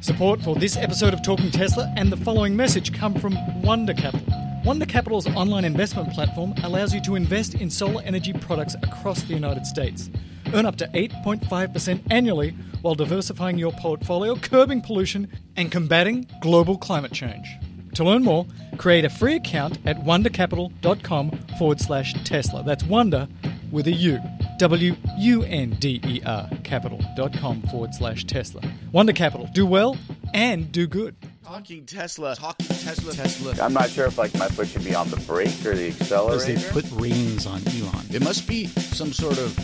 Support 0.00 0.42
for 0.42 0.54
this 0.54 0.76
episode 0.76 1.12
of 1.12 1.22
Talking 1.24 1.50
Tesla 1.50 1.92
and 1.96 2.12
the 2.12 2.16
following 2.16 2.54
message 2.54 2.94
come 2.94 3.14
from 3.16 3.36
Wonder 3.62 3.92
Capital. 3.92 4.32
Wonder 4.64 4.86
Capital's 4.86 5.26
online 5.26 5.64
investment 5.64 6.12
platform 6.12 6.54
allows 6.62 6.94
you 6.94 7.00
to 7.02 7.16
invest 7.16 7.54
in 7.54 7.68
solar 7.68 8.00
energy 8.04 8.32
products 8.32 8.76
across 8.84 9.22
the 9.22 9.34
United 9.34 9.66
States. 9.66 10.08
Earn 10.54 10.66
up 10.66 10.76
to 10.76 10.86
8.5% 10.88 12.00
annually 12.12 12.50
while 12.80 12.94
diversifying 12.94 13.58
your 13.58 13.72
portfolio, 13.72 14.36
curbing 14.36 14.82
pollution, 14.82 15.32
and 15.56 15.72
combating 15.72 16.28
global 16.40 16.78
climate 16.78 17.12
change. 17.12 17.48
To 17.94 18.04
learn 18.04 18.22
more, 18.22 18.46
create 18.76 19.04
a 19.04 19.10
free 19.10 19.34
account 19.34 19.78
at 19.84 19.96
wondercapital.com 20.04 21.30
forward 21.58 21.80
slash 21.80 22.14
Tesla. 22.22 22.62
That's 22.62 22.84
Wonder 22.84 23.26
with 23.72 23.88
a 23.88 23.92
U. 23.92 24.20
W 24.58 24.94
U 25.18 25.42
N 25.44 25.70
D 25.78 26.00
E 26.04 26.20
R 26.26 26.48
capital.com 26.64 27.62
forward 27.62 27.94
slash 27.94 28.24
Tesla. 28.24 28.60
Wonder 28.92 29.12
Capital. 29.12 29.48
Do 29.54 29.64
well 29.66 29.96
and 30.34 30.70
do 30.72 30.86
good. 30.86 31.14
Talking 31.44 31.86
Tesla. 31.86 32.34
Talking 32.36 32.66
Tesla. 32.66 33.14
Tesla. 33.14 33.54
I'm 33.64 33.72
not 33.72 33.88
sure 33.88 34.06
if 34.06 34.18
like 34.18 34.34
my 34.34 34.48
foot 34.48 34.68
should 34.68 34.84
be 34.84 34.94
on 34.94 35.08
the 35.10 35.16
brake 35.20 35.64
or 35.64 35.74
the 35.74 35.90
Because 35.92 36.44
they 36.46 36.54
accelerator. 36.56 36.72
put 36.72 36.84
rings 37.00 37.46
on 37.46 37.62
Elon. 37.68 38.04
It 38.10 38.22
must 38.22 38.46
be 38.46 38.66
some 38.66 39.12
sort 39.12 39.38
of 39.38 39.56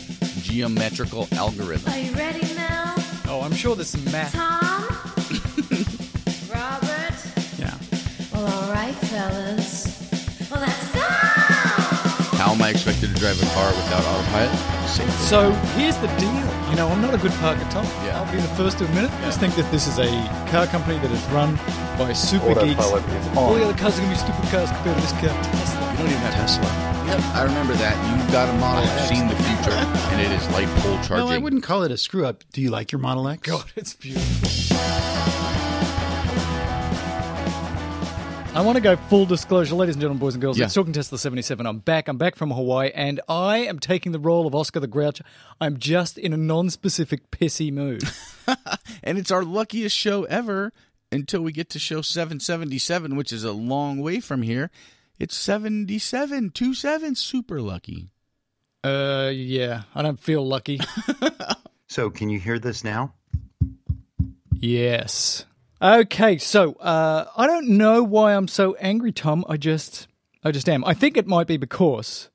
geometrical 0.43 1.29
algorithm. 1.33 1.93
Are 1.93 1.99
you 1.99 2.13
ready 2.13 2.55
now? 2.55 2.95
Oh, 3.27 3.41
I'm 3.43 3.53
sure 3.55 3.75
there's 3.75 3.89
some 3.91 4.05
math. 4.07 4.33
Tom? 4.33 4.85
Robert? 6.55 7.15
Yeah. 7.59 7.75
Well, 8.33 8.47
all 8.47 8.73
right, 8.73 8.95
fellas. 8.95 10.49
Well, 10.51 10.61
let's 10.61 10.93
go! 10.95 11.01
How 12.39 12.53
am 12.53 12.63
I 12.63 12.71
expected 12.71 12.94
to 13.15 13.21
drive 13.21 13.41
a 13.43 13.47
car 13.55 13.71
without 13.71 14.05
autopilot? 14.05 14.89
Safely. 14.89 15.13
So 15.13 15.53
here's 15.79 15.97
the 15.99 16.09
deal. 16.19 16.45
You 16.71 16.77
know, 16.77 16.89
I'm 16.89 17.01
not 17.01 17.15
a 17.15 17.19
good 17.19 17.33
parker, 17.33 17.65
Tom. 17.71 17.85
Yeah. 18.05 18.21
I'll 18.21 18.33
be 18.33 18.39
the 18.39 18.49
first 18.55 18.79
to 18.79 18.85
admit 18.85 19.05
it. 19.05 19.11
I 19.11 19.23
just 19.23 19.41
think 19.41 19.55
that 19.55 19.71
this 19.71 19.87
is 19.87 19.99
a 19.99 20.11
car 20.51 20.67
company 20.67 20.99
that 20.99 21.11
is 21.11 21.23
run 21.31 21.57
by 21.99 22.13
super 22.13 22.55
geeks. 22.61 22.85
Is 22.85 22.93
on. 22.93 23.39
All 23.39 23.55
the 23.55 23.65
other 23.65 23.79
cars 23.79 23.99
are 23.99 24.03
going 24.03 24.15
to 24.15 24.19
be 24.19 24.33
stupid 24.33 24.51
cars 24.51 24.71
compared 24.71 24.97
to 24.97 25.03
this 25.03 25.13
car, 25.13 25.31
Tesla. 25.31 25.91
You 25.93 25.99
don't 25.99 26.07
even 26.09 26.19
have 26.19 26.35
Tesla. 26.35 26.95
Yep, 27.07 27.21
I 27.37 27.43
remember 27.45 27.75
that. 27.75 27.95
You've 28.19 28.33
got 28.33 28.49
a 28.49 28.53
model 28.59 28.83
oh, 28.83 28.87
I 28.87 28.97
have. 28.97 29.09
seen 29.09 29.29
the 29.29 29.37
future, 29.37 29.77
and 30.11 30.21
it 30.21 30.33
is 30.33 30.49
light 30.51 30.69
pole 30.81 30.97
charging. 31.05 31.27
No, 31.27 31.29
I 31.29 31.39
wouldn't 31.39 31.63
call 31.63 31.83
it 31.83 31.93
a 31.93 31.99
screw 31.99 32.25
up. 32.25 32.45
Do 32.53 32.63
you 32.63 32.71
like 32.71 32.93
your 32.93 32.99
Model 32.99 33.29
X? 33.29 33.43
God, 33.43 33.71
it's 33.77 33.95
beautiful. 33.95 34.49
I 38.55 38.61
want 38.61 38.77
to 38.77 38.81
go 38.81 38.95
full 38.97 39.27
disclosure, 39.27 39.75
ladies 39.75 39.97
and 39.97 40.01
gentlemen, 40.01 40.21
boys 40.21 40.35
and 40.35 40.41
girls. 40.41 40.57
Yeah. 40.57 40.67
It's 40.67 40.75
Talking 40.75 40.93
Tesla 40.93 41.19
77. 41.19 41.67
I'm 41.67 41.81
back. 41.81 42.07
I'm 42.07 42.17
back 42.19 42.37
from 42.37 42.53
Hawaii, 42.53 42.91
and 42.95 43.21
I 43.29 43.59
am 43.59 43.81
taking 43.81 44.13
the 44.13 44.21
role 44.21 44.47
of 44.47 44.55
Oscar 44.55 44.79
the 44.79 44.87
Grouch. 44.87 45.21
I'm 45.61 45.77
just 45.77 46.19
in 46.19 46.33
a 46.33 46.37
non-specific 46.37 47.33
pissy 47.33 47.73
mood. 47.73 48.05
and 49.03 49.19
it's 49.19 49.33
our 49.33 49.43
luckiest 49.43 49.97
show 49.97 50.23
ever 50.25 50.73
until 51.11 51.41
we 51.43 51.51
get 51.51 51.69
to 51.71 51.81
show 51.81 52.01
777, 52.01 53.17
which 53.17 53.33
is 53.33 53.43
a 53.43 53.51
long 53.53 54.01
way 54.01 54.21
from 54.21 54.43
here. 54.43 54.71
It's 55.19 55.37
77, 55.37 56.51
27, 56.51 57.17
super 57.17 57.61
lucky. 57.61 58.11
uh, 58.85 59.33
yeah, 59.35 59.83
I 59.97 60.03
don't 60.03 60.21
feel 60.21 60.47
lucky. 60.47 60.81
So, 61.87 62.11
can 62.11 62.29
you 62.29 62.41
hear 62.41 62.59
this 62.59 62.83
now? 62.83 63.15
Yes. 64.53 65.45
Okay, 65.83 66.39
so 66.39 66.75
uh, 66.75 67.27
I 67.37 67.47
don't 67.47 67.69
know 67.71 68.03
why 68.03 68.35
I'm 68.35 68.49
so 68.49 68.75
angry, 68.77 69.13
Tom. 69.13 69.45
I 69.49 69.57
just, 69.57 70.07
I 70.43 70.51
just 70.51 70.69
am. 70.69 70.85
I 70.85 70.95
think 70.95 71.17
it 71.17 71.27
might 71.27 71.47
be 71.47 71.57
because 71.57 72.31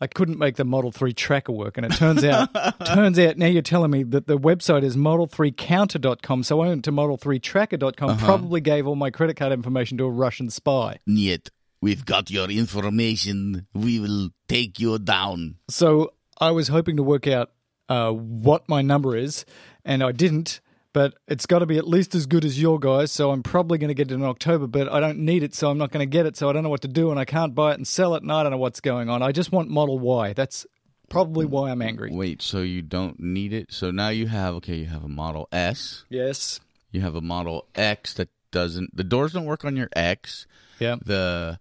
I 0.00 0.06
couldn't 0.06 0.38
make 0.38 0.56
the 0.56 0.64
Model 0.64 0.92
Three 0.92 1.12
tracker 1.12 1.50
work, 1.52 1.76
and 1.76 1.84
it 1.86 1.92
turns 1.92 2.22
out, 2.24 2.50
turns 2.84 3.18
out 3.18 3.36
now 3.36 3.46
you're 3.46 3.62
telling 3.62 3.90
me 3.90 4.04
that 4.04 4.26
the 4.26 4.38
website 4.38 4.84
is 4.84 4.96
Model3Counter.com. 4.96 6.42
So 6.44 6.60
I 6.60 6.68
went 6.68 6.84
to 6.84 6.92
Model3Tracker.com. 6.92 8.18
Probably 8.18 8.60
gave 8.60 8.86
all 8.86 8.96
my 8.96 9.10
credit 9.10 9.36
card 9.36 9.52
information 9.52 9.98
to 9.98 10.04
a 10.04 10.10
Russian 10.10 10.50
spy. 10.50 10.98
Niet. 11.06 11.50
We've 11.80 12.04
got 12.04 12.30
your 12.30 12.50
information. 12.50 13.66
We 13.72 14.00
will 14.00 14.30
take 14.48 14.78
you 14.80 14.98
down. 14.98 15.56
So 15.68 16.12
I 16.40 16.50
was 16.50 16.68
hoping 16.68 16.96
to 16.96 17.02
work 17.04 17.26
out 17.26 17.52
uh, 17.88 18.10
what 18.10 18.68
my 18.68 18.82
number 18.82 19.16
is, 19.16 19.44
and 19.84 20.02
I 20.02 20.12
didn't. 20.12 20.60
But 20.94 21.14
it's 21.28 21.46
got 21.46 21.58
to 21.58 21.66
be 21.66 21.76
at 21.76 21.86
least 21.86 22.14
as 22.14 22.26
good 22.26 22.44
as 22.44 22.60
your 22.60 22.78
guys, 22.78 23.12
so 23.12 23.30
I'm 23.30 23.42
probably 23.42 23.78
going 23.78 23.88
to 23.88 23.94
get 23.94 24.10
it 24.10 24.14
in 24.14 24.24
October. 24.24 24.66
But 24.66 24.90
I 24.90 25.00
don't 25.00 25.18
need 25.18 25.42
it, 25.42 25.54
so 25.54 25.70
I'm 25.70 25.78
not 25.78 25.92
going 25.92 26.00
to 26.00 26.10
get 26.10 26.26
it. 26.26 26.36
So 26.36 26.48
I 26.48 26.52
don't 26.52 26.62
know 26.62 26.70
what 26.70 26.80
to 26.82 26.88
do, 26.88 27.10
and 27.10 27.20
I 27.20 27.24
can't 27.24 27.54
buy 27.54 27.72
it 27.72 27.74
and 27.74 27.86
sell 27.86 28.14
it, 28.14 28.22
and 28.22 28.32
I 28.32 28.42
don't 28.42 28.52
know 28.52 28.58
what's 28.58 28.80
going 28.80 29.08
on. 29.08 29.22
I 29.22 29.32
just 29.32 29.52
want 29.52 29.68
Model 29.68 29.98
Y. 29.98 30.32
That's 30.32 30.66
probably 31.08 31.46
mm, 31.46 31.50
why 31.50 31.70
I'm 31.70 31.82
angry. 31.82 32.10
Wait, 32.12 32.42
so 32.42 32.60
you 32.60 32.82
don't 32.82 33.18
need 33.20 33.52
it? 33.52 33.72
So 33.72 33.90
now 33.90 34.08
you 34.08 34.26
have, 34.26 34.54
okay, 34.56 34.76
you 34.76 34.86
have 34.86 35.04
a 35.04 35.08
Model 35.08 35.48
S. 35.52 36.04
Yes. 36.08 36.60
You 36.90 37.00
have 37.02 37.14
a 37.14 37.20
Model 37.20 37.66
X 37.74 38.14
that 38.14 38.28
doesn't, 38.50 38.96
the 38.96 39.04
doors 39.04 39.32
don't 39.32 39.44
work 39.44 39.64
on 39.64 39.76
your 39.76 39.88
X. 39.94 40.46
Yeah. 40.78 40.96
The 41.04 41.58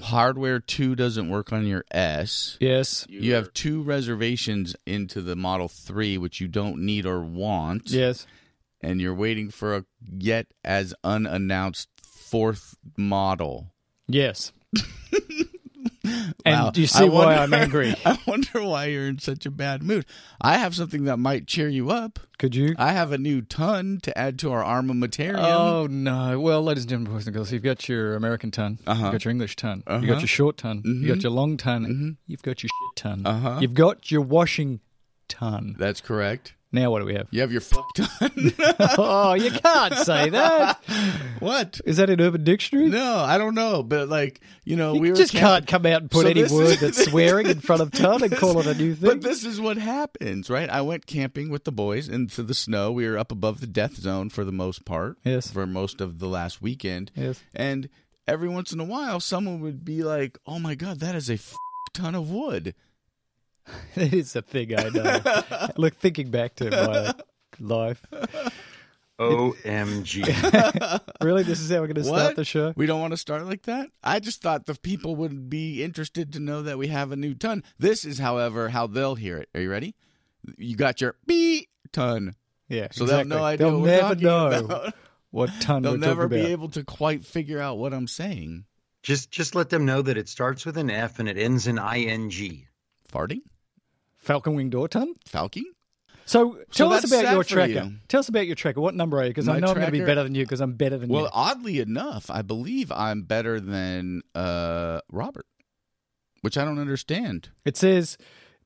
hardware 0.00 0.58
2 0.58 0.96
doesn't 0.96 1.28
work 1.28 1.52
on 1.52 1.66
your 1.66 1.84
S. 1.90 2.56
Yes. 2.60 3.06
You 3.08 3.34
have 3.34 3.52
two 3.52 3.82
reservations 3.82 4.74
into 4.86 5.20
the 5.20 5.36
Model 5.36 5.68
3, 5.68 6.18
which 6.18 6.40
you 6.40 6.48
don't 6.48 6.78
need 6.78 7.06
or 7.06 7.20
want. 7.20 7.90
Yes. 7.90 8.26
And 8.84 9.00
you're 9.00 9.14
waiting 9.14 9.50
for 9.50 9.74
a 9.76 9.84
yet 10.18 10.46
as 10.62 10.94
unannounced 11.02 11.88
fourth 12.02 12.76
model. 12.96 13.72
Yes. 14.06 14.52
and 16.04 16.34
Wow. 16.44 16.70
do 16.70 16.80
you 16.82 16.86
see 16.86 17.04
I 17.04 17.08
why 17.08 17.24
wonder- 17.38 17.40
I'm 17.42 17.54
angry? 17.54 17.94
I 18.04 18.18
wonder 18.26 18.62
why 18.62 18.86
you're 18.86 19.06
in 19.08 19.18
such 19.18 19.46
a 19.46 19.50
bad 19.50 19.82
mood. 19.82 20.04
I 20.40 20.58
have 20.58 20.74
something 20.74 21.04
that 21.04 21.16
might 21.18 21.46
cheer 21.46 21.68
you 21.68 21.90
up. 21.90 22.18
Could 22.38 22.54
you? 22.54 22.74
I 22.78 22.92
have 22.92 23.12
a 23.12 23.18
new 23.18 23.40
ton 23.40 24.00
to 24.02 24.16
add 24.18 24.38
to 24.40 24.52
our 24.52 24.62
armamentarium. 24.62 25.38
Oh 25.38 25.86
no! 25.86 26.38
Well, 26.40 26.62
ladies 26.62 26.82
and 26.84 26.90
gentlemen, 26.90 27.14
boys 27.14 27.26
and 27.26 27.34
girls, 27.34 27.52
you've 27.52 27.62
got 27.62 27.88
your 27.88 28.14
American 28.16 28.50
ton, 28.50 28.78
Uh-huh. 28.86 29.02
you've 29.04 29.12
got 29.12 29.24
your 29.24 29.30
English 29.32 29.56
ton, 29.56 29.78
you've 29.86 29.96
Uh-huh. 29.96 30.06
got 30.06 30.20
your 30.20 30.28
short 30.28 30.56
ton, 30.58 30.82
you've 30.84 30.96
Mhm. 31.04 31.08
got 31.08 31.22
your 31.22 31.32
long 31.32 31.56
ton, 31.56 32.18
you've 32.26 32.42
got 32.42 32.62
your 32.62 32.68
shit 32.68 32.96
ton, 32.96 33.22
Uh-huh. 33.24 33.58
you've 33.62 33.74
got 33.74 34.10
your 34.10 34.20
washing 34.20 34.80
ton. 35.28 35.74
That's 35.78 36.00
correct. 36.02 36.54
Now 36.74 36.90
what 36.90 36.98
do 37.00 37.04
we 37.06 37.14
have? 37.14 37.28
You 37.30 37.40
have 37.42 37.52
your 37.52 37.60
fuck 37.60 37.94
ton. 37.94 38.52
oh, 38.98 39.34
you 39.34 39.50
can't 39.50 39.94
say 39.94 40.28
that. 40.30 40.82
what? 41.38 41.80
Is 41.84 41.98
that 41.98 42.10
in 42.10 42.20
Urban 42.20 42.42
Dictionary? 42.44 42.88
No, 42.88 43.16
I 43.18 43.38
don't 43.38 43.54
know. 43.54 43.82
But 43.82 44.08
like, 44.08 44.40
you 44.64 44.76
know, 44.76 44.94
you 44.94 45.00
we 45.00 45.12
just 45.12 45.32
can't 45.32 45.66
come 45.66 45.86
out 45.86 46.02
and 46.02 46.10
put 46.10 46.22
So 46.24 46.28
any 46.30 46.42
word 46.42 46.66
is- 46.72 46.80
that's 46.80 47.04
swearing 47.10 47.46
in 47.46 47.60
front 47.60 47.80
of 47.82 47.92
ton 47.92 48.22
and 48.24 48.36
call 48.36 48.58
it 48.60 48.66
a 48.66 48.74
new 48.74 48.94
thing. 48.94 49.08
But 49.08 49.22
this 49.22 49.44
is 49.44 49.60
what 49.60 49.76
happens, 49.78 50.50
right? 50.50 50.68
I 50.68 50.80
went 50.80 51.06
camping 51.06 51.48
with 51.48 51.64
the 51.64 51.72
boys 51.72 52.08
into 52.08 52.42
the 52.42 52.54
snow. 52.54 52.90
We 52.92 53.08
were 53.08 53.18
up 53.18 53.30
above 53.30 53.60
the 53.60 53.66
death 53.68 53.94
zone 53.94 54.28
for 54.30 54.44
the 54.44 54.52
most 54.52 54.84
part. 54.84 55.16
Yes. 55.24 55.50
For 55.50 55.66
most 55.66 56.00
of 56.00 56.18
the 56.18 56.28
last 56.28 56.60
weekend. 56.60 57.12
Yes. 57.14 57.40
And 57.54 57.88
every 58.26 58.48
once 58.48 58.72
in 58.72 58.80
a 58.80 58.84
while, 58.84 59.20
someone 59.20 59.60
would 59.60 59.84
be 59.84 60.02
like, 60.02 60.38
"Oh 60.46 60.58
my 60.58 60.74
god, 60.74 61.00
that 61.00 61.14
is 61.14 61.30
a 61.30 61.34
f- 61.34 61.54
ton 61.92 62.14
of 62.16 62.30
wood." 62.30 62.74
it 63.96 64.12
is 64.14 64.36
a 64.36 64.42
thing 64.42 64.78
I 64.78 64.88
know. 64.88 65.68
Look, 65.76 65.96
thinking 65.96 66.30
back 66.30 66.54
to 66.56 66.70
my 66.70 67.14
life, 67.60 68.04
OMG. 69.18 71.00
really, 71.22 71.42
this 71.44 71.60
is 71.60 71.70
how 71.70 71.76
we're 71.80 71.86
going 71.86 71.94
to 71.96 72.04
start 72.04 72.36
the 72.36 72.44
show. 72.44 72.72
We 72.76 72.86
don't 72.86 73.00
want 73.00 73.12
to 73.12 73.16
start 73.16 73.44
like 73.46 73.62
that. 73.62 73.88
I 74.02 74.20
just 74.20 74.42
thought 74.42 74.66
the 74.66 74.74
people 74.74 75.16
would 75.16 75.48
be 75.48 75.82
interested 75.84 76.32
to 76.32 76.40
know 76.40 76.62
that 76.62 76.78
we 76.78 76.88
have 76.88 77.12
a 77.12 77.16
new 77.16 77.34
ton. 77.34 77.62
This 77.78 78.04
is, 78.04 78.18
however, 78.18 78.70
how 78.70 78.86
they'll 78.86 79.14
hear 79.14 79.38
it. 79.38 79.48
Are 79.54 79.60
you 79.60 79.70
ready? 79.70 79.94
You 80.58 80.76
got 80.76 81.00
your 81.00 81.16
B 81.26 81.68
ton. 81.92 82.34
Yeah, 82.68 82.88
So 82.90 83.04
they'll 83.06 83.18
have 83.18 83.26
no 83.26 83.42
idea 83.44 83.66
They'll 83.68 83.80
what 83.80 83.86
never 83.86 84.14
know 84.16 84.46
about. 84.50 84.94
what 85.30 85.50
ton 85.60 85.82
They'll 85.82 85.92
we're 85.92 85.98
never 85.98 86.28
be 86.28 86.40
about. 86.40 86.50
able 86.50 86.68
to 86.70 86.82
quite 86.82 87.24
figure 87.24 87.60
out 87.60 87.78
what 87.78 87.92
I'm 87.94 88.08
saying. 88.08 88.64
just 89.02 89.30
just 89.30 89.54
let 89.54 89.68
them 89.70 89.84
know 89.84 90.00
that 90.02 90.16
it 90.16 90.28
starts 90.28 90.64
with 90.66 90.76
an 90.78 90.90
F 90.90 91.18
and 91.18 91.28
it 91.28 91.36
ends 91.38 91.66
in 91.66 91.78
ing. 91.78 92.66
Farting? 93.12 93.42
Falcon 94.24 94.54
wing 94.54 94.70
door 94.70 94.88
ton. 94.88 95.14
Falking? 95.26 95.64
So 96.26 96.58
tell 96.70 96.90
us 96.92 97.04
about 97.04 97.30
your 97.32 97.44
tracker. 97.44 97.72
you. 97.72 97.92
Tell 98.08 98.20
us 98.20 98.28
about 98.30 98.46
your 98.46 98.56
tracker. 98.56 98.80
What 98.80 98.94
number 98.94 99.18
are 99.20 99.24
you? 99.24 99.28
Because 99.30 99.46
I 99.48 99.58
know 99.60 99.68
I'm 99.68 99.74
going 99.74 99.86
to 99.86 99.92
be 99.92 100.00
better 100.00 100.22
than 100.22 100.34
you 100.34 100.44
because 100.44 100.60
I'm 100.62 100.72
better 100.72 100.96
than 100.96 101.10
Well, 101.10 101.18
you. 101.20 101.24
Well, 101.24 101.32
oddly 101.34 101.80
enough, 101.80 102.30
I 102.30 102.40
believe 102.42 102.90
I'm 102.90 103.22
better 103.22 103.60
than 103.60 104.22
uh, 104.34 105.00
Robert, 105.12 105.46
which 106.40 106.56
I 106.56 106.64
don't 106.64 106.78
understand. 106.78 107.50
It 107.66 107.76
says 107.76 108.16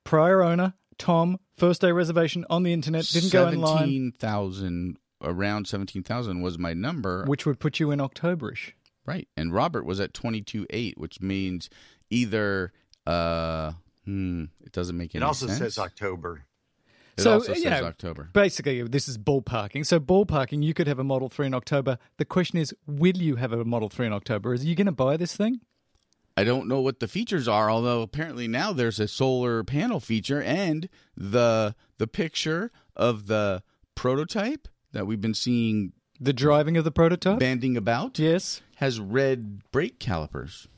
prior 0.04 0.42
owner 0.42 0.74
Tom 0.98 1.38
first 1.56 1.80
day 1.80 1.90
reservation 1.90 2.44
on 2.48 2.62
the 2.62 2.72
internet 2.72 3.04
didn't 3.06 3.32
go 3.32 3.48
in 3.48 3.60
line, 3.60 3.78
Seventeen 3.78 4.12
thousand, 4.12 4.98
around 5.20 5.66
seventeen 5.66 6.04
thousand 6.04 6.42
was 6.42 6.58
my 6.60 6.74
number, 6.74 7.24
which 7.26 7.44
would 7.44 7.58
put 7.58 7.80
you 7.80 7.90
in 7.90 7.98
Octoberish. 7.98 8.72
right? 9.04 9.26
And 9.36 9.52
Robert 9.52 9.84
was 9.84 9.98
at 9.98 10.14
twenty 10.14 10.42
two 10.42 10.64
eight, 10.70 10.96
which 10.96 11.20
means 11.20 11.68
either 12.10 12.72
uh, 13.04 13.72
hmm, 14.08 14.44
it 14.64 14.72
doesn't 14.72 14.96
make 14.96 15.14
any 15.14 15.22
It 15.22 15.26
also 15.26 15.46
sense. 15.46 15.58
says 15.58 15.78
October. 15.78 16.44
It 17.16 17.22
So, 17.22 17.34
also 17.34 17.52
you 17.54 17.62
says 17.62 17.80
know, 17.82 17.86
October. 17.88 18.30
Basically, 18.32 18.82
this 18.82 19.06
is 19.08 19.18
ballparking. 19.18 19.84
So 19.84 20.00
ballparking, 20.00 20.62
you 20.62 20.72
could 20.72 20.86
have 20.86 20.98
a 20.98 21.04
Model 21.04 21.28
Three 21.28 21.46
in 21.46 21.52
October. 21.54 21.98
The 22.16 22.24
question 22.24 22.58
is, 22.58 22.74
will 22.86 23.16
you 23.16 23.36
have 23.36 23.52
a 23.52 23.64
Model 23.64 23.88
Three 23.88 24.06
in 24.06 24.12
October? 24.12 24.54
Is 24.54 24.64
you 24.64 24.74
going 24.74 24.86
to 24.86 24.92
buy 24.92 25.16
this 25.16 25.36
thing? 25.36 25.60
I 26.36 26.44
don't 26.44 26.68
know 26.68 26.80
what 26.80 27.00
the 27.00 27.08
features 27.08 27.48
are, 27.48 27.68
although 27.68 28.00
apparently 28.00 28.46
now 28.46 28.72
there's 28.72 29.00
a 29.00 29.08
solar 29.08 29.64
panel 29.64 29.98
feature 30.00 30.40
and 30.40 30.88
the 31.16 31.74
the 31.98 32.06
picture 32.06 32.70
of 32.96 33.26
the 33.26 33.62
prototype 33.96 34.68
that 34.92 35.06
we've 35.06 35.20
been 35.20 35.34
seeing 35.34 35.92
The 36.20 36.32
driving 36.32 36.76
of 36.76 36.84
the 36.84 36.92
prototype? 36.92 37.40
banding 37.40 37.76
about 37.76 38.18
yes. 38.20 38.62
has 38.76 39.00
red 39.00 39.68
brake 39.72 39.98
calipers. 39.98 40.68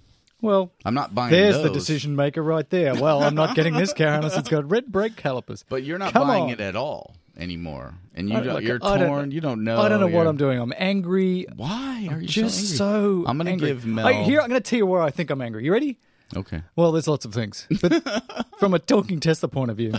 Well, 0.42 0.72
I'm 0.84 0.94
not 0.94 1.14
buying 1.14 1.30
there's 1.32 1.56
those. 1.56 1.64
the 1.64 1.70
decision 1.70 2.16
maker 2.16 2.42
right 2.42 2.68
there. 2.70 2.94
Well, 2.94 3.22
I'm 3.22 3.34
not 3.34 3.54
getting 3.56 3.74
this 3.74 3.92
car 3.92 4.08
unless 4.14 4.36
it's 4.36 4.48
got 4.48 4.70
red 4.70 4.86
brake 4.86 5.16
calipers. 5.16 5.64
But 5.68 5.82
you're 5.84 5.98
not 5.98 6.12
Come 6.12 6.26
buying 6.28 6.42
on. 6.44 6.50
it 6.50 6.60
at 6.60 6.76
all 6.76 7.14
anymore, 7.36 7.94
and 8.14 8.28
you 8.28 8.34
don't, 8.36 8.46
look, 8.54 8.62
you're 8.64 8.78
I 8.82 8.98
don't- 8.98 9.08
torn. 9.08 9.30
you 9.30 9.40
don't 9.40 9.64
know. 9.64 9.80
I 9.80 9.88
don't 9.88 10.00
know 10.00 10.06
what 10.08 10.26
I'm 10.26 10.36
doing. 10.36 10.58
I'm 10.60 10.72
angry. 10.76 11.46
Why 11.56 12.08
are 12.10 12.20
you 12.20 12.26
Just 12.26 12.76
so, 12.76 12.84
angry? 12.86 13.24
so. 13.24 13.24
I'm 13.30 13.38
gonna 13.38 13.50
angry. 13.50 13.68
give 13.68 13.86
Mel. 13.86 14.06
I, 14.06 14.12
here, 14.24 14.40
I'm 14.40 14.48
going 14.48 14.60
to 14.60 14.68
tell 14.68 14.76
you 14.78 14.86
where 14.86 15.00
I 15.02 15.10
think 15.10 15.30
I'm 15.30 15.40
angry. 15.40 15.64
You 15.64 15.72
ready? 15.72 15.98
Okay. 16.36 16.62
Well, 16.76 16.92
there's 16.92 17.08
lots 17.08 17.24
of 17.24 17.32
things, 17.34 17.66
but 17.82 18.46
from 18.58 18.72
a 18.74 18.78
talking 18.78 19.20
Tesla 19.20 19.48
point 19.48 19.70
of 19.70 19.76
view, 19.76 19.92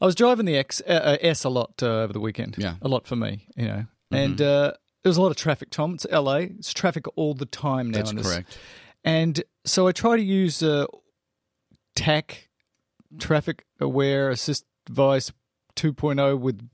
I 0.00 0.06
was 0.06 0.14
driving 0.14 0.46
the 0.46 0.56
X 0.56 0.80
uh, 0.86 0.90
uh, 0.92 1.16
S 1.20 1.44
a 1.44 1.48
lot 1.50 1.82
uh, 1.82 1.86
over 2.02 2.12
the 2.12 2.20
weekend. 2.20 2.56
Yeah. 2.58 2.74
a 2.80 2.88
lot 2.88 3.06
for 3.06 3.16
me, 3.16 3.46
you 3.56 3.66
know, 3.66 3.84
and 4.10 4.40
uh, 4.40 4.72
there 5.02 5.10
was 5.10 5.16
a 5.18 5.22
lot 5.22 5.30
of 5.30 5.36
traffic. 5.36 5.70
Tom, 5.70 5.94
it's 5.94 6.06
LA. 6.10 6.36
It's 6.58 6.72
traffic 6.72 7.04
all 7.16 7.34
the 7.34 7.44
time 7.46 7.90
now. 7.90 7.98
That's 7.98 8.12
correct. 8.12 8.56
And 9.04 9.42
so 9.70 9.86
I 9.88 9.92
try 9.92 10.16
to 10.16 10.22
use 10.22 10.62
uh, 10.62 10.86
TAC, 11.94 12.48
Traffic 13.18 13.64
Aware 13.80 14.30
Assist 14.30 14.64
Device 14.86 15.32
2.0 15.76 16.38
with, 16.40 16.66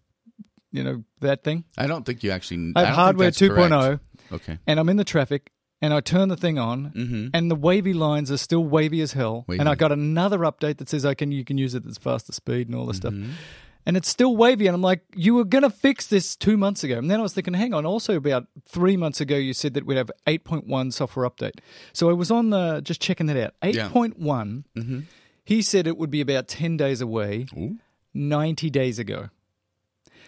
you 0.73 0.82
know, 0.85 1.05
that 1.20 1.44
thing. 1.44 1.64
I 1.79 1.87
don't 1.87 2.05
think 2.05 2.23
you 2.23 2.31
actually. 2.31 2.73
I 2.76 2.85
have 2.85 2.94
hardware 2.94 3.31
2.0. 3.31 4.00
Okay. 4.32 4.58
and 4.67 4.81
I'm 4.81 4.88
in 4.88 4.96
the 4.96 5.05
traffic, 5.05 5.50
and 5.82 5.93
I 5.93 6.00
turn 6.00 6.29
the 6.29 6.37
thing 6.37 6.58
on, 6.58 6.93
Mm-hmm. 6.96 7.29
and 7.35 7.50
the 7.50 7.55
wavy 7.55 7.93
lines 7.93 8.31
are 8.32 8.37
still 8.38 8.64
wavy 8.64 9.00
as 9.02 9.12
hell. 9.12 9.44
Wavy. 9.47 9.61
And 9.61 9.69
I 9.69 9.75
got 9.75 9.93
another 9.93 10.38
update 10.40 10.79
that 10.79 10.88
says 10.88 11.05
I 11.05 11.14
can 11.14 11.31
you 11.31 11.44
can 11.44 11.58
use 11.58 11.75
it 11.75 11.87
at 11.87 11.97
faster 12.02 12.32
speed 12.32 12.69
and 12.69 12.75
all 12.76 12.87
this 12.87 13.00
Mm-hmm. 13.00 13.31
stuff. 13.32 13.38
And 13.86 13.96
it's 13.96 14.08
still 14.08 14.36
wavy, 14.36 14.66
and 14.66 14.75
I'm 14.75 14.82
like, 14.82 15.02
you 15.14 15.34
were 15.34 15.44
gonna 15.44 15.70
fix 15.70 16.06
this 16.06 16.36
two 16.36 16.56
months 16.56 16.84
ago. 16.84 16.96
And 16.96 17.10
then 17.10 17.20
I 17.20 17.22
was 17.22 17.34
thinking, 17.34 17.54
hang 17.54 17.75
on. 17.75 17.84
Also, 17.84 18.16
about 18.16 18.46
three 18.66 18.96
months 18.96 19.20
ago, 19.20 19.36
you 19.36 19.52
said 19.52 19.75
that 19.75 19.84
we'd 19.84 19.96
have 19.96 20.10
8.1 20.26 20.92
software 20.92 21.28
update. 21.28 21.58
So 21.92 22.08
I 22.08 22.14
was 22.14 22.31
on 22.31 22.50
the 22.50 22.81
just 22.82 23.00
checking 23.00 23.26
that 23.26 23.36
out. 23.36 23.54
Yeah. 23.75 23.90
8.1. 23.90 25.04
He 25.44 25.60
said 25.60 25.86
it 25.86 25.98
would 25.98 26.10
be 26.10 26.22
about 26.22 26.48
10 26.48 26.78
days 26.78 27.02
away. 27.02 27.46
Ooh. 27.54 27.76
90 28.14 28.70
days 28.70 28.98
ago. 28.98 29.28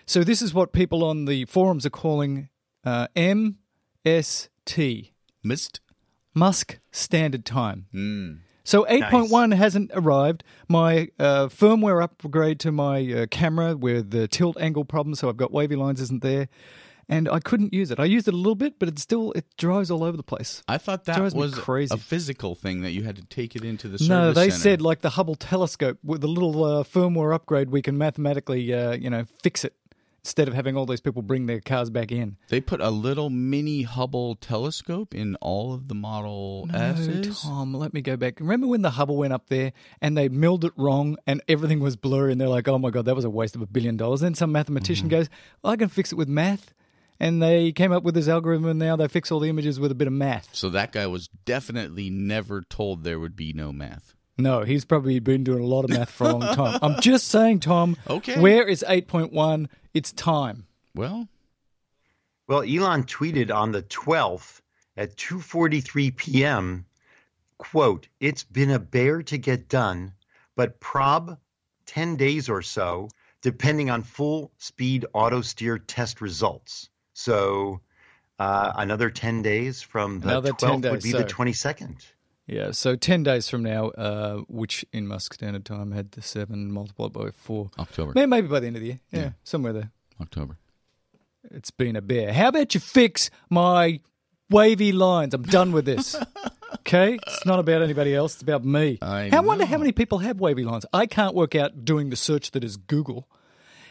So 0.04 0.22
this 0.22 0.42
is 0.42 0.52
what 0.52 0.72
people 0.72 1.02
on 1.04 1.24
the 1.24 1.44
forums 1.46 1.86
are 1.86 1.90
calling 1.90 2.48
uh, 2.84 3.08
MST, 3.16 5.10
Missed. 5.42 5.80
Musk 6.34 6.78
Standard 6.92 7.46
Time. 7.46 7.86
Mm. 7.94 8.40
So 8.66 8.84
8.1 8.84 9.54
hasn't 9.54 9.92
arrived. 9.94 10.42
My 10.68 11.08
uh, 11.20 11.46
firmware 11.46 12.02
upgrade 12.02 12.58
to 12.60 12.72
my 12.72 13.12
uh, 13.12 13.26
camera 13.30 13.76
with 13.76 14.10
the 14.10 14.26
tilt 14.26 14.56
angle 14.60 14.84
problem, 14.84 15.14
so 15.14 15.28
I've 15.28 15.36
got 15.36 15.52
wavy 15.52 15.76
lines, 15.76 16.00
isn't 16.00 16.20
there. 16.20 16.48
And 17.08 17.28
I 17.28 17.38
couldn't 17.38 17.72
use 17.72 17.92
it. 17.92 18.00
I 18.00 18.04
used 18.06 18.26
it 18.26 18.34
a 18.34 18.36
little 18.36 18.56
bit, 18.56 18.80
but 18.80 18.88
it 18.88 18.98
still 18.98 19.30
it 19.32 19.44
drives 19.56 19.92
all 19.92 20.02
over 20.02 20.16
the 20.16 20.24
place. 20.24 20.64
I 20.66 20.78
thought 20.78 21.04
that 21.04 21.32
was 21.32 21.54
crazy. 21.54 21.94
a 21.94 21.96
physical 21.96 22.56
thing 22.56 22.80
that 22.80 22.90
you 22.90 23.04
had 23.04 23.14
to 23.14 23.22
take 23.22 23.54
it 23.54 23.64
into 23.64 23.86
the 23.86 23.98
service 23.98 24.08
No, 24.08 24.32
they 24.32 24.50
center. 24.50 24.60
said 24.62 24.82
like 24.82 25.02
the 25.02 25.10
Hubble 25.10 25.36
telescope 25.36 25.98
with 26.02 26.24
a 26.24 26.26
little 26.26 26.64
uh, 26.64 26.82
firmware 26.82 27.32
upgrade, 27.32 27.70
we 27.70 27.82
can 27.82 27.96
mathematically, 27.96 28.74
uh, 28.74 28.94
you 28.94 29.08
know, 29.08 29.26
fix 29.40 29.64
it 29.64 29.74
instead 30.26 30.48
of 30.48 30.54
having 30.54 30.76
all 30.76 30.86
these 30.86 31.00
people 31.00 31.22
bring 31.22 31.46
their 31.46 31.60
cars 31.60 31.88
back 31.88 32.10
in. 32.10 32.36
they 32.48 32.60
put 32.60 32.80
a 32.80 32.90
little 32.90 33.30
mini 33.30 33.82
Hubble 33.82 34.34
telescope 34.34 35.14
in 35.14 35.36
all 35.36 35.72
of 35.72 35.86
the 35.86 35.94
Model 35.94 36.68
S's. 36.74 37.42
Tom, 37.42 37.72
let 37.72 37.94
me 37.94 38.00
go 38.02 38.16
back. 38.16 38.40
Remember 38.40 38.66
when 38.66 38.82
the 38.82 38.90
Hubble 38.90 39.16
went 39.16 39.32
up 39.32 39.48
there 39.48 39.72
and 40.02 40.18
they 40.18 40.28
milled 40.28 40.64
it 40.64 40.72
wrong 40.76 41.16
and 41.28 41.40
everything 41.46 41.78
was 41.78 41.94
blurry 41.94 42.32
and 42.32 42.40
they're 42.40 42.48
like, 42.48 42.66
oh 42.66 42.76
my 42.76 42.90
God, 42.90 43.04
that 43.04 43.14
was 43.14 43.24
a 43.24 43.30
waste 43.30 43.54
of 43.54 43.62
a 43.62 43.66
billion 43.66 43.96
dollars. 43.96 44.20
Then 44.20 44.34
some 44.34 44.50
mathematician 44.50 45.06
Mm-hmm. 45.08 45.16
goes, 45.18 45.28
I 45.62 45.76
can 45.76 45.88
fix 45.88 46.10
it 46.10 46.16
with 46.16 46.28
math. 46.28 46.74
And 47.20 47.40
they 47.40 47.70
came 47.70 47.92
up 47.92 48.02
with 48.02 48.14
this 48.16 48.26
algorithm 48.26 48.66
and 48.66 48.80
now 48.80 48.96
they 48.96 49.06
fix 49.06 49.30
all 49.30 49.38
the 49.38 49.48
images 49.48 49.78
with 49.78 49.92
a 49.92 49.94
bit 49.94 50.08
of 50.08 50.12
math. 50.12 50.48
So 50.52 50.68
that 50.70 50.90
guy 50.90 51.06
was 51.06 51.28
definitely 51.44 52.10
never 52.10 52.62
told 52.62 53.04
there 53.04 53.20
would 53.20 53.36
be 53.36 53.52
no 53.52 53.72
math. 53.72 54.12
No, 54.38 54.64
he's 54.64 54.84
probably 54.84 55.18
been 55.18 55.44
doing 55.44 55.62
a 55.62 55.66
lot 55.66 55.84
of 55.84 55.90
math 55.90 56.10
for 56.10 56.24
a 56.28 56.32
long 56.36 56.54
time. 56.54 56.78
I'm 56.82 57.00
just 57.00 57.28
saying, 57.28 57.60
Tom, 57.60 57.96
Okay. 58.10 58.38
where 58.38 58.68
is 58.68 58.84
8.1? 58.86 59.68
It's 59.96 60.12
time. 60.12 60.66
Well, 60.94 61.26
Well, 62.46 62.60
Elon 62.60 63.04
tweeted 63.04 63.50
on 63.50 63.72
the 63.72 63.82
12th 63.82 64.60
at 64.94 65.16
2:43 65.16 66.14
p.m. 66.14 66.84
quote, 67.56 68.06
"It's 68.20 68.44
been 68.44 68.70
a 68.70 68.78
bear 68.78 69.22
to 69.22 69.38
get 69.38 69.70
done, 69.70 70.12
but 70.54 70.80
prob 70.80 71.38
10 71.86 72.16
days 72.16 72.50
or 72.50 72.60
so 72.60 73.08
depending 73.40 73.88
on 73.88 74.02
full 74.02 74.52
speed 74.58 75.06
auto 75.14 75.40
steer 75.40 75.78
test 75.78 76.20
results." 76.20 76.90
So, 77.14 77.80
uh, 78.38 78.74
another 78.76 79.08
10 79.08 79.40
days 79.40 79.80
from 79.80 80.20
the 80.20 80.28
Another 80.28 80.52
10 80.52 80.82
12th 80.82 80.90
would 80.90 81.00
days, 81.00 81.12
be 81.14 81.18
the 81.18 81.24
22nd. 81.24 82.04
Yeah, 82.46 82.70
so 82.70 82.94
10 82.94 83.24
days 83.24 83.48
from 83.48 83.64
now, 83.64 83.88
uh, 83.88 84.36
which 84.48 84.84
in 84.92 85.08
Musk 85.08 85.34
Standard 85.34 85.64
Time 85.64 85.90
had 85.90 86.12
the 86.12 86.22
7 86.22 86.70
multiplied 86.70 87.12
by 87.12 87.30
4. 87.30 87.70
October. 87.78 88.12
Maybe, 88.14 88.26
maybe 88.26 88.46
by 88.48 88.60
the 88.60 88.68
end 88.68 88.76
of 88.76 88.82
the 88.82 88.88
year. 88.88 89.00
Yeah, 89.10 89.30
somewhere 89.42 89.72
there. 89.72 89.90
October. 90.20 90.56
It's 91.50 91.70
been 91.70 91.96
a 91.96 92.02
bear. 92.02 92.32
How 92.32 92.48
about 92.48 92.74
you 92.74 92.80
fix 92.80 93.30
my 93.50 94.00
wavy 94.48 94.92
lines? 94.92 95.34
I'm 95.34 95.42
done 95.42 95.72
with 95.72 95.84
this. 95.84 96.16
Okay? 96.80 97.18
It's 97.26 97.46
not 97.46 97.58
about 97.58 97.82
anybody 97.82 98.14
else, 98.14 98.34
it's 98.34 98.42
about 98.42 98.64
me. 98.64 98.98
I 99.02 99.30
I 99.32 99.40
wonder 99.40 99.64
how 99.64 99.78
many 99.78 99.92
people 99.92 100.18
have 100.18 100.40
wavy 100.40 100.62
lines. 100.62 100.86
I 100.92 101.06
can't 101.06 101.34
work 101.34 101.54
out 101.54 101.84
doing 101.84 102.10
the 102.10 102.16
search 102.16 102.52
that 102.52 102.62
is 102.62 102.76
Google. 102.76 103.28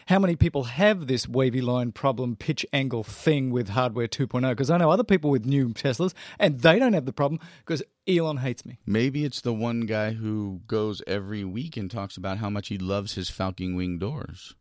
How 0.06 0.20
many 0.20 0.36
people 0.36 0.62
have 0.64 1.08
this 1.08 1.28
wavy 1.28 1.60
line 1.60 1.90
problem 1.90 2.36
pitch 2.36 2.64
angle 2.72 3.02
thing 3.02 3.50
with 3.50 3.70
hardware 3.70 4.06
2.0? 4.06 4.48
Because 4.50 4.70
I 4.70 4.76
know 4.76 4.92
other 4.92 5.02
people 5.02 5.30
with 5.30 5.44
new 5.44 5.70
Teslas 5.70 6.14
and 6.38 6.60
they 6.60 6.78
don't 6.78 6.92
have 6.92 7.06
the 7.06 7.12
problem 7.12 7.40
because 7.58 7.82
Elon 8.06 8.36
hates 8.36 8.64
me. 8.64 8.78
Maybe 8.86 9.24
it's 9.24 9.40
the 9.40 9.52
one 9.52 9.80
guy 9.80 10.12
who 10.12 10.60
goes 10.68 11.02
every 11.08 11.42
week 11.42 11.76
and 11.76 11.90
talks 11.90 12.16
about 12.16 12.38
how 12.38 12.48
much 12.48 12.68
he 12.68 12.78
loves 12.78 13.16
his 13.16 13.30
Falcon 13.30 13.74
Wing 13.74 13.98
doors. 13.98 14.54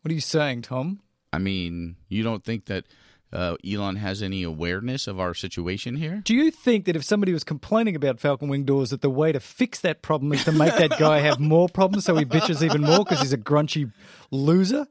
What 0.00 0.10
are 0.10 0.14
you 0.14 0.20
saying, 0.20 0.62
Tom? 0.62 0.98
I 1.32 1.38
mean, 1.38 1.94
you 2.08 2.24
don't 2.24 2.42
think 2.42 2.64
that 2.64 2.84
uh, 3.32 3.56
Elon 3.66 3.96
has 3.96 4.22
any 4.22 4.42
awareness 4.42 5.06
of 5.06 5.18
our 5.18 5.34
situation 5.34 5.96
here? 5.96 6.20
Do 6.24 6.34
you 6.34 6.50
think 6.50 6.84
that 6.84 6.96
if 6.96 7.04
somebody 7.04 7.32
was 7.32 7.44
complaining 7.44 7.96
about 7.96 8.20
Falcon 8.20 8.48
Wing 8.48 8.64
doors, 8.64 8.90
that 8.90 9.00
the 9.00 9.10
way 9.10 9.32
to 9.32 9.40
fix 9.40 9.80
that 9.80 10.02
problem 10.02 10.32
is 10.32 10.44
to 10.44 10.52
make 10.52 10.76
that 10.76 10.98
guy 10.98 11.20
have 11.20 11.40
more 11.40 11.68
problems 11.68 12.04
so 12.04 12.16
he 12.16 12.24
bitches 12.24 12.62
even 12.62 12.82
more 12.82 12.98
because 13.04 13.20
he's 13.20 13.32
a 13.32 13.38
grunchy 13.38 13.92
loser? 14.30 14.86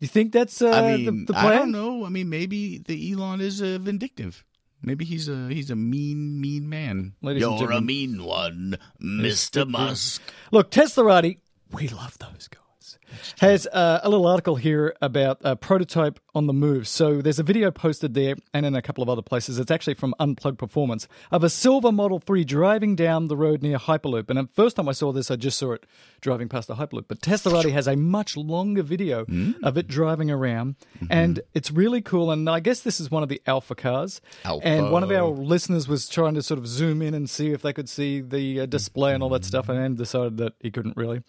You 0.00 0.08
think 0.08 0.32
that's 0.32 0.62
uh, 0.62 0.70
I 0.70 0.96
mean, 0.96 1.26
the, 1.26 1.32
the 1.32 1.38
I 1.38 1.42
plan? 1.42 1.58
don't 1.58 1.72
know. 1.72 2.06
I 2.06 2.08
mean, 2.08 2.28
maybe 2.28 2.78
the 2.78 3.12
Elon 3.12 3.40
is 3.40 3.60
uh, 3.60 3.78
vindictive. 3.80 4.44
Maybe 4.80 5.04
he's 5.04 5.28
a 5.28 5.48
he's 5.48 5.70
a 5.70 5.76
mean 5.76 6.40
mean 6.40 6.68
man. 6.68 7.14
Ladies 7.20 7.40
You're 7.40 7.72
a 7.72 7.80
mean 7.80 8.22
one, 8.22 8.78
Mister 9.00 9.64
Musk. 9.64 10.22
Look, 10.52 10.70
Teslarati, 10.70 11.38
we 11.72 11.88
love 11.88 12.16
those 12.18 12.48
guys. 12.48 12.97
Has 13.40 13.66
uh, 13.66 14.00
a 14.02 14.08
little 14.08 14.26
article 14.26 14.56
here 14.56 14.94
about 15.00 15.38
a 15.42 15.56
prototype 15.56 16.20
on 16.34 16.46
the 16.46 16.52
move. 16.52 16.86
So 16.86 17.20
there's 17.20 17.38
a 17.38 17.42
video 17.42 17.70
posted 17.70 18.14
there 18.14 18.36
and 18.54 18.64
in 18.64 18.74
a 18.74 18.82
couple 18.82 19.02
of 19.02 19.08
other 19.08 19.22
places. 19.22 19.58
It's 19.58 19.70
actually 19.70 19.94
from 19.94 20.14
Unplugged 20.18 20.58
Performance 20.58 21.08
of 21.30 21.42
a 21.42 21.50
silver 21.50 21.90
Model 21.90 22.18
3 22.20 22.44
driving 22.44 22.94
down 22.96 23.28
the 23.28 23.36
road 23.36 23.62
near 23.62 23.78
Hyperloop. 23.78 24.30
And 24.30 24.38
the 24.38 24.48
first 24.54 24.76
time 24.76 24.88
I 24.88 24.92
saw 24.92 25.12
this, 25.12 25.30
I 25.30 25.36
just 25.36 25.58
saw 25.58 25.72
it 25.72 25.84
driving 26.20 26.48
past 26.48 26.68
the 26.68 26.76
Hyperloop. 26.76 27.06
But 27.08 27.20
Teslarati 27.20 27.72
has 27.72 27.86
a 27.86 27.96
much 27.96 28.36
longer 28.36 28.82
video 28.82 29.24
of 29.62 29.76
it 29.76 29.88
driving 29.88 30.30
around. 30.30 30.76
And 31.10 31.40
it's 31.54 31.70
really 31.70 32.00
cool. 32.00 32.30
And 32.30 32.48
I 32.48 32.60
guess 32.60 32.80
this 32.80 33.00
is 33.00 33.10
one 33.10 33.22
of 33.22 33.28
the 33.28 33.42
alpha 33.46 33.74
cars. 33.74 34.20
And 34.62 34.90
one 34.92 35.02
of 35.02 35.10
our 35.10 35.28
listeners 35.28 35.88
was 35.88 36.08
trying 36.08 36.34
to 36.34 36.42
sort 36.42 36.58
of 36.58 36.66
zoom 36.66 37.02
in 37.02 37.14
and 37.14 37.28
see 37.28 37.50
if 37.50 37.62
they 37.62 37.72
could 37.72 37.88
see 37.88 38.20
the 38.20 38.60
uh, 38.60 38.66
display 38.66 39.14
and 39.14 39.22
all 39.22 39.28
that 39.30 39.44
stuff, 39.44 39.68
and 39.68 39.78
then 39.78 39.94
decided 39.96 40.36
that 40.38 40.52
he 40.60 40.70
couldn't 40.70 40.96
really. 40.96 41.22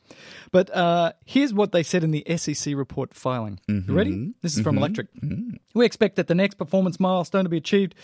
But 0.52 0.70
uh, 0.76 1.14
here's 1.26 1.54
what 1.54 1.69
they 1.72 1.84
said 1.84 2.04
in 2.04 2.12
the 2.12 2.24
SEC 2.38 2.76
report 2.76 3.14
filing. 3.14 3.60
You 3.68 3.76
mm-hmm. 3.76 3.96
ready? 3.96 4.34
This 4.42 4.58
is 4.58 4.64
from 4.64 4.76
mm-hmm. 4.76 4.86
Electrek. 4.86 5.08
Mm-hmm. 5.22 5.58
We 5.74 5.86
expect 5.86 6.16
that 6.16 6.28
the 6.28 6.36
next 6.36 6.56
performance 6.56 7.00
milestone 7.00 7.44
to 7.44 7.50
be 7.50 7.58
achieved 7.58 7.96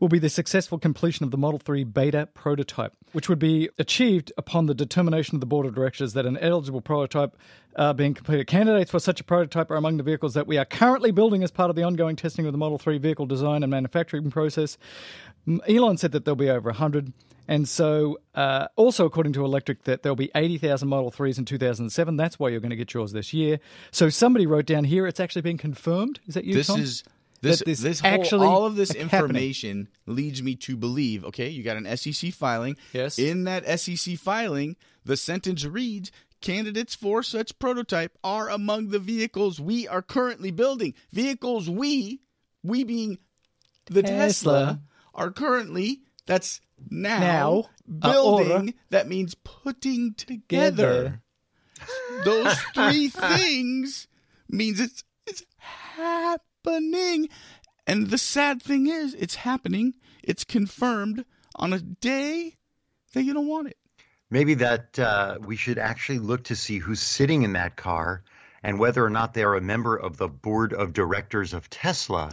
will 0.00 0.08
be 0.08 0.18
the 0.18 0.28
successful 0.28 0.78
completion 0.78 1.24
of 1.24 1.30
the 1.30 1.38
Model 1.38 1.58
3 1.58 1.84
beta 1.84 2.28
prototype, 2.32 2.92
which 3.12 3.28
would 3.28 3.38
be 3.38 3.68
achieved 3.78 4.32
upon 4.36 4.66
the 4.66 4.74
determination 4.74 5.36
of 5.36 5.40
the 5.40 5.46
board 5.46 5.66
of 5.66 5.74
directors 5.74 6.12
that 6.12 6.26
an 6.26 6.36
eligible 6.38 6.80
prototype 6.80 7.36
uh, 7.76 7.92
being 7.92 8.14
completed. 8.14 8.46
Candidates 8.46 8.90
for 8.90 8.98
such 8.98 9.20
a 9.20 9.24
prototype 9.24 9.70
are 9.70 9.76
among 9.76 9.96
the 9.96 10.02
vehicles 10.02 10.34
that 10.34 10.46
we 10.46 10.58
are 10.58 10.64
currently 10.64 11.10
building 11.10 11.42
as 11.42 11.50
part 11.50 11.70
of 11.70 11.76
the 11.76 11.82
ongoing 11.82 12.16
testing 12.16 12.46
of 12.46 12.52
the 12.52 12.58
Model 12.58 12.78
3 12.78 12.98
vehicle 12.98 13.26
design 13.26 13.62
and 13.62 13.70
manufacturing 13.70 14.30
process. 14.30 14.78
Elon 15.68 15.96
said 15.96 16.12
that 16.12 16.24
there'll 16.24 16.36
be 16.36 16.50
over 16.50 16.70
100. 16.70 17.12
And 17.48 17.66
so, 17.68 18.18
uh, 18.34 18.68
also 18.76 19.06
according 19.06 19.32
to 19.32 19.40
Electrek, 19.40 19.82
that 19.84 20.02
there'll 20.02 20.14
be 20.16 20.30
80,000 20.34 20.86
Model 20.86 21.10
3s 21.10 21.38
in 21.38 21.46
2007. 21.46 22.16
That's 22.16 22.38
why 22.38 22.50
you're 22.50 22.60
going 22.60 22.70
to 22.70 22.76
get 22.76 22.92
yours 22.92 23.12
this 23.12 23.32
year. 23.32 23.58
So 23.90 24.10
somebody 24.10 24.46
wrote 24.46 24.66
down 24.66 24.84
here, 24.84 25.06
it's 25.06 25.18
actually 25.18 25.42
been 25.42 25.56
confirmed. 25.58 26.20
Is 26.28 26.34
that 26.34 26.44
you, 26.44 26.52
This 26.54 26.66
Tom? 26.66 26.78
is 26.80 27.04
this 27.40 27.62
this 27.64 27.80
this 27.80 28.00
whole, 28.00 28.10
actually 28.10 28.46
all 28.48 28.66
of 28.66 28.74
this 28.76 28.90
happening. 28.90 29.10
information 29.12 29.88
leads 30.06 30.42
me 30.42 30.56
to 30.56 30.76
believe. 30.76 31.24
Okay, 31.24 31.48
you 31.48 31.62
got 31.62 31.76
an 31.76 31.96
SEC 31.96 32.32
filing. 32.34 32.76
Yes. 32.92 33.18
In 33.18 33.44
that 33.44 33.64
SEC 33.80 34.16
filing, 34.18 34.76
the 35.04 35.16
sentence 35.16 35.64
reads. 35.64 36.12
Candidates 36.40 36.94
for 36.94 37.22
such 37.24 37.58
prototype 37.58 38.16
are 38.22 38.48
among 38.48 38.90
the 38.90 39.00
vehicles 39.00 39.58
we 39.60 39.88
are 39.88 40.02
currently 40.02 40.52
building. 40.52 40.94
Vehicles 41.12 41.68
we 41.68 42.20
We 42.62 42.84
being 42.84 43.18
the 43.86 44.02
Tesla, 44.02 44.18
Tesla. 44.18 44.80
are 45.14 45.30
currently 45.32 46.02
that's 46.28 46.60
now, 46.90 47.18
Now, 47.20 47.64
uh, 48.02 48.12
building. 48.12 48.52
order. 48.52 48.72
that 48.90 49.08
means 49.08 49.34
putting 49.34 50.14
together. 50.14 51.20
Those 52.24 52.56
three 52.74 53.08
things 53.08 54.06
means 54.48 54.78
it's 54.80 55.02
it's 55.26 55.42
happening. 55.58 57.28
And 57.86 58.10
the 58.10 58.18
sad 58.18 58.62
thing 58.62 58.86
is, 58.86 59.14
it's 59.14 59.36
happening. 59.36 59.94
It's 60.22 60.44
confirmed 60.44 61.24
on 61.56 61.72
a 61.72 61.80
day 61.80 62.56
that 63.14 63.22
you 63.22 63.32
don't 63.32 63.48
want 63.48 63.68
it. 63.68 63.76
Maybe 64.30 64.54
that 64.54 64.98
uh, 64.98 65.38
we 65.44 65.56
should 65.56 65.78
actually 65.78 66.18
look 66.18 66.44
to 66.44 66.56
see 66.56 66.78
who's 66.78 67.00
sitting 67.00 67.42
in 67.42 67.54
that 67.54 67.76
car 67.76 68.22
and 68.62 68.78
whether 68.78 69.02
or 69.02 69.08
not 69.10 69.32
they're 69.32 69.54
a 69.54 69.60
member 69.60 69.96
of 69.96 70.18
the 70.18 70.28
board 70.28 70.74
of 70.74 70.92
directors 70.92 71.54
of 71.54 71.70
Tesla, 71.70 72.32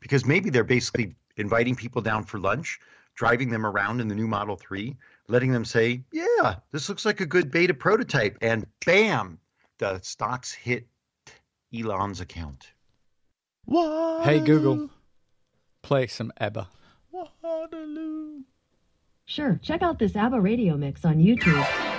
because 0.00 0.24
maybe 0.24 0.50
they're 0.50 0.62
basically 0.64 1.16
inviting 1.36 1.74
people 1.74 2.02
down 2.02 2.22
for 2.24 2.38
lunch, 2.38 2.78
driving 3.14 3.50
them 3.50 3.66
around 3.66 4.00
in 4.00 4.08
the 4.08 4.14
new 4.14 4.26
Model 4.26 4.56
3, 4.56 4.96
letting 5.28 5.52
them 5.52 5.64
say, 5.64 6.02
Yeah, 6.12 6.56
this 6.70 6.88
looks 6.88 7.04
like 7.04 7.20
a 7.20 7.26
good 7.26 7.50
beta 7.50 7.74
prototype. 7.74 8.38
And 8.40 8.66
bam, 8.84 9.38
the 9.78 10.00
stocks 10.00 10.52
hit 10.52 10.86
Elon's 11.74 12.20
account. 12.20 12.72
What? 13.64 14.24
Hey 14.24 14.40
Google, 14.40 14.90
play 15.82 16.06
some 16.06 16.32
ABBA. 16.38 16.68
Waterloo. 17.42 18.40
Sure, 19.24 19.58
check 19.62 19.82
out 19.82 19.98
this 19.98 20.16
ABBA 20.16 20.40
radio 20.40 20.76
mix 20.76 21.04
on 21.04 21.18
YouTube. 21.18 21.91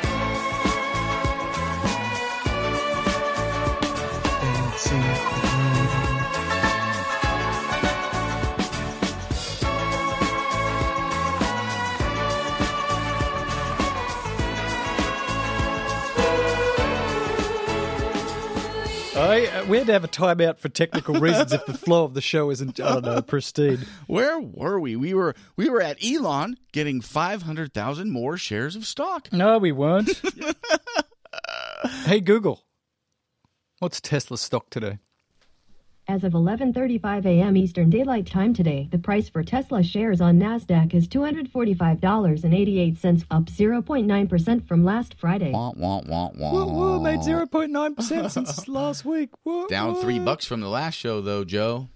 I, 19.33 19.45
uh, 19.47 19.65
we 19.65 19.77
had 19.77 19.87
to 19.87 19.93
have 19.93 20.03
a 20.03 20.07
timeout 20.07 20.59
for 20.59 20.69
technical 20.69 21.15
reasons 21.15 21.53
if 21.53 21.65
the 21.65 21.73
flow 21.73 22.03
of 22.03 22.13
the 22.13 22.21
show 22.21 22.51
isn't, 22.51 22.79
I 22.79 22.93
don't 22.93 23.05
know, 23.05 23.21
pristine. 23.23 23.79
Where 24.05 24.39
were 24.39 24.79
we? 24.79 24.95
We 24.95 25.15
were 25.15 25.33
we 25.55 25.69
were 25.69 25.81
at 25.81 25.97
Elon 26.05 26.57
getting 26.71 27.01
five 27.01 27.41
hundred 27.41 27.73
thousand 27.73 28.11
more 28.11 28.37
shares 28.37 28.75
of 28.75 28.85
stock. 28.85 29.33
No, 29.33 29.57
we 29.57 29.71
weren't. 29.71 30.21
hey 32.05 32.19
Google, 32.19 32.63
what's 33.79 33.99
Tesla 33.99 34.37
stock 34.37 34.69
today? 34.69 34.99
As 36.05 36.25
of 36.25 36.33
11:35 36.33 37.25
a.m. 37.25 37.55
Eastern 37.55 37.89
Daylight 37.89 38.27
Time 38.27 38.53
today, 38.53 38.89
the 38.91 38.97
price 38.97 39.29
for 39.29 39.41
Tesla 39.41 39.81
shares 39.81 40.19
on 40.19 40.37
Nasdaq 40.37 40.93
is 40.93 41.07
$245.88, 41.07 43.23
up 43.31 43.45
0.9% 43.45 44.67
from 44.67 44.83
last 44.83 45.13
Friday. 45.17 45.51
Wah, 45.51 45.71
wah, 45.77 46.01
wah, 46.05 46.29
wah. 46.35 46.51
Whoa, 46.51 46.65
whoa, 46.65 46.99
made 46.99 47.19
0.9% 47.19 48.29
since 48.29 48.67
last 48.67 49.05
week. 49.05 49.29
Whoa, 49.43 49.67
Down 49.67 49.95
three 49.95 50.19
bucks 50.19 50.45
from 50.45 50.59
the 50.59 50.67
last 50.67 50.95
show, 50.95 51.21
though, 51.21 51.45
Joe. 51.45 51.87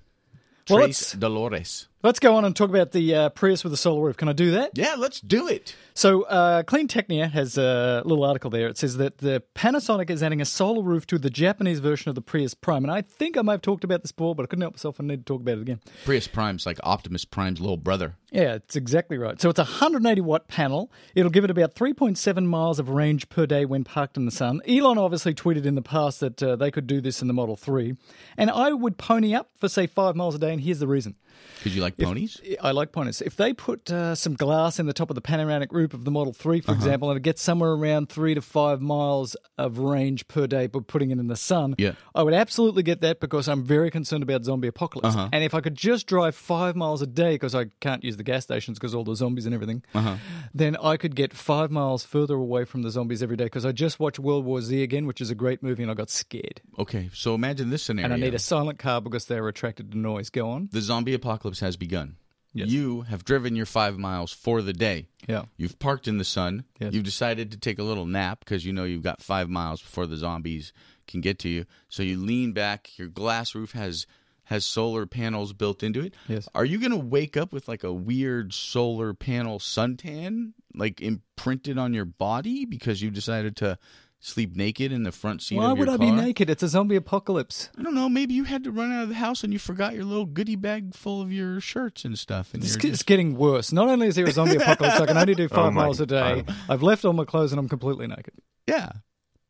Well, 0.69 0.79
Trace 0.79 1.01
let's- 1.01 1.11
Dolores. 1.13 1.87
Let's 2.03 2.19
go 2.19 2.35
on 2.35 2.45
and 2.45 2.55
talk 2.55 2.69
about 2.69 2.91
the 2.91 3.15
uh, 3.15 3.29
Prius 3.29 3.63
with 3.63 3.71
the 3.73 3.77
solar 3.77 4.03
roof. 4.03 4.17
Can 4.17 4.29
I 4.29 4.33
do 4.33 4.51
that? 4.51 4.77
Yeah, 4.77 4.93
let's 4.99 5.19
do 5.19 5.47
it. 5.47 5.75
So, 5.95 6.21
uh, 6.23 6.61
Clean 6.61 6.87
Technica 6.87 7.27
has 7.27 7.57
a 7.57 8.03
little 8.05 8.23
article 8.23 8.51
there. 8.51 8.67
It 8.67 8.77
says 8.77 8.97
that 8.97 9.17
the 9.17 9.41
Panasonic 9.55 10.11
is 10.11 10.21
adding 10.21 10.39
a 10.39 10.45
solar 10.45 10.83
roof 10.83 11.07
to 11.07 11.17
the 11.17 11.31
Japanese 11.31 11.79
version 11.79 12.09
of 12.09 12.15
the 12.15 12.21
Prius 12.21 12.53
Prime. 12.53 12.83
And 12.83 12.91
I 12.91 13.01
think 13.01 13.35
I 13.35 13.41
might 13.41 13.53
have 13.53 13.61
talked 13.63 13.83
about 13.83 14.03
this 14.03 14.11
before, 14.11 14.35
but 14.35 14.43
I 14.43 14.45
couldn't 14.45 14.61
help 14.61 14.75
myself. 14.75 14.97
I 14.99 15.05
need 15.05 15.25
to 15.25 15.33
talk 15.33 15.41
about 15.41 15.57
it 15.57 15.61
again. 15.61 15.79
Prius 16.05 16.27
Prime's 16.27 16.67
like 16.67 16.77
Optimus 16.83 17.25
Prime's 17.25 17.59
little 17.59 17.77
brother. 17.77 18.13
Yeah, 18.31 18.53
it's 18.53 18.75
exactly 18.75 19.17
right. 19.17 19.41
So 19.41 19.49
it's 19.49 19.57
a 19.57 19.63
180 19.63 20.21
watt 20.21 20.47
panel. 20.47 20.91
It'll 21.15 21.31
give 21.31 21.45
it 21.45 21.49
about 21.49 21.73
3.7 21.73 22.45
miles 22.45 22.77
of 22.77 22.89
range 22.89 23.27
per 23.29 23.47
day 23.47 23.65
when 23.65 23.83
parked 23.83 24.17
in 24.17 24.25
the 24.25 24.31
sun. 24.31 24.61
Elon 24.67 24.99
obviously 24.99 25.33
tweeted 25.33 25.65
in 25.65 25.73
the 25.73 25.81
past 25.81 26.19
that 26.19 26.43
uh, 26.43 26.55
they 26.55 26.69
could 26.69 26.85
do 26.85 27.01
this 27.01 27.23
in 27.23 27.27
the 27.27 27.33
Model 27.33 27.55
3. 27.55 27.95
And 28.37 28.51
I 28.51 28.71
would 28.71 28.99
pony 28.99 29.33
up 29.33 29.49
for, 29.57 29.67
say, 29.67 29.87
five 29.87 30.15
miles 30.15 30.35
a 30.35 30.39
day. 30.39 30.53
And 30.53 30.61
here's 30.61 30.79
the 30.79 30.87
reason. 30.87 31.15
Because 31.57 31.75
you 31.75 31.81
like 31.81 31.96
ponies? 31.97 32.39
I 32.61 32.71
like 32.71 32.91
ponies. 32.91 33.21
If 33.21 33.35
they 33.35 33.53
put 33.53 33.89
uh, 33.91 34.15
some 34.15 34.33
glass 34.35 34.79
in 34.79 34.85
the 34.85 34.93
top 34.93 35.09
of 35.09 35.15
the 35.15 35.21
panoramic 35.21 35.71
roof 35.71 35.93
of 35.93 36.05
the 36.05 36.11
Model 36.11 36.33
3, 36.33 36.59
Uh-huh. 36.59 36.65
for 36.71 36.75
example, 36.75 37.09
and 37.09 37.17
it 37.17 37.23
gets 37.23 37.41
somewhere 37.41 37.71
around 37.71 38.09
three 38.09 38.33
to 38.35 38.41
five 38.41 38.81
miles 38.81 39.35
of 39.57 39.77
range 39.79 40.27
per 40.27 40.47
day 40.47 40.67
by 40.67 40.79
putting 40.85 41.11
it 41.11 41.19
in 41.19 41.27
the 41.27 41.35
sun, 41.35 41.75
Yeah. 41.77 41.93
I 42.15 42.23
would 42.23 42.33
absolutely 42.33 42.83
get 42.83 43.01
that 43.01 43.19
because 43.19 43.47
I'm 43.47 43.63
very 43.63 43.89
concerned 43.91 44.23
about 44.23 44.43
zombie 44.45 44.67
apocalypse. 44.67 45.15
Uh-huh. 45.15 45.29
And 45.31 45.43
if 45.43 45.53
I 45.53 45.61
could 45.61 45.75
just 45.75 46.07
drive 46.07 46.35
five 46.35 46.75
miles 46.75 47.01
a 47.01 47.07
day 47.07 47.35
because 47.35 47.55
I 47.55 47.65
can't 47.79 48.03
use 48.03 48.17
the 48.17 48.23
gas 48.23 48.43
stations 48.43 48.77
because 48.79 48.93
all 48.93 49.03
the 49.03 49.15
zombies 49.15 49.45
and 49.45 49.55
everything, 49.55 49.83
Uh-huh. 49.93 50.17
then 50.53 50.75
I 50.77 50.97
could 50.97 51.15
get 51.15 51.33
five 51.33 51.71
miles 51.71 52.03
further 52.03 52.35
away 52.35 52.65
from 52.65 52.81
the 52.81 52.89
zombies 52.91 53.23
every 53.23 53.37
day 53.37 53.45
because 53.45 53.65
I 53.65 53.71
just 53.71 53.99
watched 53.99 54.19
World 54.19 54.45
War 54.45 54.61
Z 54.61 54.83
again, 54.83 55.05
which 55.07 55.21
is 55.21 55.29
a 55.29 55.35
great 55.35 55.63
movie, 55.63 55.83
and 55.83 55.91
I 55.91 55.95
got 55.95 56.09
scared. 56.09 56.61
Okay, 56.77 57.09
so 57.13 57.33
imagine 57.35 57.69
this 57.69 57.83
scenario. 57.83 58.05
And 58.05 58.13
I 58.13 58.17
need 58.25 58.33
a 58.33 58.39
silent 58.39 58.79
car 58.79 59.01
because 59.01 59.25
they're 59.25 59.47
attracted 59.47 59.91
to 59.91 59.97
noise. 59.97 60.29
Go 60.29 60.49
on. 60.49 60.69
the 60.71 60.81
zombie 60.81 61.13
apocalypse 61.13 61.59
has 61.61 61.76
begun. 61.79 62.17
Yes. 62.53 62.69
You 62.69 63.01
have 63.01 63.23
driven 63.23 63.55
your 63.55 63.67
five 63.67 63.97
miles 63.99 64.31
for 64.31 64.61
the 64.61 64.73
day. 64.73 65.07
Yeah. 65.27 65.43
You've 65.57 65.77
parked 65.77 66.07
in 66.07 66.17
the 66.17 66.23
sun. 66.23 66.63
Yes. 66.79 66.93
You've 66.93 67.03
decided 67.03 67.51
to 67.51 67.57
take 67.57 67.77
a 67.77 67.83
little 67.83 68.05
nap 68.05 68.39
because 68.39 68.65
you 68.65 68.73
know 68.73 68.83
you've 68.83 69.03
got 69.03 69.21
five 69.21 69.47
miles 69.49 69.81
before 69.81 70.07
the 70.07 70.17
zombies 70.17 70.73
can 71.07 71.21
get 71.21 71.37
to 71.39 71.49
you. 71.49 71.65
So 71.89 72.01
you 72.01 72.17
lean 72.17 72.53
back. 72.53 72.97
Your 72.97 73.09
glass 73.09 73.53
roof 73.53 73.73
has 73.73 74.07
has 74.45 74.65
solar 74.65 75.05
panels 75.05 75.51
built 75.51 75.83
into 75.83 75.99
it. 75.99 76.13
Yes. 76.27 76.47
Are 76.55 76.63
you 76.63 76.79
going 76.79 76.91
to 76.91 76.97
wake 76.97 77.35
up 77.35 77.51
with 77.51 77.67
like 77.67 77.83
a 77.83 77.91
weird 77.91 78.53
solar 78.53 79.13
panel 79.13 79.59
suntan 79.59 80.53
like 80.73 81.01
imprinted 81.01 81.77
on 81.77 81.93
your 81.93 82.05
body 82.05 82.63
because 82.63 83.01
you 83.01 83.11
decided 83.11 83.57
to 83.57 83.77
sleep 84.19 84.55
naked 84.55 84.91
in 84.91 85.03
the 85.03 85.11
front 85.11 85.41
seat 85.41 85.57
Why 85.57 85.71
of 85.71 85.77
your 85.77 85.85
would 85.87 85.89
I 85.93 85.97
car? 85.97 86.05
be 86.05 86.11
naked? 86.11 86.49
It's 86.49 86.63
a 86.63 86.67
zombie 86.67 86.95
apocalypse. 86.95 87.69
I 87.77 87.83
don't 87.83 87.93
know. 87.95 88.09
Maybe 88.09 88.33
you 88.33 88.43
had 88.45 88.63
to 88.63 88.71
run 88.71 88.91
out 88.91 89.03
of 89.03 89.09
the 89.09 89.15
house 89.15 89.43
and 89.43 89.53
you 89.53 89.59
forgot 89.59 89.93
your 89.93 90.03
little 90.05 90.25
goodie 90.25 90.55
bag 90.55 90.95
full 90.95 91.21
of 91.21 91.31
your 91.31 91.59
shirts 91.61 92.03
and 92.05 92.17
stuff. 92.17 92.53
And 92.53 92.63
It's, 92.63 92.73
you're 92.73 92.77
it's 92.89 92.99
just, 92.99 93.05
getting 93.05 93.35
worse. 93.37 93.71
Not 93.71 93.87
only 93.87 94.07
is 94.07 94.15
there 94.15 94.25
a 94.27 94.31
zombie 94.31 94.55
apocalypse, 94.57 94.99
I 94.99 95.05
can 95.05 95.17
only 95.17 95.35
do 95.35 95.45
oh 95.45 95.47
five 95.49 95.59
Oh 95.67 95.71
my 95.71 95.83
miles 95.83 95.99
a 95.99 96.05
day. 96.05 96.43
I've 96.67 96.83
left 96.83 97.05
all 97.05 97.13
my 97.13 97.25
clothes 97.25 97.51
and 97.51 97.59
I'm 97.59 97.69
completely 97.69 98.07
naked. 98.07 98.33
yeah. 98.67 98.91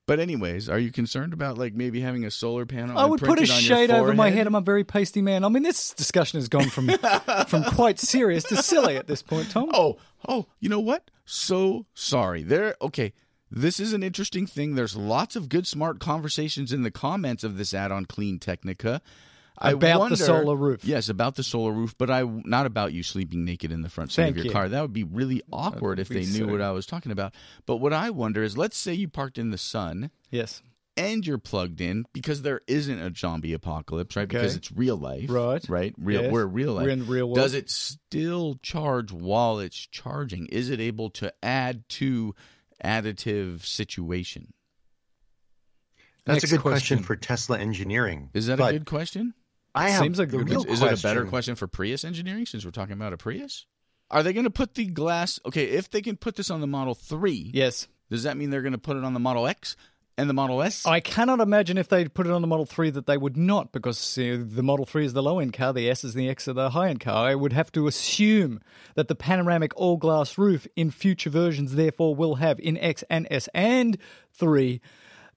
But 0.05 0.21
anyways, 0.21 0.69
are 0.69 0.79
you 0.79 0.89
concerned 0.93 1.33
about 1.33 1.57
like 1.57 1.73
maybe 1.73 1.99
having 1.99 2.23
a 2.23 2.31
solar 2.31 2.65
panel? 2.65 2.97
I 2.97 3.03
would 3.03 3.19
put 3.19 3.27
a 3.39 3.41
imprinted 3.41 3.49
on 3.55 3.61
your 3.61 3.77
shade 3.77 3.91
over 3.91 4.13
my 4.13 4.27
forehead? 4.27 4.37
head. 4.37 4.47
I'm 4.47 4.55
a 4.55 4.61
very 4.61 4.85
pasty 4.85 5.21
man. 5.21 5.43
I 5.43 5.49
mean, 5.49 5.63
this 5.63 5.93
discussion 5.93 6.37
has 6.39 6.47
gone 6.47 6.69
from 6.69 6.87
from 7.47 7.65
quite 7.65 7.99
serious 7.99 8.45
to 8.45 8.55
silly 8.63 8.95
at 8.95 9.07
this 9.07 9.21
point, 9.21 9.51
Tom. 9.51 9.69
Oh, 9.73 9.97
oh, 10.29 10.45
you 10.61 10.69
know 10.69 10.79
what? 10.79 11.11
So 11.25 11.87
sorry. 11.93 12.43
There. 12.43 12.75
Okay. 12.81 13.11
This 13.49 13.79
is 13.79 13.93
an 13.93 14.03
interesting 14.03 14.45
thing. 14.45 14.75
There's 14.75 14.95
lots 14.95 15.35
of 15.35 15.47
good, 15.49 15.65
smart 15.67 15.99
conversations 15.99 16.73
in 16.73 16.83
the 16.83 16.91
comments 16.91 17.43
of 17.43 17.57
this 17.57 17.73
ad 17.73 17.91
on 17.91 18.05
Clean 18.05 18.39
Technica. 18.39 19.01
I 19.59 19.71
About 19.71 20.09
the 20.09 20.17
solar 20.17 20.55
roof. 20.55 20.85
Yes, 20.85 21.09
about 21.09 21.35
the 21.35 21.41
solar 21.43 21.71
roof, 21.71 21.95
but 21.97 22.11
I 22.11 22.21
not 22.23 22.67
about 22.67 22.93
you 22.93 23.01
sleeping 23.01 23.43
naked 23.43 23.71
in 23.71 23.81
the 23.81 23.89
front 23.89 24.11
seat 24.11 24.21
Thank 24.21 24.31
of 24.33 24.37
your 24.37 24.45
you. 24.45 24.51
car. 24.51 24.69
That 24.69 24.81
would 24.81 24.93
be 24.93 25.03
really 25.03 25.41
awkward 25.51 25.97
if 25.99 26.09
they 26.09 26.19
knew 26.25 26.45
so- 26.45 26.47
what 26.47 26.61
I 26.61 26.71
was 26.71 26.85
talking 26.85 27.11
about. 27.11 27.33
But 27.65 27.77
what 27.77 27.91
I 27.93 28.11
wonder 28.11 28.43
is, 28.43 28.55
let's 28.57 28.77
say 28.77 28.93
you 28.93 29.07
parked 29.07 29.39
in 29.39 29.49
the 29.49 29.57
sun 29.57 30.11
Yes. 30.29 30.61
and 30.95 31.25
you're 31.25 31.39
plugged 31.39 31.81
in 31.81 32.05
because 32.13 32.43
there 32.43 32.61
isn't 32.67 32.99
a 32.99 33.11
zombie 33.15 33.53
apocalypse, 33.53 34.15
right? 34.15 34.27
Because 34.27 34.55
it's 34.55 34.71
real 34.71 34.95
life, 34.97 35.27
Right. 35.27 35.65
Right, 35.67 35.95
real. 35.97 36.21
Yes. 36.23 36.31
We're 36.31 36.45
real 36.45 36.73
life. 36.73 36.83
We're 36.83 36.89
in 36.91 37.07
real 37.07 37.25
world. 37.27 37.37
Does 37.37 37.55
it 37.55 37.71
still 37.71 38.59
charge 38.61 39.11
while 39.11 39.57
it's 39.57 39.77
charging? 39.87 40.45
Is 40.47 40.69
it 40.69 40.79
able 40.79 41.09
to 41.11 41.33
add 41.41 41.87
to 41.89 42.35
additive 42.83 43.65
situation? 43.65 44.53
That's 46.25 46.41
Next 46.41 46.51
a 46.51 46.55
good 46.55 46.61
question. 46.61 46.97
question. 46.97 47.03
for 47.05 47.15
Tesla 47.15 47.57
engineering. 47.57 48.29
Is 48.33 48.47
that 48.47 48.59
a 48.59 48.71
good 48.73 48.85
question? 48.85 49.33
I 49.73 49.89
have 49.89 50.01
Seems 50.01 50.19
like 50.19 50.29
a 50.29 50.31
the 50.31 50.39
real 50.39 50.63
Is, 50.65 50.81
is 50.81 50.81
it 50.81 50.99
a 50.99 51.03
better 51.03 51.25
question 51.25 51.55
for 51.55 51.67
Prius 51.67 52.03
engineering 52.03 52.45
since 52.45 52.65
we're 52.65 52.71
talking 52.71 52.93
about 52.93 53.13
a 53.13 53.17
Prius? 53.17 53.65
Are 54.09 54.23
they 54.23 54.33
going 54.33 54.45
to 54.45 54.49
put 54.49 54.73
the 54.75 54.85
glass? 54.87 55.39
Okay, 55.45 55.65
if 55.65 55.89
they 55.89 56.01
can 56.01 56.17
put 56.17 56.35
this 56.35 56.49
on 56.49 56.61
the 56.61 56.67
Model 56.67 56.95
Three, 56.95 57.51
Yes. 57.53 57.87
does 58.09 58.23
that 58.23 58.37
mean 58.37 58.49
they're 58.49 58.61
going 58.61 58.71
to 58.73 58.77
put 58.77 58.97
it 58.97 59.03
on 59.03 59.13
the 59.13 59.19
Model 59.19 59.47
X 59.47 59.75
and 60.17 60.29
the 60.29 60.33
Model 60.33 60.61
S? 60.63 60.85
I 60.85 60.99
cannot 60.99 61.39
imagine 61.39 61.77
if 61.77 61.87
they'd 61.87 62.13
put 62.13 62.25
it 62.25 62.31
on 62.33 62.41
the 62.41 62.47
Model 62.47 62.65
3 62.65 62.89
that 62.91 63.05
they 63.05 63.17
would 63.17 63.37
not, 63.37 63.71
because 63.71 64.17
uh, 64.17 64.37
the 64.41 64.63
Model 64.63 64.85
3 64.85 65.05
is 65.05 65.13
the 65.13 65.21
low 65.23 65.39
end 65.39 65.53
car, 65.53 65.73
the 65.73 65.89
S 65.89 66.03
is 66.03 66.13
the 66.13 66.27
X 66.29 66.47
of 66.47 66.55
the 66.55 66.71
high 66.71 66.89
end 66.89 66.99
car. 66.99 67.27
I 67.27 67.35
would 67.35 67.53
have 67.53 67.71
to 67.73 67.87
assume 67.87 68.59
that 68.95 69.07
the 69.07 69.15
panoramic 69.15 69.71
all 69.75 69.97
glass 69.97 70.37
roof 70.37 70.65
in 70.75 70.91
future 70.91 71.29
versions, 71.29 71.75
therefore, 71.75 72.15
will 72.15 72.35
have 72.35 72.59
in 72.59 72.77
X 72.77 73.03
and 73.09 73.27
S 73.29 73.47
and 73.53 73.97
3 74.33 74.81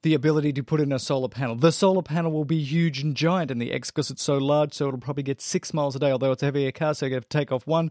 the 0.03 0.15
ability 0.15 0.51
to 0.55 0.63
put 0.63 0.81
in 0.81 0.93
a 0.93 0.99
solar 0.99 1.29
panel. 1.29 1.55
The 1.57 1.73
solar 1.73 2.01
panel 2.01 2.33
will 2.33 2.47
be 2.47 2.63
huge 2.63 3.03
and 3.03 3.15
giant 3.15 3.51
in 3.51 3.59
the 3.59 3.71
X 3.73 3.91
because 3.91 4.11
it's 4.11 4.23
so 4.23 4.39
large, 4.39 4.73
so 4.73 4.89
it'll 4.89 4.99
probably 4.99 5.23
get 5.25 5.43
six 5.43 5.75
miles 5.75 5.95
a 5.95 5.99
day, 5.99 6.11
although 6.11 6.33
it's 6.33 6.43
a 6.43 6.47
heavier 6.47 6.73
car, 6.73 6.95
so 6.95 7.05
you 7.05 7.13
have 7.15 7.29
to 7.29 7.39
take 7.39 7.53
off 7.53 7.67
one. 7.67 7.91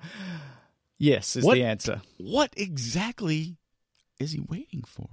Yes, 0.98 1.36
is 1.36 1.46
What? 1.46 1.54
the 1.54 1.64
answer. 1.64 2.02
what 2.18 2.52
exactly 2.58 3.58
is 4.20 4.32
he 4.32 4.40
waiting 4.40 4.84
for? 4.88 5.08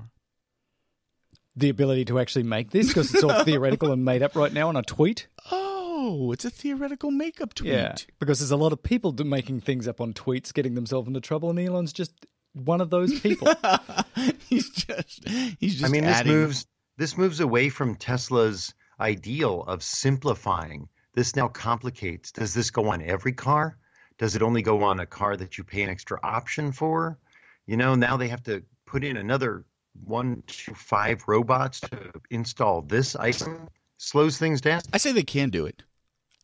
The 1.56 1.68
ability 1.70 2.04
to 2.06 2.18
actually 2.18 2.42
make 2.42 2.70
this 2.70 2.88
because 2.88 3.14
it's 3.14 3.25
all 3.25 3.44
theoretical 3.44 3.90
and 3.90 4.04
made 4.04 4.22
up 4.22 4.36
right 4.36 4.52
now 4.52 4.68
on 4.68 4.76
a 4.76 4.82
tweet. 4.82 5.26
Oh, 5.50 6.30
it's 6.32 6.44
a 6.44 6.50
theoretical 6.50 7.10
makeup 7.10 7.54
tweet. 7.54 7.72
Yeah, 7.72 7.94
because 8.18 8.40
there's 8.40 8.50
a 8.50 8.56
lot 8.56 8.72
of 8.72 8.82
people 8.82 9.14
making 9.25 9.62
things 9.62 9.88
up 9.88 10.00
on 10.00 10.12
tweets, 10.12 10.52
getting 10.52 10.75
themselves 10.75 11.08
into 11.08 11.20
trouble, 11.20 11.48
and 11.50 11.58
Elon's 11.58 11.92
just 11.92 12.12
one 12.52 12.80
of 12.80 12.90
those 12.90 13.20
people. 13.20 13.48
he's 14.48 14.70
just 14.70 15.28
he's 15.58 15.76
just 15.76 15.84
I 15.84 15.88
mean, 15.88 16.04
adding, 16.04 16.32
this 16.32 16.40
moves 16.40 16.66
this 16.96 17.18
moves 17.18 17.40
away 17.40 17.68
from 17.68 17.96
Tesla's 17.96 18.75
ideal 19.00 19.62
of 19.62 19.82
simplifying. 19.82 20.88
This 21.14 21.36
now 21.36 21.48
complicates. 21.48 22.32
Does 22.32 22.54
this 22.54 22.70
go 22.70 22.90
on 22.90 23.02
every 23.02 23.32
car? 23.32 23.78
Does 24.18 24.36
it 24.36 24.42
only 24.42 24.62
go 24.62 24.82
on 24.84 25.00
a 25.00 25.06
car 25.06 25.36
that 25.36 25.58
you 25.58 25.64
pay 25.64 25.82
an 25.82 25.90
extra 25.90 26.18
option 26.22 26.72
for? 26.72 27.18
You 27.66 27.76
know, 27.76 27.94
now 27.94 28.16
they 28.16 28.28
have 28.28 28.42
to 28.44 28.62
put 28.86 29.04
in 29.04 29.16
another 29.16 29.64
one 30.04 30.42
to 30.46 30.74
five 30.74 31.24
robots 31.26 31.80
to 31.80 32.12
install 32.30 32.82
this 32.82 33.16
item. 33.16 33.68
Slows 33.98 34.38
things 34.38 34.60
down. 34.60 34.82
I 34.92 34.98
say 34.98 35.12
they 35.12 35.22
can 35.22 35.50
do 35.50 35.66
it. 35.66 35.82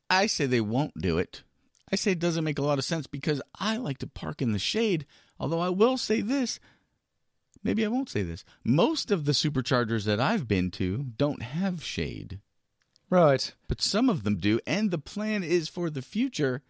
I 0.09 0.27
say 0.27 0.47
they 0.47 0.61
won't 0.61 1.01
do 1.01 1.19
it. 1.19 1.43
I 1.91 1.97
say 1.97 2.13
it 2.13 2.19
doesn't 2.19 2.45
make 2.45 2.59
a 2.59 2.63
lot 2.63 2.79
of 2.79 2.85
sense 2.85 3.07
because 3.07 3.43
I 3.59 3.77
like 3.77 3.99
to 3.99 4.07
park 4.07 4.41
in 4.41 4.53
the 4.53 4.59
shade. 4.59 5.05
Although 5.39 5.61
I 5.61 5.69
will 5.69 5.99
say 5.99 6.23
this, 6.23 6.59
maybe 7.63 7.85
I 7.85 7.89
won't 7.89 8.09
say 8.09 8.23
this. 8.23 8.45
Most 8.65 9.11
of 9.11 9.27
the 9.27 9.33
superchargers 9.33 10.05
that 10.05 10.21
I've 10.21 10.49
been 10.49 10.71
to 10.73 11.05
don't 11.17 11.43
have 11.43 11.85
shade, 11.85 12.41
right. 13.11 13.53
but 13.69 13.83
some 13.83 14.09
of 14.09 14.25
them 14.25 14.37
do, 14.37 14.61
and 14.67 14.91
the 14.91 14.99
plan 14.99 15.43
is 15.43 15.69
for 15.69 15.91
the 15.91 16.03
future 16.03 16.63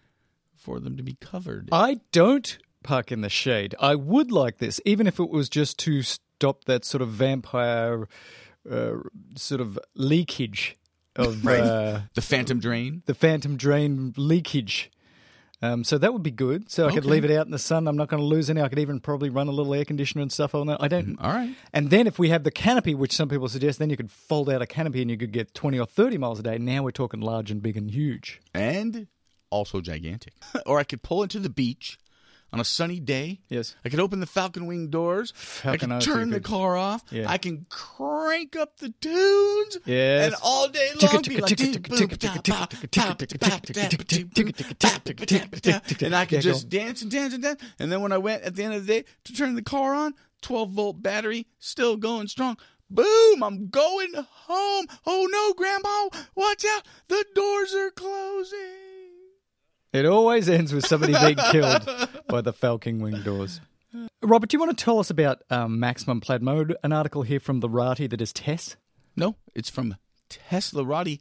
for 0.57 0.81
them 0.81 0.97
to 0.97 1.03
be 1.03 1.17
covered. 1.21 1.69
I 1.71 2.01
don't 2.11 2.59
park 2.83 3.13
in 3.13 3.21
the 3.21 3.29
shade. 3.29 3.75
I 3.79 3.95
would 3.95 4.33
like 4.33 4.59
this, 4.59 4.81
even 4.85 5.07
if 5.07 5.21
it 5.21 5.31
was 5.31 5.49
just 5.49 5.79
to 5.81 6.03
stop 6.43 6.65
that 6.65 6.85
sort 6.85 7.03
of 7.03 7.09
vampire 7.09 8.09
uh, 8.69 8.95
sort 9.37 9.61
of 9.61 9.79
leakage 9.95 10.77
of 11.15 11.47
uh, 11.47 12.01
the 12.15 12.21
phantom 12.21 12.59
drain. 12.59 13.03
the 13.07 13.15
phantom 13.15 13.57
drain 13.57 14.13
leakage. 14.17 14.91
Um, 15.65 15.85
so 15.85 15.99
that 15.99 16.13
would 16.13 16.25
be 16.25 16.33
good. 16.33 16.69
So 16.69 16.89
I 16.89 16.93
could 16.93 17.05
leave 17.05 17.25
it 17.25 17.31
out 17.31 17.47
in 17.47 17.53
the 17.53 17.59
sun. 17.61 17.87
I'm 17.87 17.97
not 17.97 18.09
going 18.09 18.21
to 18.21 18.27
lose 18.27 18.51
any. 18.51 18.61
I 18.61 18.69
could 18.69 18.81
even 18.81 18.99
probably 18.99 19.31
run 19.31 19.47
a 19.47 19.53
little 19.53 19.73
air 19.73 19.85
conditioner 19.85 20.23
and 20.23 20.33
stuff 20.33 20.57
on 20.57 20.67
that. 20.67 20.83
I 20.83 20.89
don't. 20.89 21.17
All 21.21 21.31
right. 21.31 21.55
And 21.73 21.91
then 21.91 22.09
if 22.09 22.19
we 22.19 22.31
have 22.31 22.43
the 22.43 22.51
canopy, 22.51 22.97
which 22.97 23.13
some 23.13 23.29
people 23.29 23.49
suggest, 23.49 23.79
then 23.79 23.89
you 23.89 23.97
could 23.97 24.11
fold 24.11 24.51
out 24.51 24.61
a 24.61 24.67
canopy 24.67 25.03
and 25.03 25.11
you 25.13 25.17
could 25.17 25.31
get 25.31 25.55
20 25.55 25.79
or 25.79 25.87
30 25.87 26.19
miles 26.19 26.41
a 26.41 26.43
day. 26.43 26.59
Now 26.59 26.83
we're 26.83 26.91
talking 26.91 27.21
large 27.21 27.53
and 27.53 27.63
big 27.63 27.77
and 27.77 27.89
huge. 27.89 28.41
and 28.53 29.07
also 29.51 29.81
gigantic. 29.81 30.33
or 30.67 30.81
I 30.81 30.85
could 30.85 31.03
pull 31.03 31.23
into 31.23 31.39
the 31.39 31.51
beach 31.51 31.99
on 32.53 32.61
a 32.61 32.65
sunny 32.65 33.01
day. 33.01 33.41
Yes. 33.49 33.75
I 33.85 33.89
could 33.89 34.01
open 34.01 34.21
the 34.21 34.27
Falcon 34.27 34.67
Wing 34.67 34.89
doors. 34.89 35.33
Falcon 35.35 35.93
I 35.93 35.99
could 35.99 36.05
turn 36.05 36.31
the 36.31 36.41
car 36.41 36.77
off. 36.77 37.03
Yeah. 37.11 37.31
I 37.31 37.39
can 37.39 37.67
crank 37.69 38.57
up 38.57 38.79
the 38.79 38.91
tunes. 39.01 39.79
Yes. 39.85 40.27
And 40.27 40.35
all 40.43 40.69
day 40.69 40.91
long 41.01 41.23
be 41.23 41.41
like, 41.41 41.59
and 46.03 46.15
I 46.15 46.27
could 46.27 46.41
just 46.43 46.69
dance 46.69 47.03
and 47.03 47.11
dance 47.11 47.35
and 47.35 47.43
dance. 47.43 47.63
And 47.79 47.91
then 47.91 48.03
when 48.03 48.13
I 48.13 48.19
went 48.19 48.43
at 48.43 48.55
the 48.55 48.65
end 48.65 48.75
of 48.75 48.87
the 48.87 48.93
day 49.01 49.05
to 49.25 49.33
turn 49.33 49.55
the 49.55 49.63
car 49.63 49.95
on, 49.95 50.15
12 50.43 50.71
volt 50.71 51.03
battery, 51.03 51.47
still 51.59 51.97
going 51.97 52.29
strong. 52.29 52.59
Boom! 52.91 53.43
I'm 53.43 53.69
going 53.69 54.13
home. 54.15 54.87
Oh 55.07 55.27
no, 55.31 55.55
Grandma! 55.55 56.11
Watch 56.35 56.67
out! 56.67 56.83
The 57.09 57.25
doors 57.35 57.75
are 57.75 57.91
closing. 57.91 58.92
It 59.93 60.07
always 60.07 60.49
ends 60.49 60.73
with 60.73 60.87
somebody 60.87 61.13
being 61.13 61.37
killed 61.51 61.87
by 62.29 62.41
the 62.41 62.53
Falcon 62.53 63.01
Wing 63.01 63.23
doors. 63.23 63.61
Robert, 64.23 64.49
do 64.49 64.55
you 64.55 64.59
want 64.61 64.77
to 64.77 64.85
tell 64.85 64.99
us 64.99 65.11
about 65.11 65.43
um, 65.51 65.79
maximum 65.79 66.21
plaid 66.21 66.43
mode? 66.43 66.75
An 66.83 66.93
article 66.93 67.23
here 67.23 67.41
from 67.41 67.61
the 67.61 67.69
Rati 67.69 68.07
that 68.07 68.21
is 68.23 68.33
Tess. 68.33 68.77
No, 69.17 69.37
it's 69.55 69.69
from 69.69 69.97
Teslarati. 70.31 71.21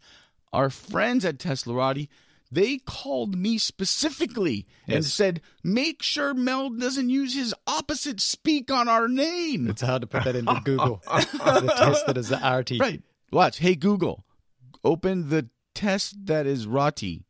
Our 0.53 0.69
friends 0.69 1.25
at 1.25 1.37
Teslarati, 1.37 2.07
they 2.49 2.77
called 2.77 3.35
me 3.35 3.57
specifically 3.57 4.67
and 4.87 5.03
said, 5.03 5.41
make 5.63 6.01
sure 6.01 6.33
Mel 6.33 6.69
doesn't 6.69 7.09
use 7.09 7.35
his 7.35 7.53
opposite 7.67 8.21
speak 8.21 8.71
on 8.71 8.87
our 8.87 9.07
name. 9.09 9.69
It's 9.69 9.81
hard 9.81 10.01
to 10.01 10.07
put 10.07 10.23
that 10.23 10.35
into 10.35 10.61
Google. 10.63 11.01
the 11.05 11.73
Tess 11.77 12.03
that 12.03 12.17
is 12.17 12.29
the 12.29 12.37
RT. 12.37 12.79
right. 12.79 13.01
Watch. 13.33 13.59
Hey, 13.59 13.75
Google, 13.75 14.25
open 14.83 15.29
the 15.29 15.49
test 15.73 16.25
that 16.27 16.45
is 16.45 16.67
Rati. 16.67 17.23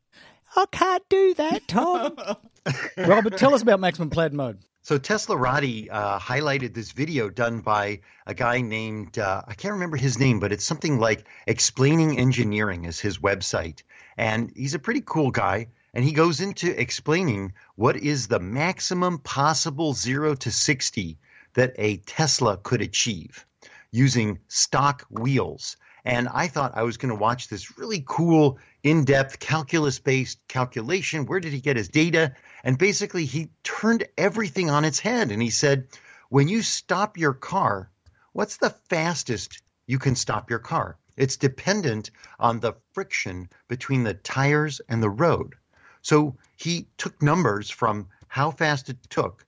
I 0.56 0.66
can't 0.72 1.04
do 1.10 1.34
that, 1.36 1.68
Tom. 1.68 2.18
Robert, 2.98 3.38
tell 3.38 3.54
us 3.54 3.62
about 3.62 3.80
maximum 3.80 4.10
plaid 4.10 4.34
mode. 4.34 4.60
So 4.84 4.98
Teslarati 4.98 5.90
uh, 5.92 6.18
highlighted 6.18 6.74
this 6.74 6.92
video 6.92 7.30
done 7.30 7.60
by 7.60 8.02
a 8.26 8.34
guy 8.34 8.62
named 8.62 9.20
uh, 9.20 9.44
I 9.48 9.54
can't 9.54 9.74
remember 9.74 9.96
his 9.96 10.18
name, 10.18 10.40
but 10.40 10.52
it's 10.52 10.66
something 10.66 11.00
like 11.00 11.28
Explaining 11.46 12.18
Engineering 12.18 12.86
is 12.86 13.00
his 13.00 13.20
website, 13.20 13.84
and 14.18 14.52
he's 14.56 14.74
a 14.74 14.80
pretty 14.80 15.04
cool 15.06 15.30
guy. 15.30 15.68
And 15.94 16.04
he 16.06 16.14
goes 16.14 16.40
into 16.40 16.80
explaining 16.80 17.54
what 17.76 17.98
is 17.98 18.28
the 18.28 18.40
maximum 18.40 19.20
possible 19.20 19.94
zero 19.94 20.34
to 20.36 20.52
sixty 20.52 21.20
that 21.54 21.76
a 21.78 21.98
Tesla 21.98 22.58
could 22.58 22.82
achieve 22.82 23.46
using 23.92 24.40
stock 24.48 25.06
wheels. 25.10 25.78
And 26.04 26.28
I 26.28 26.48
thought 26.48 26.76
I 26.76 26.84
was 26.84 26.98
going 26.98 27.14
to 27.14 27.20
watch 27.20 27.48
this 27.48 27.78
really 27.78 28.04
cool, 28.08 28.58
in 28.84 29.06
depth, 29.06 29.40
calculus 29.40 30.00
based 30.00 30.40
calculation. 30.48 31.26
Where 31.26 31.40
did 31.40 31.54
he 31.54 31.62
get 31.62 31.78
his 31.78 31.90
data? 31.90 32.34
And 32.64 32.78
basically, 32.78 33.26
he 33.26 33.52
turned 33.64 34.08
everything 34.18 34.70
on 34.70 34.86
its 34.86 35.00
head 35.00 35.32
and 35.32 35.42
he 35.42 35.52
said, 35.52 35.88
when 36.30 36.48
you 36.48 36.62
stop 36.62 37.18
your 37.18 37.34
car, 37.34 37.92
what's 38.34 38.58
the 38.58 38.76
fastest 38.90 39.62
you 39.86 40.00
can 40.00 40.16
stop 40.16 40.50
your 40.50 40.60
car? 40.60 40.98
It's 41.18 41.38
dependent 41.38 42.10
on 42.40 42.60
the 42.60 42.74
friction 42.94 43.50
between 43.68 44.04
the 44.04 44.14
tires 44.14 44.82
and 44.88 45.04
the 45.04 45.10
road. 45.10 45.56
So 46.02 46.38
he 46.56 46.88
took 46.98 47.22
numbers 47.22 47.70
from 47.70 48.08
how 48.28 48.52
fast 48.52 48.90
it 48.90 48.98
took 49.10 49.46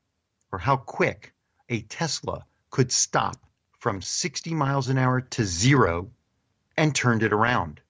or 0.52 0.60
how 0.60 0.78
quick 0.78 1.34
a 1.70 1.82
Tesla 1.82 2.46
could 2.70 2.92
stop 2.92 3.38
from 3.80 4.02
60 4.02 4.54
miles 4.54 4.90
an 4.90 4.98
hour 4.98 5.22
to 5.22 5.46
zero 5.46 6.12
and 6.78 6.94
turned 6.96 7.24
it 7.24 7.34
around. 7.34 7.82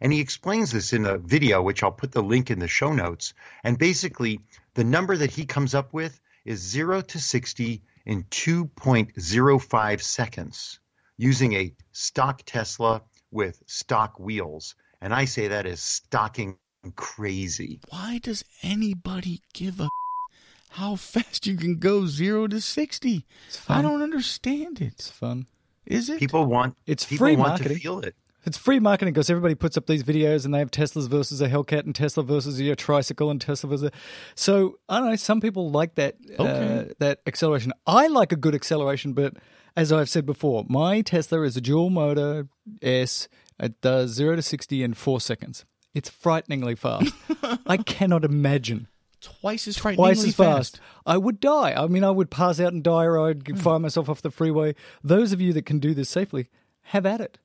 And 0.00 0.12
he 0.12 0.20
explains 0.20 0.70
this 0.70 0.92
in 0.92 1.04
a 1.06 1.18
video, 1.18 1.60
which 1.60 1.82
I'll 1.82 1.90
put 1.90 2.12
the 2.12 2.22
link 2.22 2.50
in 2.50 2.60
the 2.60 2.68
show 2.68 2.92
notes. 2.92 3.34
And 3.64 3.78
basically, 3.78 4.40
the 4.74 4.84
number 4.84 5.16
that 5.16 5.32
he 5.32 5.44
comes 5.44 5.74
up 5.74 5.92
with 5.92 6.20
is 6.44 6.60
0 6.60 7.00
to 7.02 7.18
60 7.18 7.82
in 8.06 8.22
2.05 8.24 10.00
seconds 10.00 10.80
using 11.16 11.52
a 11.54 11.72
stock 11.92 12.42
Tesla 12.46 13.02
with 13.30 13.62
stock 13.66 14.18
wheels. 14.20 14.74
And 15.00 15.12
I 15.12 15.24
say 15.24 15.48
that 15.48 15.66
is 15.66 15.80
stocking 15.80 16.56
crazy. 16.94 17.80
Why 17.90 18.18
does 18.22 18.44
anybody 18.62 19.42
give 19.52 19.80
a 19.80 19.88
how 20.70 20.94
fast 20.96 21.46
you 21.46 21.56
can 21.56 21.78
go 21.78 22.06
zero 22.06 22.46
to 22.46 22.60
60? 22.60 23.26
I 23.68 23.82
don't 23.82 24.02
understand 24.02 24.80
it. 24.80 24.92
It's 24.92 25.10
fun. 25.10 25.46
Is 25.86 26.08
it? 26.08 26.18
People 26.20 26.46
want 26.46 26.76
It's 26.86 27.04
people 27.04 27.26
free 27.26 27.36
want 27.36 27.50
marketing. 27.50 27.76
to 27.76 27.82
feel 27.82 27.98
it. 28.00 28.14
It's 28.44 28.56
free 28.56 28.78
marketing 28.78 29.14
because 29.14 29.28
everybody 29.28 29.54
puts 29.54 29.76
up 29.76 29.86
these 29.86 30.02
videos 30.02 30.44
and 30.44 30.54
they 30.54 30.58
have 30.58 30.70
Teslas 30.70 31.08
versus 31.08 31.40
a 31.40 31.48
Hellcat 31.48 31.84
and 31.84 31.94
Tesla 31.94 32.22
versus 32.22 32.60
your 32.60 32.76
tricycle 32.76 33.30
and 33.30 33.40
Tesla 33.40 33.70
versus. 33.70 33.90
So 34.34 34.78
I 34.88 35.00
don't 35.00 35.10
know. 35.10 35.16
Some 35.16 35.40
people 35.40 35.70
like 35.70 35.96
that 35.96 36.16
uh, 36.38 36.94
that 36.98 37.20
acceleration. 37.26 37.72
I 37.86 38.06
like 38.06 38.32
a 38.32 38.36
good 38.36 38.54
acceleration, 38.54 39.12
but 39.12 39.34
as 39.76 39.92
I've 39.92 40.08
said 40.08 40.24
before, 40.24 40.64
my 40.68 41.02
Tesla 41.02 41.42
is 41.42 41.56
a 41.56 41.60
dual 41.60 41.90
motor 41.90 42.48
S. 42.80 43.28
It 43.60 43.80
does 43.80 44.12
zero 44.12 44.36
to 44.36 44.42
sixty 44.42 44.82
in 44.82 44.94
four 44.94 45.20
seconds. 45.20 45.64
It's 45.94 46.08
frighteningly 46.08 46.76
fast. 46.76 47.12
I 47.66 47.76
cannot 47.78 48.24
imagine 48.24 48.86
twice 49.20 49.66
as 49.66 49.76
frighteningly 49.76 50.14
twice 50.14 50.26
as 50.26 50.34
fast. 50.34 50.80
I 51.04 51.16
would 51.16 51.40
die. 51.40 51.72
I 51.72 51.86
mean, 51.86 52.04
I 52.04 52.10
would 52.10 52.30
pass 52.30 52.60
out 52.60 52.72
and 52.72 52.82
die, 52.82 53.04
or 53.04 53.28
I'd 53.28 53.58
fire 53.60 53.78
myself 53.78 54.08
off 54.08 54.22
the 54.22 54.30
freeway. 54.30 54.74
Those 55.02 55.32
of 55.32 55.40
you 55.40 55.52
that 55.54 55.66
can 55.66 55.78
do 55.78 55.94
this 55.94 56.08
safely, 56.08 56.48
have 56.82 57.04
at 57.04 57.20
it. 57.20 57.38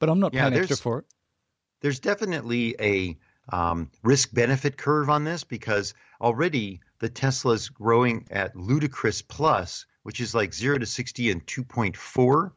But 0.00 0.08
I'm 0.08 0.18
not 0.18 0.34
Yeah, 0.34 0.48
paying 0.48 0.58
extra 0.60 0.76
for 0.76 0.98
it. 0.98 1.04
there's 1.82 2.00
definitely 2.00 2.74
a 2.80 3.16
um, 3.52 3.90
risk 4.02 4.32
benefit 4.34 4.76
curve 4.76 5.08
on 5.08 5.22
this 5.24 5.44
because 5.44 5.94
already 6.20 6.80
the 6.98 7.08
Tesla's 7.08 7.68
growing 7.68 8.26
at 8.30 8.56
ludicrous 8.56 9.22
plus, 9.22 9.86
which 10.02 10.20
is 10.20 10.34
like 10.34 10.52
0 10.52 10.78
to 10.78 10.86
60 10.86 11.30
and 11.30 11.46
2.4, 11.46 12.50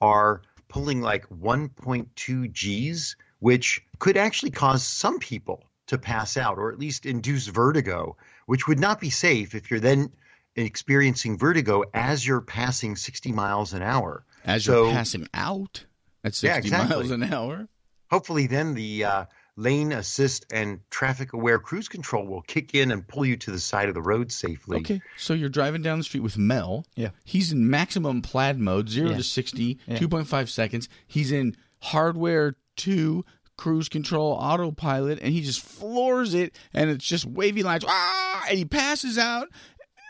are 0.00 0.42
pulling 0.68 1.00
like 1.02 1.28
1.2 1.30 2.52
Gs, 2.92 3.16
which 3.40 3.82
could 3.98 4.16
actually 4.16 4.50
cause 4.50 4.82
some 4.86 5.18
people 5.18 5.64
to 5.86 5.98
pass 5.98 6.36
out 6.36 6.58
or 6.58 6.70
at 6.72 6.78
least 6.78 7.04
induce 7.06 7.46
vertigo, 7.48 8.16
which 8.46 8.68
would 8.68 8.78
not 8.78 9.00
be 9.00 9.10
safe 9.10 9.54
if 9.54 9.70
you're 9.70 9.80
then 9.80 10.10
experiencing 10.56 11.38
vertigo 11.38 11.82
as 11.94 12.26
you're 12.26 12.40
passing 12.40 12.96
60 12.96 13.32
miles 13.32 13.72
an 13.72 13.82
hour. 13.82 14.24
As 14.44 14.64
So- 14.64 14.84
you're 14.84 14.92
passing 14.94 15.28
out 15.34 15.84
at 16.24 16.34
60 16.34 16.46
Yeah, 16.46 16.56
exactly. 16.58 16.96
miles 16.96 17.10
an 17.10 17.22
hour. 17.32 17.68
hopefully 18.10 18.46
then 18.46 18.74
the 18.74 19.04
uh, 19.04 19.24
lane 19.56 19.92
assist 19.92 20.46
and 20.52 20.80
traffic 20.90 21.32
aware 21.32 21.58
cruise 21.58 21.88
control 21.88 22.26
will 22.26 22.42
kick 22.42 22.74
in 22.74 22.90
and 22.90 23.06
pull 23.06 23.24
you 23.26 23.36
to 23.36 23.50
the 23.50 23.58
side 23.58 23.88
of 23.88 23.94
the 23.94 24.02
road 24.02 24.32
safely. 24.32 24.78
Okay, 24.78 25.00
so 25.16 25.34
you're 25.34 25.48
driving 25.48 25.82
down 25.82 25.98
the 25.98 26.04
street 26.04 26.22
with 26.22 26.36
Mel. 26.38 26.84
Yeah. 26.96 27.10
He's 27.24 27.52
in 27.52 27.68
maximum 27.70 28.22
plaid 28.22 28.58
mode, 28.58 28.88
0 28.88 29.10
Yeah. 29.10 29.16
to 29.18 29.22
60, 29.22 29.78
Yeah. 29.86 29.98
2.5 29.98 30.48
seconds. 30.48 30.88
He's 31.06 31.30
in 31.32 31.56
hardware 31.80 32.56
2, 32.76 33.24
cruise 33.56 33.90
control 33.90 34.32
autopilot 34.32 35.18
and 35.20 35.34
he 35.34 35.42
just 35.42 35.60
floors 35.60 36.32
it 36.32 36.56
and 36.72 36.88
it's 36.88 37.04
just 37.04 37.26
wavy 37.26 37.62
lines 37.62 37.84
ah, 37.86 38.42
and 38.48 38.56
he 38.56 38.64
passes 38.64 39.18
out 39.18 39.48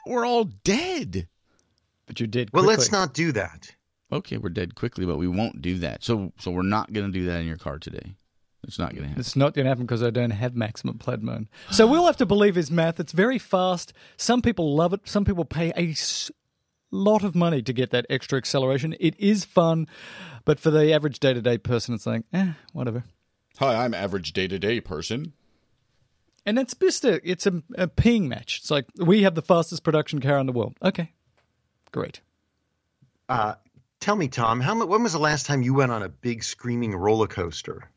we're 0.07 0.25
all 0.25 0.45
dead 0.45 1.27
But 2.07 2.21
you 2.21 2.29
did. 2.29 2.51
Well, 2.53 2.63
quickly. 2.63 2.69
Well 2.69 2.79
let's 2.79 2.93
not 2.93 3.13
do 3.13 3.33
that. 3.33 3.75
Okay 4.13 4.37
we're 4.37 4.49
dead 4.49 4.75
quickly 4.75 5.07
but 5.07 5.17
we 5.17 5.29
won't 5.29 5.61
do 5.63 5.79
that 5.79 6.03
so 6.03 6.33
so 6.39 6.51
we're 6.51 6.63
not 6.63 6.93
going 6.93 7.07
to 7.07 7.13
do 7.13 7.25
that 7.27 7.41
in 7.41 7.47
your 7.47 7.57
car 7.57 7.79
today 7.79 8.15
it's 8.65 8.79
not 8.79 8.91
going 8.91 9.03
to 9.05 9.09
happen 9.09 9.21
It's 9.21 9.37
not 9.37 9.55
going 9.55 9.65
to 9.65 9.69
happen 9.71 9.87
because 9.87 10.03
I 10.03 10.11
don't 10.11 10.33
have 10.33 10.55
maximum 10.55 10.99
plaid 10.99 11.23
mode. 11.23 11.49
So 11.71 11.87
we'll 11.87 12.05
have 12.05 12.19
to 12.19 12.27
believe 12.27 12.57
his 12.57 12.71
math. 12.71 13.01
It's 13.01 13.13
very 13.13 13.39
fast. 13.39 13.95
Some 14.19 14.43
people 14.43 14.77
love 14.77 14.93
it. 14.93 15.01
Some 15.09 15.25
people 15.25 15.47
pay 15.47 15.73
a 15.79 15.95
lot 16.91 17.25
of 17.25 17.35
money 17.35 17.63
to 17.63 17.73
get 17.73 17.91
that 17.93 18.05
extra 18.11 18.37
acceleration. 18.37 18.95
It 19.01 19.19
is 19.19 19.47
fun, 19.47 19.87
but 20.45 20.61
for 20.61 20.71
the 20.71 20.93
average 20.93 21.21
day 21.21 21.33
to 21.33 21.41
day 21.41 21.57
person, 21.57 21.95
it's 21.95 22.05
like, 22.05 22.25
eh, 22.35 22.53
whatever. 22.75 23.05
hi 23.57 23.75
i'm 23.83 23.95
average 23.95 24.35
day-to-day 24.35 24.83
person 24.83 25.33
And 26.45 26.59
it's 26.59 26.75
just 26.75 27.05
a, 27.07 27.19
it's 27.29 27.47
a, 27.47 27.63
a 27.77 27.87
peeing 27.89 28.29
match. 28.29 28.59
It's 28.61 28.71
like 28.71 28.85
we 28.99 29.23
have 29.23 29.35
the 29.35 29.43
fastest 29.43 29.83
production 29.85 30.21
car 30.21 30.39
in 30.39 30.45
the 30.47 30.53
world. 30.53 30.75
Okay, 30.83 31.13
great. 31.93 32.21
Uh, 33.29 33.55
tell 34.01 34.17
me, 34.17 34.29
Tom, 34.29 34.61
how 34.61 34.85
when 34.85 35.03
was 35.03 35.13
the 35.13 35.19
last 35.19 35.47
time 35.47 35.63
you 35.63 35.75
went 35.75 35.93
on 35.93 36.03
a 36.03 36.09
big 36.09 36.43
screaming 36.43 36.95
roller 36.97 37.27
coaster? 37.27 37.91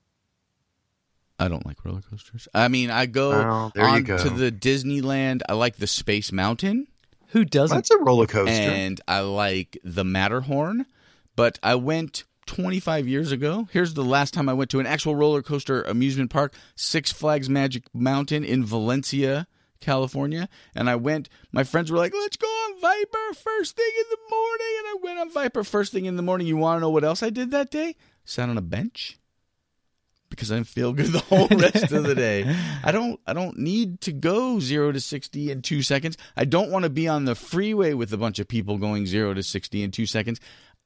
I 1.39 1.47
don't 1.47 1.65
like 1.65 1.83
roller 1.83 2.01
coasters. 2.01 2.47
I 2.53 2.67
mean, 2.67 2.89
I 2.91 3.05
go 3.07 3.31
Oh, 3.31 3.71
there 3.73 3.85
you 3.85 3.91
on 3.95 4.03
go. 4.03 4.17
to 4.17 4.29
the 4.29 4.51
Disneyland. 4.51 5.41
I 5.49 5.53
like 5.53 5.77
the 5.77 5.87
Space 5.87 6.31
Mountain. 6.31 6.87
Who 7.29 7.43
doesn't? 7.43 7.75
That's 7.75 7.89
a 7.91 7.97
roller 7.97 8.27
coaster. 8.27 8.51
and 8.53 9.01
I 9.07 9.21
like 9.21 9.77
the 9.83 10.03
Matterhorn. 10.03 10.85
But 11.35 11.57
I 11.63 11.73
went 11.75 12.25
25 12.45 13.07
years 13.07 13.31
ago. 13.31 13.67
Here's 13.71 13.95
the 13.95 14.03
last 14.03 14.33
time 14.35 14.47
I 14.47 14.53
went 14.53 14.69
to 14.71 14.79
an 14.79 14.85
actual 14.85 15.15
roller 15.15 15.41
coaster 15.41 15.81
amusement 15.81 16.29
park, 16.29 16.53
Six 16.75 17.11
Flags 17.11 17.49
Magic 17.49 17.83
Mountain 17.93 18.43
in 18.43 18.63
Valencia, 18.63 19.47
California. 19.83 20.49
And 20.75 20.89
I 20.89 20.95
went, 20.95 21.29
my 21.51 21.63
friends 21.63 21.91
were 21.91 21.97
like, 21.97 22.13
let's 22.13 22.37
go 22.37 22.47
on 22.47 22.79
Viper 22.79 23.33
first 23.33 23.75
thing 23.75 23.91
in 23.97 24.05
the 24.09 24.35
morning. 24.35 24.67
And 24.79 24.87
I 24.87 24.95
went 25.03 25.19
on 25.19 25.31
Viper 25.31 25.63
first 25.63 25.91
thing 25.91 26.05
in 26.05 26.15
the 26.15 26.23
morning. 26.23 26.47
You 26.47 26.57
want 26.57 26.77
to 26.77 26.81
know 26.81 26.89
what 26.89 27.03
else 27.03 27.21
I 27.21 27.29
did 27.29 27.51
that 27.51 27.69
day? 27.69 27.95
Sat 28.25 28.49
on 28.49 28.57
a 28.57 28.61
bench. 28.61 29.19
Because 30.29 30.51
I 30.51 30.55
didn't 30.55 30.67
feel 30.67 30.93
good 30.93 31.07
the 31.07 31.19
whole 31.19 31.47
rest 31.51 31.91
of 31.91 32.05
the 32.05 32.15
day. 32.15 32.55
I 32.83 32.91
don't 32.91 33.19
I 33.27 33.33
don't 33.33 33.59
need 33.59 34.01
to 34.01 34.11
go 34.11 34.59
zero 34.59 34.91
to 34.91 34.99
sixty 34.99 35.51
in 35.51 35.61
two 35.61 35.83
seconds. 35.83 36.17
I 36.35 36.45
don't 36.45 36.71
want 36.71 36.85
to 36.85 36.89
be 36.89 37.07
on 37.07 37.25
the 37.25 37.35
freeway 37.35 37.93
with 37.93 38.11
a 38.13 38.17
bunch 38.17 38.39
of 38.39 38.47
people 38.47 38.79
going 38.79 39.05
zero 39.05 39.35
to 39.35 39.43
sixty 39.43 39.83
in 39.83 39.91
two 39.91 40.07
seconds. 40.07 40.39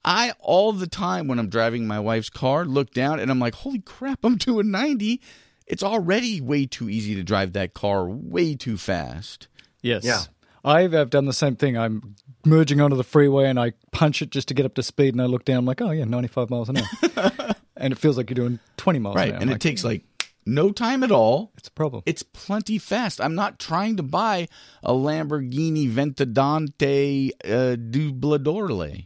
I 0.04 0.34
all 0.40 0.74
the 0.74 0.86
time 0.86 1.28
when 1.28 1.40
I'm 1.40 1.48
driving 1.48 1.88
my 1.88 1.98
wife's 1.98 2.30
car 2.30 2.66
look 2.66 2.92
down 2.92 3.22
and 3.22 3.32
I'm 3.32 3.40
like, 3.40 3.56
holy 3.56 3.80
crap, 3.80 4.20
I'm 4.26 4.36
doing 4.36 4.70
ninety. 4.70 5.22
It's 5.68 5.84
already 5.84 6.40
way 6.42 6.66
too 6.66 6.90
easy 6.90 7.14
to 7.16 7.24
drive 7.24 7.54
that 7.54 7.74
car 7.74 8.08
way 8.10 8.56
too 8.56 8.78
fast. 8.78 9.48
Yes. 9.82 10.04
Yeah. 10.06 10.22
I've, 10.66 10.94
I've 10.96 11.10
done 11.10 11.26
the 11.26 11.34
same 11.34 11.56
thing. 11.56 11.78
I'm 11.78 12.16
merging 12.46 12.82
onto 12.82 12.96
the 12.96 13.04
freeway 13.04 13.46
and 13.50 13.60
I 13.60 13.74
punch 13.92 14.22
it 14.22 14.32
just 14.32 14.48
to 14.48 14.54
get 14.54 14.66
up 14.66 14.76
to 14.76 14.84
speed, 14.84 15.14
and 15.14 15.22
I 15.22 15.26
look 15.26 15.46
down, 15.46 15.58
I'm 15.60 15.66
like, 15.66 15.82
oh, 15.82 15.92
yeah, 15.92 16.04
95 16.06 16.50
miles 16.50 16.70
an 16.70 16.78
hour. 16.78 17.56
and 17.78 17.94
it 17.94 17.98
feels 18.00 18.18
like 18.18 18.30
you're 18.30 18.36
doing 18.36 18.60
20 18.78 19.00
miles 19.00 19.16
Right. 19.16 19.28
an 19.30 19.30
hour. 19.30 19.34
Right. 19.36 19.42
And 19.44 19.52
I'm 19.52 19.56
it 19.56 19.62
takes 19.62 19.84
like 19.84 20.04
no 20.46 20.72
time 20.72 21.04
at 21.04 21.12
all. 21.12 21.52
It's 21.58 21.68
a 21.68 21.72
problem. 21.72 22.04
It's 22.06 22.24
plenty 22.24 22.78
fast. 22.80 23.20
I'm 23.22 23.36
not 23.36 23.60
trying 23.60 23.98
to 23.98 24.04
buy 24.04 24.48
a 24.84 24.94
Lamborghini 24.94 25.90
Ventadante 25.90 27.32
uh, 27.46 27.76
Dubladorle. 27.76 29.06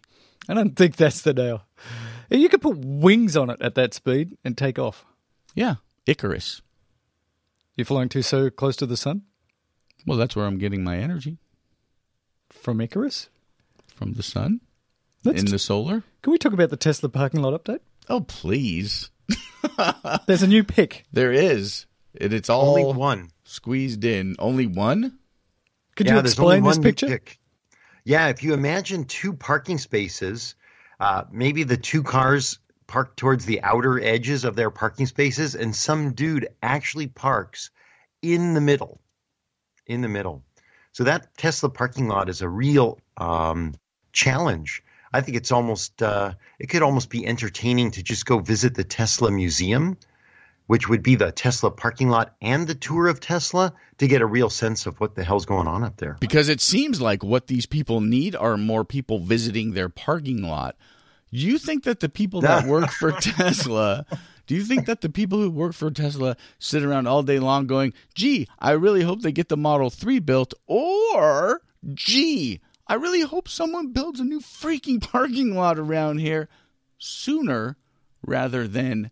I 0.49 0.53
don't 0.53 0.75
think 0.75 0.95
that's 0.95 1.21
the 1.21 1.33
deal. 1.33 1.63
You 2.29 2.47
could 2.49 2.61
put 2.61 2.77
wings 2.77 3.35
on 3.35 3.49
it 3.49 3.61
at 3.61 3.75
that 3.75 3.93
speed 3.93 4.37
and 4.43 4.57
take 4.57 4.79
off. 4.79 5.05
Yeah, 5.53 5.75
Icarus. 6.11 6.61
You're 7.75 7.85
flying 7.85 8.09
too 8.09 8.21
so 8.21 8.49
close 8.49 8.75
to 8.77 8.85
the 8.85 8.97
sun 8.97 9.23
Well, 10.05 10.17
that's 10.17 10.35
where 10.35 10.45
I'm 10.45 10.57
getting 10.57 10.83
my 10.83 10.97
energy 10.97 11.37
from 12.49 12.81
Icarus. 12.81 13.29
from 13.95 14.13
the 14.13 14.23
sun 14.23 14.59
Let's 15.23 15.39
in 15.39 15.45
t- 15.45 15.51
the 15.51 15.59
solar. 15.59 16.03
Can 16.21 16.31
we 16.31 16.37
talk 16.37 16.53
about 16.53 16.69
the 16.69 16.77
Tesla 16.77 17.07
parking 17.09 17.41
lot 17.41 17.53
update? 17.63 17.79
Oh, 18.09 18.21
please. 18.21 19.09
There's 20.27 20.43
a 20.43 20.47
new 20.47 20.63
pick. 20.63 21.05
There 21.13 21.31
is. 21.31 21.85
And 22.19 22.33
it's 22.33 22.49
all 22.49 22.69
Only 22.77 22.93
one. 22.93 23.29
squeezed 23.45 24.03
in. 24.03 24.35
Only 24.37 24.65
one? 24.67 25.17
Could 25.95 26.07
yeah, 26.07 26.15
you 26.15 26.21
there's 26.21 26.37
only 26.39 26.57
explain 26.57 26.63
this 26.63 26.75
one 26.77 26.83
new 26.83 26.89
picture? 26.89 27.07
pick. 27.07 27.39
Yeah, 28.03 28.27
if 28.29 28.43
you 28.43 28.53
imagine 28.53 29.05
two 29.05 29.33
parking 29.33 29.77
spaces, 29.77 30.55
uh, 30.99 31.23
maybe 31.31 31.63
the 31.63 31.77
two 31.77 32.03
cars 32.03 32.59
parked 32.91 33.15
towards 33.15 33.45
the 33.45 33.61
outer 33.61 34.03
edges 34.03 34.43
of 34.43 34.57
their 34.57 34.69
parking 34.69 35.05
spaces, 35.05 35.55
and 35.55 35.73
some 35.73 36.11
dude 36.11 36.49
actually 36.61 37.07
parks 37.07 37.69
in 38.21 38.53
the 38.53 38.59
middle. 38.59 38.99
In 39.87 40.01
the 40.01 40.09
middle. 40.09 40.43
So 40.91 41.05
that 41.05 41.37
Tesla 41.37 41.69
parking 41.69 42.09
lot 42.09 42.27
is 42.27 42.41
a 42.41 42.49
real 42.49 42.99
um, 43.15 43.75
challenge. 44.11 44.83
I 45.13 45.21
think 45.21 45.37
it's 45.37 45.53
almost 45.53 46.03
uh, 46.03 46.33
it 46.59 46.67
could 46.67 46.81
almost 46.81 47.09
be 47.09 47.25
entertaining 47.25 47.91
to 47.91 48.03
just 48.03 48.25
go 48.25 48.39
visit 48.39 48.75
the 48.75 48.83
Tesla 48.83 49.31
museum, 49.31 49.97
which 50.67 50.89
would 50.89 51.01
be 51.01 51.15
the 51.15 51.31
Tesla 51.31 51.71
parking 51.71 52.09
lot 52.09 52.35
and 52.41 52.67
the 52.67 52.75
tour 52.75 53.07
of 53.07 53.21
Tesla 53.21 53.73
to 53.99 54.07
get 54.07 54.21
a 54.21 54.25
real 54.25 54.49
sense 54.49 54.85
of 54.85 54.99
what 54.99 55.15
the 55.15 55.23
hell's 55.23 55.45
going 55.45 55.67
on 55.67 55.85
up 55.85 55.95
there. 55.95 56.17
Because 56.19 56.49
it 56.49 56.59
seems 56.59 56.99
like 56.99 57.23
what 57.23 57.47
these 57.47 57.65
people 57.65 58.01
need 58.01 58.35
are 58.35 58.57
more 58.57 58.83
people 58.83 59.19
visiting 59.19 59.71
their 59.71 59.87
parking 59.87 60.41
lot. 60.41 60.75
You 61.31 61.57
think 61.57 61.85
that 61.85 62.01
the 62.01 62.09
people 62.09 62.41
that 62.41 62.67
work 62.67 62.91
for 62.91 63.11
Tesla, 63.21 64.05
do 64.47 64.55
you 64.55 64.63
think 64.63 64.85
that 64.85 65.01
the 65.01 65.09
people 65.09 65.39
who 65.39 65.49
work 65.49 65.73
for 65.73 65.89
Tesla 65.89 66.35
sit 66.59 66.83
around 66.83 67.07
all 67.07 67.23
day 67.23 67.39
long 67.39 67.67
going, 67.67 67.93
gee, 68.13 68.47
I 68.59 68.71
really 68.71 69.01
hope 69.01 69.21
they 69.21 69.31
get 69.31 69.47
the 69.47 69.57
Model 69.57 69.89
3 69.89 70.19
built, 70.19 70.53
or 70.67 71.61
gee, 71.93 72.59
I 72.85 72.95
really 72.95 73.21
hope 73.21 73.47
someone 73.47 73.93
builds 73.93 74.19
a 74.19 74.25
new 74.25 74.41
freaking 74.41 75.01
parking 75.01 75.55
lot 75.55 75.79
around 75.79 76.17
here 76.17 76.49
sooner 76.97 77.77
rather 78.25 78.67
than 78.67 79.09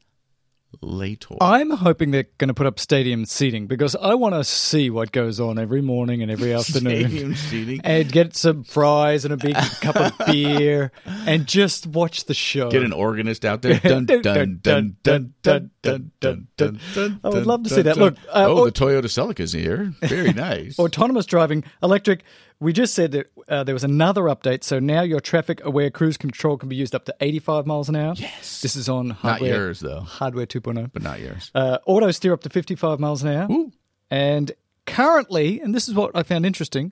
later? 0.81 1.35
I'm 1.41 1.71
hoping 1.71 2.11
they're 2.11 2.27
going 2.37 2.47
to 2.49 2.53
put 2.53 2.65
up 2.65 2.79
stadium 2.79 3.25
seating 3.25 3.67
because 3.67 3.95
I 3.95 4.13
want 4.13 4.35
to 4.35 4.43
see 4.43 4.89
what 4.89 5.11
goes 5.11 5.39
on 5.39 5.57
every 5.59 5.81
morning 5.81 6.21
and 6.21 6.31
every 6.31 6.53
afternoon. 6.55 7.07
Stadium 7.09 7.35
seating. 7.35 7.81
And 7.83 8.11
get 8.11 8.35
some 8.35 8.63
fries 8.63 9.25
and 9.25 9.33
a 9.33 9.37
big 9.37 9.55
cup 9.81 9.95
of 9.95 10.13
beer 10.27 10.91
and 11.05 11.47
just 11.47 11.87
watch 11.87 12.25
the 12.25 12.33
show. 12.33 12.69
Get 12.69 12.83
an 12.83 12.93
organist 12.93 13.45
out 13.45 13.61
there. 13.61 13.79
Dun, 13.83 14.05
dun, 14.05 14.21
dun, 14.21 14.59
dun, 14.61 14.95
dun, 15.03 15.33
dun, 15.41 15.71
dun, 15.81 16.11
dun, 16.19 16.47
dun, 16.57 16.79
dun, 16.93 17.19
I 17.23 17.29
would 17.29 17.47
love 17.47 17.63
to 17.63 17.69
see 17.69 17.81
that. 17.81 17.97
Look, 17.97 18.15
uh, 18.29 18.45
oh, 18.47 18.59
or- 18.59 18.65
the 18.65 18.71
Toyota 18.71 19.09
Celica's 19.09 19.53
here. 19.53 19.93
Very 20.01 20.33
nice. 20.33 20.77
Autonomous 20.79 21.25
driving, 21.25 21.63
electric. 21.81 22.23
We 22.61 22.73
just 22.73 22.93
said 22.93 23.11
that 23.13 23.27
uh, 23.47 23.63
there 23.63 23.73
was 23.73 23.85
another 23.85 24.23
update, 24.23 24.65
so 24.65 24.79
now 24.79 25.01
your 25.01 25.21
traffic-aware 25.21 25.91
cruise 25.91 26.17
control 26.17 26.57
can 26.57 26.67
be 26.67 26.75
used 26.75 26.93
up 26.93 27.05
to 27.05 27.15
85 27.21 27.65
miles 27.65 27.87
an 27.87 27.95
hour. 27.95 28.13
Yes, 28.17 28.61
this 28.61 28.75
is 28.75 28.89
on 28.89 29.07
Not 29.09 29.17
hardware. 29.17 29.55
yours, 29.55 29.79
though, 29.79 30.01
Hardware 30.01 30.45
2.0. 30.45 30.91
but 30.91 31.01
not 31.01 31.21
yours. 31.21 31.51
Uh, 31.55 31.77
auto 31.85 32.11
steer 32.11 32.33
up 32.33 32.41
to 32.41 32.49
55 32.49 32.99
miles 32.99 33.23
an 33.23 33.29
hour. 33.29 33.47
Ooh. 33.49 33.71
And 34.11 34.51
currently, 34.85 35.61
and 35.61 35.73
this 35.73 35.87
is 35.87 35.93
what 35.95 36.11
I 36.15 36.23
found 36.23 36.45
interesting. 36.45 36.91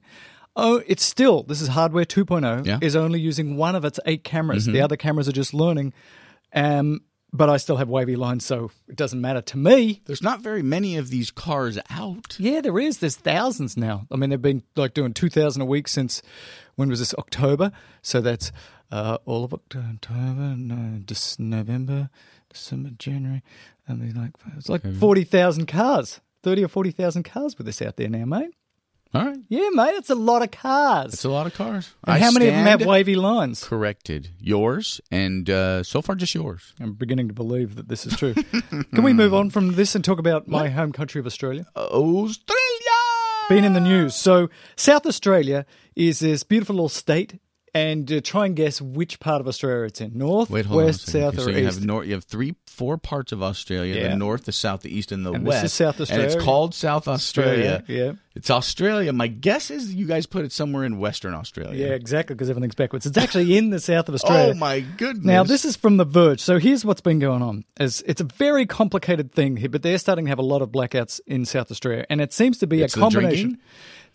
Oh, 0.56 0.82
it's 0.88 1.04
still 1.04 1.44
this 1.44 1.62
is 1.62 1.68
hardware 1.68 2.06
2.0 2.06 2.66
Yeah. 2.66 2.80
is 2.82 2.96
only 2.96 3.20
using 3.20 3.58
one 3.58 3.76
of 3.76 3.84
its 3.86 4.00
eight 4.06 4.24
cameras. 4.24 4.66
The 4.66 4.82
other 4.82 4.96
cameras 4.98 5.28
are 5.28 5.32
just 5.34 5.54
learning. 5.54 5.94
Um, 6.54 7.02
but 7.34 7.50
I 7.50 7.58
still 7.58 7.78
have 7.78 7.90
wavy 7.90 8.16
lines, 8.16 8.46
so 8.46 8.72
it 8.88 8.96
doesn't 8.96 9.20
matter 9.20 9.42
to 9.42 9.58
me. 9.58 10.02
There's 10.06 10.22
not 10.22 10.42
very 10.42 10.64
many 10.64 10.98
of 10.98 11.10
these 11.10 11.30
cars 11.32 11.78
out. 11.90 12.38
Yeah, 12.40 12.62
there 12.62 12.80
is. 12.80 13.00
There's 13.00 13.18
thousands 13.18 13.76
now. 13.76 14.08
I 14.12 14.16
mean, 14.16 14.30
they've 14.30 14.42
been 14.42 14.64
like 14.76 14.94
doing 14.94 15.14
two 15.14 15.30
thousand 15.30 15.62
a 15.62 15.66
week 15.66 15.88
since 15.88 16.22
when 16.76 16.90
was 16.90 17.00
this 17.00 17.14
October? 17.16 17.72
So 18.02 18.22
that's 18.22 18.52
uh, 18.92 19.18
all 19.26 19.44
of 19.44 19.54
October, 19.54 20.56
no, 20.58 21.02
just 21.06 21.40
November, 21.40 22.10
December, 22.50 22.92
January. 22.98 23.44
I 23.90 23.94
mean, 23.94 24.16
like 24.16 24.32
it's 24.56 24.70
like 24.70 24.86
forty 24.96 25.24
thousand 25.24 25.68
cars, 25.68 26.22
thirty 26.44 26.64
or 26.64 26.70
forty 26.70 26.92
thousand 26.92 27.24
cars 27.24 27.58
with 27.58 27.66
this 27.66 27.82
out 27.82 27.98
there 27.98 28.10
now, 28.10 28.26
mate. 28.26 28.52
All 29.14 29.26
right. 29.26 29.38
Yeah, 29.48 29.70
mate, 29.72 29.96
it's 29.96 30.10
a 30.10 30.16
lot 30.16 30.42
of 30.42 30.52
cars. 30.52 31.14
It's 31.14 31.26
a 31.26 31.30
lot 31.30 31.48
of 31.48 31.54
cars. 31.54 31.94
and 32.04 32.16
I 32.16 32.20
how 32.20 32.32
many 32.32 32.48
of 32.48 32.54
them 32.54 32.66
have 32.66 32.86
wavy 32.86 33.16
lines? 33.16 33.64
Corrected. 33.64 34.30
Yours, 34.40 35.00
and 35.12 35.50
uh, 35.50 35.84
so 35.84 36.02
far 36.02 36.16
just 36.16 36.36
yours. 36.36 36.74
I'm 36.80 36.94
beginning 36.94 37.28
to 37.30 37.34
believe 37.34 37.76
that 37.76 37.88
this 37.88 38.06
is 38.06 38.16
true. 38.18 38.34
Can 38.94 39.04
we 39.04 39.14
move 39.14 39.34
on 39.34 39.50
from 39.50 39.76
this 39.76 39.96
and 39.96 40.04
talk 40.04 40.20
about 40.20 40.48
my 40.48 40.70
home 40.70 40.92
country 40.92 41.20
of 41.20 41.26
Australia? 41.26 41.66
Australia! 41.76 42.68
been 43.50 43.64
in 43.64 43.74
the 43.74 43.80
news. 43.80 44.14
So 44.14 44.50
South 44.76 45.06
Australia 45.06 45.66
is 45.96 46.20
this 46.20 46.44
beautiful 46.44 46.76
little 46.76 46.90
state 46.90 47.40
and 47.74 48.12
uh, 48.12 48.22
try 48.22 48.46
and 48.46 48.56
guess 48.56 48.82
which 48.82 49.20
part 49.20 49.42
of 49.42 49.48
Australia 49.48 49.84
it's 49.86 50.02
in: 50.02 50.18
north, 50.18 50.50
Wait, 50.50 50.68
west, 50.68 50.72
on. 50.72 50.88
a 50.90 50.94
second. 50.94 51.38
south, 51.38 51.40
so 51.46 51.52
or 51.52 51.52
you 51.54 51.68
east. 51.68 51.76
have 51.80 51.86
north. 51.86 52.08
You 52.08 52.14
have 52.14 52.24
three, 52.24 52.56
four 52.66 52.98
parts 52.98 53.32
of 53.32 53.44
Australia: 53.44 53.96
Yeah. 53.96 54.10
the 54.10 54.16
north, 54.16 54.46
the 54.46 54.52
south, 54.52 54.82
the 54.82 54.96
east, 54.96 55.12
and 55.12 55.26
the 55.26 55.32
And 55.34 55.46
this 55.46 55.50
west. 55.50 55.66
is 55.66 55.74
South 55.74 55.96
And 55.96 56.02
Australia. 56.04 56.26
it's 56.26 56.44
called 56.44 56.74
South 56.74 57.08
Australia. 57.08 57.84
Yeah. 57.88 58.14
It's 58.36 58.52
Australia. 58.52 59.12
My 59.14 59.26
guess 59.28 59.72
is 59.72 59.96
you 59.96 60.06
guys 60.06 60.28
put 60.28 60.46
it 60.46 60.52
somewhere 60.52 60.84
in 60.84 61.00
Western 61.00 61.34
Australia. 61.34 61.88
Yeah, 61.88 61.94
exactly, 61.96 62.36
because 62.36 62.52
everything's 62.52 62.76
backwards. 62.76 63.08
It's 63.08 63.18
actually 63.18 63.58
in 63.58 63.72
the 63.72 63.80
south 63.80 64.08
of 64.10 64.14
Australia. 64.20 64.52
Oh 64.56 64.58
my 64.58 64.82
goodness! 64.82 65.26
Now, 65.26 65.44
this 65.44 65.66
is 65.66 65.76
from 65.76 65.98
The 65.98 66.06
Verge. 66.06 66.40
So 66.40 66.60
here's 66.60 66.86
what's 66.86 67.02
been 67.02 67.18
going 67.20 67.42
on. 67.42 67.66
Is 67.80 68.04
it's 68.06 68.22
a 68.22 68.26
very 68.26 68.66
complicated 68.68 69.32
thing 69.32 69.58
here, 69.58 69.70
but 69.70 69.82
they're 69.82 69.98
starting 69.98 70.26
to 70.26 70.30
have 70.30 70.38
a 70.40 70.44
lot 70.44 70.62
of 70.62 70.70
blackouts 70.70 71.20
in 71.26 71.46
South 71.46 71.72
Australia, 71.72 72.06
and 72.12 72.22
it 72.22 72.32
seems 72.32 72.60
to 72.60 72.68
be 72.68 72.84
It's 72.84 72.96
a 72.96 73.00
combination. 73.00 73.58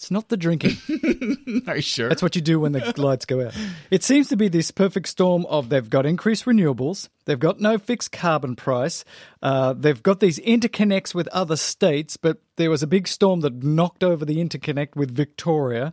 It's 0.03 0.11
not 0.11 0.29
the 0.31 0.37
drinking. 0.37 1.62
Are 1.69 1.77
you 1.77 1.83
sure? 1.83 2.09
That's 2.09 2.23
what 2.25 2.35
you 2.35 2.43
do 2.43 2.59
when 2.59 2.73
the 2.73 2.93
lights 2.97 3.25
go 3.25 3.47
out. 3.47 3.55
It 3.88 4.03
seems 4.03 4.29
to 4.31 4.37
be 4.37 4.49
this 4.49 4.73
perfect 4.73 5.07
storm 5.07 5.47
of 5.47 5.69
they've 5.69 5.88
got 5.88 6.07
increased 6.07 6.45
renewables, 6.45 7.09
they've 7.25 7.38
got 7.38 7.61
no 7.61 7.79
fixed 7.79 8.11
carbon 8.11 8.57
price, 8.57 9.05
uh, 9.43 9.75
they've 9.75 10.03
got 10.03 10.19
these 10.19 10.41
interconnects 10.41 11.15
with 11.15 11.29
other 11.29 11.55
states, 11.55 12.17
but 12.17 12.38
there 12.57 12.69
was 12.69 12.83
a 12.83 12.88
big 12.88 13.07
storm 13.07 13.43
that 13.43 13.62
knocked 13.62 14.03
over 14.03 14.25
the 14.25 14.38
interconnect 14.38 14.97
with 14.97 15.15
Victoria. 15.15 15.93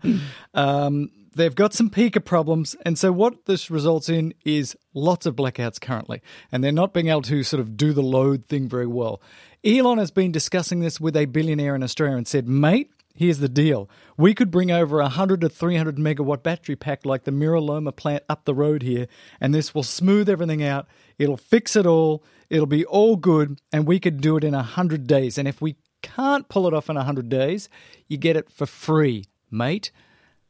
um, 0.56 1.12
they've 1.36 1.54
got 1.54 1.76
some 1.76 1.92
peaker 1.92 2.24
problems, 2.26 2.76
and 2.88 2.98
so 2.98 3.12
what 3.12 3.46
this 3.46 3.70
results 3.70 4.10
in 4.10 4.34
is 4.44 4.76
lots 4.96 5.28
of 5.28 5.36
blackouts 5.36 5.80
currently, 5.80 6.20
and 6.52 6.64
they're 6.64 6.72
not 6.72 6.96
being 6.96 7.10
able 7.10 7.22
to 7.22 7.44
sort 7.44 7.60
of 7.62 7.78
do 7.78 7.94
the 7.94 8.02
load 8.02 8.48
thing 8.48 8.68
very 8.68 8.88
well. 8.88 9.22
Elon 9.64 10.00
has 10.00 10.10
been 10.10 10.32
discussing 10.32 10.80
this 10.80 11.00
with 11.00 11.16
a 11.16 11.26
billionaire 11.26 11.76
in 11.76 11.84
Australia 11.84 12.18
and 12.18 12.28
said, 12.28 12.48
mate, 12.48 12.90
Here's 13.20 13.40
the 13.40 13.50
deal. 13.50 13.90
We 14.16 14.34
could 14.34 14.50
bring 14.50 14.72
over 14.72 15.02
a 15.02 15.12
100 15.12 15.42
to 15.42 15.50
300 15.50 15.98
megawatt 15.98 16.42
battery 16.42 16.78
pack 16.78 17.06
like 17.06 17.26
the 17.26 17.34
Mira 17.34 17.60
Loma 17.60 17.92
plant 17.92 18.24
up 18.30 18.46
the 18.46 18.54
road 18.54 18.82
here, 18.82 19.08
and 19.42 19.54
this 19.54 19.76
will 19.76 19.84
smooth 19.84 20.30
everything 20.30 20.64
out. 20.64 20.88
It'll 21.18 21.36
fix 21.36 21.76
it 21.76 21.86
all. 21.86 22.24
It'll 22.50 22.66
be 22.66 22.86
all 22.86 23.18
good, 23.18 23.60
and 23.74 23.86
we 23.86 24.00
could 24.00 24.22
do 24.22 24.38
it 24.38 24.46
in 24.46 24.54
100 24.54 25.06
days. 25.06 25.38
And 25.38 25.50
if 25.50 25.62
we 25.62 25.76
can't 26.02 26.48
pull 26.48 26.66
it 26.66 26.74
off 26.74 26.90
in 26.90 26.96
100 26.96 27.28
days, 27.28 27.68
you 28.08 28.16
get 28.16 28.38
it 28.38 28.50
for 28.50 28.66
free, 28.66 29.26
mate. 29.52 29.92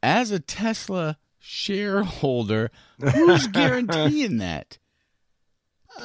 As 0.00 0.30
a 0.30 0.38
Tesla 0.38 1.18
shareholder, 1.40 2.70
who's 3.00 3.46
guaranteeing 3.48 4.36
that? 4.36 4.78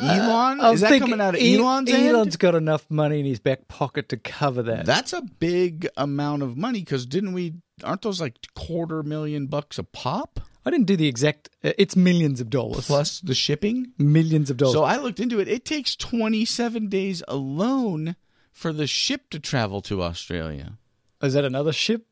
Elon? 0.01 0.59
I 0.61 0.71
Is 0.71 0.81
that 0.81 0.99
coming 0.99 1.21
out 1.21 1.35
of 1.35 1.41
E- 1.41 1.57
Elon's 1.57 1.91
end? 1.91 2.07
Elon's 2.07 2.37
got 2.37 2.55
enough 2.55 2.85
money 2.89 3.19
in 3.19 3.25
his 3.25 3.39
back 3.39 3.67
pocket 3.67 4.09
to 4.09 4.17
cover 4.17 4.63
that. 4.63 4.85
That's 4.85 5.13
a 5.13 5.21
big 5.21 5.87
amount 5.95 6.43
of 6.43 6.57
money 6.57 6.79
because 6.79 7.05
didn't 7.05 7.33
we? 7.33 7.55
Aren't 7.83 8.01
those 8.01 8.19
like 8.21 8.35
quarter 8.55 9.03
million 9.03 9.47
bucks 9.47 9.77
a 9.77 9.83
pop 9.83 10.39
I 10.65 10.71
didn't 10.71 10.87
do 10.87 10.95
the 10.95 11.07
exact. 11.07 11.49
uh, 11.63 11.73
It's 11.77 11.95
millions 11.95 12.41
of 12.41 12.49
dollars. 12.49 12.87
plus 12.87 13.19
the 13.19 13.35
shipping? 13.35 13.91
millions 13.99 14.49
of 14.49 14.57
dollars. 14.57 14.73
So 14.73 14.83
I 14.83 14.97
looked 14.97 15.19
into 15.19 15.39
it. 15.39 15.47
It 15.47 15.63
takes 15.63 15.95
27 15.95 16.89
days 16.89 17.21
alone 17.27 18.15
for 18.51 18.73
the 18.73 18.87
ship 18.87 19.29
to 19.29 19.39
travel 19.39 19.81
to 19.83 20.01
Australia. 20.01 20.77
Is 21.21 21.33
that 21.33 21.45
another 21.45 21.71
ship? 21.71 22.07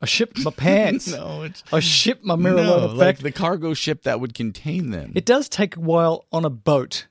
I 0.00 0.06
shipped 0.06 0.38
my 0.44 0.50
pants. 0.50 1.08
No, 1.16 1.42
it's 1.42 1.62
I 1.72 1.80
shipped 1.80 2.24
my 2.24 2.34
no, 2.34 2.42
Mira 2.42 2.62
Loma 2.62 2.92
like 2.92 3.18
the 3.18 3.32
cargo 3.32 3.72
ship 3.74 4.02
that 4.02 4.20
would 4.20 4.34
contain 4.34 4.90
them. 4.90 5.12
It 5.14 5.24
does 5.24 5.48
take 5.48 5.76
a 5.76 5.80
while 5.80 6.24
on 6.32 6.44
a 6.44 6.50
boat 6.50 7.06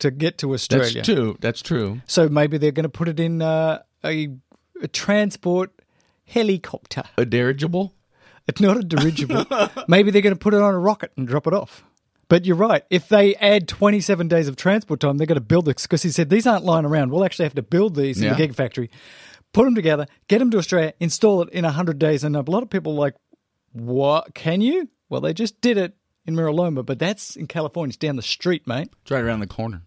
to 0.00 0.10
get 0.10 0.38
to 0.38 0.52
Australia. 0.54 0.92
That's 1.02 1.06
true. 1.08 1.36
That's 1.40 1.62
true. 1.62 2.00
So 2.06 2.28
maybe 2.28 2.58
they're 2.58 2.70
going 2.72 2.84
to 2.84 2.88
put 2.90 3.08
it 3.08 3.18
in 3.18 3.40
uh, 3.42 3.82
a, 4.04 4.28
a 4.82 4.88
transport 4.88 5.72
helicopter. 6.26 7.02
A 7.16 7.24
dirigible. 7.24 7.94
It's 8.46 8.60
not 8.60 8.76
a 8.76 8.82
dirigible. 8.82 9.44
maybe 9.88 10.10
they're 10.10 10.22
going 10.22 10.34
to 10.34 10.38
put 10.38 10.54
it 10.54 10.60
on 10.60 10.74
a 10.74 10.78
rocket 10.78 11.12
and 11.16 11.26
drop 11.26 11.46
it 11.46 11.52
off. 11.54 11.82
But 12.28 12.44
you're 12.44 12.56
right. 12.56 12.84
If 12.90 13.08
they 13.08 13.34
add 13.36 13.68
27 13.68 14.28
days 14.28 14.48
of 14.48 14.56
transport 14.56 15.00
time, 15.00 15.16
they're 15.16 15.26
going 15.26 15.36
to 15.36 15.40
build 15.40 15.64
this 15.64 15.82
because 15.82 16.02
he 16.02 16.10
said 16.10 16.28
these 16.28 16.46
aren't 16.46 16.64
lying 16.64 16.84
around. 16.84 17.10
We'll 17.10 17.24
actually 17.24 17.46
have 17.46 17.54
to 17.54 17.62
build 17.62 17.94
these 17.94 18.18
in 18.18 18.24
Yeah. 18.24 18.34
the 18.34 18.46
gigafactory, 18.48 18.90
put 19.52 19.64
them 19.64 19.74
together, 19.74 20.06
get 20.28 20.38
them 20.38 20.50
to 20.50 20.58
Australia, 20.58 20.92
install 21.00 21.42
it 21.42 21.48
in 21.50 21.64
100 21.64 21.98
days. 21.98 22.24
And 22.24 22.36
a 22.36 22.42
lot 22.42 22.62
of 22.62 22.70
people 22.70 22.92
are 22.92 23.00
like, 23.00 23.14
what? 23.72 24.34
Can 24.34 24.60
you? 24.60 24.88
Well, 25.08 25.20
they 25.20 25.32
just 25.32 25.60
did 25.60 25.78
it 25.78 25.94
in 26.26 26.34
Mira 26.34 26.52
Loma, 26.52 26.82
but 26.82 26.98
that's 26.98 27.36
in 27.36 27.46
California. 27.46 27.90
It's 27.90 27.96
down 27.96 28.16
the 28.16 28.22
street, 28.22 28.66
mate. 28.66 28.90
It's 29.02 29.10
right 29.10 29.24
around 29.24 29.40
the 29.40 29.46
corner. 29.46 29.82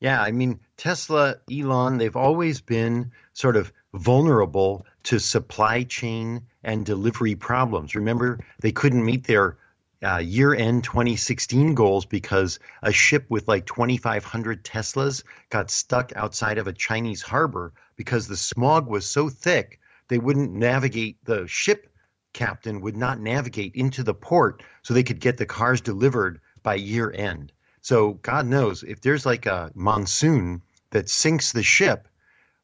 Yeah, 0.00 0.20
I 0.20 0.32
mean, 0.32 0.60
Tesla, 0.76 1.36
Elon, 1.52 1.98
they've 1.98 2.16
always 2.16 2.60
been 2.60 3.12
sort 3.34 3.56
of 3.56 3.72
vulnerable 3.92 4.86
to 5.04 5.18
supply 5.18 5.82
chain 5.82 6.42
and 6.62 6.86
delivery 6.86 7.34
problems. 7.34 7.94
Remember, 7.94 8.38
they 8.60 8.72
couldn't 8.72 9.04
meet 9.04 9.26
their 9.26 9.58
uh, 10.04 10.18
year 10.18 10.54
end 10.54 10.84
2016 10.84 11.74
goals 11.74 12.06
because 12.06 12.58
a 12.82 12.92
ship 12.92 13.26
with 13.28 13.48
like 13.48 13.66
2,500 13.66 14.64
Teslas 14.64 15.22
got 15.50 15.70
stuck 15.70 16.12
outside 16.16 16.58
of 16.58 16.66
a 16.66 16.72
Chinese 16.72 17.22
harbor 17.22 17.72
because 17.96 18.26
the 18.26 18.36
smog 18.36 18.88
was 18.88 19.06
so 19.06 19.28
thick 19.28 19.80
they 20.08 20.18
wouldn't 20.18 20.52
navigate, 20.52 21.24
the 21.24 21.46
ship 21.46 21.86
captain 22.32 22.80
would 22.80 22.96
not 22.96 23.20
navigate 23.20 23.74
into 23.76 24.02
the 24.02 24.14
port 24.14 24.62
so 24.82 24.92
they 24.92 25.04
could 25.04 25.20
get 25.20 25.36
the 25.36 25.46
cars 25.46 25.80
delivered 25.80 26.40
by 26.62 26.74
year 26.74 27.12
end. 27.12 27.52
So 27.80 28.14
God 28.14 28.46
knows 28.46 28.82
if 28.82 29.00
there's 29.00 29.24
like 29.24 29.46
a 29.46 29.70
monsoon 29.74 30.62
that 30.90 31.08
sinks 31.08 31.52
the 31.52 31.62
ship, 31.62 32.08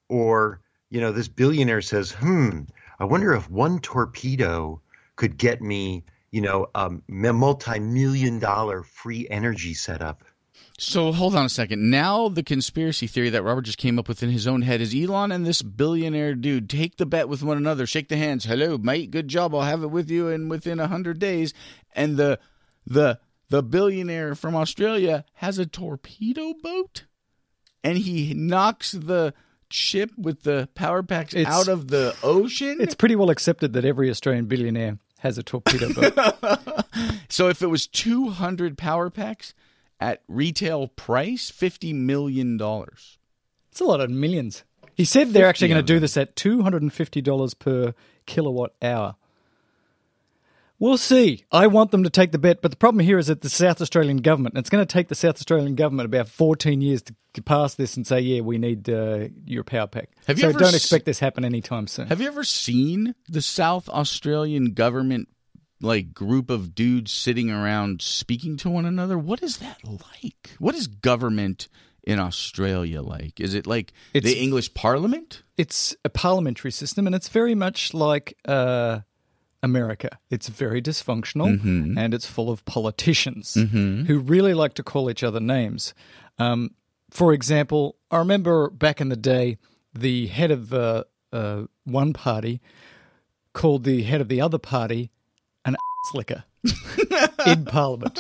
or 0.09 0.61
you 0.91 1.01
know 1.01 1.13
this 1.13 1.29
billionaire 1.29 1.83
says, 1.83 2.11
"Hmm, 2.11 2.63
I 2.99 3.05
wonder 3.05 3.33
if 3.33 3.51
one 3.51 3.79
torpedo 3.79 4.81
could 5.15 5.39
get 5.39 5.63
me, 5.63 6.05
you 6.31 6.41
know, 6.41 6.67
um, 6.75 7.03
a 7.09 7.33
multi-million 7.33 8.39
dollar 8.39 8.83
free 8.83 9.27
energy 9.31 9.75
setup." 9.75 10.23
So 10.79 11.11
hold 11.13 11.35
on 11.35 11.47
a 11.47 11.49
second. 11.51 11.89
Now 11.91 12.29
the 12.29 12.43
conspiracy 12.43 13.07
theory 13.07 13.31
that 13.31 13.43
Robert 13.43 13.63
just 13.63 13.79
came 13.79 13.99
up 13.99 14.09
with 14.09 14.23
in 14.23 14.31
his 14.31 14.47
own 14.47 14.61
head 14.63 14.83
is 14.83 14.95
Elon 14.95 15.33
and 15.33 15.47
this 15.47 15.63
billionaire 15.63 16.35
dude 16.35 16.69
take 16.69 16.99
the 16.99 17.07
bet 17.07 17.31
with 17.31 17.43
one 17.43 17.57
another, 17.57 17.87
shake 17.87 18.09
the 18.09 18.17
hands. 18.19 18.45
Hello, 18.45 18.77
mate. 18.77 19.11
Good 19.11 19.29
job. 19.29 19.55
I'll 19.55 19.63
have 19.63 19.83
it 19.83 19.91
with 19.91 20.11
you 20.11 20.29
in 20.29 20.51
within 20.51 20.79
a 20.79 20.87
hundred 20.89 21.19
days. 21.19 21.55
And 21.95 22.19
the 22.19 22.39
the 22.87 23.19
the 23.49 23.63
billionaire 23.63 24.35
from 24.35 24.55
Australia 24.55 25.25
has 25.35 25.59
a 25.59 25.65
torpedo 25.67 26.53
boat, 26.63 27.05
and 27.83 27.97
he 27.97 28.35
knocks 28.35 28.93
the 28.93 29.33
ship 29.71 30.11
with 30.19 30.43
the 30.43 30.69
power 30.75 31.03
packs 31.03 31.35
It's- 31.35 31.53
out 31.55 31.69
of 31.69 31.89
the 31.89 32.15
ocean. 32.23 32.79
It's 32.81 32.95
pretty 32.95 33.17
well 33.17 33.31
accepted 33.31 33.73
that 33.73 33.85
every 33.87 34.11
Australian 34.11 34.45
billionaire 34.47 34.99
has 35.21 35.39
a 35.39 35.43
torpedo 35.43 35.93
boat. 35.93 36.15
So 37.29 37.49
if 37.49 37.61
it 37.61 37.67
was 37.67 37.87
200 37.87 38.79
power 38.79 39.11
packs 39.11 39.53
at 40.01 40.23
retail 40.29 40.89
price, 40.89 41.51
$50 41.51 41.95
million. 41.95 42.59
It's 43.71 43.81
a 43.81 43.85
lot 43.85 44.01
of 44.01 44.11
millions. 44.11 44.65
He 44.95 45.05
said 45.05 45.29
they're 45.31 45.47
actually 45.47 45.69
going 45.69 45.85
to 45.85 45.93
do 45.93 46.01
this 46.01 46.17
at 46.17 46.37
$250 46.37 47.59
per 47.59 47.95
kilowatt 48.25 48.73
hour. 48.81 49.17
We'll 50.79 50.99
see. 50.99 51.45
I 51.51 51.67
want 51.69 51.91
them 51.91 52.05
to 52.05 52.11
take 52.11 52.33
the 52.33 52.39
bet, 52.39 52.61
but 52.61 52.71
the 52.71 52.77
problem 52.77 53.05
here 53.05 53.19
is 53.19 53.29
that 53.29 53.41
the 53.41 53.49
South 53.49 53.81
Australian 53.81 54.19
government, 54.19 54.59
it's 54.59 54.69
going 54.71 54.85
to 54.87 54.93
take 54.93 55.09
the 55.09 55.15
South 55.15 55.37
Australian 55.37 55.75
government 55.75 56.07
about 56.07 56.29
14 56.29 56.81
years 56.83 57.03
to 57.35 57.43
pass 57.43 57.75
this 57.75 57.97
and 57.97 58.07
say, 58.07 58.21
yeah, 58.21 58.41
we 58.43 58.59
need 58.59 58.89
uh, 58.91 59.29
your 59.45 59.65
power 59.65 59.87
pack. 59.87 60.11
Have 60.27 60.39
you 60.39 60.53
so 60.53 60.59
don't 60.59 60.69
s- 60.69 60.75
expect 60.75 61.07
this 61.07 61.19
happen 61.19 61.45
anytime 61.45 61.87
soon. 61.87 62.09
Have 62.09 62.21
you 62.21 62.27
ever 62.27 62.45
seen 62.45 63.15
the 63.29 63.41
South 63.43 63.89
Australian 63.89 64.73
government 64.75 65.29
like 65.81 66.13
group 66.15 66.49
of 66.51 66.75
dudes 66.75 67.11
sitting 67.13 67.51
around 67.51 68.01
speaking 68.03 68.57
to 68.59 68.71
one 68.71 68.85
another? 68.87 69.19
What 69.19 69.43
is 69.43 69.59
that 69.59 69.79
like? 69.85 70.51
What 70.59 70.75
is 70.75 70.87
government 70.87 71.69
in 72.05 72.19
Australia 72.19 73.03
like? 73.03 73.41
Is 73.41 73.55
it 73.55 73.67
like 73.67 73.93
It's- 74.15 74.31
the 74.33 74.39
English 74.41 74.75
Parliament? 74.75 75.43
it's 75.57 75.97
a 76.05 76.11
parliamentary 76.11 76.71
system, 76.71 77.07
and 77.07 77.15
it's 77.17 77.29
very 77.31 77.55
much 77.55 77.95
like 77.95 78.37
uh, 78.47 79.01
America. 79.67 80.09
It's 80.31 80.49
very 80.49 80.81
dysfunctional, 80.81 81.59
Mm-hmm. 81.59 81.99
and 81.99 82.15
it's 82.15 82.25
full 82.27 82.49
of 82.51 82.65
politicians 82.65 83.55
who 83.55 84.19
really 84.19 84.55
like 84.55 84.73
to 84.75 84.83
call 84.83 85.11
each 85.11 85.23
other 85.23 85.41
names. 85.41 85.93
Um, 86.39 86.71
for 87.11 87.33
example, 87.35 87.97
I 88.11 88.17
remember 88.19 88.71
back 88.71 89.01
in 89.01 89.09
the 89.11 89.17
day, 89.17 89.59
the 89.95 90.27
head 90.29 90.51
of 90.51 90.73
uh, 90.73 91.05
uh, 91.33 91.65
one 91.85 92.13
party 92.15 92.61
called 93.53 93.85
the 93.85 94.03
head 94.03 94.21
of 94.21 94.29
the 94.29 94.41
other 94.41 94.59
party 94.59 95.11
an 95.65 95.77
slicker 96.11 96.45
in 97.47 97.65
Parliament. 97.65 98.19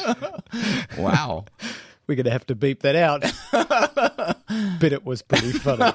Wow. 0.98 1.44
We're 2.06 2.14
going 2.14 2.24
to 2.26 2.30
have 2.30 2.46
to 2.46 2.54
beep 2.54 2.82
that 2.82 2.94
out. 2.96 3.22
but 3.52 4.92
it 4.92 5.04
was 5.04 5.22
pretty 5.22 5.50
funny. 5.52 5.92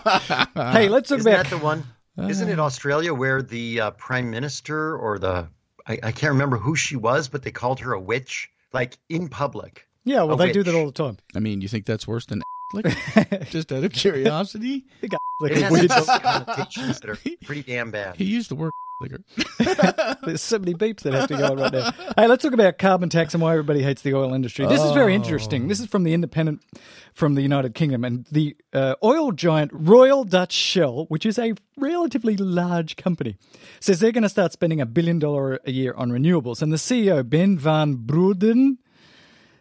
hey, 0.56 0.90
let's 0.90 1.10
talk 1.10 1.20
Isn't 1.20 1.32
about 1.32 1.46
that 1.46 1.50
the 1.50 1.58
one? 1.58 1.86
Isn't 2.18 2.50
it 2.50 2.60
Australia 2.60 3.14
where 3.14 3.42
the 3.42 3.80
uh, 3.82 3.92
prime 3.92 4.30
minister 4.30 4.98
or 4.98 5.18
the 5.20 5.48
I, 5.88 5.94
I 6.04 6.12
can't 6.12 6.34
remember 6.34 6.58
who 6.58 6.76
she 6.76 6.96
was, 6.96 7.28
but 7.28 7.42
they 7.44 7.52
called 7.52 7.80
her 7.80 7.94
a 7.94 8.00
witch, 8.00 8.50
like 8.74 8.98
in 9.10 9.30
public. 9.30 9.88
Yeah, 10.04 10.24
well, 10.24 10.36
a 10.36 10.46
they 10.46 10.52
do 10.52 10.64
that 10.64 10.76
all 10.76 10.86
the 10.88 10.92
time. 10.92 11.18
I 11.36 11.40
mean, 11.40 11.62
you 11.62 11.68
think 11.68 11.86
that's 11.86 12.08
worse 12.08 12.26
than 12.26 12.42
lick? 12.74 12.86
Just 13.50 13.72
out 13.72 13.84
of 13.84 13.92
curiosity? 13.92 14.86
They 15.02 15.08
got 15.08 15.20
like 15.42 15.54
It 15.54 15.62
has 15.64 15.72
weird. 15.72 15.90
connotations 15.90 17.00
that 17.00 17.10
are 17.10 17.18
pretty 17.46 17.64
damn 17.64 17.92
bad. 17.92 18.16
He 18.16 18.26
used 18.26 18.50
the 18.52 18.56
word 18.56 18.72
There's 20.24 20.42
so 20.42 20.60
many 20.60 20.74
beeps 20.74 21.02
that 21.02 21.14
have 21.14 21.28
to 21.30 21.38
go 21.38 21.52
on 21.52 21.58
right 21.58 21.74
now. 21.74 21.92
Hey, 22.18 22.28
let's 22.28 22.44
talk 22.44 22.54
about 22.54 22.78
carbon 22.78 23.10
tax 23.10 23.34
and 23.34 23.42
why 23.42 23.52
everybody 23.52 23.82
hates 23.84 24.02
the 24.02 24.14
oil 24.14 24.34
industry. 24.34 24.66
This 24.68 24.82
is 24.82 24.92
very 24.92 25.16
interesting. 25.16 25.68
This 25.68 25.80
is 25.80 25.88
from 25.88 26.04
the 26.04 26.14
Independent 26.14 26.62
from 27.14 27.36
the 27.36 27.42
United 27.42 27.76
Kingdom, 27.76 28.06
and 28.06 28.26
the 28.32 28.56
uh, 28.74 28.96
oil 29.04 29.32
giant 29.32 29.72
Royal 29.74 30.24
Dutch 30.24 30.54
Shell, 30.54 31.06
which 31.10 31.26
is 31.26 31.38
a 31.38 31.54
relatively 31.78 32.38
large 32.38 32.96
company, 32.96 33.38
says 33.80 34.00
they're 34.00 34.12
going 34.12 34.24
to 34.24 34.30
start 34.30 34.54
spending 34.54 34.80
a 34.80 34.86
billion 34.86 35.20
dollar 35.20 35.60
a 35.66 35.72
year 35.72 35.94
on 35.96 36.12
renewables. 36.12 36.62
And 36.62 36.72
the 36.72 36.78
CEO 36.78 37.28
Ben 37.28 37.58
van 37.58 37.96
Beurden 37.96 38.78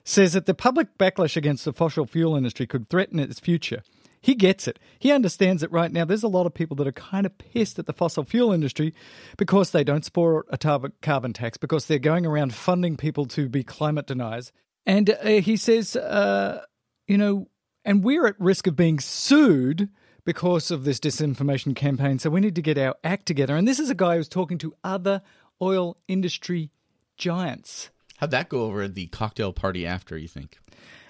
says 0.04 0.32
that 0.32 0.46
the 0.46 0.54
public 0.54 0.96
backlash 0.98 1.36
against 1.36 1.64
the 1.64 1.72
fossil 1.72 2.06
fuel 2.06 2.36
industry 2.36 2.66
could 2.66 2.88
threaten 2.88 3.18
its 3.18 3.40
future. 3.40 3.82
He 4.20 4.34
gets 4.34 4.68
it. 4.68 4.78
He 4.98 5.12
understands 5.12 5.62
that 5.62 5.72
right 5.72 5.90
now 5.90 6.04
there's 6.04 6.22
a 6.22 6.28
lot 6.28 6.46
of 6.46 6.52
people 6.52 6.76
that 6.76 6.86
are 6.86 6.92
kind 6.92 7.24
of 7.24 7.38
pissed 7.38 7.78
at 7.78 7.86
the 7.86 7.92
fossil 7.92 8.24
fuel 8.24 8.52
industry 8.52 8.94
because 9.38 9.70
they 9.70 9.82
don't 9.82 10.04
support 10.04 10.46
a 10.50 10.58
carbon 10.58 11.32
tax, 11.32 11.56
because 11.56 11.86
they're 11.86 11.98
going 11.98 12.26
around 12.26 12.54
funding 12.54 12.96
people 12.96 13.24
to 13.26 13.48
be 13.48 13.64
climate 13.64 14.06
deniers. 14.06 14.52
And 14.84 15.10
uh, 15.10 15.40
he 15.40 15.56
says, 15.56 15.96
uh, 15.96 16.64
you 17.06 17.16
know, 17.16 17.48
and 17.84 18.04
we're 18.04 18.26
at 18.26 18.38
risk 18.38 18.66
of 18.66 18.76
being 18.76 19.00
sued 19.00 19.88
because 20.26 20.70
of 20.70 20.84
this 20.84 21.00
disinformation 21.00 21.74
campaign. 21.74 22.18
So 22.18 22.28
we 22.28 22.40
need 22.40 22.54
to 22.56 22.62
get 22.62 22.76
our 22.76 22.96
act 23.02 23.24
together. 23.24 23.56
And 23.56 23.66
this 23.66 23.80
is 23.80 23.88
a 23.88 23.94
guy 23.94 24.16
who's 24.16 24.28
talking 24.28 24.58
to 24.58 24.74
other 24.84 25.22
oil 25.62 25.96
industry 26.08 26.70
giants. 27.16 27.90
How'd 28.18 28.32
that 28.32 28.50
go 28.50 28.64
over 28.64 28.82
at 28.82 28.94
the 28.94 29.06
cocktail 29.06 29.54
party 29.54 29.86
after, 29.86 30.18
you 30.18 30.28
think? 30.28 30.58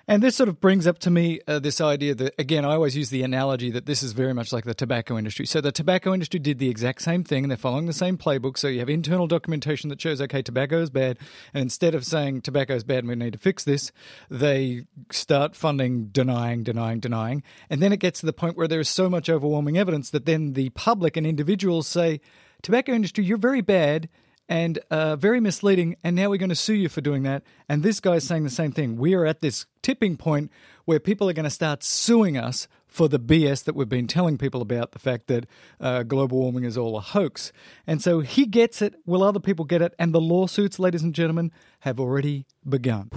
And 0.08 0.22
this 0.22 0.36
sort 0.36 0.48
of 0.48 0.60
brings 0.60 0.86
up 0.86 0.98
to 1.00 1.10
me 1.10 1.40
uh, 1.46 1.58
this 1.58 1.80
idea 1.80 2.14
that, 2.16 2.34
again, 2.38 2.64
I 2.64 2.74
always 2.74 2.96
use 2.96 3.10
the 3.10 3.22
analogy 3.22 3.70
that 3.70 3.86
this 3.86 4.02
is 4.02 4.12
very 4.12 4.34
much 4.34 4.52
like 4.52 4.64
the 4.64 4.74
tobacco 4.74 5.16
industry. 5.16 5.46
So 5.46 5.60
the 5.60 5.72
tobacco 5.72 6.12
industry 6.12 6.40
did 6.40 6.58
the 6.58 6.68
exact 6.68 7.02
same 7.02 7.22
thing, 7.22 7.44
and 7.44 7.50
they're 7.50 7.58
following 7.58 7.86
the 7.86 7.92
same 7.92 8.18
playbook. 8.18 8.58
So 8.58 8.68
you 8.68 8.80
have 8.80 8.88
internal 8.88 9.26
documentation 9.26 9.88
that 9.90 10.00
shows, 10.00 10.20
okay, 10.20 10.42
tobacco 10.42 10.80
is 10.80 10.90
bad. 10.90 11.18
And 11.54 11.62
instead 11.62 11.94
of 11.94 12.04
saying 12.04 12.42
tobacco 12.42 12.74
is 12.74 12.84
bad 12.84 12.98
and 12.98 13.08
we 13.08 13.14
need 13.14 13.34
to 13.34 13.38
fix 13.38 13.64
this, 13.64 13.92
they 14.30 14.86
start 15.10 15.54
funding, 15.54 16.06
denying, 16.06 16.64
denying, 16.64 17.00
denying. 17.00 17.42
And 17.68 17.82
then 17.82 17.92
it 17.92 18.00
gets 18.00 18.20
to 18.20 18.26
the 18.26 18.32
point 18.32 18.56
where 18.56 18.68
there 18.68 18.80
is 18.80 18.88
so 18.88 19.08
much 19.08 19.28
overwhelming 19.28 19.78
evidence 19.78 20.10
that 20.10 20.26
then 20.26 20.54
the 20.54 20.70
public 20.70 21.16
and 21.16 21.26
individuals 21.26 21.86
say, 21.86 22.20
tobacco 22.62 22.92
industry, 22.92 23.24
you're 23.24 23.38
very 23.38 23.60
bad 23.60 24.08
and 24.50 24.80
uh, 24.90 25.14
very 25.14 25.40
misleading. 25.40 25.96
And 26.02 26.16
now 26.16 26.28
we're 26.28 26.36
going 26.36 26.50
to 26.50 26.56
sue 26.56 26.74
you 26.74 26.88
for 26.90 27.00
doing 27.00 27.22
that. 27.22 27.44
And 27.68 27.82
this 27.82 28.00
guy's 28.00 28.24
saying 28.24 28.42
the 28.42 28.50
same 28.50 28.72
thing. 28.72 28.96
We 28.96 29.14
are 29.14 29.24
at 29.24 29.40
this 29.40 29.64
tipping 29.80 30.16
point 30.16 30.50
where 30.84 30.98
people 30.98 31.30
are 31.30 31.32
going 31.32 31.44
to 31.44 31.50
start 31.50 31.84
suing 31.84 32.36
us 32.36 32.66
for 32.88 33.08
the 33.08 33.20
BS 33.20 33.62
that 33.64 33.76
we've 33.76 33.88
been 33.88 34.08
telling 34.08 34.36
people 34.36 34.60
about 34.60 34.90
the 34.90 34.98
fact 34.98 35.28
that 35.28 35.46
uh, 35.80 36.02
global 36.02 36.38
warming 36.38 36.64
is 36.64 36.76
all 36.76 36.96
a 36.96 37.00
hoax. 37.00 37.52
And 37.86 38.02
so 38.02 38.20
he 38.20 38.44
gets 38.44 38.82
it. 38.82 38.96
Will 39.06 39.22
other 39.22 39.38
people 39.38 39.64
get 39.64 39.80
it? 39.80 39.94
And 40.00 40.12
the 40.12 40.20
lawsuits, 40.20 40.80
ladies 40.80 41.02
and 41.02 41.14
gentlemen, 41.14 41.52
have 41.80 42.00
already 42.00 42.46
begun. 42.68 43.10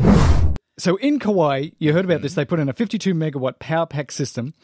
So 0.78 0.96
in 0.96 1.20
Kauai, 1.20 1.70
you 1.78 1.94
heard 1.94 2.06
about 2.06 2.22
this. 2.22 2.34
They 2.34 2.46
put 2.46 2.60
in 2.60 2.68
a 2.68 2.74
52 2.74 3.14
megawatt 3.14 3.60
power 3.60 3.86
pack 3.86 4.12
system 4.12 4.56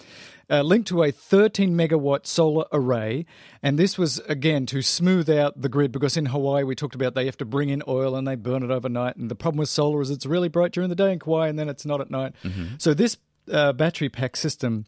uh, 0.50 0.62
linked 0.64 0.88
to 0.88 1.04
a 1.04 1.12
13 1.12 1.76
megawatt 1.76 2.26
solar 2.26 2.66
array. 2.72 3.26
And 3.62 3.78
this 3.78 3.98
was, 3.98 4.18
again, 4.22 4.66
to 4.68 4.82
smooth 4.82 5.30
out 5.30 5.62
the 5.62 5.70
grid 5.70 5.92
because 5.92 6.18
in 6.18 6.28
Hawaii, 6.28 6.64
we 6.64 6.74
talked 6.74 6.96
about 6.96 7.14
they 7.14 7.26
have 7.26 7.38
to 7.38 7.46
bring 7.46 7.70
in 7.70 7.84
oil 7.88 8.16
and 8.16 8.28
they 8.28 8.36
burn 8.36 8.64
it 8.64 8.72
overnight. 8.72 9.18
And 9.18 9.30
the 9.30 9.36
problem 9.36 9.60
with 9.60 9.70
solar 9.70 10.02
is 10.02 10.10
it's 10.10 10.26
really 10.26 10.50
bright 10.50 10.72
during 10.72 10.90
the 10.90 10.96
day 10.96 11.12
in 11.12 11.20
Kauai 11.20 11.48
and 11.48 11.60
then 11.60 11.70
it's 11.70 11.86
not 11.86 12.02
at 12.02 12.10
night. 12.10 12.34
So 12.80 12.94
this 12.96 13.18
uh, 13.52 13.74
battery 13.74 14.10
pack 14.10 14.36
system 14.36 14.86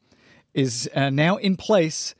is 0.53 0.89
uh, 0.95 1.11
now 1.11 1.37
in 1.37 1.55
place. 1.55 2.15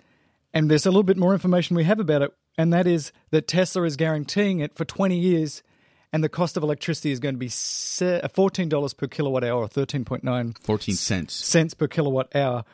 And 0.54 0.70
there's 0.70 0.86
a 0.86 0.90
little 0.90 1.04
bit 1.04 1.18
more 1.18 1.34
information 1.34 1.76
we 1.76 1.86
have 1.86 2.00
about 2.00 2.22
it. 2.22 2.34
And 2.58 2.72
that 2.74 2.86
is 2.86 3.12
that 3.32 3.48
Tesla 3.48 3.84
is 3.84 3.96
guaranteeing 3.96 4.60
it 4.60 4.76
for 4.76 4.86
20 4.86 5.18
years. 5.18 5.64
And 6.14 6.24
the 6.24 6.30
cost 6.30 6.58
of 6.58 6.64
electricity 6.64 7.12
is 7.12 7.20
going 7.20 7.36
to 7.36 7.40
be 7.40 7.48
uh, 7.48 8.28
$14 8.28 8.98
per 8.98 9.08
kilowatt 9.08 9.44
hour 9.44 9.64
or 9.64 9.70
13.9 9.70 10.58
14 10.62 10.96
cents. 10.96 11.34
cents 11.34 11.74
per 11.74 11.88
kilowatt 11.88 12.36
hour, 12.36 12.66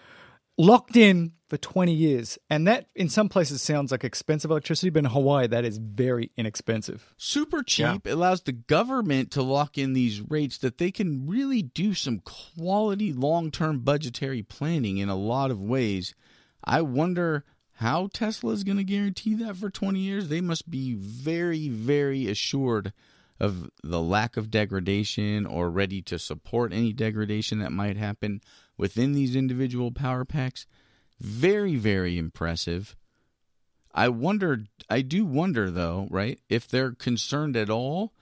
locked 0.57 0.95
in 0.95 1.33
for 1.47 1.57
20 1.57 1.93
years. 1.93 2.37
And 2.49 2.67
that, 2.67 2.87
in 2.95 3.09
some 3.09 3.29
places, 3.29 3.61
sounds 3.61 3.91
like 3.91 4.03
expensive 4.03 4.51
electricity, 4.51 4.89
but 4.89 4.99
in 4.99 5.05
Hawaii, 5.05 5.47
that 5.47 5.65
is 5.65 5.77
very 5.77 6.31
inexpensive. 6.35 7.13
Super 7.17 7.63
cheap. 7.63 8.07
It 8.07 8.11
allows 8.11 8.41
the 8.41 8.51
government 8.53 9.31
to 9.31 9.43
lock 9.43 9.77
in 9.77 9.93
these 9.93 10.19
rates 10.21 10.57
that 10.59 10.77
they 10.77 10.91
can 10.91 11.27
really 11.27 11.61
do 11.61 11.93
some 11.93 12.19
quality 12.19 13.13
long 13.13 13.51
term 13.51 13.79
budgetary 13.79 14.43
planning 14.43 14.97
in 14.97 15.09
a 15.09 15.15
lot 15.15 15.51
of 15.51 15.61
ways. 15.61 16.15
I 16.63 16.81
wonder 16.81 17.45
how 17.73 18.09
Tesla 18.11 18.51
is 18.51 18.63
going 18.63 18.77
to 18.77 18.83
guarantee 18.83 19.35
that 19.35 19.55
for 19.55 19.69
20 19.69 19.99
years. 19.99 20.27
They 20.27 20.41
must 20.41 20.69
be 20.69 20.95
very, 20.95 21.69
very 21.69 22.27
assured 22.27 22.91
of 23.39 23.69
the 23.83 24.01
lack 24.01 24.37
of 24.37 24.49
degradation 24.49 25.45
or 25.45 25.69
ready 25.69 26.01
to 26.03 26.17
support 26.17 26.73
any 26.73 26.93
degradation 26.93 27.59
that 27.59 27.71
might 27.71 27.97
happen 27.97 28.41
within 28.77 29.13
these 29.13 29.35
individual 29.35 29.91
power 29.91 30.25
packs. 30.25 30.65
Very, 31.19 31.75
very 31.75 32.17
impressive. 32.17 32.95
I 33.93 34.09
wonder, 34.09 34.65
I 34.89 35.01
do 35.01 35.25
wonder 35.25 35.71
though, 35.71 36.07
right, 36.11 36.39
if 36.49 36.67
they're 36.67 36.91
concerned 36.91 37.55
at 37.55 37.69
all 37.69 38.13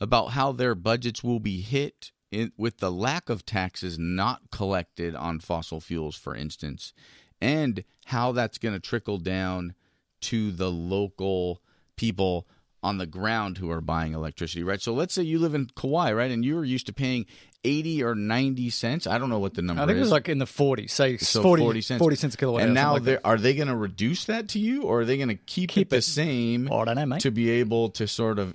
about 0.00 0.30
how 0.32 0.52
their 0.52 0.74
budgets 0.74 1.22
will 1.22 1.40
be 1.40 1.60
hit 1.60 2.12
in, 2.30 2.52
with 2.56 2.78
the 2.78 2.90
lack 2.90 3.28
of 3.28 3.44
taxes 3.44 3.98
not 3.98 4.50
collected 4.50 5.14
on 5.14 5.38
fossil 5.38 5.80
fuels, 5.80 6.16
for 6.16 6.34
instance, 6.34 6.94
and 7.40 7.84
how 8.06 8.32
that's 8.32 8.58
going 8.58 8.74
to 8.74 8.80
trickle 8.80 9.18
down 9.18 9.74
to 10.22 10.50
the 10.50 10.70
local 10.70 11.60
people 11.96 12.46
on 12.82 12.98
the 12.98 13.06
ground 13.06 13.58
who 13.58 13.70
are 13.70 13.80
buying 13.80 14.12
electricity, 14.12 14.62
right? 14.64 14.80
So 14.82 14.92
let's 14.92 15.14
say 15.14 15.22
you 15.22 15.38
live 15.38 15.54
in 15.54 15.68
Kauai, 15.76 16.12
right, 16.12 16.30
and 16.30 16.44
you're 16.44 16.64
used 16.64 16.86
to 16.86 16.92
paying 16.92 17.26
80 17.64 18.02
or 18.02 18.14
90 18.16 18.70
cents. 18.70 19.06
I 19.06 19.18
don't 19.18 19.28
know 19.30 19.38
what 19.38 19.54
the 19.54 19.62
number 19.62 19.80
is. 19.80 19.84
I 19.84 19.86
think 19.86 19.96
it 19.96 20.00
is. 20.00 20.06
was 20.06 20.12
like 20.12 20.28
in 20.28 20.38
the 20.38 20.46
forty, 20.46 20.88
say 20.88 21.16
So 21.16 21.42
40, 21.42 21.62
40 21.62 21.80
cents. 21.80 21.98
40 22.00 22.16
cents 22.16 22.34
a 22.34 22.38
kilowatt 22.38 22.62
and 22.62 22.74
now 22.74 22.94
like 22.94 23.04
they're 23.04 23.36
they 23.38 23.54
going 23.54 23.68
to 23.68 23.76
reduce 23.76 24.24
that 24.24 24.48
to 24.50 24.58
you, 24.58 24.82
or 24.82 25.00
are 25.00 25.04
they 25.04 25.16
going 25.16 25.28
to 25.28 25.36
keep, 25.36 25.70
Keep 25.70 25.88
it 25.88 25.90
the 25.90 25.96
it. 25.98 26.02
same 26.02 26.68
Oh, 26.72 26.80
I 26.80 26.84
don't 26.86 26.96
know, 26.96 27.06
mate. 27.06 27.20
to 27.20 27.30
be 27.30 27.50
able 27.50 27.90
to 27.90 28.08
sort 28.08 28.38
of 28.40 28.54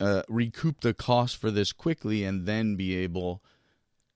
uh, 0.00 0.22
recoup 0.28 0.80
the 0.80 0.94
cost 0.94 1.36
for 1.36 1.50
this 1.50 1.72
quickly, 1.72 2.24
and 2.24 2.46
then 2.46 2.76
be 2.76 2.94
able 2.96 3.42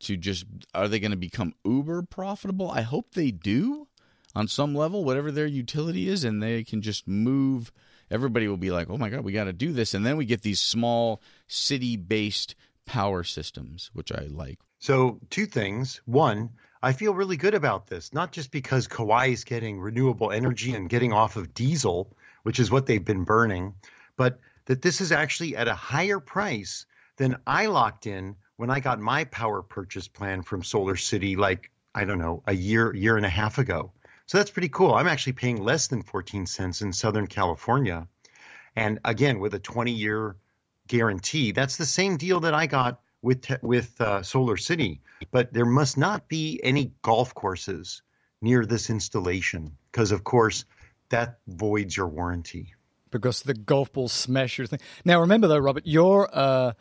to 0.01 0.17
just 0.17 0.45
are 0.75 0.87
they 0.87 1.01
going 1.01 1.11
to 1.11 1.17
become 1.17 1.55
uber 1.65 2.03
profitable? 2.03 2.71
I 2.71 2.83
hope 2.83 3.15
they 3.15 3.33
do 3.33 3.89
on 4.35 4.47
some 4.47 4.77
level, 4.77 5.03
whatever 5.05 5.33
their 5.33 5.47
utility 5.47 6.09
is, 6.09 6.23
and 6.23 6.41
they 6.41 6.63
can 6.63 6.83
just 6.83 7.09
move. 7.09 7.73
Everybody 8.11 8.49
will 8.49 8.57
be 8.57 8.71
like, 8.71 8.89
"Oh 8.91 8.97
my 8.97 9.11
god, 9.11 9.25
we 9.25 9.33
got 9.33 9.45
to 9.45 9.53
do 9.53 9.73
this," 9.73 9.95
and 9.95 10.05
then 10.05 10.17
we 10.17 10.25
get 10.25 10.43
these 10.43 10.61
small 10.61 11.23
city-based 11.47 12.55
power 12.87 13.23
systems, 13.23 13.91
which 13.93 14.11
I 14.13 14.29
like. 14.31 14.59
So, 14.79 15.21
two 15.31 15.47
things. 15.47 16.01
One, 16.07 16.51
I 16.83 16.93
feel 16.93 17.13
really 17.15 17.37
good 17.37 17.55
about 17.55 17.89
this, 17.89 18.13
not 18.13 18.33
just 18.33 18.53
because 18.53 18.87
Kauai 18.87 19.27
is 19.27 19.45
getting 19.45 19.81
renewable 19.81 20.31
energy 20.31 20.75
and 20.75 20.89
getting 20.89 21.13
off 21.13 21.37
of 21.37 21.53
diesel, 21.53 22.17
which 22.45 22.61
is 22.61 22.71
what 22.71 22.87
they've 22.87 23.05
been 23.05 23.25
burning, 23.25 23.75
but 24.17 24.39
that 24.67 24.83
this 24.83 25.01
is 25.01 25.11
actually 25.11 25.57
at 25.57 25.67
a 25.67 25.75
higher 25.75 26.21
price 26.21 26.87
than 27.17 27.37
I 27.47 27.67
locked 27.67 28.07
in 28.07 28.37
when 28.57 28.71
I 28.71 28.81
got 28.81 29.01
my 29.01 29.25
power 29.25 29.63
purchase 29.63 30.07
plan 30.07 30.43
from 30.43 30.63
Solar 30.63 30.97
City, 30.97 31.37
like, 31.37 31.71
I 31.95 32.05
don't 32.05 32.19
know, 32.19 32.43
a 32.47 32.53
year, 32.55 32.95
year 32.95 33.17
and 33.17 33.27
a 33.27 33.31
half 33.31 33.59
ago. 33.59 33.93
So 34.29 34.37
that's 34.37 34.51
pretty 34.51 34.69
cool. 34.69 34.93
I'm 34.93 35.09
actually 35.09 35.33
paying 35.33 35.57
less 35.63 35.87
than 35.87 36.03
14 36.03 36.45
cents 36.45 36.83
in 36.83 36.93
Southern 36.93 37.27
California. 37.27 38.07
And 38.77 39.01
again, 39.03 39.41
with 39.41 39.55
a 39.55 39.59
20 39.59 39.91
year 39.91 40.37
guarantee, 40.87 41.53
that's 41.53 41.79
the 41.79 41.87
same 41.87 42.19
deal 42.19 42.41
that 42.41 42.53
I 42.53 42.67
got 42.67 43.01
with 43.23 43.47
with 43.63 43.99
uh, 44.01 44.23
Solar 44.23 44.59
City. 44.59 45.01
But 45.31 45.55
there 45.55 45.65
must 45.65 45.97
not 45.97 46.29
be 46.29 46.61
any 46.63 46.93
golf 47.01 47.35
courses 47.35 48.03
near 48.43 48.67
this 48.67 48.91
installation 48.91 49.77
because, 49.91 50.13
of 50.13 50.25
course, 50.25 50.67
that 51.09 51.39
voids 51.47 51.97
your 51.97 52.09
warranty. 52.09 52.75
because 53.11 53.43
the 53.43 53.55
golf 53.55 53.91
ball 53.95 54.09
smash 54.09 54.59
your 54.59 54.67
thing. 54.67 54.81
Now, 55.07 55.21
remember 55.21 55.49
though, 55.49 55.59
Robert, 55.59 55.87
your 55.87 56.29
uh, 56.31 56.75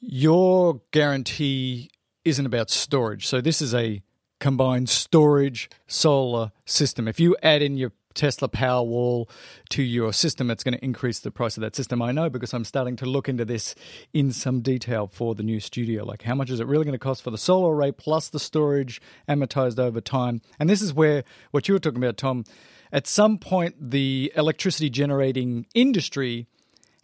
your 0.00 0.82
guarantee 0.90 1.88
isn't 2.26 2.44
about 2.44 2.68
storage. 2.68 3.26
So 3.26 3.40
this 3.40 3.62
is 3.62 3.74
a 3.74 4.02
combined 4.44 4.90
storage 4.90 5.70
solar 5.86 6.52
system. 6.66 7.08
If 7.08 7.18
you 7.18 7.34
add 7.42 7.62
in 7.62 7.78
your 7.78 7.92
Tesla 8.12 8.46
Powerwall 8.46 9.26
to 9.70 9.82
your 9.82 10.12
system, 10.12 10.50
it's 10.50 10.62
going 10.62 10.74
to 10.74 10.84
increase 10.84 11.20
the 11.20 11.30
price 11.30 11.56
of 11.56 11.62
that 11.62 11.74
system. 11.74 12.02
I 12.02 12.12
know 12.12 12.28
because 12.28 12.52
I'm 12.52 12.66
starting 12.66 12.94
to 12.96 13.06
look 13.06 13.26
into 13.26 13.46
this 13.46 13.74
in 14.12 14.32
some 14.32 14.60
detail 14.60 15.06
for 15.06 15.34
the 15.34 15.42
new 15.42 15.60
studio. 15.60 16.04
Like, 16.04 16.24
how 16.24 16.34
much 16.34 16.50
is 16.50 16.60
it 16.60 16.66
really 16.66 16.84
going 16.84 16.92
to 16.92 16.98
cost 16.98 17.22
for 17.22 17.30
the 17.30 17.38
solar 17.38 17.74
array 17.74 17.90
plus 17.90 18.28
the 18.28 18.38
storage 18.38 19.00
amortized 19.26 19.78
over 19.78 20.02
time? 20.02 20.42
And 20.60 20.68
this 20.68 20.82
is 20.82 20.92
where 20.92 21.24
what 21.50 21.66
you 21.66 21.72
were 21.72 21.80
talking 21.80 22.04
about, 22.04 22.18
Tom. 22.18 22.44
At 22.92 23.06
some 23.06 23.38
point, 23.38 23.76
the 23.80 24.30
electricity 24.36 24.90
generating 24.90 25.64
industry 25.74 26.48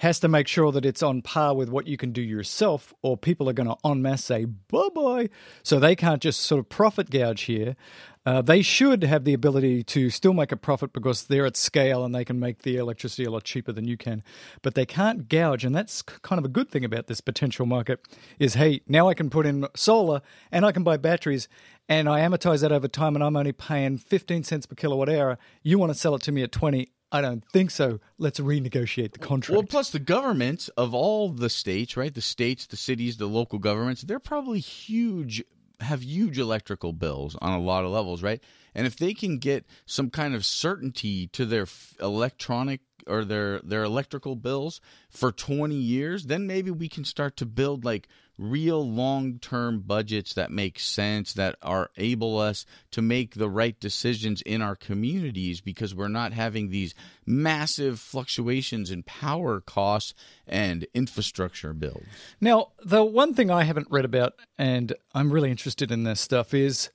has 0.01 0.19
to 0.19 0.29
make 0.29 0.49
sure 0.49 0.73
that 0.73 0.87
it's 0.87 1.03
on 1.03 1.21
par 1.21 1.55
with 1.55 1.69
what 1.69 1.87
you 1.87 1.99
can 1.99 2.11
do 2.11 2.23
yourself, 2.23 2.95
or 3.03 3.19
people 3.19 3.51
are 3.51 3.53
going 3.53 3.69
to 3.69 3.77
en 3.85 4.01
masse 4.01 4.25
say 4.25 4.47
bye 4.47 4.89
bye. 4.95 5.29
So 5.63 5.79
they 5.79 5.95
can't 5.95 6.23
just 6.23 6.41
sort 6.41 6.59
of 6.59 6.71
profit 6.71 7.11
gouge 7.11 7.43
here. 7.43 7.77
Uh, 8.25 8.41
they 8.41 8.63
should 8.63 9.03
have 9.03 9.25
the 9.25 9.35
ability 9.35 9.83
to 9.83 10.09
still 10.09 10.33
make 10.33 10.53
a 10.53 10.57
profit 10.57 10.95
because 10.95 11.25
they're 11.25 11.45
at 11.45 11.57
scale 11.57 12.03
and 12.03 12.15
they 12.15 12.25
can 12.25 12.41
make 12.41 12.63
the 12.63 12.77
electricity 12.77 13.25
a 13.25 13.31
lot 13.31 13.45
cheaper 13.45 13.73
than 13.73 13.87
you 13.87 13.99
can. 13.99 14.23
But 14.63 14.75
they 14.75 14.87
can't 14.87 15.29
gouge, 15.29 15.67
and 15.67 15.75
that's 15.75 16.01
kind 16.01 16.39
of 16.39 16.47
a 16.47 16.49
good 16.49 16.71
thing 16.71 16.85
about 16.85 17.07
this 17.07 17.21
potential 17.21 17.67
market. 17.67 18.01
Is 18.39 18.55
hey, 18.55 18.81
now 18.89 19.07
I 19.07 19.13
can 19.13 19.29
put 19.29 19.45
in 19.45 19.67
solar 19.77 20.23
and 20.51 20.65
I 20.65 20.73
can 20.73 20.83
buy 20.83 20.97
batteries, 20.97 21.47
and 21.91 22.09
I 22.09 22.21
amortize 22.21 22.63
that 22.63 22.73
over 22.73 22.89
time, 22.89 23.17
and 23.17 23.23
I'm 23.23 23.37
only 23.37 23.53
paying 23.53 23.99
15 23.99 24.45
cents 24.45 24.65
per 24.65 24.77
kilowatt 24.77 25.11
hour. 25.11 25.37
You 25.63 25.79
want 25.79 25.93
to 25.93 25.99
sell 25.99 26.15
it 26.15 26.23
to 26.23 26.33
me 26.33 26.43
at 26.43 26.53
20? 26.53 26.91
I 27.13 27.21
don't 27.21 27.45
think 27.45 27.71
so. 27.71 28.01
Let's 28.19 28.39
renegotiate 28.39 29.13
the 29.13 29.19
contract. 29.19 29.57
Well, 29.57 29.67
plus 29.67 29.91
the 29.91 29.99
governments 29.99 30.69
of 30.71 30.95
all 30.95 31.31
the 31.31 31.51
states, 31.51 31.97
right? 31.97 32.15
The 32.15 32.21
states, 32.21 32.67
the 32.67 32.77
cities, 32.77 33.17
the 33.17 33.27
local 33.27 33.59
governments, 33.59 34.03
they're 34.03 34.21
probably 34.21 34.61
huge, 34.61 35.43
have 35.81 36.05
huge 36.05 36.39
electrical 36.39 36.93
bills 36.93 37.37
on 37.41 37.53
a 37.53 37.61
lot 37.61 37.85
of 37.85 37.91
levels, 37.91 38.23
right? 38.23 38.41
And 38.75 38.87
if 38.87 38.97
they 38.97 39.15
can 39.15 39.39
get 39.39 39.67
some 39.87 40.11
kind 40.11 40.35
of 40.35 40.45
certainty 40.45 41.27
to 41.29 41.45
their 41.45 41.63
f- 41.63 41.95
electronic 42.01 42.81
or 43.07 43.25
their 43.25 43.61
their 43.61 43.83
electrical 43.83 44.37
bills 44.37 44.81
for 45.09 45.33
20 45.33 45.75
years, 45.75 46.27
then 46.27 46.47
maybe 46.47 46.71
we 46.71 46.89
can 46.89 47.05
start 47.05 47.37
to 47.39 47.47
build 47.47 47.85
like 47.85 48.07
real 48.41 48.89
long-term 48.89 49.81
budgets 49.81 50.33
that 50.35 50.51
make 50.51 50.79
sense 50.79 51.35
that 51.35 51.57
are 51.63 51.91
able 51.97 52.39
us 52.39 52.65
to 52.91 53.03
make 53.03 53.35
the 53.35 53.49
right 53.49 53.79
decisions 53.79 54.41
in 54.43 54.63
our 54.63 54.75
communities 54.75 55.61
because 55.61 55.95
we're 55.95 56.09
not 56.09 56.33
having 56.33 56.71
these 56.71 56.95
massive 57.27 58.01
fluctuations 58.01 58.91
in 58.91 59.03
power 59.03 59.61
costs 59.61 60.15
and 60.47 60.87
infrastructure 60.95 61.75
bills. 61.75 62.05
Now, 62.41 62.69
the 62.83 63.05
one 63.05 63.35
thing 63.35 63.51
I 63.51 63.65
haven't 63.65 63.89
read 63.91 64.05
about, 64.05 64.35
and 64.57 64.95
I'm 65.15 65.31
really 65.31 65.51
interested 65.51 65.91
in 65.91 66.05
this 66.05 66.21
stuff, 66.21 66.55
is 66.55 66.91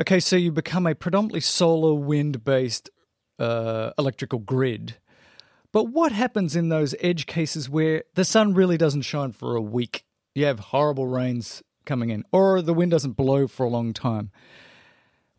okay, 0.00 0.18
so 0.18 0.36
you 0.36 0.50
become 0.50 0.86
a 0.86 0.94
predominantly 0.94 1.40
solar 1.40 1.94
wind 1.94 2.44
based 2.44 2.90
uh, 3.38 3.92
electrical 3.98 4.40
grid. 4.40 4.96
But 5.72 5.84
what 5.84 6.12
happens 6.12 6.54
in 6.54 6.68
those 6.68 6.94
edge 7.00 7.26
cases 7.26 7.70
where 7.70 8.04
the 8.14 8.24
sun 8.24 8.52
really 8.52 8.76
doesn't 8.76 9.02
shine 9.02 9.32
for 9.32 9.56
a 9.56 9.62
week? 9.62 10.04
You 10.34 10.46
have 10.46 10.58
horrible 10.58 11.06
rains 11.06 11.62
coming 11.84 12.10
in, 12.10 12.24
or 12.32 12.62
the 12.62 12.74
wind 12.74 12.90
doesn't 12.90 13.12
blow 13.12 13.46
for 13.46 13.64
a 13.64 13.68
long 13.68 13.92
time. 13.92 14.30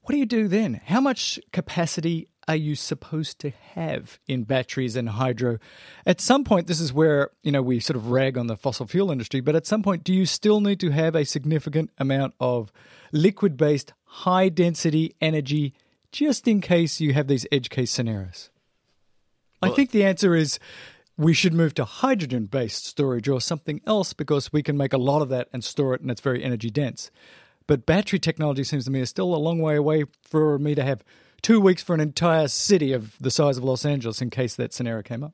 What 0.01 0.11
do 0.11 0.17
you 0.17 0.25
do 0.25 0.47
then? 0.47 0.81
How 0.85 0.99
much 0.99 1.39
capacity 1.51 2.27
are 2.47 2.55
you 2.55 2.75
supposed 2.75 3.39
to 3.39 3.51
have 3.73 4.19
in 4.27 4.43
batteries 4.43 4.95
and 4.97 5.07
hydro? 5.07 5.59
At 6.05 6.19
some 6.19 6.43
point, 6.43 6.67
this 6.67 6.81
is 6.81 6.91
where, 6.91 7.29
you 7.41 7.51
know, 7.51 7.61
we 7.61 7.79
sort 7.79 7.95
of 7.95 8.11
rag 8.11 8.37
on 8.37 8.47
the 8.47 8.57
fossil 8.57 8.85
fuel 8.85 9.11
industry, 9.11 9.39
but 9.39 9.55
at 9.55 9.65
some 9.65 9.81
point, 9.81 10.03
do 10.03 10.13
you 10.13 10.25
still 10.25 10.59
need 10.59 10.79
to 10.81 10.91
have 10.91 11.15
a 11.15 11.23
significant 11.23 11.89
amount 11.97 12.33
of 12.39 12.71
liquid 13.13 13.55
based, 13.55 13.93
high 14.03 14.49
density 14.49 15.15
energy 15.21 15.73
just 16.11 16.47
in 16.47 16.59
case 16.59 16.99
you 16.99 17.13
have 17.13 17.27
these 17.27 17.47
edge 17.51 17.69
case 17.69 17.91
scenarios? 17.91 18.49
I 19.61 19.69
think 19.69 19.91
the 19.91 20.03
answer 20.03 20.35
is 20.35 20.59
we 21.17 21.33
should 21.33 21.53
move 21.53 21.73
to 21.75 21.85
hydrogen 21.85 22.45
based 22.45 22.85
storage 22.85 23.27
or 23.27 23.39
something 23.39 23.81
else 23.85 24.13
because 24.13 24.51
we 24.51 24.63
can 24.63 24.77
make 24.77 24.93
a 24.93 24.97
lot 24.97 25.21
of 25.21 25.29
that 25.29 25.47
and 25.53 25.63
store 25.63 25.93
it 25.93 26.01
and 26.01 26.09
it's 26.09 26.21
very 26.21 26.43
energy 26.43 26.69
dense. 26.69 27.11
But 27.67 27.85
battery 27.85 28.19
technology 28.19 28.63
seems 28.63 28.85
to 28.85 28.91
me 28.91 29.01
is 29.01 29.09
still 29.09 29.33
a 29.33 29.37
long 29.37 29.59
way 29.59 29.75
away 29.75 30.05
for 30.21 30.59
me 30.59 30.75
to 30.75 30.83
have 30.83 31.03
two 31.41 31.61
weeks 31.61 31.83
for 31.83 31.93
an 31.93 31.99
entire 31.99 32.47
city 32.47 32.93
of 32.93 33.15
the 33.19 33.31
size 33.31 33.57
of 33.57 33.63
Los 33.63 33.85
Angeles 33.85 34.21
in 34.21 34.29
case 34.29 34.55
that 34.55 34.73
scenario 34.73 35.03
came 35.03 35.23
up. 35.23 35.33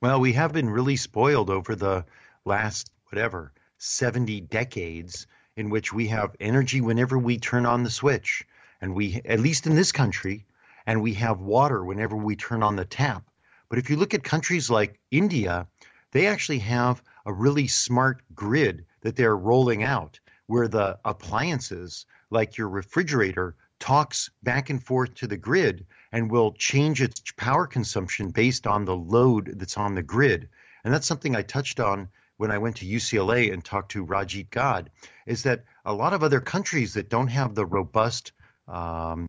Well, 0.00 0.20
we 0.20 0.32
have 0.34 0.52
been 0.52 0.70
really 0.70 0.96
spoiled 0.96 1.50
over 1.50 1.74
the 1.74 2.04
last, 2.44 2.90
whatever, 3.10 3.52
70 3.78 4.40
decades 4.42 5.26
in 5.56 5.70
which 5.70 5.92
we 5.92 6.08
have 6.08 6.36
energy 6.38 6.80
whenever 6.80 7.18
we 7.18 7.38
turn 7.38 7.66
on 7.66 7.82
the 7.82 7.90
switch. 7.90 8.44
And 8.80 8.94
we, 8.94 9.20
at 9.24 9.40
least 9.40 9.66
in 9.66 9.74
this 9.74 9.90
country, 9.90 10.46
and 10.86 11.02
we 11.02 11.14
have 11.14 11.40
water 11.40 11.84
whenever 11.84 12.16
we 12.16 12.36
turn 12.36 12.62
on 12.62 12.76
the 12.76 12.84
tap. 12.84 13.24
But 13.68 13.78
if 13.78 13.90
you 13.90 13.96
look 13.96 14.14
at 14.14 14.24
countries 14.24 14.70
like 14.70 14.98
India, 15.10 15.66
they 16.12 16.26
actually 16.26 16.60
have 16.60 17.02
a 17.26 17.32
really 17.32 17.66
smart 17.66 18.22
grid 18.34 18.86
that 19.02 19.16
they're 19.16 19.36
rolling 19.36 19.82
out 19.82 20.18
where 20.46 20.68
the 20.68 20.98
appliances, 21.04 22.06
like 22.30 22.56
your 22.56 22.68
refrigerator, 22.68 23.54
talks 23.78 24.30
back 24.42 24.70
and 24.70 24.82
forth 24.82 25.14
to 25.14 25.26
the 25.26 25.36
grid 25.36 25.86
and 26.10 26.30
will 26.30 26.52
change 26.52 27.02
its 27.02 27.22
power 27.36 27.66
consumption 27.66 28.30
based 28.30 28.66
on 28.66 28.84
the 28.84 28.96
load 28.96 29.52
that's 29.56 29.76
on 29.76 29.94
the 29.94 30.02
grid. 30.02 30.48
And 30.84 30.92
that's 30.92 31.06
something 31.06 31.36
I 31.36 31.42
touched 31.42 31.78
on 31.78 32.08
when 32.38 32.50
I 32.50 32.58
went 32.58 32.76
to 32.76 32.86
UCLA 32.86 33.52
and 33.52 33.64
talked 33.64 33.92
to 33.92 34.06
Rajit 34.06 34.50
Gadh, 34.50 34.88
is 35.26 35.42
that 35.42 35.64
a 35.84 35.92
lot 35.92 36.14
of 36.14 36.22
other 36.22 36.40
countries 36.40 36.94
that 36.94 37.10
don't 37.10 37.28
have 37.28 37.54
the 37.54 37.66
robust 37.66 38.32
um, 38.66 39.26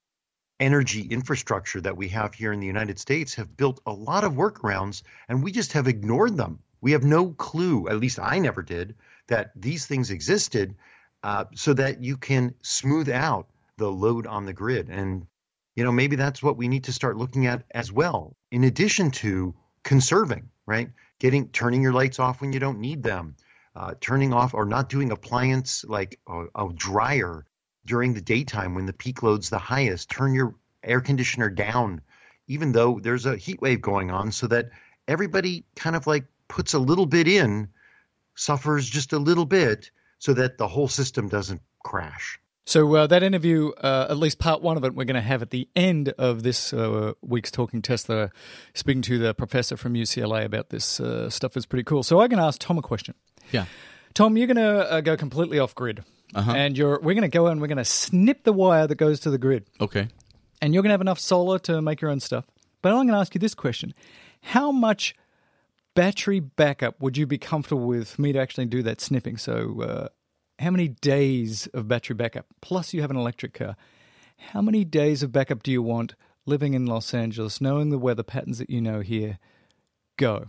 energy 0.59 1.01
infrastructure 1.01 1.81
that 1.81 1.97
we 1.97 2.09
have 2.09 2.33
here 2.33 2.51
in 2.51 2.59
the 2.59 2.67
United 2.67 2.99
States 2.99 3.35
have 3.35 3.55
built 3.55 3.79
a 3.85 3.91
lot 3.91 4.23
of 4.23 4.33
workarounds 4.33 5.03
and 5.27 5.43
we 5.43 5.51
just 5.51 5.73
have 5.73 5.87
ignored 5.87 6.35
them. 6.35 6.59
We 6.81 6.91
have 6.91 7.03
no 7.03 7.31
clue, 7.31 7.87
at 7.87 7.99
least 7.99 8.19
I 8.19 8.39
never 8.39 8.61
did, 8.61 8.95
that 9.27 9.51
these 9.55 9.85
things 9.85 10.11
existed 10.11 10.75
uh, 11.23 11.45
so 11.55 11.73
that 11.73 12.01
you 12.01 12.17
can 12.17 12.53
smooth 12.61 13.09
out 13.09 13.47
the 13.77 13.91
load 13.91 14.27
on 14.27 14.45
the 14.45 14.53
grid. 14.53 14.89
And, 14.89 15.27
you 15.75 15.83
know, 15.83 15.91
maybe 15.91 16.15
that's 16.15 16.43
what 16.43 16.57
we 16.57 16.67
need 16.67 16.85
to 16.85 16.93
start 16.93 17.17
looking 17.17 17.45
at 17.47 17.63
as 17.71 17.91
well, 17.91 18.35
in 18.51 18.63
addition 18.63 19.11
to 19.11 19.55
conserving, 19.83 20.49
right? 20.65 20.89
Getting, 21.19 21.49
turning 21.49 21.81
your 21.81 21.93
lights 21.93 22.19
off 22.19 22.41
when 22.41 22.53
you 22.53 22.59
don't 22.59 22.79
need 22.79 23.03
them, 23.03 23.35
uh, 23.75 23.95
turning 23.99 24.33
off 24.33 24.53
or 24.53 24.65
not 24.65 24.89
doing 24.89 25.11
appliance 25.11 25.85
like 25.85 26.19
a, 26.27 26.45
a 26.55 26.69
dryer 26.73 27.45
during 27.85 28.13
the 28.13 28.21
daytime 28.21 28.75
when 28.75 28.85
the 28.85 28.93
peak 28.93 29.23
load's 29.23 29.49
the 29.49 29.59
highest. 29.59 30.09
Turn 30.09 30.33
your 30.33 30.55
air 30.83 31.01
conditioner 31.01 31.49
down, 31.49 32.01
even 32.47 32.71
though 32.71 32.99
there's 33.01 33.25
a 33.25 33.37
heat 33.37 33.61
wave 33.61 33.81
going 33.81 34.11
on, 34.11 34.31
so 34.31 34.47
that 34.47 34.69
everybody 35.07 35.65
kind 35.75 35.95
of 35.95 36.07
like 36.07 36.25
puts 36.47 36.73
a 36.73 36.79
little 36.79 37.05
bit 37.05 37.27
in, 37.27 37.69
suffers 38.35 38.89
just 38.89 39.13
a 39.13 39.19
little 39.19 39.45
bit, 39.45 39.91
so 40.19 40.33
that 40.33 40.57
the 40.57 40.67
whole 40.67 40.87
system 40.87 41.27
doesn't 41.29 41.61
crash. 41.83 42.39
So 42.65 42.93
uh, 42.93 43.07
that 43.07 43.23
interview, 43.23 43.71
uh, 43.81 44.05
at 44.11 44.17
least 44.17 44.37
part 44.37 44.61
one 44.61 44.77
of 44.77 44.83
it, 44.83 44.93
we're 44.93 45.05
going 45.05 45.15
to 45.15 45.21
have 45.21 45.41
at 45.41 45.49
the 45.49 45.67
end 45.75 46.09
of 46.19 46.43
this 46.43 46.71
uh, 46.71 47.13
week's 47.19 47.49
Talking 47.49 47.81
Tesla, 47.81 48.29
speaking 48.75 49.01
to 49.03 49.17
the 49.17 49.33
professor 49.33 49.75
from 49.75 49.95
UCLA 49.95 50.45
about 50.45 50.69
this 50.69 50.99
uh, 50.99 51.31
stuff 51.31 51.57
is 51.57 51.65
pretty 51.65 51.83
cool. 51.83 52.03
So 52.03 52.21
I'm 52.21 52.29
going 52.29 52.37
to 52.37 52.45
ask 52.45 52.61
Tom 52.61 52.77
a 52.77 52.83
question. 52.83 53.15
Yeah. 53.51 53.65
Tom, 54.13 54.37
you're 54.37 54.45
going 54.45 54.57
to 54.57 54.91
uh, 54.91 55.01
go 55.01 55.17
completely 55.17 55.57
off 55.57 55.73
grid, 55.73 56.03
Uh-huh. 56.35 56.51
and 56.51 56.77
you're 56.77 56.99
we're 57.01 57.13
going 57.15 57.21
to 57.21 57.27
go 57.27 57.47
and 57.47 57.59
we're 57.59 57.67
going 57.67 57.77
to 57.77 57.85
snip 57.85 58.43
the 58.43 58.53
wire 58.53 58.85
that 58.87 58.95
goes 58.95 59.19
to 59.21 59.29
the 59.31 59.37
grid, 59.37 59.65
Okay. 59.81 60.07
and 60.61 60.73
you're 60.73 60.83
going 60.83 60.89
to 60.89 60.93
have 60.93 61.01
enough 61.01 61.19
solar 61.19 61.57
to 61.59 61.81
make 61.81 62.01
your 62.01 62.11
own 62.11 62.19
stuff. 62.19 62.45
But 62.81 62.89
I'm 62.89 62.97
going 62.97 63.07
to 63.09 63.15
ask 63.15 63.33
you 63.35 63.39
this 63.39 63.55
question: 63.55 63.93
How 64.41 64.71
much 64.71 65.15
battery 65.95 66.39
backup 66.39 67.01
would 67.01 67.17
you 67.17 67.25
be 67.25 67.37
comfortable 67.37 67.85
with 67.85 68.11
for 68.11 68.21
me 68.21 68.31
to 68.33 68.39
actually 68.39 68.65
do 68.67 68.83
that 68.83 69.01
snipping? 69.01 69.37
So, 69.37 69.81
uh, 69.81 70.07
how 70.59 70.71
many 70.71 70.87
days 70.89 71.67
of 71.73 71.87
battery 71.87 72.15
backup? 72.15 72.45
Plus, 72.61 72.93
you 72.93 73.01
have 73.01 73.11
an 73.11 73.17
electric 73.17 73.53
car. 73.53 73.75
How 74.37 74.61
many 74.61 74.85
days 74.85 75.23
of 75.23 75.31
backup 75.31 75.63
do 75.63 75.71
you 75.71 75.81
want 75.81 76.15
living 76.45 76.73
in 76.73 76.85
Los 76.85 77.13
Angeles, 77.13 77.59
knowing 77.59 77.89
the 77.89 77.97
weather 77.97 78.23
patterns 78.23 78.59
that 78.59 78.69
you 78.69 78.79
know 78.81 79.01
here? 79.01 79.39
Go. 80.17 80.45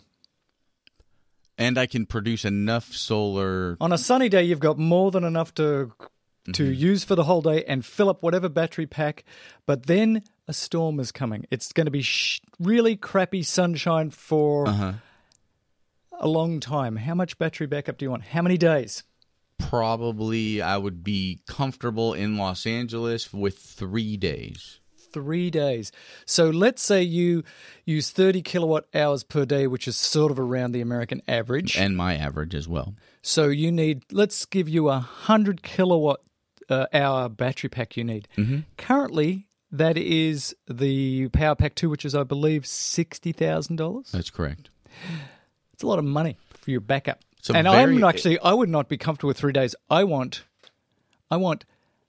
And 1.61 1.79
I 1.79 1.87
can 1.87 2.07
produce 2.07 2.45
enough 2.45 2.93
solar. 2.95 3.77
On 3.81 3.93
a 3.93 3.99
sunny 3.99 4.29
day, 4.29 4.43
you've 4.43 4.61
got 4.61 4.79
more 4.79 5.11
than 5.11 5.23
enough 5.25 5.55
to 5.55 5.93
to 6.55 6.65
use 6.65 7.05
for 7.05 7.15
the 7.15 7.25
whole 7.25 7.43
day 7.43 7.63
and 7.65 7.85
fill 7.85 8.09
up 8.09 8.23
whatever 8.23 8.49
battery 8.49 8.87
pack. 8.87 9.25
But 9.67 9.87
then 9.87 10.23
a 10.49 10.55
storm 10.55 10.99
is 10.99 11.13
coming. 11.13 11.45
It's 11.51 11.71
going 11.73 11.85
to 11.85 11.91
be 11.91 12.01
sh- 12.03 12.41
really 12.59 12.97
crappy 12.97 13.43
sunshine 13.43 14.09
for 14.11 14.67
Uh-huh. 14.67 14.93
a 16.19 16.27
long 16.27 16.59
time. 16.59 16.97
How 16.97 17.15
much 17.15 17.37
battery 17.39 17.67
backup 17.67 17.99
do 17.99 18.07
you 18.07 18.11
want? 18.11 18.23
How 18.25 18.41
many 18.43 18.57
days? 18.57 19.05
Probably 19.59 20.63
I 20.63 20.79
would 20.79 21.05
be 21.05 21.43
comfortable 21.47 22.15
in 22.15 22.39
Los 22.39 22.67
Angeles 22.67 23.33
with 23.33 23.59
three 23.59 24.17
days. 24.17 24.80
Three 25.13 25.51
days. 25.51 25.91
So 26.27 26.51
let's 26.51 26.83
say 26.83 27.03
you 27.03 27.43
use 27.85 28.11
30 28.11 28.43
kilowatt 28.43 28.85
hours 28.95 29.23
per 29.25 29.45
day, 29.45 29.67
which 29.67 29.89
is 29.89 29.97
sort 29.97 30.31
of 30.31 30.39
around 30.39 30.73
the 30.73 30.81
American 30.81 31.21
average. 31.29 31.77
And 31.77 31.97
my 31.97 32.17
average 32.17 32.55
as 32.55 32.69
well. 32.69 32.95
So 33.23 33.49
you 33.49 33.71
need, 33.73 34.03
let's 34.13 34.45
give 34.47 34.69
you 34.69 34.89
a 34.89 34.93
100 34.95 35.63
kilowatt 35.63 36.21
uh, 36.69 36.87
hour 36.93 37.29
battery 37.29 37.69
pack 37.69 37.97
you 37.97 38.05
need. 38.05 38.29
Currently, 38.77 39.47
that 39.73 39.97
is 39.97 40.55
the 40.69 41.29
Power 41.29 41.55
Pack 41.55 41.75
2, 41.75 41.91
which 41.91 42.05
is, 42.05 42.15
I 42.15 42.23
believe, 42.25 42.63
$60,000. 42.63 44.11
That's 44.11 44.31
correct. 44.31 44.71
It's 45.73 45.83
a 45.83 45.87
lot 45.87 45.99
of 45.99 46.05
money 46.05 46.37
for 46.61 46.71
your 46.71 46.81
backup. 46.81 47.21
And 47.55 47.67
very- 47.67 47.97
I'm 47.97 48.05
actually, 48.05 48.39
I 48.41 48.53
would 48.53 48.69
not 48.69 48.89
be 48.89 48.97
comfortable 48.99 49.29
with 49.29 49.39
three 49.39 49.53
days. 49.53 49.75
I 49.89 50.05
want, 50.05 50.45
I 51.31 51.37
want 51.37 51.65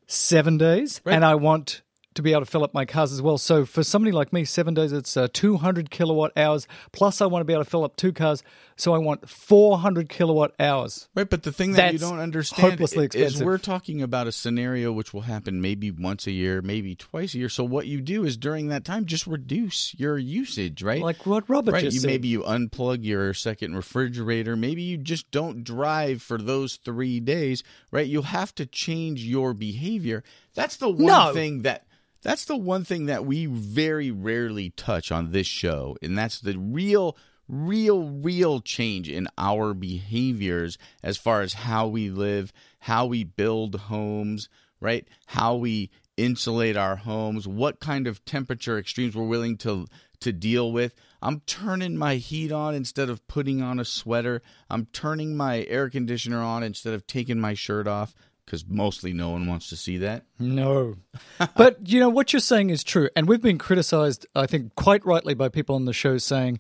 seven 0.08 0.58
days, 0.58 1.02
Right. 1.06 1.16
and 1.16 1.24
I 1.24 1.36
want 1.36 1.82
to 2.14 2.22
be 2.22 2.32
able 2.32 2.42
to 2.42 2.46
fill 2.46 2.64
up 2.64 2.74
my 2.74 2.86
cars 2.86 3.14
as 3.14 3.22
well. 3.22 3.38
So 3.38 3.66
for 3.66 3.84
somebody 3.84 4.12
like 4.12 4.34
me, 4.34 4.44
seven 4.44 4.74
days 4.74 4.92
it's 4.92 5.16
uh, 5.16 5.28
200 5.32 5.90
kilowatt 5.90 6.32
hours. 6.36 6.68
Plus, 6.92 7.22
I 7.22 7.26
want 7.26 7.42
to 7.42 7.46
be 7.46 7.54
able 7.54 7.64
to 7.64 7.70
fill 7.70 7.84
up 7.86 7.96
two 7.96 8.12
cars, 8.12 8.44
so 8.76 8.94
I 8.94 8.98
want 8.98 9.30
400 9.30 10.10
kilowatt 10.10 10.54
hours. 10.60 11.08
Right, 11.16 11.30
but 11.30 11.44
the 11.44 11.52
thing 11.54 11.74
that 11.74 11.94
you 11.94 12.00
don't 12.00 12.20
understand 12.20 12.72
hopelessly 12.74 13.06
is 13.06 13.16
expensive. 13.16 13.46
we're 13.46 13.58
talking 13.58 14.02
about 14.02 14.28
a 14.28 14.32
scenario 14.32 14.92
which 14.92 15.14
will 15.14 15.22
happen 15.22 15.62
maybe 15.62 15.90
once 15.92 16.28
a 16.28 16.32
year, 16.32 16.62
maybe 16.62 16.96
twice 16.96 17.34
a 17.34 17.38
year. 17.38 17.50
So 17.50 17.64
what 17.64 17.88
you 17.88 18.02
do 18.02 18.26
is 18.26 18.36
during 18.36 18.68
that 18.68 18.84
time, 18.84 19.06
just 19.06 19.26
reduce 19.26 19.96
your 19.98 20.18
usage, 20.18 20.84
right? 20.84 21.02
Like 21.02 21.26
what 21.26 21.50
Robert 21.50 21.72
right, 21.72 21.84
just 21.84 21.96
you, 21.96 22.02
said. 22.02 22.08
maybe 22.08 22.28
you 22.28 22.42
unplug 22.42 23.06
your 23.06 23.34
second 23.34 23.76
refrigerator. 23.76 24.56
Maybe 24.58 24.82
you 24.82 24.98
just 24.98 25.32
don't 25.32 25.64
drive 25.64 26.22
for 26.22 26.38
those 26.38 26.76
three 26.76 27.20
days, 27.22 27.64
right? 27.92 28.08
You'll 28.08 28.24
have 28.24 28.54
to 28.56 28.66
change 28.66 29.24
your 29.24 29.54
behavior. 29.54 30.24
That's 30.54 30.76
the 30.78 30.90
one 30.90 31.06
No. 31.06 31.34
thing 31.34 31.62
that 31.62 31.86
that's 32.22 32.46
the 32.46 32.58
one 32.58 32.84
thing 32.84 33.08
that 33.08 33.26
we 33.26 33.46
very 33.46 34.12
rarely 34.12 34.72
touch 34.72 35.12
on 35.12 35.32
this 35.32 35.48
show, 35.48 35.98
and 36.02 36.18
that's 36.18 36.40
the 36.40 36.58
real 36.58 37.18
real 37.48 38.08
real 38.08 38.62
change 38.62 39.10
in 39.10 39.28
our 39.38 39.74
behaviors 39.74 40.78
as 41.04 41.18
far 41.18 41.42
as 41.42 41.54
how 41.54 41.88
we 41.88 42.10
live, 42.10 42.54
how 42.80 43.06
we 43.06 43.24
build 43.24 43.76
homes, 43.76 44.48
right? 44.80 45.06
How 45.28 45.56
we 45.56 45.90
insulate 46.16 46.78
our 46.78 46.96
homes, 46.96 47.48
what 47.48 47.80
kind 47.80 48.08
of 48.08 48.24
temperature 48.24 48.78
extremes 48.78 49.16
we're 49.16 49.26
willing 49.26 49.58
to 49.58 49.88
to 50.22 50.32
deal 50.32 50.72
with. 50.72 50.94
I'm 51.22 51.42
turning 51.42 51.98
my 51.98 52.16
heat 52.16 52.52
on 52.52 52.76
instead 52.76 53.10
of 53.10 53.28
putting 53.28 53.62
on 53.62 53.80
a 53.80 53.86
sweater. 53.86 54.42
I'm 54.70 54.86
turning 54.88 55.36
my 55.36 55.66
air 55.66 55.90
conditioner 55.90 56.42
on 56.42 56.64
instead 56.64 56.94
of 56.94 57.08
taking 57.08 57.40
my 57.40 57.54
shirt 57.54 57.88
off 57.88 58.14
cuz 58.52 58.66
mostly 58.68 59.14
no 59.14 59.32
one 59.32 59.48
wants 59.48 59.70
to 59.70 59.76
see 59.76 59.98
that. 59.98 60.26
No. 60.38 60.98
but, 61.56 61.88
you 61.88 62.00
know, 62.00 62.10
what 62.10 62.34
you're 62.34 62.40
saying 62.40 62.70
is 62.70 62.84
true. 62.84 63.10
And 63.16 63.28
we've 63.28 63.42
been 63.42 63.58
criticized, 63.58 64.28
I 64.36 64.46
think, 64.46 64.76
quite 64.76 65.06
rightly 65.06 65.34
by 65.34 65.50
people 65.50 65.76
on 65.76 65.86
the 65.86 65.94
show 65.94 66.18
saying 66.18 66.60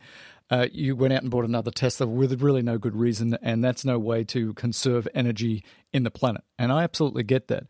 uh, 0.50 0.68
you 0.72 0.96
went 0.96 1.14
out 1.14 1.22
and 1.22 1.32
bought 1.32 1.46
another 1.46 1.72
Tesla 1.72 2.06
with 2.08 2.42
really 2.42 2.62
no 2.62 2.78
good 2.78 2.96
reason, 2.96 3.38
and 3.42 3.64
that's 3.64 3.86
no 3.86 3.98
way 3.98 4.24
to 4.26 4.54
conserve 4.54 5.08
energy 5.14 5.64
in 5.94 6.04
the 6.04 6.12
planet. 6.12 6.44
And 6.58 6.72
I 6.72 6.84
absolutely 6.84 7.24
get 7.24 7.48
that. 7.48 7.68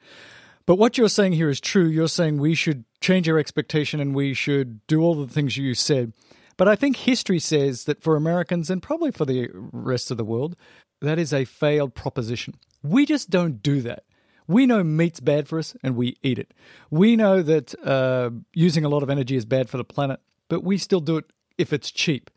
But 0.65 0.78
what 0.78 0.97
you're 0.97 1.09
saying 1.09 1.34
here 1.34 1.49
is 1.49 1.59
true. 1.59 1.86
You're 1.86 2.07
saying 2.07 2.38
we 2.38 2.55
should 2.55 2.86
change 2.99 3.30
our 3.30 3.38
expectation 3.38 3.99
and 3.99 4.15
we 4.15 4.34
should 4.34 4.86
do 4.88 5.01
all 5.01 5.15
the 5.15 5.32
things 5.32 5.57
you 5.57 5.74
said. 5.76 6.13
But 6.57 6.67
I 6.67 6.76
think 6.76 6.95
history 6.97 7.39
says 7.39 7.86
that 7.86 8.01
for 8.01 8.15
Americans 8.15 8.69
and 8.69 8.82
probably 8.82 9.11
for 9.11 9.26
the 9.26 9.49
rest 9.53 10.11
of 10.11 10.17
the 10.17 10.26
world, 10.26 10.55
that 11.01 11.19
is 11.19 11.34
a 11.34 11.45
failed 11.45 11.95
proposition. 11.95 12.55
We 12.84 13.05
just 13.05 13.30
don't 13.30 13.61
do 13.61 13.82
that. 13.82 14.03
We 14.52 14.66
know 14.66 14.84
meat's 14.84 15.20
bad 15.20 15.47
for 15.47 15.60
us 15.60 15.76
and 15.82 15.95
we 15.95 16.18
eat 16.22 16.38
it. 16.38 16.54
We 16.89 17.16
know 17.16 17.41
that 17.41 17.74
uh, 17.86 18.32
using 18.54 18.86
a 18.86 18.89
lot 18.89 19.04
of 19.04 19.10
energy 19.10 19.36
is 19.36 19.45
bad 19.45 19.70
for 19.70 19.78
the 19.78 19.84
planet, 19.84 20.20
but 20.49 20.64
we 20.64 20.78
still 20.78 20.99
do 20.99 21.18
it 21.18 21.26
if 21.58 21.72
it's 21.72 21.91
cheap. 21.91 22.30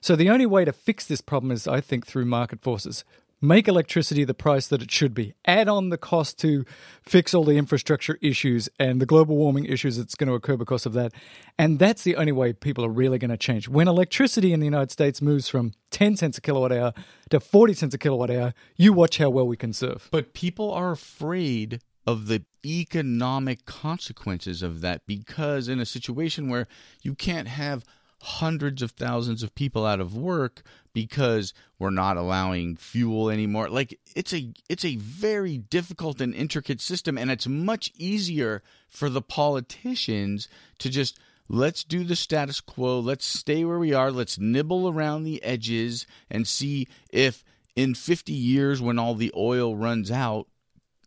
So 0.00 0.16
the 0.16 0.30
only 0.30 0.46
way 0.46 0.64
to 0.64 0.72
fix 0.72 1.06
this 1.06 1.20
problem 1.20 1.52
is, 1.52 1.68
I 1.68 1.80
think, 1.80 2.06
through 2.06 2.24
market 2.24 2.62
forces. 2.62 3.04
Make 3.42 3.68
electricity 3.68 4.24
the 4.24 4.34
price 4.34 4.66
that 4.66 4.82
it 4.82 4.90
should 4.90 5.14
be. 5.14 5.32
Add 5.46 5.66
on 5.66 5.88
the 5.88 5.96
cost 5.96 6.38
to 6.40 6.66
fix 7.02 7.32
all 7.32 7.44
the 7.44 7.56
infrastructure 7.56 8.18
issues 8.20 8.68
and 8.78 9.00
the 9.00 9.06
global 9.06 9.34
warming 9.34 9.64
issues 9.64 9.96
that's 9.96 10.14
going 10.14 10.28
to 10.28 10.34
occur 10.34 10.58
because 10.58 10.84
of 10.84 10.92
that. 10.92 11.12
And 11.58 11.78
that's 11.78 12.02
the 12.02 12.16
only 12.16 12.32
way 12.32 12.52
people 12.52 12.84
are 12.84 12.90
really 12.90 13.18
going 13.18 13.30
to 13.30 13.38
change. 13.38 13.66
When 13.66 13.88
electricity 13.88 14.52
in 14.52 14.60
the 14.60 14.66
United 14.66 14.90
States 14.90 15.22
moves 15.22 15.48
from 15.48 15.72
10 15.90 16.16
cents 16.16 16.36
a 16.36 16.42
kilowatt 16.42 16.70
hour 16.70 16.92
to 17.30 17.40
40 17.40 17.72
cents 17.72 17.94
a 17.94 17.98
kilowatt 17.98 18.30
hour, 18.30 18.52
you 18.76 18.92
watch 18.92 19.16
how 19.16 19.30
well 19.30 19.46
we 19.46 19.56
conserve. 19.56 20.08
But 20.10 20.34
people 20.34 20.70
are 20.70 20.90
afraid 20.90 21.80
of 22.06 22.26
the 22.26 22.44
economic 22.66 23.64
consequences 23.64 24.62
of 24.62 24.82
that 24.82 25.06
because 25.06 25.66
in 25.66 25.80
a 25.80 25.86
situation 25.86 26.50
where 26.50 26.66
you 27.02 27.14
can't 27.14 27.48
have 27.48 27.84
hundreds 28.22 28.82
of 28.82 28.92
thousands 28.92 29.42
of 29.42 29.54
people 29.54 29.86
out 29.86 30.00
of 30.00 30.16
work 30.16 30.62
because 30.92 31.54
we're 31.78 31.90
not 31.90 32.16
allowing 32.16 32.76
fuel 32.76 33.30
anymore. 33.30 33.68
Like 33.68 33.98
it's 34.14 34.34
a 34.34 34.52
it's 34.68 34.84
a 34.84 34.96
very 34.96 35.58
difficult 35.58 36.20
and 36.20 36.34
intricate 36.34 36.80
system 36.80 37.16
and 37.16 37.30
it's 37.30 37.46
much 37.46 37.92
easier 37.96 38.62
for 38.88 39.08
the 39.08 39.22
politicians 39.22 40.48
to 40.78 40.90
just 40.90 41.18
let's 41.48 41.82
do 41.82 42.04
the 42.04 42.14
status 42.14 42.60
quo 42.60 43.00
let's 43.00 43.26
stay 43.26 43.64
where 43.64 43.78
we 43.78 43.92
are 43.92 44.12
let's 44.12 44.38
nibble 44.38 44.88
around 44.88 45.24
the 45.24 45.42
edges 45.42 46.06
and 46.30 46.46
see 46.46 46.86
if 47.10 47.42
in 47.74 47.92
50 47.92 48.32
years 48.32 48.80
when 48.80 49.00
all 49.00 49.16
the 49.16 49.32
oil 49.36 49.74
runs 49.74 50.12
out 50.12 50.46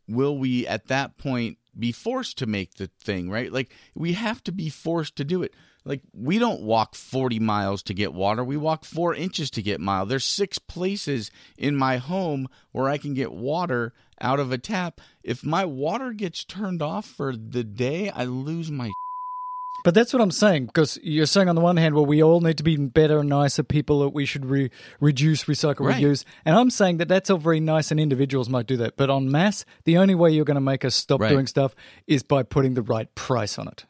will 0.06 0.38
we 0.38 0.68
at 0.68 0.88
that 0.88 1.18
point 1.18 1.58
be 1.78 1.94
forced 1.94 2.38
to 2.38 2.46
make 2.46 2.76
the 2.76 2.88
thing 3.00 3.30
right? 3.30 3.52
Like 3.52 3.72
we 3.96 4.14
have 4.14 4.44
to 4.46 4.52
be 4.52 4.70
forced 4.70 5.16
to 5.18 5.24
do 5.24 5.44
it 5.44 5.54
like 5.86 6.02
we 6.14 6.40
don't 6.40 6.62
walk 6.62 6.96
40 6.96 7.40
miles 7.40 7.84
to 7.84 7.94
get 7.94 8.14
water 8.14 8.44
we 8.44 8.58
walk 8.58 8.86
4 8.86 9.16
inches 9.16 9.50
to 9.52 9.62
get 9.62 9.80
mile 9.82 10.06
there's 10.06 10.26
six 10.26 10.60
places 10.60 11.32
in 11.58 11.76
my 11.76 11.98
home 11.98 12.48
where 12.72 12.90
i 12.90 12.98
can 12.98 13.14
get 13.14 13.32
water 13.32 13.94
out 14.22 14.40
of 14.40 14.52
a 14.52 14.58
tap 14.58 15.02
if 15.24 15.44
my 15.44 15.66
water 15.66 16.14
gets 16.14 16.44
turned 16.44 16.82
off 16.82 17.06
for 17.06 17.36
the 17.36 17.64
day 17.64 18.10
i 18.10 18.24
lose 18.24 18.72
my 18.72 18.92
But 19.84 19.94
that's 19.94 20.14
what 20.14 20.22
I'm 20.22 20.32
saying 20.32 20.68
because 20.68 20.98
you're 21.04 21.26
saying 21.26 21.50
on 21.50 21.56
the 21.56 21.62
one 21.62 21.76
hand, 21.76 21.94
well, 21.94 22.06
we 22.06 22.24
all 22.24 22.40
need 22.40 22.58
to 22.60 22.64
be 22.64 22.78
better 22.78 23.20
and 23.20 23.28
nicer 23.28 23.64
people, 23.64 24.00
that 24.00 24.10
we 24.12 24.26
should 24.26 24.46
re- 24.46 24.72
reduce, 25.02 25.44
recycle, 25.44 25.82
Right. 25.82 26.02
reuse. 26.02 26.24
And 26.46 26.56
I'm 26.56 26.70
saying 26.70 26.98
that 27.00 27.10
that's 27.10 27.30
all 27.30 27.38
very 27.38 27.60
nice 27.60 27.92
and 27.92 28.00
individuals 28.00 28.48
might 28.48 28.66
do 28.66 28.78
that. 28.78 28.96
But 28.96 29.10
on 29.10 29.30
mass, 29.30 29.66
the 29.84 29.98
only 29.98 30.16
way 30.16 30.32
you're 30.32 30.46
going 30.46 30.56
to 30.56 30.62
make 30.62 30.86
us 30.86 30.96
stop 30.96 31.20
Right. 31.20 31.28
doing 31.28 31.48
stuff 31.48 31.76
is 32.08 32.24
by 32.24 32.44
putting 32.44 32.76
the 32.76 32.82
right 32.82 33.14
price 33.14 33.60
on 33.60 33.68
it. 33.68 33.84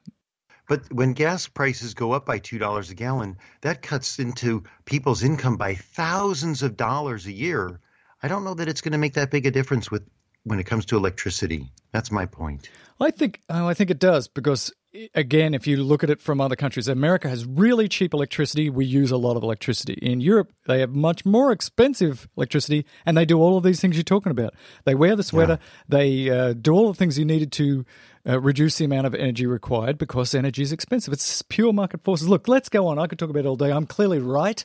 But 0.67 0.91
when 0.93 1.13
gas 1.13 1.47
prices 1.47 1.93
go 1.93 2.13
up 2.13 2.25
by 2.25 2.39
$2 2.39 2.89
a 2.89 2.93
gallon, 2.93 3.37
that 3.61 3.81
cuts 3.81 4.19
into 4.19 4.63
people's 4.85 5.23
income 5.23 5.57
by 5.57 5.75
thousands 5.75 6.63
of 6.63 6.77
dollars 6.77 7.25
a 7.25 7.33
year. 7.33 7.79
I 8.21 8.27
don't 8.29 8.45
know 8.45 8.53
that 8.53 8.69
it's 8.69 8.81
going 8.81 8.93
to 8.93 8.97
make 8.97 9.13
that 9.15 9.31
big 9.31 9.45
a 9.45 9.51
difference 9.51 9.91
with 9.91 10.07
when 10.43 10.59
it 10.59 10.65
comes 10.65 10.85
to 10.85 10.97
electricity. 10.97 11.71
That's 11.91 12.11
my 12.11 12.25
point. 12.25 12.69
I 12.99 13.11
think 13.11 13.41
oh, 13.49 13.67
I 13.67 13.73
think 13.73 13.89
it 13.89 13.99
does 13.99 14.27
because 14.27 14.71
again, 15.13 15.53
if 15.53 15.67
you 15.67 15.77
look 15.77 16.03
at 16.03 16.09
it 16.09 16.21
from 16.21 16.39
other 16.39 16.55
countries, 16.55 16.87
America 16.87 17.29
has 17.29 17.45
really 17.45 17.87
cheap 17.87 18.13
electricity. 18.13 18.69
We 18.69 18.85
use 18.85 19.11
a 19.11 19.17
lot 19.17 19.35
of 19.35 19.43
electricity. 19.43 19.93
In 19.93 20.21
Europe, 20.21 20.51
they 20.67 20.79
have 20.79 20.91
much 20.91 21.25
more 21.25 21.51
expensive 21.51 22.27
electricity, 22.37 22.85
and 23.05 23.17
they 23.17 23.25
do 23.25 23.39
all 23.39 23.57
of 23.57 23.63
these 23.63 23.79
things 23.79 23.95
you're 23.95 24.03
talking 24.03 24.31
about. 24.31 24.53
They 24.85 24.95
wear 24.95 25.15
the 25.15 25.23
sweater. 25.23 25.59
They 25.87 26.29
uh, 26.29 26.53
do 26.53 26.73
all 26.73 26.91
the 26.91 26.97
things 26.97 27.17
you 27.17 27.25
needed 27.25 27.51
to. 27.53 27.85
Uh, 28.25 28.39
reduce 28.39 28.77
the 28.77 28.85
amount 28.85 29.05
of 29.05 29.13
energy 29.13 29.45
required 29.45 29.97
because 29.97 30.33
energy 30.33 30.61
is 30.61 30.71
expensive. 30.71 31.13
It's 31.13 31.41
pure 31.41 31.73
market 31.73 32.05
forces. 32.05 32.29
Look, 32.29 32.47
let's 32.47 32.69
go 32.69 32.87
on. 32.87 32.97
I 32.97 33.05
could 33.05 33.19
talk 33.19 33.29
about 33.29 33.43
it 33.43 33.45
all 33.45 33.57
day. 33.57 33.69
I'm 33.69 33.85
clearly 33.85 34.19
right. 34.19 34.63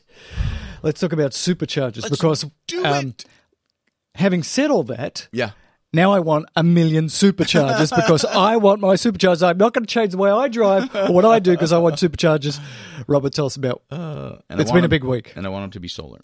Let's 0.85 1.01
talk 1.01 1.13
about 1.13 1.33
superchargers 1.33 2.09
because 2.09 2.47
do 2.69 2.85
um, 2.85 3.17
having 4.15 4.45
said 4.45 4.71
all 4.71 4.85
that, 4.85 5.27
yeah 5.33 5.51
now 5.93 6.13
I 6.13 6.21
want 6.21 6.47
a 6.57 6.63
million 6.63 7.07
superchargers 7.07 7.95
because 7.95 8.25
I 8.51 8.57
want 8.57 8.81
my 8.81 8.95
superchargers. 8.95 9.43
I'm 9.47 9.59
not 9.59 9.73
going 9.75 9.85
to 9.85 9.93
change 9.93 10.13
the 10.13 10.19
way 10.19 10.31
I 10.31 10.49
drive 10.49 10.95
or 10.95 11.13
what 11.13 11.25
I 11.25 11.39
do 11.39 11.53
because 11.53 11.73
I 11.73 11.79
want 11.79 11.97
superchargers. 11.97 12.61
Robert, 13.07 13.33
tell 13.33 13.47
us 13.47 13.57
about. 13.57 13.83
uh, 13.91 14.37
and 14.51 14.59
I 14.59 14.63
It's 14.63 14.71
want 14.71 14.79
been 14.79 14.85
a 14.85 14.89
big 14.89 15.05
week. 15.05 15.33
and 15.37 15.47
i 15.47 15.49
want 15.49 15.63
them 15.65 15.71
to 15.73 15.81
be 15.81 15.89
solar 15.89 16.21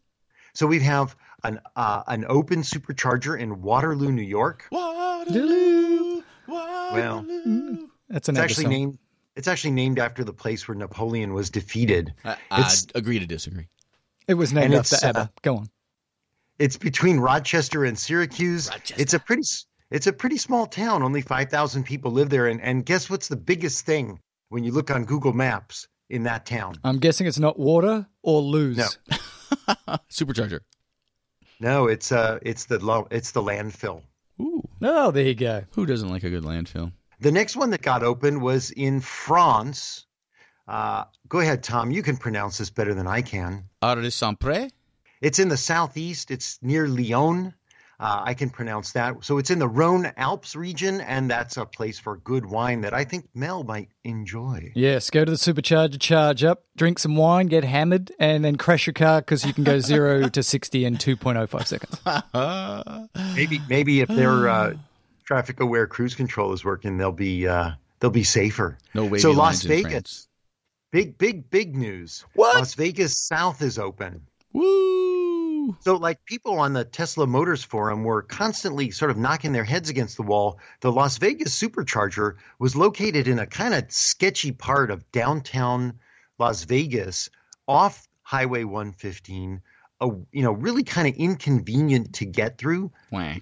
So 0.54 0.66
we 0.66 0.80
have 0.80 1.16
an 1.42 1.60
uh, 1.76 2.02
an 2.06 2.24
open 2.28 2.62
supercharger 2.62 3.38
in 3.38 3.62
Waterloo, 3.62 4.12
New 4.12 4.22
York. 4.22 4.66
Waterloo, 4.70 6.22
Well, 6.48 7.22
That's 8.08 8.28
an 8.28 8.36
it's 8.36 8.42
actually 8.44 8.64
song. 8.64 8.72
named 8.72 8.98
it's 9.36 9.48
actually 9.48 9.72
named 9.72 9.98
after 9.98 10.22
the 10.22 10.32
place 10.32 10.68
where 10.68 10.76
Napoleon 10.76 11.32
was 11.34 11.50
defeated. 11.50 12.14
I, 12.24 12.36
I 12.52 12.70
agree 12.94 13.18
to 13.18 13.26
disagree 13.26 13.66
It 14.28 14.34
was 14.34 14.52
named 14.52 14.74
after 14.74 14.94
it's, 14.94 15.02
uh, 15.04 15.08
ABBA. 15.08 15.30
Go 15.42 15.56
on. 15.56 15.68
It's 16.58 16.76
between 16.76 17.18
Rochester 17.18 17.84
and 17.84 17.98
Syracuse. 17.98 18.68
Rochester. 18.68 18.94
It's 19.02 19.14
a 19.14 19.18
pretty 19.18 19.42
it's 19.90 20.06
a 20.06 20.12
pretty 20.12 20.38
small 20.38 20.66
town. 20.66 21.02
Only 21.02 21.20
5,000 21.20 21.84
people 21.84 22.12
live 22.12 22.30
there 22.30 22.46
and 22.46 22.60
and 22.60 22.84
guess 22.86 23.10
what's 23.10 23.28
the 23.28 23.36
biggest 23.36 23.84
thing 23.86 24.20
when 24.48 24.64
you 24.64 24.72
look 24.72 24.90
on 24.90 25.04
Google 25.04 25.32
Maps 25.32 25.88
in 26.10 26.22
that 26.24 26.46
town? 26.46 26.76
I'm 26.84 26.98
guessing 26.98 27.26
it's 27.26 27.38
not 27.38 27.58
water 27.58 28.06
or 28.22 28.40
lose. 28.40 28.76
No. 28.76 28.88
supercharger 30.10 30.60
No, 31.60 31.86
it's 31.86 32.12
uh 32.12 32.38
it's 32.42 32.66
the 32.66 32.78
lo- 32.84 33.08
it's 33.10 33.32
the 33.32 33.42
landfill. 33.42 34.02
Ooh, 34.40 34.62
Oh, 34.82 35.10
there 35.10 35.24
you 35.24 35.34
go. 35.34 35.64
who 35.72 35.86
doesn't 35.86 36.08
like 36.08 36.24
a 36.24 36.30
good 36.30 36.42
landfill 36.42 36.92
The 37.20 37.32
next 37.32 37.56
one 37.56 37.70
that 37.70 37.82
got 37.82 38.02
open 38.02 38.40
was 38.40 38.70
in 38.70 39.00
France. 39.00 40.06
Uh, 40.66 41.04
go 41.28 41.40
ahead, 41.40 41.62
Tom. 41.62 41.90
You 41.90 42.02
can 42.02 42.16
pronounce 42.16 42.58
this 42.58 42.70
better 42.70 42.94
than 42.94 43.06
I 43.06 43.22
can. 43.22 43.64
Arde 43.82 44.10
Saint-Pré? 44.12 44.70
It's 45.24 45.38
in 45.38 45.48
the 45.48 45.56
southeast. 45.56 46.30
It's 46.30 46.58
near 46.60 46.86
Lyon. 46.86 47.54
Uh, 47.98 48.22
I 48.24 48.34
can 48.34 48.50
pronounce 48.50 48.92
that. 48.92 49.24
So 49.24 49.38
it's 49.38 49.50
in 49.50 49.58
the 49.58 49.68
Rhone 49.68 50.12
Alps 50.18 50.54
region, 50.54 51.00
and 51.00 51.30
that's 51.30 51.56
a 51.56 51.64
place 51.64 51.98
for 51.98 52.18
good 52.18 52.44
wine 52.44 52.82
that 52.82 52.92
I 52.92 53.04
think 53.04 53.28
Mel 53.34 53.64
might 53.64 53.88
enjoy. 54.02 54.72
Yes, 54.74 55.08
go 55.08 55.24
to 55.24 55.30
the 55.30 55.38
supercharger, 55.38 55.98
charge 55.98 56.44
up, 56.44 56.64
drink 56.76 56.98
some 56.98 57.16
wine, 57.16 57.46
get 57.46 57.64
hammered, 57.64 58.12
and 58.18 58.44
then 58.44 58.56
crash 58.56 58.86
your 58.86 58.92
car 58.92 59.22
because 59.22 59.46
you 59.46 59.54
can 59.54 59.64
go 59.64 59.78
zero 59.78 60.28
to 60.36 60.42
60 60.42 60.84
in 60.84 60.96
2.05 60.96 61.66
seconds. 61.66 63.08
Maybe, 63.34 63.60
maybe 63.68 64.00
if 64.00 64.08
their 64.08 64.48
uh, 64.48 64.74
traffic-aware 65.24 65.86
cruise 65.86 66.14
control 66.14 66.52
is 66.52 66.64
working, 66.64 66.98
they'll 66.98 67.12
be 67.12 67.48
uh, 67.48 67.70
they'll 68.00 68.10
be 68.10 68.24
safer. 68.24 68.76
No 68.92 69.04
wavy 69.04 69.20
So 69.20 69.30
Las 69.30 69.62
Vegas, 69.62 69.90
France. 69.90 70.28
big, 70.92 71.16
big, 71.16 71.50
big 71.50 71.74
news. 71.76 72.24
What? 72.34 72.56
Las 72.56 72.74
Vegas 72.74 73.16
South 73.16 73.62
is 73.62 73.78
open. 73.78 74.20
Woo! 74.52 75.13
So, 75.80 75.96
like 75.96 76.24
people 76.24 76.58
on 76.58 76.72
the 76.72 76.84
Tesla 76.84 77.26
Motors 77.26 77.64
forum 77.64 78.04
were 78.04 78.22
constantly 78.22 78.90
sort 78.90 79.10
of 79.10 79.16
knocking 79.16 79.52
their 79.52 79.64
heads 79.64 79.90
against 79.90 80.16
the 80.16 80.22
wall. 80.22 80.58
The 80.80 80.92
Las 80.92 81.18
Vegas 81.18 81.58
supercharger 81.58 82.36
was 82.58 82.76
located 82.76 83.28
in 83.28 83.38
a 83.38 83.46
kind 83.46 83.74
of 83.74 83.90
sketchy 83.90 84.52
part 84.52 84.90
of 84.90 85.10
downtown 85.12 85.98
Las 86.38 86.64
Vegas, 86.64 87.30
off 87.68 88.06
Highway 88.22 88.64
115. 88.64 89.62
A 90.00 90.08
you 90.32 90.42
know 90.42 90.52
really 90.52 90.82
kind 90.82 91.06
of 91.08 91.14
inconvenient 91.14 92.14
to 92.14 92.24
get 92.24 92.58
through 92.58 92.90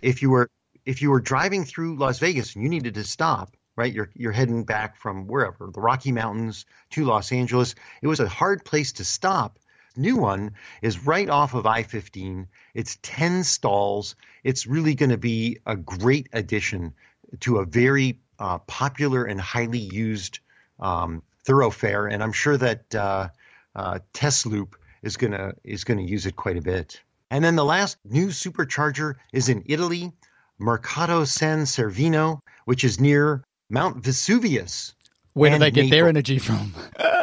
if 0.03 0.23
you 0.23 0.31
were 0.31 0.51
if 0.85 1.03
you 1.03 1.11
were 1.11 1.21
driving 1.21 1.65
through 1.65 1.97
Las 1.97 2.19
Vegas 2.19 2.55
and 2.55 2.63
you 2.63 2.69
needed 2.69 2.95
to 2.95 3.05
stop, 3.05 3.57
right? 3.77 3.93
You're 3.93 4.11
you're 4.15 4.33
heading 4.33 4.65
back 4.65 4.97
from 4.97 5.27
wherever, 5.27 5.71
the 5.73 5.81
Rocky 5.81 6.13
Mountains 6.13 6.67
to 6.91 7.05
Los 7.05 7.33
Angeles. 7.33 7.75
It 8.03 8.07
was 8.07 8.21
a 8.21 8.29
hard 8.29 8.65
place 8.65 8.93
to 8.95 9.05
stop. 9.05 9.59
New 9.97 10.17
one 10.17 10.53
is 10.81 11.07
right 11.07 11.29
off 11.29 11.55
of 11.55 11.67
I-15. 11.67 12.47
It's 12.75 12.99
10 13.03 13.45
stalls. 13.45 14.15
It's 14.45 14.67
really 14.67 14.95
going 14.95 15.11
to 15.11 15.19
be 15.19 15.59
a 15.67 15.77
great 15.77 16.29
addition 16.33 16.95
to 17.41 17.59
a 17.59 17.65
very 17.65 18.19
uh, 18.39 18.59
popular 18.59 19.25
and 19.25 19.41
highly 19.41 19.79
used 19.79 20.41
um, 20.81 21.23
thoroughfare, 21.45 22.07
and 22.07 22.23
I'm 22.23 22.33
sure 22.33 22.57
that 22.57 22.95
uh, 22.95 23.29
uh, 23.75 23.99
Tesloop 24.13 24.75
is 25.03 25.17
gonna 25.17 25.55
is 25.65 25.85
gonna 25.85 26.03
use 26.03 26.27
it 26.27 26.37
quite 26.37 26.57
a 26.57 26.63
bit. 26.63 27.01
And 27.31 27.45
then 27.45 27.57
the 27.57 27.65
last 27.65 27.97
new 28.05 28.29
supercharger 28.29 29.15
is 29.33 29.49
in 29.49 29.63
Italy, 29.67 30.13
Mercato 30.59 31.25
San 31.25 31.67
Severino, 31.67 32.43
which 32.67 32.85
is 32.85 33.01
near 33.01 33.43
Mount 33.71 34.05
Vesuvius. 34.05 34.95
Where 35.33 35.51
do 35.51 35.59
they 35.59 35.71
get 35.71 35.91
their 35.91 36.09
energy 36.09 36.39
from? 36.39 36.75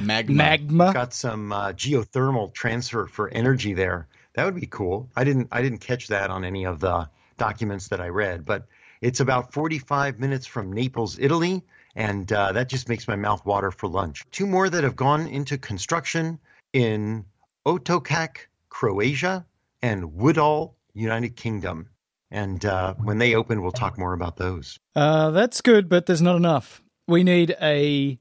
Magma. 0.00 0.34
Magma. 0.34 0.92
Got 0.92 1.12
some 1.12 1.52
uh, 1.52 1.72
geothermal 1.72 2.52
transfer 2.52 3.06
for 3.06 3.28
energy 3.28 3.74
there. 3.74 4.08
That 4.34 4.44
would 4.44 4.54
be 4.54 4.66
cool. 4.66 5.08
I 5.16 5.24
didn't 5.24 5.48
I 5.50 5.62
didn't 5.62 5.78
catch 5.78 6.08
that 6.08 6.30
on 6.30 6.44
any 6.44 6.64
of 6.64 6.80
the 6.80 7.08
documents 7.36 7.88
that 7.88 8.00
I 8.00 8.08
read, 8.08 8.44
but 8.44 8.66
it's 9.00 9.20
about 9.20 9.52
45 9.52 10.18
minutes 10.18 10.46
from 10.46 10.72
Naples, 10.72 11.18
Italy, 11.18 11.62
and 11.94 12.30
uh, 12.32 12.52
that 12.52 12.68
just 12.68 12.88
makes 12.88 13.08
my 13.08 13.16
mouth 13.16 13.44
water 13.44 13.70
for 13.70 13.88
lunch. 13.88 14.24
Two 14.30 14.46
more 14.46 14.68
that 14.68 14.84
have 14.84 14.96
gone 14.96 15.26
into 15.26 15.56
construction 15.58 16.38
in 16.72 17.24
Otokac, 17.66 18.46
Croatia, 18.68 19.46
and 19.82 20.14
Woodall, 20.14 20.76
United 20.94 21.36
Kingdom. 21.36 21.88
And 22.30 22.64
uh, 22.64 22.94
when 22.94 23.18
they 23.18 23.34
open, 23.34 23.62
we'll 23.62 23.72
talk 23.72 23.98
more 23.98 24.12
about 24.12 24.36
those. 24.36 24.78
Uh, 24.94 25.30
that's 25.30 25.60
good, 25.60 25.88
but 25.88 26.06
there's 26.06 26.22
not 26.22 26.36
enough. 26.36 26.82
We 27.06 27.24
need 27.24 27.56
a 27.62 28.18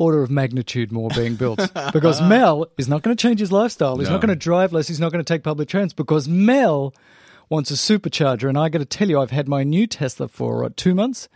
order 0.00 0.22
of 0.22 0.30
magnitude 0.30 0.90
more 0.90 1.10
being 1.14 1.36
built 1.36 1.58
because 1.92 2.20
Mel 2.22 2.66
is 2.78 2.88
not 2.88 3.02
going 3.02 3.16
to 3.16 3.20
change 3.22 3.38
his 3.38 3.52
lifestyle. 3.52 3.96
He's 3.98 4.08
No. 4.08 4.14
not 4.14 4.20
going 4.22 4.30
to 4.30 4.34
drive 4.36 4.72
less. 4.72 4.88
He's 4.88 4.98
not 4.98 5.12
going 5.12 5.22
to 5.24 5.32
take 5.34 5.44
public 5.44 5.68
transit 5.68 5.94
because 5.96 6.26
Mel 6.26 6.94
wants 7.48 7.70
a 7.70 7.74
supercharger. 7.74 8.48
And 8.48 8.56
I 8.58 8.68
got 8.70 8.78
to 8.78 8.84
tell 8.84 9.08
you, 9.08 9.20
I've 9.20 9.30
had 9.30 9.46
my 9.46 9.62
new 9.62 9.86
Tesla 9.86 10.26
for 10.28 10.64
uh, 10.64 10.70
two 10.74 10.94
months. 10.94 11.28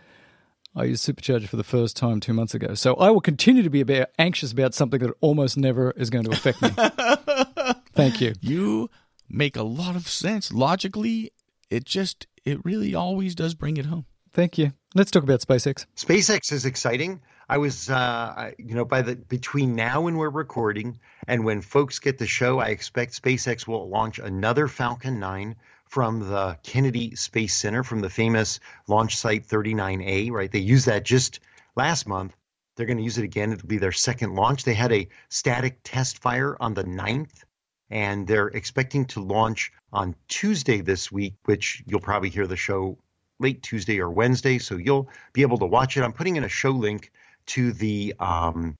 I 0.75 0.83
used 0.85 1.07
supercharger 1.07 1.47
for 1.47 1.55
the 1.57 1.63
first 1.63 1.95
time 1.95 2.19
two 2.19 2.33
months 2.33 2.53
ago, 2.53 2.73
so 2.73 2.95
I 2.95 3.09
will 3.09 3.21
continue 3.21 3.63
to 3.63 3.69
be 3.69 3.79
a 3.79 3.85
bit 3.85 4.11
anxious 4.19 4.51
about 4.51 4.73
something 4.73 4.99
that 4.99 5.13
almost 5.21 5.55
never 5.57 5.91
is 5.91 6.09
going 6.09 6.25
to 6.25 6.31
affect 6.31 6.61
me. 6.61 6.69
Thank 7.93 8.19
you. 8.19 8.33
You 8.41 8.89
make 9.29 9.55
a 9.55 9.63
lot 9.63 9.95
of 9.95 10.07
sense. 10.07 10.51
Logically, 10.51 11.31
it 11.69 11.85
just, 11.85 12.27
it 12.43 12.59
really 12.65 12.93
always 12.93 13.35
does 13.35 13.53
bring 13.53 13.77
it 13.77 13.85
home. 13.85 14.05
Thank 14.33 14.57
you. 14.57 14.73
Let's 14.95 15.11
talk 15.11 15.23
about 15.23 15.39
SpaceX. 15.39 15.85
SpaceX 15.95 16.51
is 16.51 16.65
exciting. 16.65 17.21
I 17.47 17.59
was, 17.59 17.91
uh, 17.91 18.51
you 18.57 18.73
know, 18.73 18.85
by 18.85 19.03
the 19.03 19.15
between 19.15 19.75
now 19.75 20.07
and 20.07 20.17
we're 20.17 20.29
recording, 20.29 20.99
and 21.27 21.45
when 21.45 21.61
folks 21.61 21.99
get 21.99 22.17
the 22.17 22.25
show, 22.25 22.59
I 22.59 22.69
expect 22.69 23.21
SpaceX 23.21 23.67
will 23.67 23.87
launch 23.87 24.17
another 24.17 24.67
Falcon 24.67 25.19
9 25.19 25.55
from 25.85 26.27
the 26.27 26.57
Kennedy 26.63 27.15
Space 27.15 27.53
Center, 27.53 27.83
from 27.83 28.01
the 28.01 28.09
famous 28.09 28.59
launch 28.87 29.17
site 29.17 29.47
39A. 29.47 30.31
Right? 30.31 30.51
They 30.51 30.59
used 30.59 30.87
that 30.87 31.05
just 31.05 31.39
last 31.75 32.07
month. 32.07 32.35
They're 32.75 32.87
going 32.87 32.97
to 32.97 33.03
use 33.03 33.19
it 33.19 33.23
again. 33.23 33.53
It'll 33.53 33.67
be 33.67 33.77
their 33.77 33.91
second 33.91 34.33
launch. 34.33 34.63
They 34.63 34.73
had 34.73 34.91
a 34.91 35.07
static 35.29 35.79
test 35.83 36.17
fire 36.17 36.57
on 36.59 36.73
the 36.73 36.83
9th, 36.83 37.43
and 37.91 38.27
they're 38.27 38.47
expecting 38.47 39.05
to 39.05 39.21
launch 39.21 39.71
on 39.93 40.15
Tuesday 40.27 40.81
this 40.81 41.11
week, 41.11 41.35
which 41.45 41.83
you'll 41.85 41.99
probably 41.99 42.29
hear 42.29 42.47
the 42.47 42.57
show 42.57 42.97
late 43.39 43.61
Tuesday 43.61 43.99
or 43.99 44.09
Wednesday, 44.09 44.57
so 44.57 44.77
you'll 44.77 45.09
be 45.33 45.43
able 45.43 45.59
to 45.59 45.65
watch 45.65 45.95
it. 45.95 46.03
I'm 46.03 46.13
putting 46.13 46.37
in 46.37 46.43
a 46.43 46.49
show 46.49 46.71
link 46.71 47.11
to 47.47 47.71
the 47.71 48.13
um, 48.19 48.75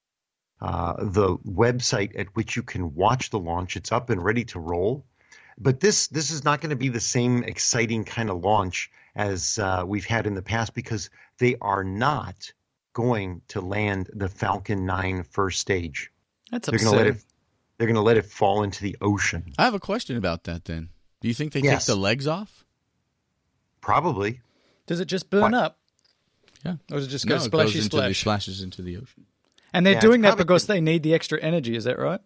uh, 0.61 0.93
the 1.03 1.38
website 1.38 2.18
at 2.20 2.36
which 2.36 2.55
you 2.55 2.63
can 2.63 2.95
watch 2.95 3.30
the 3.30 3.39
launch. 3.39 3.76
It's 3.76 3.91
up 3.91 4.09
and 4.09 4.24
ready 4.24 4.45
to 4.45 4.59
roll. 4.59 5.05
But 5.57 5.80
this 5.80 6.07
this 6.07 6.32
is 6.32 6.43
not 6.43 6.61
going 6.61 6.72
to 6.72 6.76
be 6.76 6.89
the 6.89 6.99
same 6.99 7.43
exciting 7.43 8.03
kind 8.05 8.30
of 8.30 8.43
launch 8.43 8.91
as 9.16 9.57
uh, 9.59 9.84
we've 9.86 10.05
had 10.05 10.28
in 10.28 10.36
the 10.36 10.41
past 10.41 10.74
because 10.74 11.09
they 11.38 11.55
are 11.61 11.84
not 11.84 12.51
going 12.93 13.41
to 13.49 13.61
land 13.61 14.09
the 14.13 14.28
Falcon 14.30 14.86
9 14.86 15.24
first 15.24 15.59
stage. 15.59 16.11
That's 16.51 16.70
They're 16.70 16.80
going 16.80 16.91
to 16.91 16.97
let 16.97 17.07
it 17.07 17.24
they're 17.78 17.88
going 17.88 17.95
to 17.95 18.01
let 18.01 18.18
it 18.18 18.26
fall 18.26 18.63
into 18.63 18.82
the 18.84 18.95
ocean. 19.01 19.53
I 19.57 19.63
have 19.66 19.74
a 19.74 19.80
question 19.80 20.16
about 20.18 20.45
that 20.45 20.66
then. 20.66 20.89
Do 21.22 21.28
you 21.28 21.34
think 21.34 21.51
they 21.53 21.59
Yes. 21.61 21.86
take 21.86 21.93
the 21.95 21.99
legs 21.99 22.26
off? 22.28 22.63
Probably. 23.82 24.41
Does 24.88 24.99
it 24.99 25.05
just 25.05 25.30
burn 25.30 25.41
What? 25.41 25.53
up? 25.53 25.80
Yeah. 26.66 26.76
Or 26.91 26.97
does 26.97 27.05
it 27.07 27.09
just 27.09 27.26
no, 27.26 27.38
go 27.38 27.43
it 27.43 27.45
splashy 27.45 27.74
goes 27.76 27.84
into 27.86 28.01
the 28.01 28.13
splashes 28.13 28.61
into 28.61 28.82
the 28.82 28.97
ocean. 28.97 29.26
And 29.74 29.86
they're 29.86 29.93
Yeah, 29.93 29.99
doing 29.99 30.22
that 30.22 30.30
probably- 30.30 30.45
because 30.45 30.68
they 30.68 30.82
need 30.82 31.03
the 31.03 31.13
extra 31.13 31.39
energy. 31.41 31.76
Is 31.76 31.84
that 31.84 31.99
right? 31.99 32.22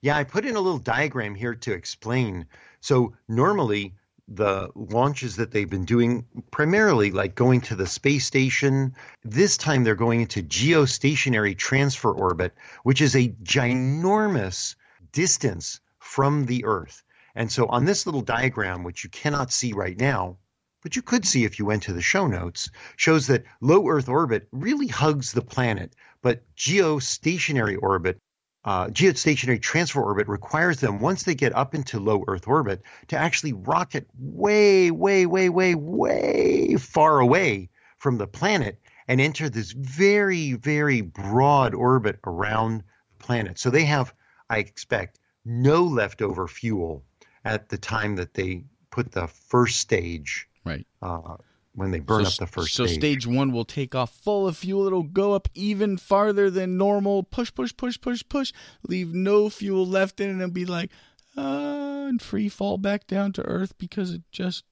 Yeah, 0.00 0.16
I 0.16 0.24
put 0.24 0.44
in 0.44 0.56
a 0.56 0.60
little 0.60 0.78
diagram 0.78 1.34
here 1.34 1.54
to 1.54 1.72
explain. 1.72 2.46
So 2.80 3.14
normally 3.28 3.94
the 4.28 4.70
launches 4.74 5.36
that 5.36 5.52
they've 5.52 5.70
been 5.70 5.84
doing 5.84 6.26
primarily 6.50 7.12
like 7.12 7.34
going 7.34 7.60
to 7.62 7.76
the 7.76 7.86
space 7.86 8.26
station. 8.26 8.94
This 9.24 9.56
time 9.56 9.84
they're 9.84 9.94
going 9.94 10.20
into 10.20 10.42
geostationary 10.42 11.56
transfer 11.56 12.10
orbit, 12.12 12.52
which 12.82 13.00
is 13.00 13.14
a 13.14 13.28
ginormous 13.44 14.74
distance 15.12 15.80
from 15.98 16.46
the 16.46 16.64
Earth. 16.64 17.02
And 17.34 17.50
so 17.52 17.66
on 17.66 17.84
this 17.84 18.06
little 18.06 18.22
diagram, 18.22 18.82
which 18.82 19.04
you 19.04 19.10
cannot 19.10 19.52
see 19.52 19.72
right 19.72 19.98
now, 19.98 20.38
but 20.86 20.94
you 20.94 21.02
could 21.02 21.26
see 21.26 21.44
if 21.44 21.58
you 21.58 21.64
went 21.64 21.82
to 21.82 21.92
the 21.92 22.00
show 22.00 22.28
notes, 22.28 22.70
shows 22.94 23.26
that 23.26 23.42
low 23.60 23.88
Earth 23.88 24.08
orbit 24.08 24.46
really 24.52 24.86
hugs 24.86 25.32
the 25.32 25.42
planet, 25.42 25.96
but 26.22 26.44
geostationary 26.54 27.76
orbit 27.82 28.18
uh, 28.64 28.86
geostationary 28.86 29.60
transfer 29.60 30.00
orbit 30.00 30.28
requires 30.28 30.78
them, 30.78 31.00
once 31.00 31.24
they 31.24 31.34
get 31.34 31.52
up 31.56 31.74
into 31.74 31.98
low 31.98 32.22
Earth 32.28 32.46
orbit, 32.46 32.82
to 33.08 33.16
actually 33.16 33.52
rocket 33.52 34.06
way, 34.16 34.92
way, 34.92 35.26
way, 35.26 35.48
way, 35.48 35.74
way 35.74 36.76
far 36.76 37.18
away 37.18 37.68
from 37.98 38.16
the 38.18 38.28
planet 38.28 38.78
and 39.08 39.20
enter 39.20 39.48
this 39.48 39.72
very, 39.72 40.52
very 40.52 41.00
broad 41.00 41.74
orbit 41.74 42.20
around 42.24 42.84
the 43.18 43.24
planet. 43.24 43.58
So 43.58 43.70
they 43.70 43.86
have, 43.86 44.14
I 44.48 44.58
expect, 44.58 45.18
no 45.44 45.82
leftover 45.82 46.46
fuel 46.46 47.02
at 47.44 47.70
the 47.70 47.78
time 47.78 48.14
that 48.16 48.34
they 48.34 48.66
put 48.90 49.10
the 49.10 49.26
first 49.26 49.80
stage, 49.80 50.48
Right. 50.66 50.86
uh, 51.00 51.36
when 51.74 51.90
they 51.90 52.00
burn 52.00 52.24
so, 52.24 52.28
up 52.28 52.34
the 52.38 52.46
first 52.46 52.74
so 52.74 52.86
stage. 52.86 52.98
stage 52.98 53.26
one 53.26 53.52
will 53.52 53.66
take 53.66 53.94
off 53.94 54.10
full 54.10 54.48
of 54.48 54.56
fuel. 54.56 54.86
It'll 54.86 55.02
go 55.02 55.34
up 55.34 55.48
even 55.54 55.98
farther 55.98 56.50
than 56.50 56.78
normal. 56.78 57.22
Push, 57.22 57.54
push, 57.54 57.76
push, 57.76 58.00
push, 58.00 58.22
push. 58.28 58.52
Leave 58.88 59.12
no 59.14 59.50
fuel 59.50 59.86
left 59.86 60.18
in 60.18 60.40
it 60.40 60.42
and 60.42 60.54
be 60.54 60.64
like, 60.64 60.90
uh, 61.36 62.06
and 62.08 62.22
free 62.22 62.48
fall 62.48 62.78
back 62.78 63.06
down 63.06 63.32
to 63.32 63.42
Earth 63.42 63.76
because 63.76 64.10
it 64.12 64.22
just 64.32 64.64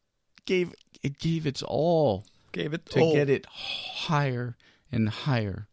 gave 0.47 0.73
it 1.03 1.19
gave 1.19 1.47
its 1.47 1.63
all 1.63 2.25
Gave 2.53 2.73
it 2.73 2.87
to 2.87 3.01
all. 3.01 3.13
get 3.13 3.29
it 3.29 3.45
higher 3.47 4.57
and 4.93 5.09
higher 5.09 5.69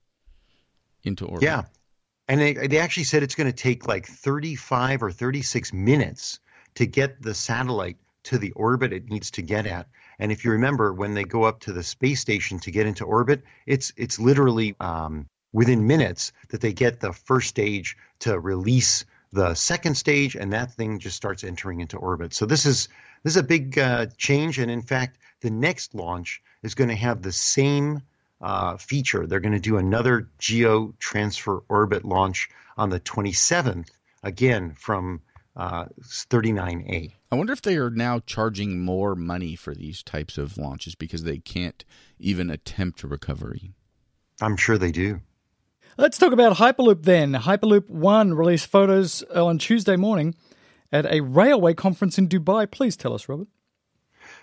into 1.04 1.26
orbit. 1.26 1.44
Yeah. 1.44 1.64
And 2.28 2.42
they, 2.42 2.54
they 2.54 2.80
actually 2.80 3.04
said 3.04 3.24
it's 3.24 3.36
going 3.36 3.52
to 3.52 3.56
take 3.56 3.88
like 3.88 4.08
35 4.08 5.04
or 5.04 5.12
36 5.12 5.74
minutes 5.74 6.40
to 6.76 6.86
get 6.86 7.22
the 7.22 7.34
satellite 7.34 7.98
to 8.24 8.38
the 8.38 8.52
orbit 8.54 8.94
it 8.94 9.10
needs 9.10 9.32
to 9.32 9.42
get 9.42 9.68
at. 9.68 9.88
And 10.22 10.32
if 10.32 10.46
you 10.46 10.52
remember, 10.52 10.94
when 10.94 11.16
they 11.16 11.24
go 11.24 11.46
up 11.46 11.62
to 11.62 11.74
the 11.74 11.82
space 11.82 12.22
station 12.22 12.60
to 12.60 12.70
get 12.70 12.86
into 12.86 13.06
orbit, 13.06 13.42
it's 13.66 13.92
it's 13.98 14.20
literally 14.20 14.76
um, 14.80 15.26
within 15.52 15.88
minutes 15.88 16.32
that 16.50 16.62
they 16.62 16.74
get 16.74 17.00
the 17.00 17.12
first 17.12 17.50
stage 17.50 17.98
to 18.20 18.40
release 18.40 19.04
the 19.34 19.56
second 19.56 19.96
stage, 19.96 20.36
and 20.36 20.54
that 20.54 20.74
thing 20.74 21.00
just 21.00 21.18
starts 21.18 21.44
entering 21.44 21.80
into 21.80 21.98
orbit. 21.98 22.36
So 22.36 22.46
this 22.46 22.68
is 22.68 22.88
this 23.24 23.34
is 23.34 23.38
a 23.38 23.44
big 23.44 23.80
uh, 23.80 24.06
change, 24.16 24.60
and 24.60 24.70
in 24.70 24.84
fact, 24.84 25.18
the 25.42 25.50
next 25.50 25.96
launch 25.96 26.44
is 26.62 26.76
going 26.76 26.90
to 26.90 26.96
have 26.96 27.24
the 27.24 27.32
same 27.32 28.04
uh, 28.42 28.78
feature. 28.78 29.26
They're 29.26 29.40
going 29.40 29.54
to 29.54 29.60
do 29.60 29.78
another 29.78 30.30
geo 30.38 30.94
transfer 31.00 31.64
orbit 31.68 32.06
launch 32.06 32.48
on 32.78 32.92
the 32.92 33.00
27th, 33.00 33.90
again 34.22 34.76
from 34.76 35.22
uh, 35.56 35.86
39A. 36.00 37.14
I 37.32 37.38
wonder 37.38 37.54
if 37.54 37.62
they 37.62 37.78
are 37.78 37.90
now 37.90 38.20
charging 38.20 38.84
more 38.84 39.16
money 39.16 39.56
for 39.56 39.74
these 39.74 40.04
types 40.04 40.38
of 40.38 40.58
launches 40.58 40.96
because 40.96 41.24
they 41.24 41.38
can't 41.38 41.86
even 42.20 42.50
attempt 42.50 43.04
recovery. 43.04 43.72
I'm 44.42 44.58
sure 44.58 44.78
they 44.78 44.92
do. 44.92 45.22
Let's 45.98 46.18
talk 46.18 46.34
about 46.34 46.58
Hyperloop 46.58 47.04
then. 47.04 47.34
Hyperloop 47.34 47.90
One 47.90 48.34
released 48.34 48.68
photos 48.68 49.24
uh, 49.34 49.46
on 49.46 49.60
Tuesday 49.60 49.96
morning 49.96 50.36
at 50.92 51.06
a 51.06 51.22
railway 51.22 51.74
conference 51.74 52.18
in 52.18 52.28
Dubai. 52.28 52.70
Please 52.70 52.98
tell 52.98 53.14
us, 53.14 53.30
Robert. 53.30 53.48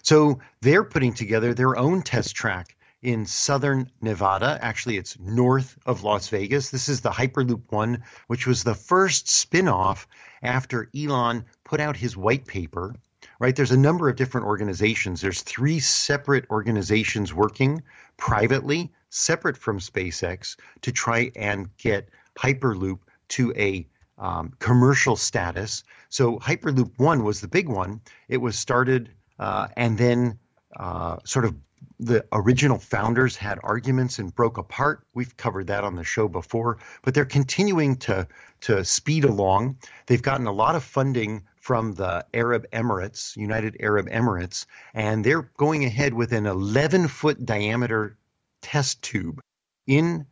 So 0.03 0.39
they're 0.63 0.85
putting 0.85 1.13
together 1.13 1.53
their 1.53 1.77
own 1.77 2.01
test 2.01 2.35
track 2.35 2.77
in 3.03 3.27
southern 3.27 3.91
Nevada. 4.01 4.59
Actually, 4.61 4.97
it's 4.97 5.19
north 5.19 5.79
of 5.87 6.03
Las 6.03 6.29
Vegas. 6.29 6.71
This 6.71 6.89
is 6.89 7.01
the 7.01 7.11
Hyperloop 7.11 7.63
One, 7.71 8.03
which 8.27 8.47
was 8.47 8.65
the 8.65 8.75
first 8.75 9.29
spin 9.29 9.69
off 9.69 10.09
after 10.43 10.91
Elon 10.97 11.45
put 11.65 11.81
out 11.81 11.97
his 11.97 12.17
white 12.17 12.47
paper. 12.47 12.95
Right, 13.41 13.55
there's 13.55 13.71
a 13.71 13.77
number 13.77 14.09
of 14.09 14.17
different 14.17 14.49
organizations. 14.49 15.21
There's 15.21 15.43
three 15.43 15.79
separate 15.79 16.47
organizations 16.51 17.33
working 17.33 17.83
privately, 18.17 18.93
separate 19.11 19.57
from 19.57 19.79
SpaceX, 19.79 20.57
to 20.83 20.91
try 20.91 21.31
and 21.37 21.69
get 21.77 22.09
Hyperloop 22.37 22.99
to 23.29 23.53
a 23.57 23.87
um, 24.19 24.53
commercial 24.59 25.15
status. 25.15 25.85
So 26.09 26.39
Hyperloop 26.39 26.99
One 26.99 27.23
was 27.23 27.41
the 27.41 27.49
big 27.49 27.69
one. 27.69 28.01
It 28.29 28.39
was 28.39 28.59
started 28.59 29.11
uh, 29.39 29.69
and 29.77 29.97
then 29.97 30.39
uh, 30.77 31.19
sort 31.25 31.45
of 31.45 31.55
the 32.01 32.25
original 32.33 32.79
founders 32.79 33.37
had 33.37 33.59
arguments 33.63 34.19
and 34.19 34.35
broke 34.35 34.59
apart. 34.59 35.05
We've 35.15 35.37
covered 35.37 35.67
that 35.69 35.85
on 35.85 35.97
the 35.97 36.05
show 36.05 36.29
before, 36.29 36.79
but 37.03 37.15
they're 37.15 37.25
continuing 37.25 37.97
to 37.97 38.27
to 38.63 38.85
speed 38.85 39.25
along. 39.25 39.79
They've 40.07 40.23
gotten 40.23 40.47
a 40.47 40.53
lot 40.53 40.75
of 40.75 40.83
funding 40.83 41.45
from 41.57 41.95
the 41.95 42.25
Arab 42.33 42.67
Emirates, 42.73 43.37
United 43.37 43.77
Arab 43.81 44.09
Emirates, 44.09 44.67
and 44.95 45.25
they're 45.25 45.51
going 45.57 45.85
ahead 45.85 46.15
with 46.15 46.33
an 46.33 46.47
11 46.47 47.09
foot 47.09 47.45
diameter 47.45 48.17
test 48.63 49.03
tube 49.03 49.41
in 49.87 50.27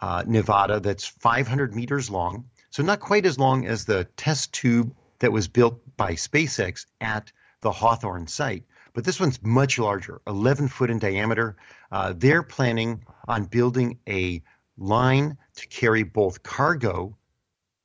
uh, 0.00 0.24
Nevada 0.26 0.80
that's 0.80 1.06
500 1.06 1.74
meters 1.74 2.10
long. 2.10 2.44
So, 2.70 2.82
not 2.82 3.00
quite 3.00 3.26
as 3.26 3.38
long 3.38 3.66
as 3.66 3.84
the 3.84 4.04
test 4.16 4.52
tube 4.52 4.94
that 5.18 5.32
was 5.32 5.48
built 5.48 5.80
by 5.96 6.14
SpaceX 6.14 6.86
at 7.00 7.30
the 7.60 7.72
Hawthorne 7.72 8.26
site. 8.26 8.64
But 8.92 9.04
this 9.04 9.20
one's 9.20 9.42
much 9.42 9.78
larger, 9.78 10.20
11 10.26 10.68
foot 10.68 10.90
in 10.90 10.98
diameter. 10.98 11.56
Uh, 11.92 12.14
they're 12.16 12.42
planning 12.42 13.04
on 13.28 13.44
building 13.44 13.98
a 14.08 14.42
line 14.76 15.36
to 15.56 15.66
carry 15.68 16.02
both 16.02 16.42
cargo, 16.42 17.16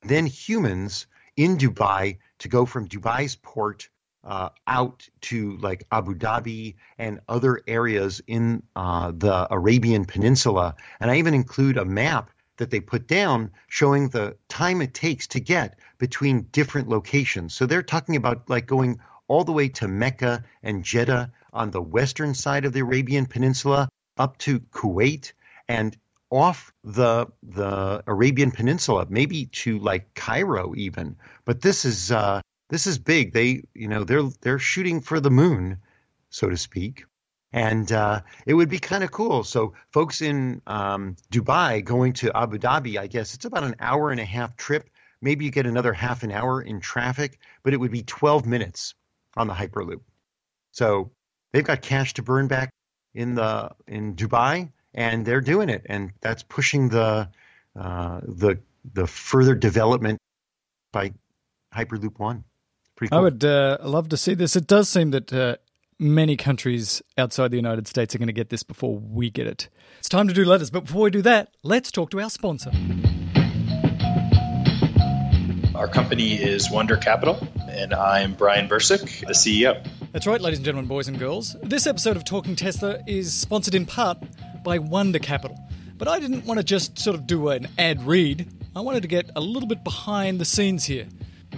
then 0.02 0.26
humans 0.26 1.06
in 1.36 1.56
Dubai 1.56 2.18
to 2.38 2.48
go 2.48 2.66
from 2.66 2.88
Dubai's 2.88 3.36
port 3.36 3.88
uh, 4.24 4.48
out 4.66 5.08
to 5.20 5.56
like 5.58 5.86
Abu 5.92 6.14
Dhabi 6.14 6.74
and 6.98 7.20
other 7.28 7.60
areas 7.68 8.20
in 8.26 8.62
uh, 8.74 9.12
the 9.16 9.46
Arabian 9.52 10.04
Peninsula. 10.04 10.74
And 10.98 11.10
I 11.10 11.16
even 11.18 11.34
include 11.34 11.76
a 11.76 11.84
map 11.84 12.30
that 12.56 12.70
they 12.70 12.80
put 12.80 13.06
down 13.06 13.50
showing 13.68 14.08
the 14.08 14.36
time 14.48 14.80
it 14.80 14.94
takes 14.94 15.26
to 15.28 15.40
get 15.40 15.78
between 15.98 16.42
different 16.52 16.88
locations. 16.88 17.54
So 17.54 17.66
they're 17.66 17.82
talking 17.82 18.16
about 18.16 18.48
like 18.48 18.66
going 18.66 18.98
all 19.28 19.44
the 19.44 19.52
way 19.52 19.68
to 19.68 19.88
Mecca 19.88 20.44
and 20.62 20.84
Jeddah 20.84 21.32
on 21.52 21.70
the 21.70 21.82
western 21.82 22.34
side 22.34 22.64
of 22.64 22.72
the 22.72 22.80
Arabian 22.80 23.26
Peninsula 23.26 23.88
up 24.16 24.38
to 24.38 24.60
Kuwait 24.60 25.32
and 25.68 25.96
off 26.30 26.72
the 26.84 27.26
the 27.42 28.02
Arabian 28.06 28.50
Peninsula, 28.50 29.06
maybe 29.08 29.46
to 29.46 29.78
like 29.78 30.14
Cairo 30.14 30.74
even. 30.76 31.16
But 31.44 31.60
this 31.60 31.84
is 31.84 32.10
uh, 32.10 32.40
this 32.68 32.86
is 32.86 32.98
big. 32.98 33.32
They 33.32 33.62
you 33.74 33.88
know 33.88 34.04
they're 34.04 34.28
they're 34.40 34.58
shooting 34.58 35.00
for 35.00 35.20
the 35.20 35.30
moon, 35.30 35.78
so 36.30 36.48
to 36.48 36.56
speak. 36.56 37.04
And 37.52 37.90
uh, 37.90 38.20
it 38.44 38.54
would 38.54 38.68
be 38.68 38.80
kind 38.80 39.02
of 39.04 39.10
cool. 39.10 39.44
So, 39.44 39.74
folks 39.90 40.20
in 40.20 40.60
um, 40.66 41.16
Dubai 41.32 41.82
going 41.82 42.12
to 42.14 42.36
Abu 42.36 42.58
Dhabi, 42.58 42.98
I 42.98 43.06
guess 43.06 43.34
it's 43.34 43.44
about 43.44 43.64
an 43.64 43.76
hour 43.78 44.10
and 44.10 44.20
a 44.20 44.24
half 44.24 44.56
trip. 44.56 44.90
Maybe 45.22 45.46
you 45.46 45.50
get 45.50 45.64
another 45.64 45.94
half 45.94 46.22
an 46.22 46.32
hour 46.32 46.60
in 46.60 46.80
traffic, 46.80 47.38
but 47.62 47.72
it 47.72 47.78
would 47.78 47.92
be 47.92 48.02
12 48.02 48.44
minutes 48.44 48.94
on 49.36 49.46
the 49.46 49.54
Hyperloop. 49.54 50.00
So 50.72 51.10
they've 51.52 51.64
got 51.64 51.82
cash 51.82 52.14
to 52.14 52.22
burn 52.22 52.48
back 52.48 52.70
in 53.14 53.34
the 53.34 53.70
in 53.86 54.14
Dubai, 54.14 54.70
and 54.94 55.24
they're 55.24 55.40
doing 55.40 55.68
it, 55.68 55.82
and 55.86 56.12
that's 56.20 56.42
pushing 56.42 56.88
the 56.88 57.28
uh, 57.74 58.20
the 58.22 58.58
the 58.92 59.06
further 59.06 59.54
development 59.54 60.18
by 60.92 61.12
Hyperloop 61.74 62.18
One. 62.18 62.44
Pretty 62.96 63.10
cool. 63.10 63.18
I 63.18 63.22
would 63.22 63.44
uh, 63.44 63.78
love 63.82 64.08
to 64.10 64.16
see 64.16 64.34
this. 64.34 64.56
It 64.56 64.66
does 64.66 64.88
seem 64.88 65.10
that 65.10 65.32
uh, 65.32 65.56
many 65.98 66.36
countries 66.36 67.02
outside 67.18 67.50
the 67.50 67.56
United 67.56 67.86
States 67.86 68.14
are 68.14 68.18
going 68.18 68.28
to 68.28 68.32
get 68.32 68.50
this 68.50 68.62
before 68.62 68.96
we 68.98 69.30
get 69.30 69.46
it. 69.46 69.68
It's 69.98 70.08
time 70.08 70.28
to 70.28 70.34
do 70.34 70.44
letters, 70.44 70.70
but 70.70 70.84
before 70.86 71.02
we 71.02 71.10
do 71.10 71.22
that, 71.22 71.54
let's 71.62 71.90
talk 71.90 72.10
to 72.10 72.20
our 72.20 72.30
sponsor. 72.30 72.70
Our 75.76 75.88
company 75.88 76.32
is 76.32 76.70
Wonder 76.70 76.96
Capital, 76.96 77.46
and 77.68 77.92
I'm 77.92 78.32
Brian 78.32 78.66
Bursick, 78.66 79.20
the 79.26 79.34
CEO. 79.34 79.86
That's 80.10 80.26
right, 80.26 80.40
ladies 80.40 80.58
and 80.58 80.64
gentlemen, 80.64 80.88
boys 80.88 81.06
and 81.06 81.18
girls. 81.18 81.54
This 81.62 81.86
episode 81.86 82.16
of 82.16 82.24
Talking 82.24 82.56
Tesla 82.56 82.98
is 83.06 83.34
sponsored 83.34 83.74
in 83.74 83.84
part 83.84 84.16
by 84.64 84.78
Wonder 84.78 85.18
Capital. 85.18 85.54
But 85.98 86.08
I 86.08 86.18
didn't 86.18 86.46
want 86.46 86.58
to 86.58 86.64
just 86.64 86.98
sort 86.98 87.14
of 87.14 87.26
do 87.26 87.50
an 87.50 87.68
ad 87.76 88.06
read. 88.06 88.50
I 88.74 88.80
wanted 88.80 89.02
to 89.02 89.08
get 89.08 89.30
a 89.36 89.40
little 89.40 89.68
bit 89.68 89.84
behind 89.84 90.40
the 90.40 90.46
scenes 90.46 90.86
here. 90.86 91.06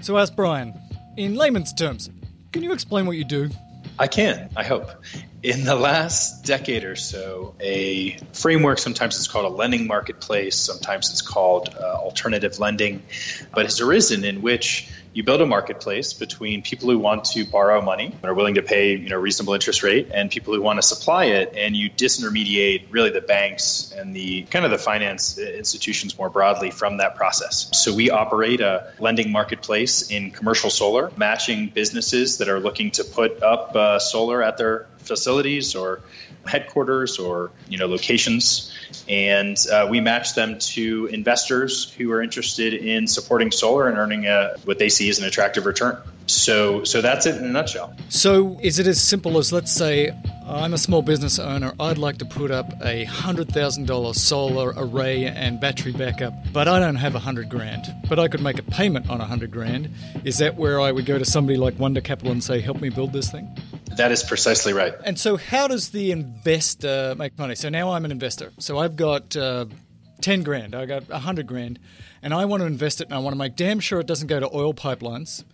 So 0.01 0.17
I 0.17 0.23
asked 0.23 0.35
Brian, 0.35 0.75
in 1.17 1.37
layman's 1.37 1.73
terms, 1.73 2.11
can 2.53 2.65
you 2.65 2.73
explain 2.73 3.07
what 3.07 3.17
you 3.17 3.25
do? 3.25 3.51
I 3.99 4.07
can, 4.07 4.51
I 4.57 4.65
hope. 4.65 4.91
In 5.43 5.65
the 5.65 5.75
last 5.75 6.45
decade 6.45 6.85
or 6.85 6.95
so, 6.95 7.55
a 7.61 8.17
framework, 8.33 8.79
sometimes 8.79 9.17
it's 9.17 9.27
called 9.27 9.45
a 9.45 9.55
lending 9.55 9.87
marketplace, 9.87 10.57
sometimes 10.57 11.11
it's 11.11 11.23
called 11.23 11.75
uh, 11.75 11.83
alternative 11.83 12.59
lending, 12.59 13.03
but 13.53 13.67
has 13.67 13.81
arisen 13.81 14.25
in 14.25 14.41
which 14.41 14.89
you 15.13 15.25
build 15.25 15.41
a 15.41 15.47
marketplace 15.47 16.13
between 16.13 16.63
people 16.63 16.91
who 16.91 16.99
want 16.99 17.25
to 17.25 17.45
borrow 17.45 17.81
money 17.81 18.07
and 18.07 18.25
are 18.25 18.35
willing 18.35 18.55
to 18.55 18.63
pay 18.63 18.97
you 18.97 19.09
know 19.09 19.17
reasonable 19.17 19.55
interest 19.55 19.83
rate 19.83 20.11
and 20.13 20.31
people 20.31 20.55
who 20.55 20.63
want 20.63 20.79
to 20.79 20.83
supply 20.83 21.25
it 21.27 21.55
and 21.57 21.77
you 21.77 21.91
disintermediate 21.91 22.87
really 22.91 23.11
the 23.11 23.21
banks 23.21 23.93
and 23.97 24.15
the 24.15 24.43
kind 24.45 24.65
of 24.65 24.71
the 24.71 24.79
finance 24.79 25.39
institutions 25.39 26.17
more 26.19 26.31
broadly 26.31 26.71
from 26.71 26.99
that 26.99 27.17
process. 27.17 27.69
So 27.73 27.95
we 27.95 28.11
operate 28.11 28.61
a 28.61 28.93
lending 28.99 29.33
marketplace 29.33 30.11
in 30.11 30.31
commercial 30.31 30.71
solar 30.71 31.11
matching 31.17 31.69
businesses 31.69 32.39
that 32.39 32.49
are 32.49 32.61
looking 32.61 32.91
to 32.93 33.05
put 33.05 33.43
up 33.43 33.75
uh, 33.75 33.99
solar 33.99 34.43
at 34.43 34.59
their 34.59 34.87
facilities 34.99 35.75
or 35.75 36.01
headquarters 36.49 37.19
or 37.19 37.51
you 37.69 37.79
know 37.79 37.87
locations 37.87 38.75
and 39.09 39.57
uh, 39.73 39.87
we 39.89 40.01
match 40.01 40.35
them 40.35 40.59
to 40.59 41.07
investors 41.07 41.93
who 41.93 42.11
are 42.13 42.23
interested 42.23 42.75
in 42.75 43.07
supporting 43.07 43.51
solar 43.51 43.89
and 43.89 43.99
earning 43.99 44.27
a, 44.27 44.55
what 44.65 44.79
they 44.79 44.89
see 44.89 45.09
as 45.09 45.19
an 45.19 45.25
attractive 45.25 45.67
return 45.67 45.97
so 46.27 46.85
so 46.85 47.01
that's 47.01 47.27
it 47.27 47.37
in 47.37 47.45
a 47.45 47.49
nutshell 47.49 47.95
So 48.09 48.59
is 48.63 48.79
it 48.79 48.87
as 48.87 49.01
simple 49.03 49.39
as 49.39 49.53
let's 49.53 49.73
say 49.73 50.13
I'm 50.49 50.73
a 50.73 50.79
small 50.79 51.03
business 51.03 51.39
owner, 51.39 51.75
I'd 51.79 51.99
like 51.99 52.17
to 52.19 52.25
put 52.25 52.51
up 52.51 52.73
a 52.81 53.05
$100,000 53.05 54.15
solar 54.15 54.73
array 54.79 55.27
and 55.27 55.61
battery 55.61 55.93
backup, 55.93 56.33
but 56.55 56.67
I 56.67 56.79
don't 56.79 56.95
have 56.95 57.13
a 57.13 57.21
100 57.21 57.51
grand. 57.51 57.85
But 58.09 58.19
I 58.19 58.29
could 58.29 58.41
make 58.41 58.59
a 58.59 58.63
payment 58.63 59.11
on 59.11 59.17
a 59.17 59.25
100 59.25 59.51
grand. 59.51 59.91
Is 60.25 60.39
that 60.39 60.57
where 60.57 60.81
I 60.81 60.91
would 60.91 61.05
go 61.05 61.19
to 61.19 61.25
somebody 61.27 61.59
like 61.59 61.79
Wonder 61.79 62.01
Capital 62.01 62.33
and 62.33 62.43
say, 62.43 62.63
"Help 62.63 62.81
me 62.81 62.89
build 62.89 63.13
this 63.13 63.31
thing?" 63.31 63.55
That 63.99 64.11
is 64.13 64.23
precisely 64.23 64.73
right 64.73 64.95
And 65.05 65.19
so, 65.19 65.37
how 65.37 65.69
does 65.69 65.91
the 65.91 66.11
investor 66.11 67.15
make 67.17 67.39
money? 67.39 67.55
So 67.55 67.69
now 67.69 67.93
I'm 67.93 68.05
an 68.05 68.11
investor. 68.11 68.53
So 68.59 68.79
I've 68.79 68.97
got 68.97 69.37
uh, 69.37 69.67
10 70.23 70.43
grand, 70.43 70.75
I 70.75 70.87
got 70.87 71.09
100 71.09 71.47
grand, 71.47 71.79
and 72.23 72.33
I 72.33 72.47
want 72.47 72.63
to 72.63 72.67
invest 72.67 73.01
it 73.01 73.09
and 73.09 73.15
I 73.15 73.19
want 73.19 73.35
to 73.35 73.39
make 73.39 73.57
damn 73.57 73.81
sure 73.81 74.01
it 74.01 74.07
doesn't 74.07 74.29
go 74.29 74.41
to 74.41 74.49
oil 74.55 74.73
pipelines. 74.73 75.45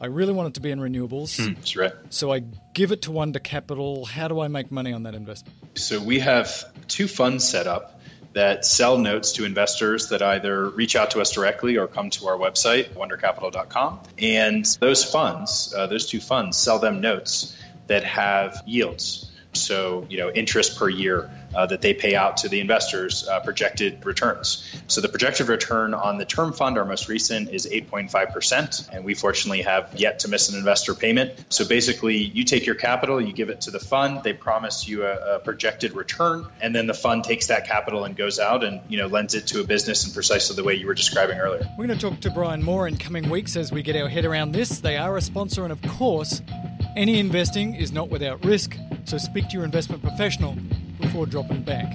I 0.00 0.06
really 0.06 0.32
want 0.32 0.48
it 0.48 0.54
to 0.54 0.60
be 0.60 0.70
in 0.70 0.80
renewables. 0.80 1.54
that's 1.54 1.76
right 1.76 1.92
So 2.10 2.32
I 2.32 2.40
give 2.74 2.92
it 2.92 3.02
to 3.02 3.12
Wonder 3.12 3.38
Capital. 3.38 4.04
How 4.04 4.28
do 4.28 4.40
I 4.40 4.48
make 4.48 4.70
money 4.70 4.92
on 4.92 5.04
that 5.04 5.14
investment? 5.14 5.54
So 5.78 6.00
we 6.00 6.20
have 6.20 6.64
two 6.88 7.08
funds 7.08 7.48
set 7.48 7.66
up 7.66 8.00
that 8.34 8.64
sell 8.64 8.98
notes 8.98 9.32
to 9.32 9.44
investors 9.44 10.08
that 10.08 10.20
either 10.20 10.68
reach 10.68 10.96
out 10.96 11.12
to 11.12 11.20
us 11.20 11.30
directly 11.30 11.76
or 11.76 11.86
come 11.86 12.10
to 12.10 12.26
our 12.26 12.36
website, 12.36 12.88
wondercapital.com. 12.94 14.00
And 14.18 14.64
those 14.80 15.04
funds, 15.04 15.72
uh, 15.76 15.86
those 15.86 16.06
two 16.06 16.20
funds, 16.20 16.56
sell 16.56 16.80
them 16.80 17.00
notes 17.00 17.56
that 17.86 18.04
have 18.04 18.62
yields. 18.66 19.30
So, 19.56 20.06
you 20.08 20.18
know, 20.18 20.30
interest 20.30 20.78
per 20.78 20.88
year 20.88 21.30
uh, 21.54 21.66
that 21.66 21.80
they 21.80 21.94
pay 21.94 22.14
out 22.16 22.38
to 22.38 22.48
the 22.48 22.60
investors, 22.60 23.26
uh, 23.28 23.40
projected 23.40 24.04
returns. 24.04 24.82
So, 24.88 25.00
the 25.00 25.08
projected 25.08 25.48
return 25.48 25.94
on 25.94 26.18
the 26.18 26.24
term 26.24 26.52
fund, 26.52 26.76
our 26.78 26.84
most 26.84 27.08
recent, 27.08 27.50
is 27.50 27.66
8.5%. 27.66 28.88
And 28.92 29.04
we 29.04 29.14
fortunately 29.14 29.62
have 29.62 29.94
yet 29.94 30.20
to 30.20 30.28
miss 30.28 30.48
an 30.48 30.58
investor 30.58 30.94
payment. 30.94 31.44
So, 31.48 31.66
basically, 31.66 32.16
you 32.16 32.44
take 32.44 32.66
your 32.66 32.74
capital, 32.74 33.20
you 33.20 33.32
give 33.32 33.50
it 33.50 33.62
to 33.62 33.70
the 33.70 33.78
fund, 33.78 34.22
they 34.22 34.32
promise 34.32 34.88
you 34.88 35.04
a, 35.04 35.36
a 35.36 35.38
projected 35.38 35.94
return, 35.94 36.46
and 36.60 36.74
then 36.74 36.86
the 36.86 36.94
fund 36.94 37.24
takes 37.24 37.46
that 37.46 37.66
capital 37.66 38.04
and 38.04 38.16
goes 38.16 38.38
out 38.38 38.64
and, 38.64 38.80
you 38.88 38.98
know, 38.98 39.06
lends 39.06 39.34
it 39.34 39.46
to 39.48 39.60
a 39.60 39.64
business 39.64 40.06
in 40.06 40.12
precisely 40.12 40.56
the 40.56 40.64
way 40.64 40.74
you 40.74 40.86
were 40.86 40.94
describing 40.94 41.38
earlier. 41.38 41.64
We're 41.78 41.86
going 41.86 41.98
to 41.98 42.10
talk 42.10 42.20
to 42.20 42.30
Brian 42.30 42.62
more 42.62 42.88
in 42.88 42.96
coming 42.96 43.30
weeks 43.30 43.56
as 43.56 43.70
we 43.70 43.82
get 43.82 43.96
our 43.96 44.08
head 44.08 44.24
around 44.24 44.52
this. 44.52 44.80
They 44.80 44.96
are 44.96 45.16
a 45.16 45.22
sponsor, 45.22 45.62
and 45.62 45.72
of 45.72 45.80
course, 45.82 46.42
any 46.96 47.18
investing 47.18 47.74
is 47.74 47.92
not 47.92 48.08
without 48.08 48.44
risk, 48.44 48.76
so 49.04 49.18
speak 49.18 49.48
to 49.48 49.54
your 49.54 49.64
investment 49.64 50.02
professional 50.02 50.56
before 51.00 51.26
dropping 51.26 51.62
back. 51.62 51.92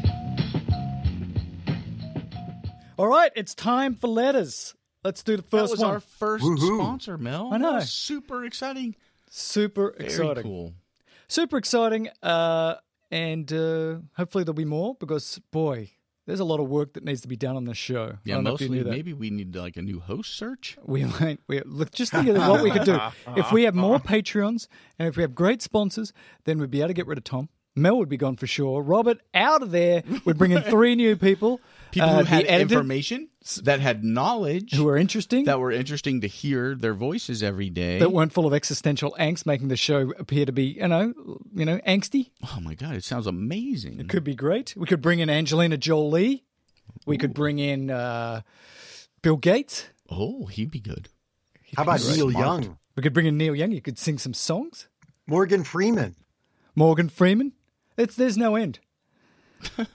All 2.97 3.07
right, 3.07 3.31
it's 3.35 3.55
time 3.55 3.95
for 3.95 4.07
letters. 4.07 4.75
Let's 5.03 5.23
do 5.23 5.37
the 5.37 5.43
first 5.43 5.51
one. 5.51 5.59
That 5.59 5.59
first 5.59 5.71
was 5.71 5.79
one. 5.79 5.91
our 5.91 5.99
first 6.01 6.43
Woohoo. 6.43 6.77
sponsor, 6.77 7.17
Mel. 7.17 7.49
I 7.53 7.57
know. 7.57 7.71
That 7.71 7.75
was 7.75 7.91
super 7.91 8.43
exciting. 8.43 8.95
Super 9.29 9.93
Very 9.97 10.09
exciting. 10.09 10.43
cool. 10.43 10.73
Super 11.29 11.57
exciting. 11.57 12.09
Uh, 12.21 12.75
and 13.09 13.51
uh, 13.53 13.99
hopefully 14.17 14.43
there'll 14.43 14.53
be 14.53 14.65
more 14.65 14.95
because, 14.99 15.39
boy, 15.51 15.91
there's 16.29 16.39
a 16.39 16.45
lot 16.45 16.59
of 16.59 16.69
work 16.69 16.93
that 16.93 17.03
needs 17.03 17.21
to 17.21 17.27
be 17.27 17.35
done 17.35 17.55
on 17.55 17.65
this 17.65 17.75
show. 17.75 18.03
I 18.03 18.17
Yeah, 18.23 18.35
don't 18.35 18.43
know 18.43 18.53
if 18.53 18.61
you 18.61 18.69
mostly 18.69 18.83
maybe 18.91 19.13
we 19.13 19.31
need 19.31 19.55
like 19.55 19.77
a 19.77 19.81
new 19.81 19.99
host 19.99 20.35
search. 20.35 20.77
We 20.85 21.03
might. 21.03 21.39
We, 21.47 21.59
look, 21.65 21.91
just 21.91 22.11
think 22.11 22.27
of 22.27 22.37
what 22.37 22.61
we 22.61 22.69
could 22.69 22.83
do. 22.83 22.99
If 23.35 23.51
we 23.51 23.63
have 23.63 23.73
more 23.73 23.99
Patreons 23.99 24.67
and 24.99 25.07
if 25.07 25.17
we 25.17 25.23
have 25.23 25.33
great 25.33 25.63
sponsors, 25.63 26.13
then 26.43 26.59
we'd 26.59 26.69
be 26.69 26.81
able 26.81 26.89
to 26.89 26.93
get 26.93 27.07
rid 27.07 27.17
of 27.17 27.23
Tom. 27.23 27.49
Mel 27.75 27.97
would 27.97 28.09
be 28.09 28.17
gone 28.17 28.35
for 28.35 28.45
sure. 28.45 28.83
Robert 28.83 29.17
out 29.33 29.63
of 29.63 29.71
there. 29.71 30.03
We'd 30.23 30.37
bring 30.37 30.51
in 30.51 30.61
three 30.61 30.93
new 30.93 31.15
people. 31.15 31.61
People 31.91 32.09
Uh, 32.09 32.17
who 32.17 32.23
the 32.23 32.29
had 32.29 32.45
editor, 32.45 32.75
information, 32.75 33.29
that 33.63 33.79
had 33.79 34.03
knowledge, 34.03 34.73
who 34.73 34.83
were 34.83 34.95
interesting, 34.97 35.45
that 35.45 35.59
were 35.59 35.71
interesting 35.71 36.21
to 36.21 36.27
hear 36.27 36.75
their 36.75 36.93
voices 36.93 37.41
every 37.41 37.69
day. 37.69 37.97
that 37.99 38.11
weren't 38.11 38.31
full 38.31 38.45
of 38.45 38.53
existential 38.53 39.15
angst, 39.19 39.45
making 39.45 39.69
the 39.69 39.77
show 39.77 40.11
appear 40.19 40.45
to 40.45 40.51
be, 40.51 40.65
you 40.65 40.87
know, 40.87 41.13
you 41.55 41.65
know, 41.65 41.77
angsty. 41.87 42.29
oh 42.43 42.59
my 42.61 42.75
god, 42.75 42.95
it 42.95 43.03
sounds 43.03 43.25
amazing. 43.27 43.99
It 43.99 44.07
could 44.09 44.23
be 44.23 44.35
great. 44.35 44.73
We 44.77 44.85
could 44.85 45.01
bring 45.01 45.19
in 45.19 45.29
Angelina 45.29 45.77
Jolie. 45.77 46.43
We 47.05 47.17
could 47.17 47.33
bring 47.33 47.59
in 47.59 47.89
uh, 47.89 48.41
Bill 49.21 49.37
Gates. 49.37 49.87
oh, 50.09 50.45
he'd 50.47 50.71
be 50.71 50.79
good. 50.79 51.09
How 51.75 51.83
about 51.83 52.01
Neil 52.01 52.29
Smart. 52.31 52.63
Young, 52.63 52.77
We 52.95 53.03
could 53.03 53.13
bring 53.13 53.25
in 53.27 53.37
Neil 53.37 53.55
Young. 53.55 53.71
You 53.71 53.81
could 53.81 53.97
sing 53.99 54.17
some 54.17 54.33
songs. 54.33 54.87
Morgan 55.27 55.63
Freeman? 55.63 56.15
Morgan 56.75 57.09
Freeman. 57.09 57.53
It's 57.97 58.15
there's 58.15 58.37
no 58.37 58.55
end. 58.55 58.79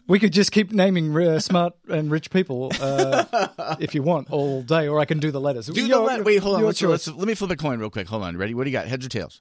We 0.07 0.19
could 0.19 0.33
just 0.33 0.53
keep 0.53 0.73
naming 0.73 1.17
uh, 1.17 1.39
smart 1.41 1.75
and 1.89 2.11
rich 2.11 2.31
people 2.31 2.71
uh, 2.81 3.77
if 3.81 3.95
you 3.95 4.03
want 4.03 4.31
all 4.31 4.63
day, 4.63 4.89
or 4.89 4.99
I 5.01 5.05
can 5.05 5.19
do 5.19 5.31
the 5.31 5.41
letters. 5.41 5.67
Do 5.67 5.73
the 5.73 5.81
Your- 5.83 6.01
let- 6.07 6.25
Wait, 6.25 6.39
hold 6.43 6.57
on. 6.57 6.61
your 6.61 6.69
Let's, 6.69 6.79
choice. 6.79 7.07
let's, 7.07 7.09
let 7.19 7.27
me 7.29 7.35
flip 7.35 7.51
a 7.51 7.57
coin 7.57 7.79
real 7.79 7.91
quick. 7.91 8.07
Hold 8.09 8.23
on. 8.23 8.37
Ready? 8.37 8.55
What 8.55 8.65
do 8.65 8.71
you 8.71 8.77
got? 8.77 8.87
Heads 8.87 9.07
or 9.07 9.09
tails? 9.09 9.41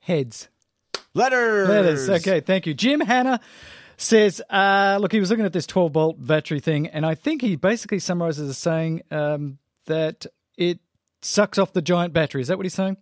Heads. 0.00 0.48
Letters. 1.14 1.68
Letters. 1.68 2.08
Okay, 2.10 2.40
thank 2.40 2.66
you. 2.66 2.74
Jim 2.74 3.00
Hanna 3.00 3.40
says, 3.96 4.40
uh, 4.48 4.98
look, 5.00 5.12
he 5.12 5.20
was 5.20 5.28
looking 5.30 5.44
at 5.44 5.52
this 5.52 5.66
12 5.66 5.92
volt 5.92 6.26
battery 6.26 6.60
thing, 6.60 6.86
and 6.88 7.04
I 7.04 7.14
think 7.14 7.42
he 7.42 7.56
basically 7.56 7.98
summarizes 7.98 8.48
as 8.48 8.58
saying 8.58 9.02
um, 9.10 9.58
that 9.86 10.26
it 10.56 10.78
sucks 11.22 11.58
off 11.58 11.72
the 11.72 11.82
giant 11.82 12.12
battery. 12.14 12.40
Is 12.40 12.48
that 12.48 12.56
what 12.56 12.64
he's 12.64 12.74
saying? 12.74 12.96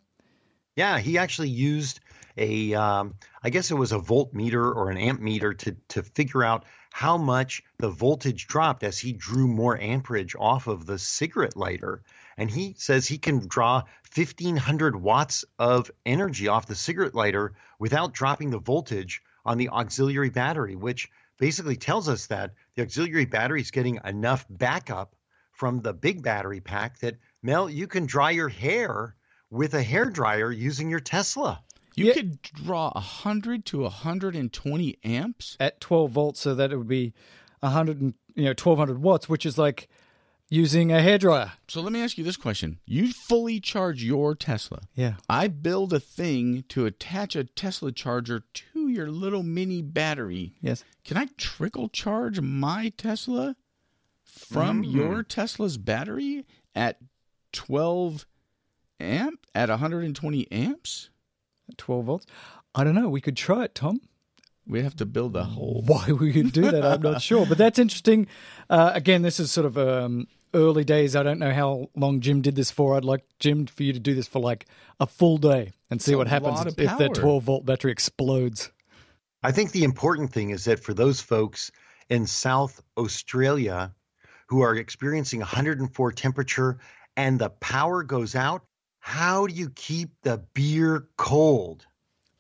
Yeah, 0.75 0.99
he 0.99 1.19
actually 1.19 1.51
used 1.51 2.01
a, 2.39 2.75
um, 2.75 3.15
I 3.43 3.51
guess 3.51 3.71
it 3.71 3.75
was 3.75 3.93
a 3.93 3.99
voltmeter 3.99 4.75
or 4.75 4.91
an 4.91 4.97
amp 4.97 5.21
meter 5.21 5.55
to 5.55 5.77
to 5.89 6.03
figure 6.03 6.45
out 6.45 6.65
how 6.93 7.17
much 7.17 7.63
the 7.79 7.91
voltage 7.91 8.47
dropped 8.47 8.83
as 8.83 8.99
he 8.99 9.13
drew 9.13 9.47
more 9.47 9.79
amperage 9.79 10.35
off 10.39 10.67
of 10.67 10.87
the 10.87 10.99
cigarette 10.99 11.57
lighter. 11.57 12.03
And 12.37 12.51
he 12.51 12.75
says 12.79 13.07
he 13.07 13.19
can 13.19 13.47
draw 13.47 13.83
1500 14.15 14.97
watts 14.97 15.45
of 15.59 15.91
energy 16.07 16.49
off 16.49 16.67
the 16.67 16.75
cigarette 16.75 17.15
lighter 17.15 17.55
without 17.79 18.15
dropping 18.15 18.51
the 18.51 18.59
voltage 18.59 19.23
on 19.45 19.59
the 19.59 19.69
auxiliary 19.69 20.31
battery, 20.31 20.77
which 20.77 21.09
basically 21.39 21.77
tells 21.77 22.09
us 22.09 22.27
that 22.27 22.55
the 22.75 22.83
auxiliary 22.83 23.27
battery 23.27 23.61
is 23.61 23.71
getting 23.71 24.01
enough 24.05 24.47
backup 24.49 25.15
from 25.53 25.81
the 25.81 25.93
big 25.93 26.23
battery 26.23 26.61
pack 26.61 26.99
that 27.01 27.17
Mel, 27.43 27.69
you 27.71 27.87
can 27.87 28.07
dry 28.07 28.31
your 28.31 28.49
hair 28.49 29.15
with 29.51 29.75
a 29.75 29.83
hair 29.83 30.07
dryer 30.07 30.51
using 30.51 30.91
your 30.91 31.01
Tesla. 31.01 31.63
You 31.99 32.07
Yeah. 32.07 32.13
could 32.15 32.43
draw 32.43 32.93
100 32.95 33.65
to 33.67 33.83
120 33.83 34.99
amps. 35.05 35.57
At 35.59 35.81
12 35.81 36.11
volts, 36.11 36.41
so 36.41 36.55
that 36.55 36.73
it 36.73 36.77
would 36.77 36.89
be 36.89 37.13
100 37.61 38.01
and, 38.01 38.15
you 38.35 38.45
know, 38.45 38.55
1200 38.55 39.03
watts, 39.03 39.29
which 39.29 39.45
is 39.45 39.59
like 39.59 39.89
using 40.49 40.91
a 40.91 40.97
hairdryer. 40.97 41.53
So 41.69 41.81
let 41.81 41.93
me 41.93 42.03
ask 42.03 42.17
you 42.17 42.25
this 42.25 42.37
question. 42.37 42.79
You 42.87 43.13
fully 43.13 43.61
charge 43.61 44.03
your 44.03 44.35
Tesla. 44.35 44.81
Yeah. 44.95 45.15
I 45.29 45.49
build 45.49 45.93
a 45.93 46.01
thing 46.01 46.65
to 46.69 46.87
attach 46.87 47.37
a 47.37 47.45
Tesla 47.45 47.93
charger 47.93 48.45
to 48.53 48.89
your 48.89 49.11
little 49.11 49.43
mini 49.43 49.83
battery. 49.83 50.55
Yes. 50.61 50.85
Can 51.05 51.17
I 51.17 51.29
trickle 51.37 51.89
charge 51.89 52.41
my 52.41 52.93
Tesla 52.97 53.57
from 54.25 54.83
mm. 54.85 54.93
your 54.93 55.23
Tesla's 55.23 55.77
battery 55.77 56.47
at 56.75 56.99
12 57.53 58.27
amp 59.01 59.47
at 59.55 59.69
120 59.69 60.51
amps? 60.53 61.11
12 61.77 62.05
volts. 62.05 62.27
I 62.75 62.85
don't 62.85 62.95
know. 62.95 63.09
We 63.09 63.21
could 63.21 63.37
try 63.37 63.65
it, 63.65 63.75
Tom. 63.75 64.01
We 64.67 64.83
have 64.83 64.97
to 64.97 65.07
build 65.07 65.35
a 65.37 65.45
whole 65.45 65.83
Why 65.87 66.13
we 66.13 66.33
could 66.33 66.53
do 66.53 66.71
that, 66.71 66.85
I'm 66.85 67.03
not 67.03 67.23
sure. 67.31 67.47
But 67.47 67.59
that's 67.59 67.79
interesting. 67.79 68.27
Uh, 68.69 68.93
again, 68.95 69.23
this 69.23 69.41
is 69.41 69.51
sort 69.51 69.67
of 69.67 69.79
um, 69.79 70.27
early 70.55 70.85
days. 70.85 71.17
I 71.17 71.23
don't 71.23 71.39
know 71.39 71.53
how 71.53 71.89
long 71.97 72.21
Jim 72.21 72.43
did 72.43 72.55
this 72.55 72.71
for. 72.71 72.97
I'd 72.97 73.05
like 73.05 73.25
Jim 73.39 73.67
for 73.67 73.83
you 73.83 73.93
to 73.93 73.99
do 74.01 74.15
this 74.15 74.29
for 74.29 74.41
like 74.41 74.67
a 75.01 75.07
full 75.07 75.39
day 75.39 75.73
and 75.91 76.01
see 76.03 76.13
It's 76.13 76.19
what 76.19 76.29
happens 76.29 76.61
if 76.67 76.77
that 76.77 76.99
power. 76.99 77.09
12 77.09 77.43
volt 77.45 77.67
battery 77.67 77.93
explodes. 77.93 78.71
I 79.43 79.53
think 79.53 79.71
the 79.71 79.85
important 79.85 80.33
thing 80.33 80.51
is 80.51 80.65
that 80.65 80.81
for 80.81 80.93
those 80.95 81.21
folks 81.21 81.71
in 82.11 82.27
South 82.27 82.83
Australia 82.97 83.95
who 84.49 84.63
are 84.63 84.75
experiencing 84.75 85.41
104 85.41 86.13
temperature 86.13 86.79
and 87.17 87.39
the 87.39 87.51
power 87.51 88.03
goes 88.03 88.35
out, 88.35 88.65
how 89.09 89.47
do 89.47 89.55
you 89.55 89.71
keep 89.71 90.11
the 90.21 90.37
beer 90.53 91.09
cold? 91.17 91.87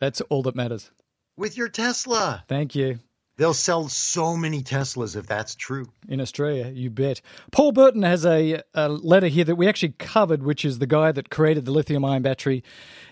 That's 0.00 0.20
all 0.28 0.42
that 0.42 0.54
matters. 0.54 0.90
With 1.34 1.56
your 1.56 1.70
Tesla. 1.70 2.44
Thank 2.46 2.74
you. 2.74 2.98
They'll 3.38 3.54
sell 3.54 3.88
so 3.88 4.36
many 4.36 4.64
Teslas 4.64 5.14
if 5.14 5.28
that's 5.28 5.54
true. 5.54 5.86
In 6.08 6.20
Australia, 6.20 6.72
you 6.74 6.90
bet. 6.90 7.20
Paul 7.52 7.70
Burton 7.70 8.02
has 8.02 8.26
a, 8.26 8.62
a 8.74 8.88
letter 8.88 9.28
here 9.28 9.44
that 9.44 9.54
we 9.54 9.68
actually 9.68 9.94
covered, 9.96 10.42
which 10.42 10.64
is 10.64 10.80
the 10.80 10.88
guy 10.88 11.12
that 11.12 11.30
created 11.30 11.64
the 11.64 11.70
lithium 11.70 12.04
ion 12.04 12.22
battery, 12.22 12.64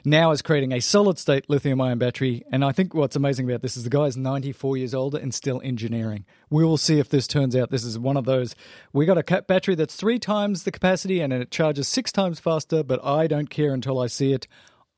now 0.04 0.32
is 0.32 0.42
creating 0.42 0.72
a 0.72 0.80
solid 0.80 1.20
state 1.20 1.48
lithium 1.48 1.80
ion 1.80 1.98
battery. 1.98 2.42
And 2.50 2.64
I 2.64 2.72
think 2.72 2.92
what's 2.92 3.14
amazing 3.14 3.48
about 3.48 3.62
this 3.62 3.76
is 3.76 3.84
the 3.84 3.90
guy 3.90 4.06
is 4.06 4.16
94 4.16 4.76
years 4.76 4.94
old 4.94 5.14
and 5.14 5.32
still 5.32 5.60
engineering. 5.62 6.26
We 6.50 6.64
will 6.64 6.76
see 6.76 6.98
if 6.98 7.08
this 7.08 7.28
turns 7.28 7.54
out 7.54 7.70
this 7.70 7.84
is 7.84 7.96
one 7.96 8.16
of 8.16 8.24
those. 8.24 8.56
We 8.92 9.06
got 9.06 9.18
a 9.18 9.42
battery 9.42 9.76
that's 9.76 9.94
three 9.94 10.18
times 10.18 10.64
the 10.64 10.72
capacity 10.72 11.20
and 11.20 11.32
it 11.32 11.52
charges 11.52 11.86
six 11.86 12.10
times 12.10 12.40
faster, 12.40 12.82
but 12.82 13.02
I 13.04 13.28
don't 13.28 13.48
care 13.48 13.72
until 13.72 14.00
I 14.00 14.08
see 14.08 14.32
it 14.32 14.48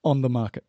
on 0.02 0.22
the 0.22 0.30
market. 0.30 0.64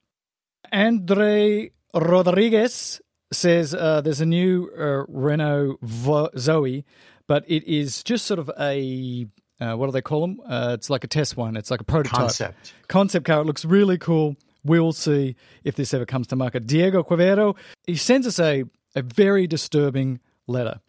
Andre 0.70 1.72
Rodriguez 1.94 3.00
says 3.32 3.74
uh, 3.74 4.02
there's 4.02 4.22
a 4.22 4.26
new 4.26 4.70
uh, 4.78 5.04
Renault 5.08 5.78
Vo- 5.82 6.30
Zoe, 6.38 6.86
but 7.28 7.44
it 7.48 7.64
is 7.66 8.04
just 8.04 8.26
sort 8.26 8.40
of 8.40 8.50
a 8.60 9.28
uh, 9.62 9.76
what 9.76 9.88
do 9.88 9.92
they 9.92 10.02
call 10.02 10.22
them? 10.22 10.40
Uh, 10.48 10.72
it's 10.74 10.90
like 10.90 11.04
a 11.04 11.08
test 11.08 11.36
one. 11.36 11.58
It's 11.58 11.70
like 11.70 11.82
a 11.82 11.84
prototype 11.84 12.18
Concept. 12.18 12.74
concept 12.88 13.26
car. 13.26 13.42
It 13.42 13.46
looks 13.46 13.66
really 13.66 13.98
cool. 13.98 14.36
We'll 14.64 14.94
see 14.94 15.36
if 15.64 15.76
this 15.76 15.94
ever 15.94 16.06
comes 16.06 16.28
to 16.28 16.36
market. 16.36 16.66
Diego 16.68 17.04
Quevedo 17.04 17.56
he 17.86 17.96
sends 17.96 18.26
us 18.28 18.40
a 18.40 18.64
a 18.96 19.02
very 19.02 19.48
disturbing 19.48 20.20
letter, 20.48 20.80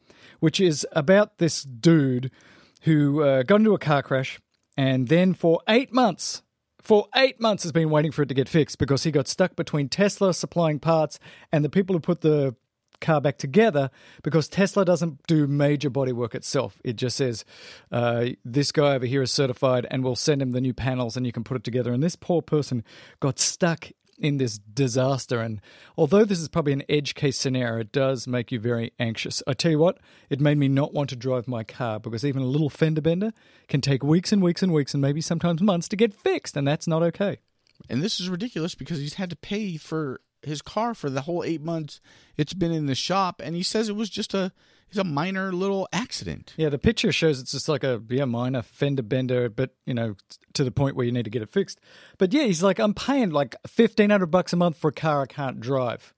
which 0.40 0.60
is 0.60 0.86
about 0.92 1.38
this 1.38 1.62
dude 1.62 2.30
who 2.82 3.22
uh, 3.22 3.42
got 3.42 3.56
into 3.56 3.74
a 3.74 3.78
car 3.78 4.02
crash 4.02 4.40
and 4.76 5.08
then 5.08 5.34
for 5.34 5.60
eight 5.68 5.92
months 5.92 6.42
for 6.82 7.06
eight 7.16 7.40
months 7.40 7.62
has 7.62 7.72
been 7.72 7.90
waiting 7.90 8.12
for 8.12 8.22
it 8.22 8.28
to 8.28 8.34
get 8.34 8.48
fixed 8.48 8.78
because 8.78 9.04
he 9.04 9.10
got 9.10 9.28
stuck 9.28 9.56
between 9.56 9.88
Tesla 9.88 10.34
supplying 10.34 10.78
parts 10.78 11.18
and 11.52 11.64
the 11.64 11.68
people 11.68 11.94
who 11.94 12.00
put 12.00 12.20
the 12.20 12.54
car 13.00 13.20
back 13.20 13.38
together 13.38 13.90
because 14.22 14.48
Tesla 14.48 14.84
doesn't 14.84 15.26
do 15.26 15.46
major 15.46 15.90
bodywork 15.90 16.34
itself. 16.34 16.78
It 16.84 16.96
just 16.96 17.16
says, 17.16 17.44
uh, 17.90 18.26
this 18.44 18.72
guy 18.72 18.94
over 18.94 19.06
here 19.06 19.22
is 19.22 19.32
certified 19.32 19.86
and 19.90 20.04
we'll 20.04 20.16
send 20.16 20.42
him 20.42 20.52
the 20.52 20.60
new 20.60 20.74
panels 20.74 21.16
and 21.16 21.26
you 21.26 21.32
can 21.32 21.44
put 21.44 21.56
it 21.56 21.64
together. 21.64 21.92
And 21.92 22.02
this 22.02 22.16
poor 22.16 22.42
person 22.42 22.84
got 23.20 23.38
stuck 23.38 23.88
in 24.20 24.36
this 24.36 24.58
disaster. 24.58 25.40
And 25.40 25.60
although 25.96 26.24
this 26.24 26.40
is 26.40 26.48
probably 26.48 26.72
an 26.72 26.84
edge 26.88 27.14
case 27.14 27.36
scenario, 27.36 27.80
it 27.80 27.92
does 27.92 28.26
make 28.26 28.52
you 28.52 28.60
very 28.60 28.92
anxious. 28.98 29.42
I 29.46 29.54
tell 29.54 29.70
you 29.70 29.78
what, 29.78 29.98
it 30.28 30.40
made 30.40 30.58
me 30.58 30.68
not 30.68 30.94
want 30.94 31.10
to 31.10 31.16
drive 31.16 31.48
my 31.48 31.64
car 31.64 31.98
because 31.98 32.24
even 32.24 32.42
a 32.42 32.46
little 32.46 32.70
fender 32.70 33.00
bender 33.00 33.32
can 33.68 33.80
take 33.80 34.02
weeks 34.02 34.32
and 34.32 34.42
weeks 34.42 34.62
and 34.62 34.72
weeks 34.72 34.94
and 34.94 35.00
maybe 35.00 35.20
sometimes 35.20 35.62
months 35.62 35.88
to 35.88 35.96
get 35.96 36.14
fixed. 36.14 36.56
And 36.56 36.68
that's 36.68 36.86
not 36.86 37.02
okay. 37.02 37.38
And 37.88 38.02
this 38.02 38.20
is 38.20 38.28
ridiculous 38.28 38.74
because 38.74 38.98
he's 38.98 39.14
had 39.14 39.30
to 39.30 39.36
pay 39.36 39.76
for 39.76 40.20
his 40.42 40.62
car 40.62 40.94
for 40.94 41.10
the 41.10 41.22
whole 41.22 41.44
eight 41.44 41.62
months 41.62 42.00
it's 42.36 42.54
been 42.54 42.72
in 42.72 42.86
the 42.86 42.94
shop, 42.94 43.40
and 43.44 43.54
he 43.54 43.62
says 43.62 43.88
it 43.88 43.96
was 43.96 44.10
just 44.10 44.34
a 44.34 44.52
it's 44.88 44.98
a 44.98 45.04
minor 45.04 45.52
little 45.52 45.88
accident. 45.92 46.52
Yeah, 46.56 46.68
the 46.68 46.78
picture 46.78 47.12
shows 47.12 47.40
it's 47.40 47.52
just 47.52 47.68
like 47.68 47.84
a 47.84 48.02
yeah 48.08 48.24
minor 48.24 48.62
fender 48.62 49.02
bender, 49.02 49.48
but 49.48 49.70
you 49.86 49.94
know 49.94 50.16
to 50.54 50.64
the 50.64 50.72
point 50.72 50.96
where 50.96 51.06
you 51.06 51.12
need 51.12 51.24
to 51.24 51.30
get 51.30 51.42
it 51.42 51.52
fixed. 51.52 51.80
But 52.18 52.32
yeah, 52.32 52.44
he's 52.44 52.62
like, 52.62 52.78
I'm 52.78 52.94
paying 52.94 53.30
like 53.30 53.54
fifteen 53.66 54.10
hundred 54.10 54.26
bucks 54.26 54.52
a 54.52 54.56
month 54.56 54.76
for 54.76 54.88
a 54.88 54.92
car 54.92 55.22
I 55.22 55.26
can't 55.26 55.60
drive. 55.60 56.14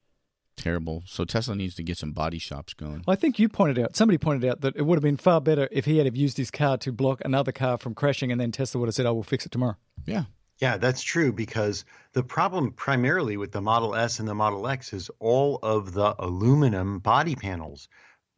Terrible. 0.56 1.02
So 1.06 1.24
Tesla 1.24 1.54
needs 1.54 1.74
to 1.76 1.82
get 1.82 1.96
some 1.98 2.12
body 2.12 2.38
shops 2.38 2.74
going. 2.74 3.02
I 3.08 3.16
think 3.16 3.38
you 3.38 3.48
pointed 3.48 3.78
out, 3.78 3.96
somebody 3.96 4.18
pointed 4.18 4.48
out 4.48 4.60
that 4.60 4.76
it 4.76 4.82
would 4.82 4.96
have 4.96 5.02
been 5.02 5.16
far 5.16 5.40
better 5.40 5.66
if 5.72 5.86
he 5.86 5.96
had 5.96 6.06
have 6.06 6.16
used 6.16 6.36
his 6.36 6.50
car 6.50 6.76
to 6.78 6.92
block 6.92 7.22
another 7.24 7.52
car 7.52 7.78
from 7.78 7.94
crashing, 7.94 8.30
and 8.30 8.40
then 8.40 8.52
Tesla 8.52 8.78
would 8.80 8.86
have 8.86 8.94
said, 8.94 9.06
"I 9.06 9.10
will 9.10 9.22
fix 9.22 9.44
it 9.46 9.52
tomorrow." 9.52 9.76
Yeah. 10.06 10.24
Yeah, 10.62 10.76
that's 10.76 11.02
true 11.02 11.32
because 11.32 11.84
the 12.12 12.22
problem 12.22 12.70
primarily 12.70 13.36
with 13.36 13.50
the 13.50 13.60
Model 13.60 13.96
S 13.96 14.20
and 14.20 14.28
the 14.28 14.34
Model 14.36 14.68
X 14.68 14.92
is 14.92 15.10
all 15.18 15.58
of 15.60 15.92
the 15.92 16.14
aluminum 16.20 17.00
body 17.00 17.34
panels. 17.34 17.88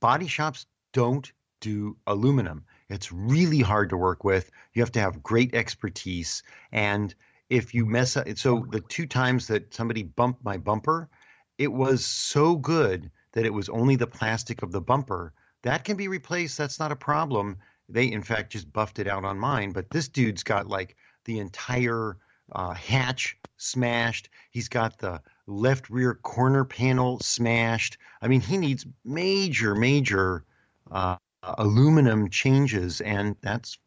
Body 0.01 0.27
shops 0.27 0.65
don't 0.95 1.31
do 1.61 1.99
aluminum. 2.07 2.65
It's 2.89 3.13
really 3.13 3.61
hard 3.61 3.91
to 3.91 3.99
work 3.99 4.25
with. 4.25 4.51
You 4.73 4.81
have 4.81 4.93
to 4.93 5.01
have 5.01 5.23
great 5.23 5.55
expertise. 5.55 6.43
And 6.73 7.15
if 7.51 7.75
you 7.75 7.85
mess 7.85 8.17
up, 8.17 8.27
so 8.39 8.65
the 8.71 8.81
two 8.81 9.05
times 9.05 9.49
that 9.49 9.75
somebody 9.75 10.03
bumped 10.03 10.43
my 10.43 10.57
bumper, 10.57 11.11
it 11.59 11.71
was 11.71 12.07
so 12.07 12.57
good 12.57 13.11
that 13.35 13.45
it 13.45 13.53
was 13.53 13.69
only 13.69 13.97
the 13.97 14.07
plastic 14.07 14.63
of 14.63 14.73
the 14.73 14.81
bumper. 14.81 15.35
That 15.63 15.85
can 15.85 15.99
be 15.99 16.09
replaced. 16.09 16.57
That's 16.57 16.81
not 16.81 16.91
a 16.91 16.97
problem. 16.97 17.59
They, 17.91 18.11
in 18.11 18.23
fact, 18.23 18.53
just 18.53 18.73
buffed 18.73 18.99
it 18.99 19.09
out 19.09 19.27
on 19.27 19.39
mine. 19.39 19.73
But 19.73 19.91
this 19.91 20.09
dude's 20.09 20.43
got 20.43 20.69
like 20.69 20.97
the 21.25 21.39
entire 21.39 22.17
uh, 22.53 22.75
hatch 22.75 23.37
smashed. 23.57 24.29
He's 24.51 24.69
got 24.69 24.99
the 24.99 25.21
left 25.47 25.91
rear 25.91 26.15
corner 26.15 26.65
panel 26.65 27.21
smashed. 27.21 27.97
I 28.23 28.29
mean, 28.29 28.41
he 28.41 28.57
needs 28.57 28.87
major, 29.05 29.75
major 29.75 30.45
uh, 30.91 31.17
aluminum 31.43 32.31
changes, 32.31 33.01
and 33.01 33.37
that's, 33.41 33.79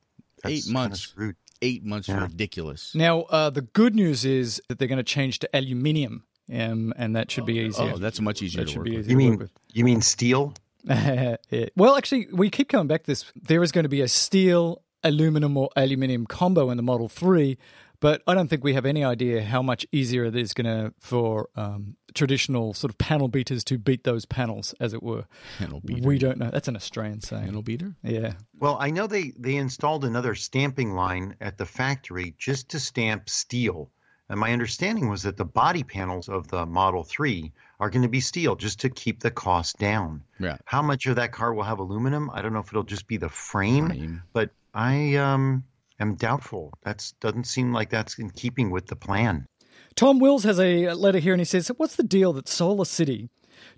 that's 0.44 0.54
Eight 0.54 0.64
kinda 0.66 0.80
months. 0.80 1.14
Eight 1.62 1.84
months 1.84 2.08
Yeah. 2.08 2.22
ridiculous. 2.22 2.94
Now, 2.94 3.22
uh, 3.22 3.50
the 3.50 3.62
good 3.64 3.96
news 3.96 4.26
is 4.26 4.62
that 4.68 4.78
they're 4.78 4.88
going 4.88 4.98
to 4.98 5.04
change 5.04 5.40
to 5.40 5.50
aluminium, 5.54 6.24
um, 6.54 6.94
and 6.98 7.16
that 7.16 7.32
should 7.32 7.48
be 7.48 7.58
easier. 7.60 7.94
Oh, 7.96 7.98
that's 7.98 8.22
much 8.22 8.44
easier 8.44 8.62
that 8.62 8.66
to 8.68 8.72
should 8.74 8.78
work 8.80 8.86
be 8.86 8.92
with. 8.98 9.06
easier 9.06 9.12
You 9.12 9.18
mean 9.18 9.38
with. 9.40 9.52
you 9.74 9.84
mean 9.84 10.02
steel? 10.02 10.54
Yeah. 10.88 11.36
Well, 11.76 11.96
actually, 11.98 12.28
we 12.32 12.50
keep 12.50 12.70
coming 12.70 12.88
back 12.88 13.04
to 13.04 13.08
this. 13.08 13.26
There 13.36 13.62
is 13.64 13.72
going 13.72 13.84
to 13.84 13.90
be 13.90 14.02
a 14.02 14.08
steel, 14.08 14.82
aluminum, 15.04 15.58
or 15.58 15.70
aluminium 15.76 16.26
combo 16.26 16.70
in 16.70 16.78
the 16.78 16.84
Model 16.84 17.10
3, 17.10 17.58
but 18.00 18.22
I 18.28 18.36
don't 18.36 18.48
think 18.48 18.64
we 18.64 18.74
have 18.74 18.86
any 18.86 19.04
idea 19.04 19.44
how 19.44 19.62
much 19.62 19.86
easier 19.92 20.26
it 20.26 20.36
is 20.36 20.54
going 20.54 20.66
to 20.66 20.94
for 21.00 21.50
um, 21.56 21.96
traditional 22.14 22.74
sort 22.74 22.92
of 22.92 22.98
panel 22.98 23.28
beaters 23.28 23.64
to 23.66 23.78
beat 23.78 24.04
those 24.04 24.26
panels, 24.26 24.76
as 24.80 24.94
it 24.94 25.02
were. 25.02 25.26
Panel 25.58 25.82
beater. 25.84 26.08
We 26.08 26.20
don't 26.20 26.38
know. 26.38 26.52
That's 26.52 26.68
an 26.68 26.76
Australian 26.76 27.22
saying. 27.22 27.46
Panel 27.46 27.64
beater. 27.64 27.96
Yeah. 28.04 28.34
Well, 28.60 28.78
I 28.80 28.92
know 28.92 29.08
they 29.08 29.34
they 29.38 29.56
installed 29.56 30.06
another 30.06 30.36
stamping 30.36 30.94
line 30.94 31.36
at 31.42 31.58
the 31.58 31.66
factory 31.66 32.36
just 32.38 32.70
to 32.70 32.80
stamp 32.80 33.30
steel. 33.30 33.90
And 34.30 34.40
my 34.40 34.52
understanding 34.52 35.10
was 35.10 35.24
that 35.24 35.38
the 35.38 35.46
body 35.46 35.84
panels 35.84 36.28
of 36.28 36.50
the 36.50 36.66
Model 36.66 37.06
3 37.06 37.52
are 37.80 37.90
going 37.90 38.02
to 38.02 38.10
be 38.10 38.20
steel 38.20 38.58
just 38.58 38.82
to 38.82 38.90
keep 38.90 39.22
the 39.22 39.32
cost 39.32 39.78
down. 39.78 40.24
Yeah. 40.38 40.58
How 40.66 40.82
much 40.82 41.06
of 41.06 41.16
that 41.16 41.32
car 41.32 41.54
will 41.54 41.64
have 41.64 41.80
aluminum? 41.80 42.30
I 42.34 42.42
don't 42.42 42.52
know 42.52 42.60
if 42.60 42.68
it'll 42.68 42.84
just 42.84 43.08
be 43.08 43.16
the 43.16 43.30
frame, 43.30 43.88
Frame. 43.88 44.24
but 44.34 44.50
I 44.78 45.16
um, 45.16 45.64
am 46.00 46.14
doubtful. 46.16 46.72
That 46.84 47.12
doesn't 47.20 47.48
seem 47.48 47.74
like 47.74 47.90
that's 47.90 48.20
in 48.20 48.30
keeping 48.30 48.70
with 48.70 48.86
the 48.86 48.96
plan. 48.96 49.48
Tom 49.96 50.20
Wills 50.20 50.44
has 50.44 50.60
a 50.60 50.94
letter 50.94 51.18
here 51.18 51.34
and 51.34 51.42
he 51.42 51.46
says, 51.46 51.70
What's 51.78 51.96
the 51.96 52.04
deal 52.04 52.32
that 52.34 52.48
Solar 52.48 52.86
City 52.86 53.32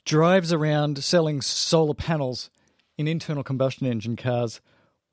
drives 0.04 0.52
around 0.52 1.02
selling 1.02 1.40
solar 1.40 1.94
panels 1.94 2.50
in 2.98 3.08
internal 3.08 3.46
combustion 3.46 3.88
engine 3.88 4.18
cars? 4.18 4.60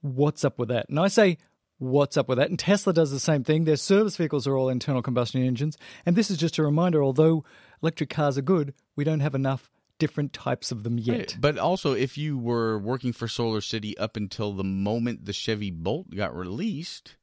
What's 0.00 0.44
up 0.44 0.58
with 0.58 0.70
that? 0.70 0.88
And 0.88 0.98
I 0.98 1.06
say, 1.06 1.38
What's 1.78 2.16
up 2.16 2.28
with 2.28 2.38
that? 2.38 2.50
And 2.50 2.58
Tesla 2.58 2.92
does 2.92 3.12
the 3.12 3.20
same 3.20 3.44
thing. 3.44 3.62
Their 3.62 3.76
service 3.76 4.16
vehicles 4.16 4.48
are 4.48 4.56
all 4.56 4.68
internal 4.68 5.02
combustion 5.02 5.44
engines. 5.44 5.78
And 6.04 6.16
this 6.16 6.32
is 6.32 6.38
just 6.38 6.58
a 6.58 6.64
reminder 6.64 7.00
although 7.00 7.44
electric 7.80 8.10
cars 8.10 8.36
are 8.36 8.42
good, 8.42 8.74
we 8.96 9.04
don't 9.04 9.20
have 9.20 9.36
enough 9.36 9.70
different 9.98 10.32
types 10.32 10.70
of 10.72 10.82
them 10.82 10.98
yet. 10.98 11.16
Right. 11.16 11.36
But 11.38 11.58
also, 11.58 11.92
if 11.92 12.18
you 12.18 12.38
were 12.38 12.78
working 12.78 13.12
for 13.12 13.28
Solar 13.28 13.60
City 13.60 13.96
up 13.98 14.16
until 14.16 14.52
the 14.52 14.64
moment 14.64 15.24
the 15.24 15.32
Chevy 15.32 15.70
Bolt 15.70 16.10
got 16.14 16.36
released, 16.36 17.16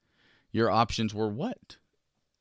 your 0.51 0.69
options 0.69 1.13
were 1.13 1.29
what? 1.29 1.77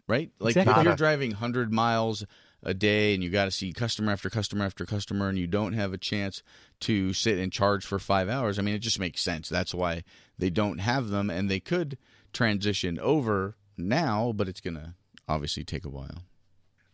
Right? 0.08 0.30
Like 0.38 0.56
Exactly. 0.56 0.80
if 0.80 0.84
you're 0.84 0.96
driving 0.96 1.30
100 1.30 1.72
miles 1.72 2.24
a 2.62 2.74
day 2.74 3.14
and 3.14 3.22
you 3.22 3.30
got 3.30 3.46
to 3.46 3.50
see 3.50 3.72
customer 3.72 4.12
after 4.12 4.30
customer 4.30 4.64
after 4.64 4.84
customer 4.84 5.28
and 5.28 5.38
you 5.38 5.46
don't 5.46 5.72
have 5.72 5.92
a 5.92 5.98
chance 5.98 6.42
to 6.80 7.12
sit 7.12 7.38
and 7.38 7.52
charge 7.52 7.84
for 7.84 7.98
five 7.98 8.28
hours, 8.28 8.58
I 8.58 8.62
mean, 8.62 8.74
it 8.74 8.80
just 8.80 9.00
makes 9.00 9.22
sense. 9.22 9.48
That's 9.48 9.74
why 9.74 10.04
they 10.38 10.50
don't 10.50 10.78
have 10.78 11.08
them 11.08 11.30
and 11.30 11.50
they 11.50 11.60
could 11.60 11.98
transition 12.32 12.98
over 12.98 13.56
now, 13.76 14.32
but 14.34 14.48
it's 14.48 14.60
going 14.60 14.74
to 14.74 14.94
obviously 15.28 15.64
take 15.64 15.84
a 15.84 15.90
while. 15.90 16.24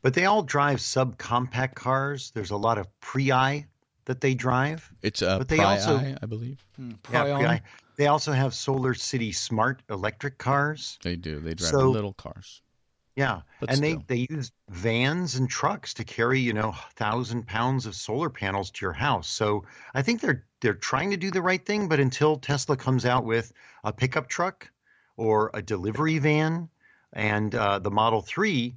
But 0.02 0.14
they 0.14 0.26
all 0.26 0.42
drive 0.42 0.78
subcompact 0.78 1.74
cars. 1.74 2.30
There's 2.32 2.50
a 2.52 2.56
lot 2.56 2.78
of 2.78 2.86
Prii 3.00 3.66
that 4.04 4.20
they 4.20 4.34
drive. 4.34 4.90
It's 5.02 5.22
a 5.22 5.38
But 5.38 5.48
they 5.48 5.58
Prii, 5.58 5.64
also- 5.66 6.16
I 6.22 6.26
believe. 6.26 6.64
Yeah, 6.78 6.92
Prion. 7.02 7.40
Prii. 7.42 7.60
They 7.96 8.06
also 8.06 8.32
have 8.32 8.54
Solar 8.54 8.94
City 8.94 9.32
smart 9.32 9.82
electric 9.90 10.38
cars. 10.38 10.98
They 11.02 11.16
do. 11.16 11.40
They 11.40 11.54
drive 11.54 11.70
So- 11.70 11.90
little 11.90 12.12
cars. 12.14 12.62
Yeah, 13.16 13.40
But 13.58 13.70
and 13.70 13.78
still. 13.78 14.04
they 14.06 14.26
they 14.26 14.32
use 14.32 14.52
vans 14.68 15.34
and 15.34 15.50
trucks 15.50 15.92
to 15.94 16.04
carry 16.04 16.38
you 16.38 16.52
know 16.52 16.76
thousand 16.94 17.48
pounds 17.48 17.84
of 17.84 17.96
solar 17.96 18.30
panels 18.30 18.70
to 18.70 18.84
your 18.84 18.92
house. 18.92 19.28
So 19.28 19.64
I 19.92 20.02
think 20.02 20.20
they're 20.20 20.44
they're 20.60 20.74
trying 20.74 21.10
to 21.10 21.16
do 21.16 21.32
the 21.32 21.42
right 21.42 21.64
thing, 21.66 21.88
but 21.88 21.98
until 21.98 22.36
Tesla 22.36 22.76
comes 22.76 23.04
out 23.04 23.24
with 23.24 23.52
a 23.82 23.92
pickup 23.92 24.28
truck 24.28 24.70
or 25.16 25.50
a 25.52 25.60
delivery 25.60 26.18
van 26.18 26.68
and 27.12 27.52
uh, 27.56 27.80
the 27.80 27.90
Model 27.90 28.22
Three, 28.22 28.76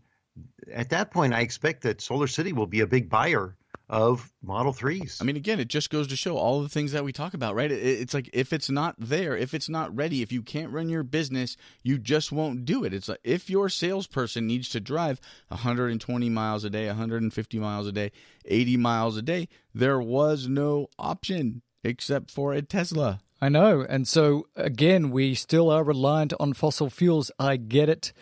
at 0.71 0.89
that 0.89 1.11
point 1.11 1.33
I 1.33 1.41
expect 1.41 1.83
that 1.83 2.01
Solar 2.01 2.27
City 2.27 2.53
will 2.53 2.67
be 2.67 2.79
a 2.81 2.87
big 2.87 3.09
buyer 3.09 3.55
of 3.89 4.31
Model 4.41 4.71
Threes. 4.71 5.17
I 5.19 5.25
mean, 5.25 5.35
again, 5.35 5.59
it 5.59 5.67
just 5.67 5.89
goes 5.89 6.07
to 6.07 6.15
show 6.15 6.37
all 6.37 6.61
the 6.61 6.69
things 6.69 6.93
that 6.93 7.03
we 7.03 7.11
talk 7.11 7.33
about, 7.33 7.55
right? 7.55 7.69
It's 7.69 8.13
like 8.13 8.29
if 8.31 8.53
it's 8.53 8.69
not 8.69 8.95
there, 8.97 9.35
if 9.35 9.53
it's 9.53 9.67
not 9.67 9.93
ready, 9.93 10.21
if 10.21 10.31
you 10.31 10.41
can't 10.41 10.71
run 10.71 10.87
your 10.87 11.03
business, 11.03 11.57
you 11.83 11.97
just 11.97 12.31
won't 12.31 12.63
do 12.63 12.85
it. 12.85 12.93
It's 12.93 13.09
like 13.09 13.19
if 13.25 13.49
your 13.49 13.67
salesperson 13.67 14.47
needs 14.47 14.69
to 14.69 14.79
drive 14.79 15.19
120 15.49 16.29
miles 16.29 16.63
a 16.63 16.69
day, 16.69 16.87
150 16.87 17.59
miles 17.59 17.85
a 17.85 17.91
day, 17.91 18.13
80 18.45 18.77
miles 18.77 19.17
a 19.17 19.21
day, 19.21 19.49
there 19.73 19.99
was 19.99 20.47
no 20.47 20.87
option 20.97 21.61
except 21.83 22.31
for 22.31 22.53
a 22.53 22.61
Tesla. 22.61 23.19
I 23.41 23.49
know. 23.49 23.81
And 23.81 24.07
so, 24.07 24.47
again, 24.55 25.11
we 25.11 25.35
still 25.35 25.69
are 25.69 25.83
reliant 25.83 26.31
on 26.39 26.53
fossil 26.53 26.89
fuels. 26.89 27.31
I 27.39 27.57
get 27.57 27.89
it. 27.89 28.13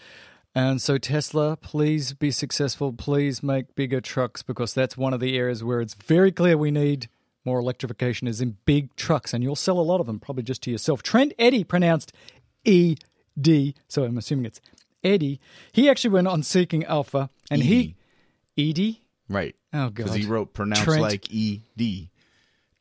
And 0.55 0.81
so, 0.81 0.97
Tesla, 0.97 1.57
please 1.57 2.13
be 2.13 2.31
successful. 2.31 2.91
Please 2.91 3.43
make 3.43 3.75
bigger 3.75 4.01
trucks 4.01 4.41
because 4.41 4.73
that's 4.73 4.97
one 4.97 5.13
of 5.13 5.19
the 5.19 5.37
areas 5.37 5.63
where 5.63 5.79
it's 5.79 5.93
very 5.93 6.31
clear 6.31 6.57
we 6.57 6.71
need 6.71 7.07
more 7.45 7.59
electrification 7.59 8.27
is 8.27 8.41
in 8.41 8.57
big 8.65 8.95
trucks. 8.95 9.33
And 9.33 9.43
you'll 9.43 9.55
sell 9.55 9.79
a 9.79 9.81
lot 9.81 10.01
of 10.01 10.07
them, 10.07 10.19
probably 10.19 10.43
just 10.43 10.63
to 10.63 10.71
yourself. 10.71 11.03
Trent 11.03 11.33
Eddy 11.37 11.63
pronounced 11.63 12.11
E 12.65 12.95
D. 13.39 13.75
So 13.87 14.03
I'm 14.03 14.17
assuming 14.17 14.45
it's 14.45 14.59
Eddie. 15.03 15.39
He 15.71 15.89
actually 15.89 16.11
went 16.11 16.27
on 16.27 16.43
Seeking 16.43 16.83
Alpha 16.85 17.29
and 17.49 17.61
he. 17.63 17.95
Edie? 18.57 19.03
Right. 19.29 19.55
Oh, 19.71 19.85
God. 19.85 19.93
Because 19.93 20.15
he 20.15 20.25
wrote 20.25 20.53
pronounced 20.53 20.83
Trent. 20.83 21.01
like 21.01 21.31
E 21.31 21.61
D. 21.77 22.09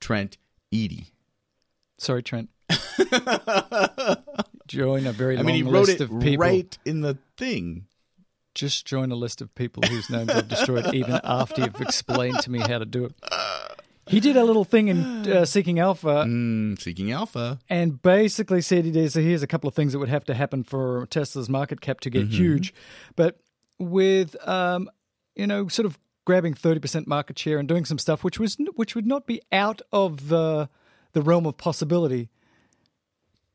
Trent 0.01 0.39
Edie. 0.73 1.09
Sorry, 1.99 2.23
Trent. 2.23 2.49
Join 4.67 5.07
a 5.07 5.13
very 5.13 5.39
I 5.39 5.43
mean, 5.43 5.55
he 5.55 5.63
wrote 5.63 5.89
it 5.89 6.01
of 6.01 6.11
people. 6.21 6.45
right 6.45 6.77
in 6.85 7.01
the 7.01 7.17
thing. 7.37 7.87
just 8.55 8.85
join 8.87 9.11
a 9.13 9.15
list 9.15 9.41
of 9.41 9.55
people 9.55 9.83
whose 9.89 10.11
names 10.11 10.31
I've 10.31 10.49
destroyed 10.49 10.93
even 10.95 11.19
after 11.25 11.63
you've 11.63 11.81
explained 11.81 12.41
to 12.41 12.51
me 12.51 12.59
how 12.59 12.79
to 12.79 12.85
do 12.85 13.05
it. 13.07 13.13
He 14.09 14.21
did 14.21 14.37
a 14.37 14.45
little 14.45 14.65
thing 14.65 14.89
in 14.89 15.05
uh, 15.31 15.45
Seeking 15.45 15.79
Alpha 15.79 16.25
Mm, 16.27 16.79
seeking 16.81 17.13
Alpha. 17.13 17.59
and 17.71 18.01
basically 18.03 18.61
said 18.63 18.85
he 18.85 18.91
did. 18.91 19.13
So 19.13 19.21
here's 19.21 19.43
a 19.43 19.47
couple 19.47 19.69
of 19.69 19.75
things 19.75 19.93
that 19.93 19.99
would 20.01 20.09
have 20.09 20.25
to 20.25 20.35
happen 20.35 20.65
for 20.65 21.07
Tesla's 21.07 21.49
market 21.49 21.81
cap 21.81 22.01
to 22.01 22.11
get 22.11 22.27
huge. 22.29 22.75
But 23.17 23.39
with, 23.79 24.35
um, 24.49 24.91
you 25.37 25.47
know, 25.47 25.69
sort 25.69 25.87
of 25.87 25.99
grabbing 26.27 26.55
30% 26.55 27.07
market 27.07 27.39
share 27.39 27.59
and 27.59 27.67
doing 27.69 27.85
some 27.87 27.99
stuff 27.99 28.23
which 28.25 28.39
was 28.39 28.57
which 28.75 28.95
would 28.95 29.07
not 29.07 29.27
be 29.27 29.41
out 29.53 29.81
of 29.93 30.29
the, 30.29 30.69
the 31.13 31.23
realm 31.23 31.47
of 31.47 31.57
possibility, 31.59 32.29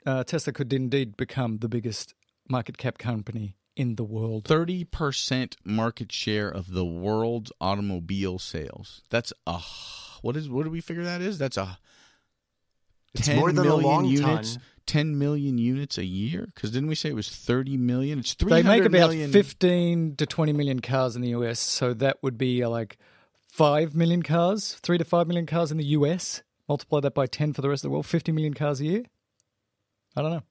uh, 0.05 0.23
Tesla 0.23 0.53
could 0.53 0.71
indeed 0.73 1.15
become 1.17 1.57
the 1.59 1.69
biggest 1.69 2.13
market 2.49 2.77
cap 2.77 2.97
company 2.97 3.55
in 3.75 3.95
the 3.95 4.03
world. 4.03 4.45
Thirty 4.45 4.83
percent 4.83 5.55
market 5.63 6.11
share 6.11 6.49
of 6.49 6.71
the 6.71 6.85
world's 6.85 7.51
automobile 7.61 8.39
sales. 8.39 9.01
That's 9.09 9.33
a 9.47 9.59
what 10.21 10.35
is 10.37 10.49
what 10.49 10.63
do 10.63 10.69
we 10.69 10.81
figure 10.81 11.03
that 11.03 11.21
is? 11.21 11.37
That's 11.37 11.57
a 11.57 11.77
It's 13.15 13.27
10 13.27 13.37
more 13.37 13.51
than 13.51 13.67
a 13.67 13.75
long 13.75 14.05
units. 14.05 14.53
ton. 14.55 14.61
Ten 14.85 15.17
million 15.17 15.57
units 15.57 15.97
a 15.97 16.03
year? 16.03 16.47
Because 16.53 16.71
didn't 16.71 16.89
we 16.89 16.95
say 16.95 17.09
it 17.09 17.15
was 17.15 17.29
thirty 17.29 17.77
million? 17.77 18.19
It's 18.19 18.33
three 18.33 18.49
They 18.51 18.63
make 18.63 18.81
about 18.83 18.91
million. 19.11 19.31
15 19.31 20.17
to 20.17 20.25
20 20.25 20.51
million 20.53 20.81
cars 20.81 21.15
in 21.15 21.21
the 21.21 21.29
US. 21.29 21.59
So 21.59 21.93
that 21.93 22.17
would 22.21 22.37
be 22.37 22.61
uh, 22.61 22.69
like 22.69 22.97
5 23.53 23.95
million 23.95 24.23
cars, 24.23 24.73
3 24.83 24.97
to 24.97 25.05
5 25.05 25.25
million 25.27 25.45
cars 25.45 25.71
in 25.71 25.77
the 25.77 25.85
US. 25.85 26.43
Multiply 26.67 26.99
that 26.99 27.13
by 27.13 27.27
10 27.27 27.53
for 27.53 27.61
the 27.61 27.69
rest 27.69 27.83
of 27.85 27.89
the 27.89 27.91
world, 27.91 28.05
50 28.05 28.33
million 28.33 28.53
cars 28.53 28.81
a 28.81 28.85
year. 28.85 29.03
I 30.15 30.21
don't 30.21 30.31
know. 30.31 30.43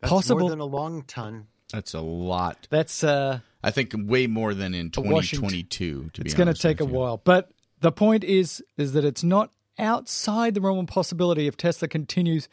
That's 0.00 0.10
Possible. 0.10 0.40
more 0.40 0.50
than 0.50 0.60
a 0.60 0.64
long 0.64 1.02
ton. 1.04 1.46
That's 1.72 1.94
a 1.94 2.00
lot. 2.00 2.66
That's 2.70 3.02
uh 3.04 3.40
I 3.62 3.70
think 3.70 3.94
way 3.96 4.26
more 4.26 4.54
than 4.54 4.74
in 4.74 4.90
twenty 4.90 5.10
Washington. 5.10 5.48
twenty 5.48 5.62
two. 5.62 6.10
To 6.14 6.22
it's 6.22 6.34
going 6.34 6.52
to 6.52 6.60
take 6.60 6.80
a 6.80 6.84
you. 6.84 6.90
while. 6.90 7.16
But 7.18 7.50
the 7.80 7.92
point 7.92 8.24
is 8.24 8.62
is 8.76 8.92
that 8.94 9.04
it's 9.04 9.22
not 9.24 9.50
outside 9.78 10.54
the 10.54 10.60
realm 10.60 10.78
of 10.80 10.86
possibility 10.86 11.46
if 11.46 11.56
Tesla 11.56 11.88
continues 11.88 12.48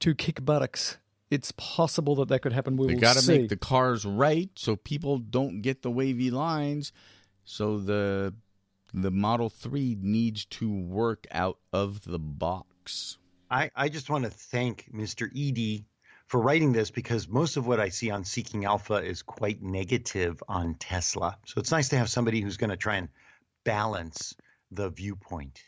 to 0.00 0.14
kick 0.14 0.44
buttocks. 0.44 0.98
It's 1.30 1.52
possible 1.56 2.16
that 2.16 2.28
that 2.28 2.40
could 2.42 2.52
happen. 2.52 2.76
We 2.76 2.88
They 2.88 2.94
will 2.94 3.00
got 3.00 3.14
to 3.16 3.22
see. 3.22 3.38
make 3.38 3.48
the 3.50 3.56
cars 3.56 4.04
right 4.04 4.50
so 4.56 4.74
people 4.76 5.18
don't 5.18 5.62
get 5.62 5.82
the 5.82 5.90
wavy 5.90 6.30
lines. 6.30 6.92
So 7.44 7.78
the 7.78 8.34
the 8.92 9.12
Model 9.12 9.48
Three 9.48 9.96
needs 10.00 10.44
to 10.46 10.68
work 10.68 11.26
out 11.30 11.58
of 11.72 12.02
the 12.02 12.18
box. 12.18 13.16
I, 13.50 13.70
I 13.74 13.88
just 13.88 14.08
want 14.08 14.24
to 14.24 14.30
thank 14.30 14.88
Mr. 14.92 15.28
Edie 15.28 15.86
for 16.26 16.40
writing 16.40 16.72
this 16.72 16.90
because 16.90 17.28
most 17.28 17.56
of 17.56 17.66
what 17.66 17.80
I 17.80 17.88
see 17.88 18.10
on 18.10 18.24
Seeking 18.24 18.64
Alpha 18.64 18.94
is 18.94 19.22
quite 19.22 19.62
negative 19.62 20.40
on 20.48 20.74
Tesla. 20.74 21.36
So 21.44 21.58
it's 21.58 21.72
nice 21.72 21.88
to 21.88 21.98
have 21.98 22.08
somebody 22.08 22.40
who's 22.40 22.56
going 22.56 22.70
to 22.70 22.76
try 22.76 22.96
and 22.96 23.08
balance 23.64 24.34
the 24.70 24.90
viewpoint. 24.90 25.60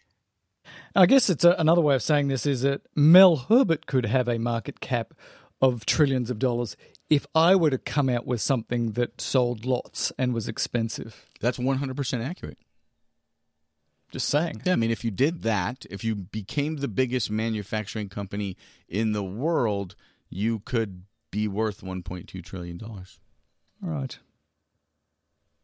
I 0.94 1.06
guess 1.06 1.28
it's 1.28 1.42
a, 1.42 1.56
another 1.58 1.80
way 1.80 1.96
of 1.96 2.02
saying 2.02 2.28
this 2.28 2.46
is 2.46 2.62
that 2.62 2.82
Mel 2.94 3.34
Herbert 3.36 3.86
could 3.86 4.06
have 4.06 4.28
a 4.28 4.38
market 4.38 4.78
cap 4.78 5.14
of 5.60 5.84
trillions 5.84 6.30
of 6.30 6.38
dollars 6.38 6.76
if 7.10 7.26
I 7.34 7.56
were 7.56 7.70
to 7.70 7.78
come 7.78 8.08
out 8.08 8.26
with 8.26 8.40
something 8.40 8.92
that 8.92 9.20
sold 9.20 9.64
lots 9.64 10.12
and 10.18 10.32
was 10.32 10.46
expensive. 10.46 11.26
That's 11.40 11.58
100% 11.58 12.24
accurate. 12.24 12.58
Just 14.12 14.28
saying. 14.28 14.60
Yeah, 14.64 14.74
I 14.74 14.76
mean, 14.76 14.90
if 14.90 15.04
you 15.04 15.10
did 15.10 15.42
that, 15.42 15.86
if 15.90 16.04
you 16.04 16.14
became 16.14 16.76
the 16.76 16.88
biggest 16.88 17.30
manufacturing 17.30 18.10
company 18.10 18.58
in 18.86 19.12
the 19.12 19.24
world, 19.24 19.96
you 20.28 20.60
could 20.60 21.04
be 21.30 21.48
worth 21.48 21.80
1.2 21.80 22.44
trillion 22.44 22.76
dollars. 22.76 23.18
All 23.82 23.90
right. 23.90 24.18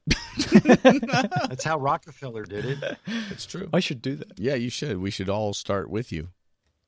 That's 0.55 1.64
how 1.64 1.78
Rockefeller 1.78 2.44
did 2.44 2.64
it. 2.64 2.99
That's 3.28 3.44
true. 3.44 3.68
I 3.72 3.80
should 3.80 4.01
do 4.01 4.16
that. 4.16 4.38
Yeah, 4.38 4.55
you 4.55 4.70
should. 4.70 4.99
We 4.99 5.11
should 5.11 5.28
all 5.28 5.53
start 5.53 5.90
with 5.90 6.11
you. 6.11 6.28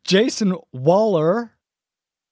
Jason 0.05 0.57
Waller 0.73 1.53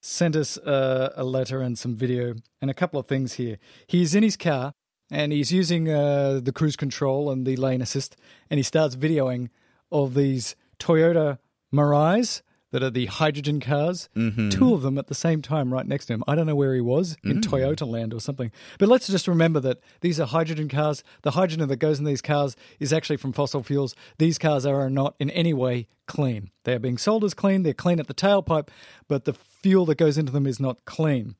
sent 0.01 0.35
us 0.35 0.57
uh, 0.57 1.13
a 1.15 1.23
letter 1.23 1.61
and 1.61 1.77
some 1.77 1.95
video 1.95 2.33
and 2.61 2.71
a 2.71 2.73
couple 2.73 2.99
of 2.99 3.07
things 3.07 3.33
here. 3.33 3.59
He's 3.85 4.15
in 4.15 4.23
his 4.23 4.37
car 4.37 4.73
and 5.11 5.31
he's 5.31 5.51
using 5.51 5.89
uh, 5.89 6.39
the 6.43 6.51
cruise 6.51 6.75
control 6.75 7.29
and 7.31 7.45
the 7.45 7.55
lane 7.55 7.81
assist, 7.81 8.15
and 8.49 8.57
he 8.57 8.63
starts 8.63 8.95
videoing 8.95 9.49
of 9.91 10.13
these 10.13 10.55
Toyota 10.79 11.39
Mirais 11.73 12.41
that 12.71 12.83
are 12.83 12.91
the 12.91 13.07
hydrogen 13.07 13.59
cars. 13.59 14.09
Mm-hmm. 14.15 14.49
Two 14.49 14.75
of 14.75 14.83
them 14.83 14.99
at 14.99 15.07
the 15.07 15.15
same 15.15 15.41
time, 15.41 15.73
right 15.73 15.87
next 15.87 16.05
to 16.05 16.13
him. 16.13 16.23
I 16.27 16.35
don't 16.35 16.45
know 16.45 16.55
where 16.55 16.75
he 16.75 16.81
was 16.81 17.17
in 17.23 17.41
Mm. 17.41 17.43
Toyota 17.43 17.87
land 17.87 18.13
or 18.13 18.19
something. 18.19 18.51
But 18.77 18.89
let's 18.89 19.07
just 19.07 19.27
remember 19.27 19.59
that 19.61 19.79
these 20.01 20.19
are 20.19 20.27
hydrogen 20.27 20.69
cars. 20.69 21.03
The 21.23 21.31
hydrogen 21.31 21.67
that 21.67 21.77
goes 21.77 21.97
in 21.97 22.05
these 22.05 22.21
cars 22.21 22.55
is 22.79 22.93
actually 22.93 23.17
from 23.17 23.33
fossil 23.33 23.63
fuels. 23.63 23.95
These 24.19 24.37
cars 24.37 24.67
are 24.67 24.87
not 24.89 25.15
in 25.19 25.31
any 25.31 25.51
way 25.53 25.87
clean. 26.05 26.51
They 26.63 26.73
are 26.73 26.79
being 26.79 26.99
sold 26.99 27.23
as 27.23 27.33
clean. 27.33 27.63
They're 27.63 27.73
clean 27.73 27.99
at 27.99 28.05
the 28.07 28.13
tailpipe, 28.13 28.69
but 29.07 29.25
the 29.25 29.33
fuel 29.33 29.87
that 29.87 29.97
goes 29.97 30.19
into 30.19 30.31
them 30.31 30.45
is 30.45 30.59
not 30.59 30.85
clean. 30.85 31.35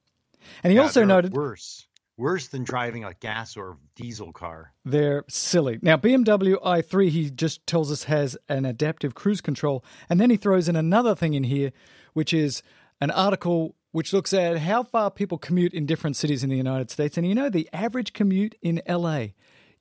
And 0.63 0.71
he 0.71 0.77
Yeah, 0.77 0.83
also 0.83 1.03
noted 1.05 1.33
worse, 1.33 1.85
worse 2.19 2.47
than 2.49 2.63
driving 2.63 3.03
a 3.05 3.13
gas 3.13 3.55
or 3.57 3.77
diesel 3.95 4.31
car. 4.31 4.73
they're 4.85 5.23
silly. 5.29 5.79
Now, 5.81 5.97
BMW 5.97 6.61
i3, 6.61 7.09
he 7.09 7.29
just 7.31 7.65
tells 7.65 7.91
us, 7.91 8.03
has 8.03 8.37
an 8.49 8.65
adaptive 8.65 9.15
cruise 9.15 9.41
control. 9.41 9.83
And 10.09 10.19
then 10.19 10.29
he 10.29 10.37
throws 10.37 10.67
in 10.69 10.75
another 10.75 11.15
thing 11.15 11.33
in 11.33 11.45
here, 11.45 11.71
which 12.13 12.33
is 12.33 12.61
an 13.01 13.09
article 13.11 13.75
which 13.91 14.13
looks 14.13 14.33
at 14.33 14.59
how 14.59 14.83
far 14.83 15.09
people 15.09 15.37
commute 15.39 15.73
in 15.73 15.85
different 15.87 16.15
cities 16.15 16.43
in 16.43 16.49
the 16.51 16.57
United 16.57 16.91
States. 16.91 17.17
And 17.17 17.25
you 17.25 17.33
know, 17.33 17.49
the 17.49 17.67
average 17.73 18.13
commute 18.13 18.53
in 18.61 18.81
LA, 18.87 19.27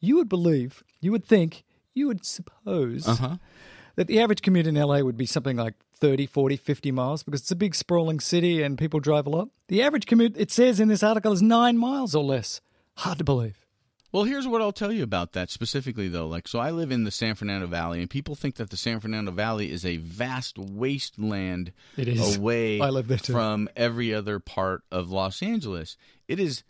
you 0.00 0.16
would 0.16 0.28
believe, 0.30 0.82
you 1.00 1.10
would 1.12 1.26
think, 1.26 1.64
you 1.92 2.06
would 2.06 2.24
suppose 2.24 3.06
Uh-huh. 3.08 3.36
That 3.98 4.06
the 4.06 4.20
average 4.20 4.42
commute 4.42 4.68
in 4.68 4.76
LA 4.76 5.00
would 5.00 5.16
be 5.16 5.26
something 5.26 5.56
like 5.56 5.74
30, 5.96 6.26
40, 6.26 6.56
50 6.56 6.92
miles 6.92 7.24
because 7.24 7.40
it's 7.40 7.50
a 7.50 7.56
big 7.56 7.74
sprawling 7.74 8.20
city 8.20 8.62
and 8.62 8.78
people 8.78 9.00
drive 9.00 9.26
a 9.26 9.30
lot. 9.30 9.48
The 9.66 9.82
average 9.82 10.06
commute, 10.06 10.36
it 10.36 10.52
says 10.52 10.78
in 10.78 10.86
this 10.86 11.02
article, 11.02 11.32
is 11.32 11.42
nine 11.42 11.76
miles 11.76 12.14
or 12.14 12.22
less. 12.22 12.60
Hard 12.98 13.18
to 13.18 13.24
believe. 13.24 13.66
Well, 14.12 14.22
here's 14.22 14.46
what 14.46 14.62
I'll 14.62 14.70
tell 14.70 14.92
you 14.92 15.02
about 15.02 15.32
that 15.32 15.50
specifically, 15.50 16.06
though. 16.06 16.28
Like, 16.28 16.46
so 16.46 16.60
I 16.60 16.70
live 16.70 16.92
in 16.92 17.02
the 17.02 17.10
San 17.10 17.34
Fernando 17.34 17.66
Valley, 17.66 18.00
and 18.00 18.08
people 18.08 18.36
think 18.36 18.54
that 18.54 18.70
the 18.70 18.76
San 18.76 19.00
Fernando 19.00 19.32
Valley 19.32 19.70
is 19.72 19.84
a 19.84 19.96
vast 19.96 20.56
wasteland 20.58 21.72
It 21.96 22.06
is. 22.06 22.36
away 22.36 22.80
I 22.80 22.90
live 22.90 23.08
there 23.08 23.18
too. 23.18 23.32
from 23.32 23.68
every 23.76 24.14
other 24.14 24.38
part 24.38 24.82
of 24.92 25.10
Los 25.10 25.42
Angeles. 25.42 25.96
It 26.28 26.38
is 26.38 26.62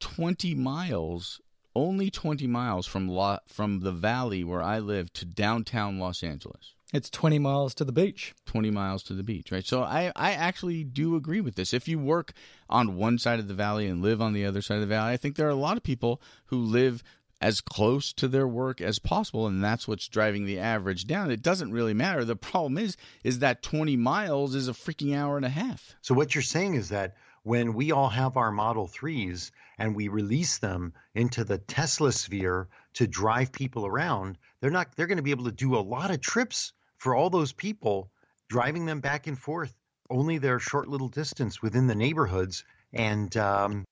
20 0.00 0.54
miles, 0.54 1.40
only 1.74 2.10
20 2.10 2.46
miles 2.46 2.86
from 2.86 3.08
Lo- 3.08 3.38
from 3.46 3.80
the 3.80 3.92
valley 3.92 4.44
where 4.44 4.62
I 4.62 4.78
live 4.78 5.12
to 5.14 5.24
downtown 5.24 5.98
Los 5.98 6.22
Angeles. 6.22 6.74
It's 6.92 7.10
20 7.10 7.40
miles 7.40 7.74
to 7.74 7.84
the 7.84 7.92
beach. 7.92 8.34
20 8.46 8.70
miles 8.70 9.02
to 9.04 9.14
the 9.14 9.24
beach, 9.24 9.50
right? 9.50 9.66
So 9.66 9.82
I, 9.82 10.12
I 10.14 10.32
actually 10.32 10.84
do 10.84 11.16
agree 11.16 11.40
with 11.40 11.56
this. 11.56 11.74
If 11.74 11.88
you 11.88 11.98
work 11.98 12.32
on 12.70 12.96
one 12.96 13.18
side 13.18 13.40
of 13.40 13.48
the 13.48 13.54
valley 13.54 13.88
and 13.88 14.00
live 14.00 14.22
on 14.22 14.32
the 14.32 14.46
other 14.46 14.62
side 14.62 14.76
of 14.76 14.82
the 14.82 14.86
valley, 14.86 15.12
I 15.12 15.16
think 15.16 15.34
there 15.34 15.48
are 15.48 15.50
a 15.50 15.56
lot 15.56 15.76
of 15.76 15.82
people 15.82 16.22
who 16.46 16.58
live 16.58 17.02
as 17.40 17.60
close 17.60 18.12
to 18.12 18.28
their 18.28 18.46
work 18.46 18.80
as 18.80 18.98
possible 18.98 19.46
and 19.46 19.62
that's 19.62 19.88
what's 19.88 20.06
driving 20.06 20.46
the 20.46 20.58
average 20.58 21.06
down. 21.06 21.32
It 21.32 21.42
doesn't 21.42 21.72
really 21.72 21.94
matter. 21.94 22.24
The 22.24 22.36
problem 22.36 22.78
is 22.78 22.96
is 23.24 23.40
that 23.40 23.62
20 23.62 23.96
miles 23.96 24.54
is 24.54 24.68
a 24.68 24.72
freaking 24.72 25.16
hour 25.16 25.36
and 25.36 25.44
a 25.44 25.50
half. 25.50 25.96
So 26.00 26.14
what 26.14 26.34
you're 26.34 26.42
saying 26.42 26.74
is 26.74 26.90
that 26.90 27.16
when 27.44 27.74
we 27.74 27.92
all 27.92 28.08
have 28.08 28.36
our 28.36 28.50
Model 28.50 28.88
3s 28.88 29.52
and 29.78 29.94
we 29.94 30.08
release 30.08 30.58
them 30.58 30.92
into 31.14 31.44
the 31.44 31.58
Tesla 31.58 32.10
sphere 32.10 32.68
to 32.94 33.06
drive 33.06 33.52
people 33.52 33.86
around, 33.86 34.38
they're 34.60 34.70
not 34.70 34.96
they're 34.96 35.06
going 35.06 35.18
to 35.18 35.22
be 35.22 35.30
able 35.30 35.44
to 35.44 35.52
do 35.52 35.76
a 35.76 35.78
lot 35.78 36.10
of 36.10 36.20
trips 36.20 36.72
for 36.96 37.14
all 37.14 37.30
those 37.30 37.52
people 37.52 38.10
driving 38.48 38.86
them 38.86 39.00
back 39.00 39.26
and 39.26 39.38
forth 39.38 39.74
only 40.10 40.38
their 40.38 40.58
short 40.58 40.88
little 40.88 41.08
distance 41.08 41.62
within 41.62 41.86
the 41.86 41.94
neighborhoods 41.94 42.64
and 42.92 43.36
um, 43.36 43.84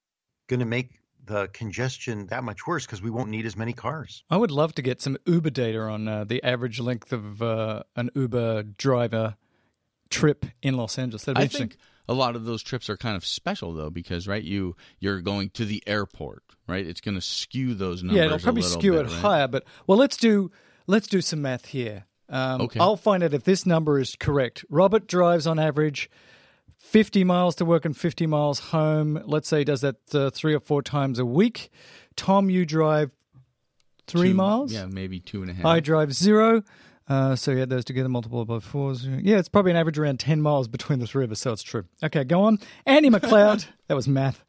going 0.48 0.60
to 0.60 0.66
make 0.66 0.98
the 1.24 1.48
congestion 1.48 2.26
that 2.26 2.42
much 2.44 2.66
worse 2.66 2.86
because 2.86 3.02
we 3.02 3.10
won't 3.10 3.28
need 3.28 3.46
as 3.46 3.56
many 3.56 3.72
cars. 3.72 4.24
I 4.30 4.36
would 4.36 4.50
love 4.50 4.74
to 4.76 4.82
get 4.82 5.00
some 5.00 5.18
Uber 5.26 5.50
data 5.50 5.80
on 5.80 6.08
uh, 6.08 6.24
the 6.24 6.42
average 6.42 6.80
length 6.80 7.12
of 7.12 7.42
uh, 7.42 7.82
an 7.96 8.10
Uber 8.14 8.62
driver 8.62 9.36
trip 10.10 10.46
in 10.62 10.76
Los 10.76 10.98
Angeles. 10.98 11.24
That'd 11.24 11.36
be 11.36 11.40
I 11.40 11.44
interesting. 11.44 11.68
think 11.70 11.80
a 12.08 12.14
lot 12.14 12.34
of 12.36 12.44
those 12.44 12.62
trips 12.62 12.90
are 12.90 12.96
kind 12.96 13.16
of 13.16 13.24
special 13.24 13.72
though 13.74 13.90
because 13.90 14.26
right 14.28 14.42
you 14.42 14.74
you're 14.98 15.20
going 15.20 15.50
to 15.50 15.64
the 15.64 15.82
airport, 15.86 16.42
right? 16.68 16.86
It's 16.86 17.00
going 17.00 17.14
to 17.14 17.20
skew 17.20 17.74
those 17.74 18.02
numbers 18.02 18.18
yeah, 18.18 18.24
it'll 18.26 18.38
probably 18.38 18.62
skew 18.62 18.92
bit, 18.92 19.00
it 19.02 19.04
right? 19.08 19.12
higher. 19.20 19.48
But 19.48 19.64
well, 19.86 19.98
let's 19.98 20.16
do 20.16 20.50
let's 20.86 21.06
do 21.06 21.20
some 21.20 21.42
math 21.42 21.66
here. 21.66 22.04
Um, 22.28 22.62
Okay. 22.62 22.80
I'll 22.80 22.96
find 22.96 23.22
out 23.22 23.34
if 23.34 23.44
this 23.44 23.66
number 23.66 23.98
is 23.98 24.16
correct. 24.18 24.64
Robert 24.70 25.06
drives 25.06 25.46
on 25.46 25.58
average 25.58 26.10
50 26.78 27.24
miles 27.24 27.54
to 27.56 27.64
work 27.64 27.84
and 27.84 27.96
50 27.96 28.26
miles 28.26 28.58
home. 28.58 29.22
Let's 29.24 29.48
say 29.48 29.58
he 29.58 29.64
does 29.64 29.82
that 29.82 29.96
uh, 30.14 30.30
three 30.30 30.54
or 30.54 30.60
four 30.60 30.82
times 30.82 31.18
a 31.18 31.24
week. 31.26 31.70
Tom, 32.16 32.50
you 32.50 32.64
drive 32.66 33.10
three 34.06 34.28
Two- 34.30 34.34
miles. 34.34 34.72
Yeah, 34.72 34.86
maybe 34.86 35.20
two 35.20 35.42
and 35.42 35.50
a 35.50 35.54
half. 35.54 35.64
I 35.66 35.80
drive 35.80 36.12
zero. 36.12 36.62
Uh, 37.12 37.36
so 37.36 37.50
you 37.50 37.60
add 37.60 37.68
those 37.68 37.84
together, 37.84 38.08
multiple 38.08 38.42
by 38.46 38.58
fours. 38.58 39.04
Yeah, 39.04 39.36
it's 39.36 39.50
probably 39.50 39.70
an 39.70 39.76
average 39.76 39.98
around 39.98 40.18
10 40.18 40.40
miles 40.40 40.66
between 40.66 40.98
the 40.98 41.06
three 41.06 41.24
of 41.24 41.30
us, 41.30 41.40
so 41.40 41.52
it's 41.52 41.62
true. 41.62 41.84
Okay, 42.02 42.24
go 42.24 42.44
on. 42.44 42.58
Andy 42.86 43.10
McLeod, 43.10 43.66
that 43.88 43.94
was 43.94 44.08
math. 44.08 44.42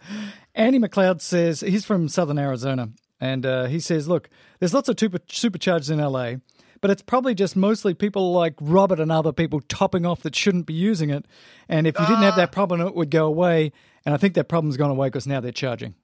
Andy 0.55 0.79
McLeod 0.79 1.19
says, 1.19 1.59
he's 1.59 1.83
from 1.83 2.07
southern 2.07 2.39
Arizona, 2.39 2.87
and 3.19 3.45
uh, 3.45 3.65
he 3.65 3.81
says, 3.81 4.07
look, 4.07 4.29
there's 4.59 4.73
lots 4.73 4.87
of 4.87 4.97
super, 4.97 5.19
superchargers 5.19 5.91
in 5.91 5.99
LA, 5.99 6.35
but 6.79 6.89
it's 6.89 7.01
probably 7.01 7.35
just 7.35 7.57
mostly 7.57 7.93
people 7.93 8.31
like 8.31 8.53
Robert 8.61 9.01
and 9.01 9.11
other 9.11 9.33
people 9.33 9.59
topping 9.67 10.05
off 10.05 10.21
that 10.21 10.33
shouldn't 10.33 10.65
be 10.65 10.73
using 10.73 11.09
it. 11.09 11.25
And 11.67 11.85
if 11.85 11.99
you 11.99 12.05
didn't 12.05 12.23
have 12.23 12.37
that 12.37 12.53
problem, 12.53 12.79
it 12.79 12.95
would 12.95 13.11
go 13.11 13.25
away. 13.25 13.73
And 14.05 14.15
I 14.15 14.17
think 14.17 14.35
that 14.35 14.47
problem's 14.47 14.77
gone 14.77 14.89
away 14.89 15.07
because 15.07 15.27
now 15.27 15.41
they're 15.41 15.51
charging. 15.51 15.95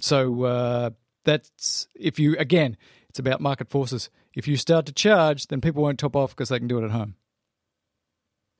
So 0.00 0.42
uh, 0.42 0.90
that's 1.24 1.88
if 1.94 2.18
you 2.18 2.36
again, 2.38 2.76
it's 3.12 3.18
about 3.18 3.42
market 3.42 3.68
forces. 3.68 4.08
If 4.34 4.48
you 4.48 4.56
start 4.56 4.86
to 4.86 4.92
charge, 4.92 5.48
then 5.48 5.60
people 5.60 5.82
won't 5.82 5.98
top 5.98 6.16
off 6.16 6.30
because 6.30 6.48
they 6.48 6.58
can 6.58 6.66
do 6.66 6.78
it 6.78 6.84
at 6.84 6.92
home. 6.92 7.14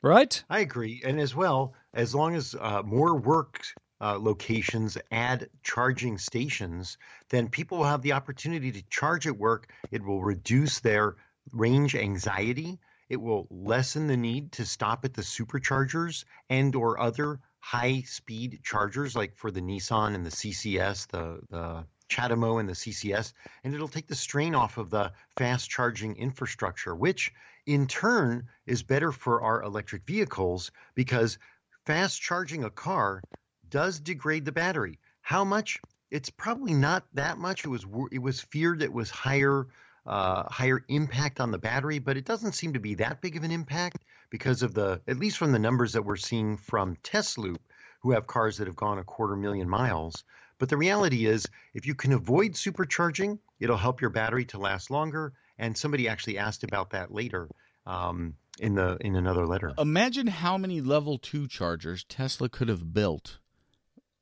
Right? 0.02 0.44
I 0.50 0.58
agree. 0.58 1.00
And 1.02 1.18
as 1.18 1.34
well, 1.34 1.72
as 1.94 2.14
long 2.14 2.34
as 2.34 2.54
uh, 2.60 2.82
more 2.82 3.16
work 3.16 3.64
uh, 3.98 4.18
locations 4.20 4.98
add 5.10 5.48
charging 5.62 6.18
stations, 6.18 6.98
then 7.30 7.48
people 7.48 7.78
will 7.78 7.86
have 7.86 8.02
the 8.02 8.12
opportunity 8.12 8.70
to 8.72 8.82
charge 8.90 9.26
at 9.26 9.38
work. 9.38 9.72
It 9.90 10.04
will 10.04 10.22
reduce 10.22 10.80
their 10.80 11.16
range 11.50 11.94
anxiety. 11.94 12.78
It 13.08 13.22
will 13.22 13.46
lessen 13.48 14.06
the 14.06 14.18
need 14.18 14.52
to 14.52 14.66
stop 14.66 15.06
at 15.06 15.14
the 15.14 15.22
superchargers 15.22 16.26
and 16.50 16.76
or 16.76 17.00
other 17.00 17.40
high 17.58 18.02
speed 18.02 18.60
chargers 18.62 19.16
like 19.16 19.34
for 19.38 19.50
the 19.50 19.62
Nissan 19.62 20.14
and 20.14 20.26
the 20.26 20.30
CCS, 20.30 21.06
the 21.06 21.40
the 21.48 21.86
CHAdeMO 22.12 22.60
and 22.60 22.68
the 22.68 22.74
CCS, 22.74 23.32
and 23.64 23.74
it'll 23.74 23.88
take 23.88 24.06
the 24.06 24.14
strain 24.14 24.54
off 24.54 24.78
of 24.78 24.90
the 24.90 25.12
fast 25.36 25.70
charging 25.70 26.16
infrastructure, 26.16 26.94
which 26.94 27.32
in 27.66 27.86
turn 27.86 28.48
is 28.66 28.82
better 28.82 29.12
for 29.12 29.42
our 29.42 29.62
electric 29.62 30.04
vehicles 30.04 30.70
because 30.94 31.38
fast 31.86 32.20
charging 32.20 32.64
a 32.64 32.70
car 32.70 33.22
does 33.68 33.98
degrade 34.00 34.44
the 34.44 34.52
battery. 34.52 34.98
How 35.22 35.44
much? 35.44 35.80
It's 36.10 36.28
probably 36.28 36.74
not 36.74 37.06
that 37.14 37.38
much. 37.38 37.64
It 37.64 37.68
was 37.68 37.86
it 38.10 38.18
was 38.18 38.40
feared 38.40 38.82
it 38.82 38.92
was 38.92 39.10
higher 39.10 39.66
uh, 40.04 40.42
higher 40.50 40.84
impact 40.88 41.40
on 41.40 41.50
the 41.50 41.58
battery, 41.58 41.98
but 41.98 42.16
it 42.16 42.24
doesn't 42.24 42.52
seem 42.52 42.72
to 42.72 42.80
be 42.80 42.94
that 42.96 43.20
big 43.20 43.36
of 43.36 43.44
an 43.44 43.50
impact 43.50 44.04
because 44.30 44.62
of 44.62 44.74
the 44.74 45.00
at 45.06 45.18
least 45.18 45.38
from 45.38 45.52
the 45.52 45.58
numbers 45.58 45.92
that 45.92 46.04
we're 46.04 46.16
seeing 46.16 46.56
from 46.56 46.96
Tesla, 47.02 47.54
who 48.00 48.10
have 48.10 48.26
cars 48.26 48.58
that 48.58 48.66
have 48.66 48.76
gone 48.76 48.98
a 48.98 49.04
quarter 49.04 49.36
million 49.36 49.68
miles. 49.68 50.24
But 50.62 50.68
the 50.68 50.76
reality 50.76 51.26
is, 51.26 51.44
if 51.74 51.88
you 51.88 51.96
can 51.96 52.12
avoid 52.12 52.52
supercharging, 52.52 53.40
it'll 53.58 53.76
help 53.76 54.00
your 54.00 54.10
battery 54.10 54.44
to 54.44 54.58
last 54.58 54.92
longer. 54.92 55.32
And 55.58 55.76
somebody 55.76 56.06
actually 56.06 56.38
asked 56.38 56.62
about 56.62 56.90
that 56.90 57.12
later. 57.12 57.48
Um, 57.84 58.34
in 58.60 58.76
the 58.76 58.96
in 59.00 59.16
another 59.16 59.44
letter. 59.44 59.72
Imagine 59.76 60.28
how 60.28 60.56
many 60.56 60.80
level 60.80 61.18
two 61.18 61.48
chargers 61.48 62.04
Tesla 62.04 62.48
could 62.48 62.68
have 62.68 62.94
built 62.94 63.40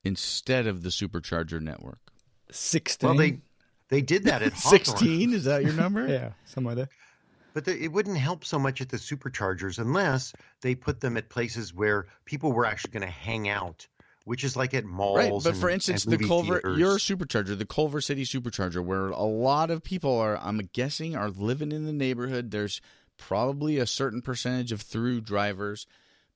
instead 0.02 0.66
of 0.66 0.82
the 0.82 0.88
supercharger 0.88 1.60
network. 1.60 2.00
16. 2.50 3.06
Well, 3.06 3.18
they 3.18 3.42
they 3.90 4.00
did 4.00 4.24
that 4.24 4.40
at 4.40 4.52
Hawthorne. 4.54 4.78
Sixteen 4.78 5.34
is 5.34 5.44
that 5.44 5.62
your 5.62 5.74
number? 5.74 6.06
yeah, 6.08 6.30
somewhere 6.46 6.74
there. 6.74 6.88
But 7.52 7.66
the, 7.66 7.78
it 7.78 7.92
wouldn't 7.92 8.16
help 8.16 8.46
so 8.46 8.58
much 8.58 8.80
at 8.80 8.88
the 8.88 8.96
superchargers 8.96 9.78
unless 9.78 10.32
they 10.62 10.74
put 10.74 11.00
them 11.00 11.18
at 11.18 11.28
places 11.28 11.74
where 11.74 12.06
people 12.24 12.50
were 12.50 12.64
actually 12.64 12.92
going 12.92 13.06
to 13.06 13.12
hang 13.12 13.46
out, 13.46 13.86
which 14.24 14.44
is 14.44 14.56
like 14.56 14.74
at 14.74 14.84
malls. 14.84 15.16
Right, 15.18 15.30
but 15.42 15.46
and- 15.52 15.56
for 15.60 15.70
instance, 15.70 16.04
the 16.04 16.18
Culver, 16.18 16.60
theaters. 16.60 16.78
your 16.78 16.96
supercharger, 16.98 17.56
the 17.58 17.66
Culver 17.66 18.00
City 18.00 18.24
supercharger, 18.24 18.84
where 18.84 19.08
a 19.08 19.22
lot 19.24 19.70
of 19.70 19.82
people 19.82 20.16
are, 20.18 20.36
I'm 20.38 20.68
guessing, 20.72 21.16
are 21.16 21.30
living 21.30 21.72
in 21.72 21.84
the 21.86 21.92
neighborhood. 21.92 22.50
There's 22.50 22.80
probably 23.16 23.78
a 23.78 23.86
certain 23.86 24.22
percentage 24.22 24.72
of 24.72 24.80
through 24.82 25.20
drivers, 25.22 25.86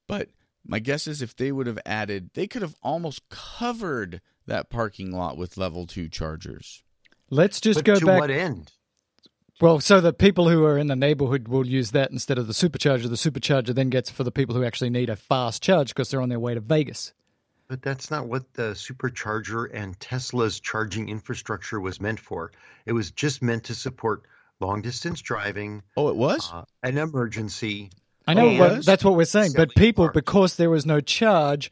but 0.06 0.28
my 0.66 0.78
guess 0.78 1.06
is 1.06 1.20
if 1.22 1.36
they 1.36 1.52
would 1.52 1.66
have 1.66 1.78
added, 1.86 2.30
they 2.34 2.46
could 2.46 2.62
have 2.62 2.74
almost 2.82 3.28
covered 3.28 4.20
that 4.46 4.70
parking 4.70 5.10
lot 5.12 5.36
with 5.36 5.56
level 5.56 5.86
two 5.86 6.08
chargers. 6.08 6.82
Let's 7.30 7.60
just 7.60 7.78
But 7.78 7.84
go 7.84 7.94
to 7.96 8.06
back. 8.06 8.20
what 8.20 8.30
end? 8.30 8.72
Well, 9.60 9.80
so 9.80 10.00
the 10.00 10.12
people 10.12 10.48
who 10.48 10.64
are 10.64 10.76
in 10.76 10.88
the 10.88 10.96
neighborhood 10.96 11.48
will 11.48 11.66
use 11.66 11.92
that 11.92 12.10
instead 12.10 12.38
of 12.38 12.46
the 12.48 12.52
supercharger. 12.52 13.02
The 13.08 13.10
supercharger 13.30 13.74
then 13.74 13.88
gets 13.88 14.10
for 14.10 14.24
the 14.24 14.32
people 14.32 14.54
who 14.56 14.64
actually 14.64 14.90
need 14.90 15.08
a 15.08 15.16
fast 15.16 15.62
charge 15.62 15.88
because 15.88 16.10
they're 16.10 16.20
on 16.20 16.28
their 16.28 16.40
way 16.40 16.54
to 16.54 16.60
Vegas. 16.60 17.12
But 17.68 17.80
that's 17.82 18.10
not 18.10 18.26
what 18.26 18.52
the 18.54 18.72
supercharger 18.72 19.68
and 19.72 19.98
Tesla's 19.98 20.60
charging 20.60 21.08
infrastructure 21.08 21.80
was 21.80 22.00
meant 22.00 22.20
for. 22.20 22.52
It 22.84 22.92
was 22.92 23.10
just 23.10 23.42
meant 23.42 23.64
to 23.64 23.74
support 23.74 24.22
long 24.60 24.82
distance 24.82 25.20
driving, 25.22 25.82
Oh, 25.96 26.08
it 26.08 26.16
was? 26.16 26.50
uh, 26.52 26.64
an 26.82 26.98
emergency. 26.98 27.90
I 28.26 28.34
know, 28.34 28.56
but 28.58 28.72
yes? 28.76 28.86
that's 28.86 29.04
what 29.04 29.16
we're 29.16 29.24
saying. 29.24 29.52
But 29.56 29.74
people, 29.74 30.06
parts. 30.06 30.14
because 30.14 30.56
there 30.56 30.70
was 30.70 30.86
no 30.86 31.00
charge, 31.00 31.70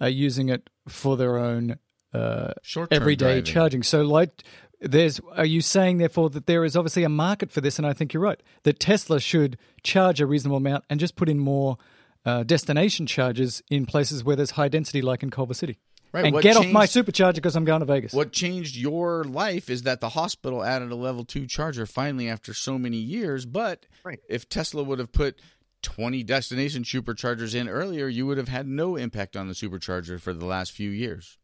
are 0.00 0.08
using 0.08 0.48
it 0.48 0.68
for 0.88 1.16
their 1.16 1.38
own 1.38 1.78
uh, 2.14 2.52
everyday 2.90 3.40
driving. 3.40 3.44
charging. 3.44 3.82
So, 3.82 4.02
like, 4.02 4.42
there's. 4.80 5.20
Are 5.34 5.44
you 5.44 5.60
saying 5.60 5.98
therefore 5.98 6.30
that 6.30 6.46
there 6.46 6.64
is 6.64 6.76
obviously 6.76 7.04
a 7.04 7.08
market 7.10 7.50
for 7.50 7.60
this? 7.60 7.78
And 7.78 7.86
I 7.86 7.92
think 7.92 8.12
you're 8.14 8.22
right. 8.22 8.42
That 8.64 8.80
Tesla 8.80 9.20
should 9.20 9.58
charge 9.82 10.20
a 10.20 10.26
reasonable 10.26 10.56
amount 10.56 10.84
and 10.90 10.98
just 10.98 11.14
put 11.16 11.28
in 11.28 11.38
more 11.38 11.76
uh, 12.24 12.42
destination 12.44 13.06
charges 13.06 13.62
in 13.70 13.86
places 13.86 14.22
where 14.24 14.36
there's 14.36 14.52
high 14.52 14.68
density, 14.68 15.02
like 15.02 15.22
in 15.22 15.30
Culver 15.30 15.54
City. 15.54 15.78
Right, 16.12 16.26
And 16.26 16.34
what 16.34 16.42
get 16.42 16.58
off 16.58 16.66
my 16.66 16.84
supercharger 16.84 17.36
because 17.36 17.56
I'm 17.56 17.64
going 17.64 17.80
to 17.80 17.86
Vegas. 17.86 18.12
What 18.12 18.32
changed 18.32 18.76
your 18.76 19.24
life 19.24 19.70
is 19.70 19.82
that 19.84 20.00
the 20.00 20.10
hospital 20.10 20.62
added 20.62 20.92
a 20.92 20.94
level 20.94 21.24
two 21.24 21.46
charger 21.46 21.86
finally 21.86 22.28
after 22.28 22.52
so 22.52 22.78
many 22.78 22.98
years. 22.98 23.46
But 23.46 23.86
Right. 24.04 24.18
if 24.28 24.46
Tesla 24.46 24.82
would 24.82 24.98
have 24.98 25.10
put 25.10 25.40
20 25.80 26.22
destination 26.22 26.84
superchargers 26.84 27.54
in 27.54 27.66
earlier, 27.66 28.08
you 28.08 28.26
would 28.26 28.36
have 28.36 28.48
had 28.48 28.66
no 28.66 28.96
impact 28.96 29.36
on 29.36 29.48
the 29.48 29.54
supercharger 29.54 30.20
for 30.20 30.34
the 30.34 30.44
last 30.44 30.72
few 30.72 30.90
years. 30.90 31.38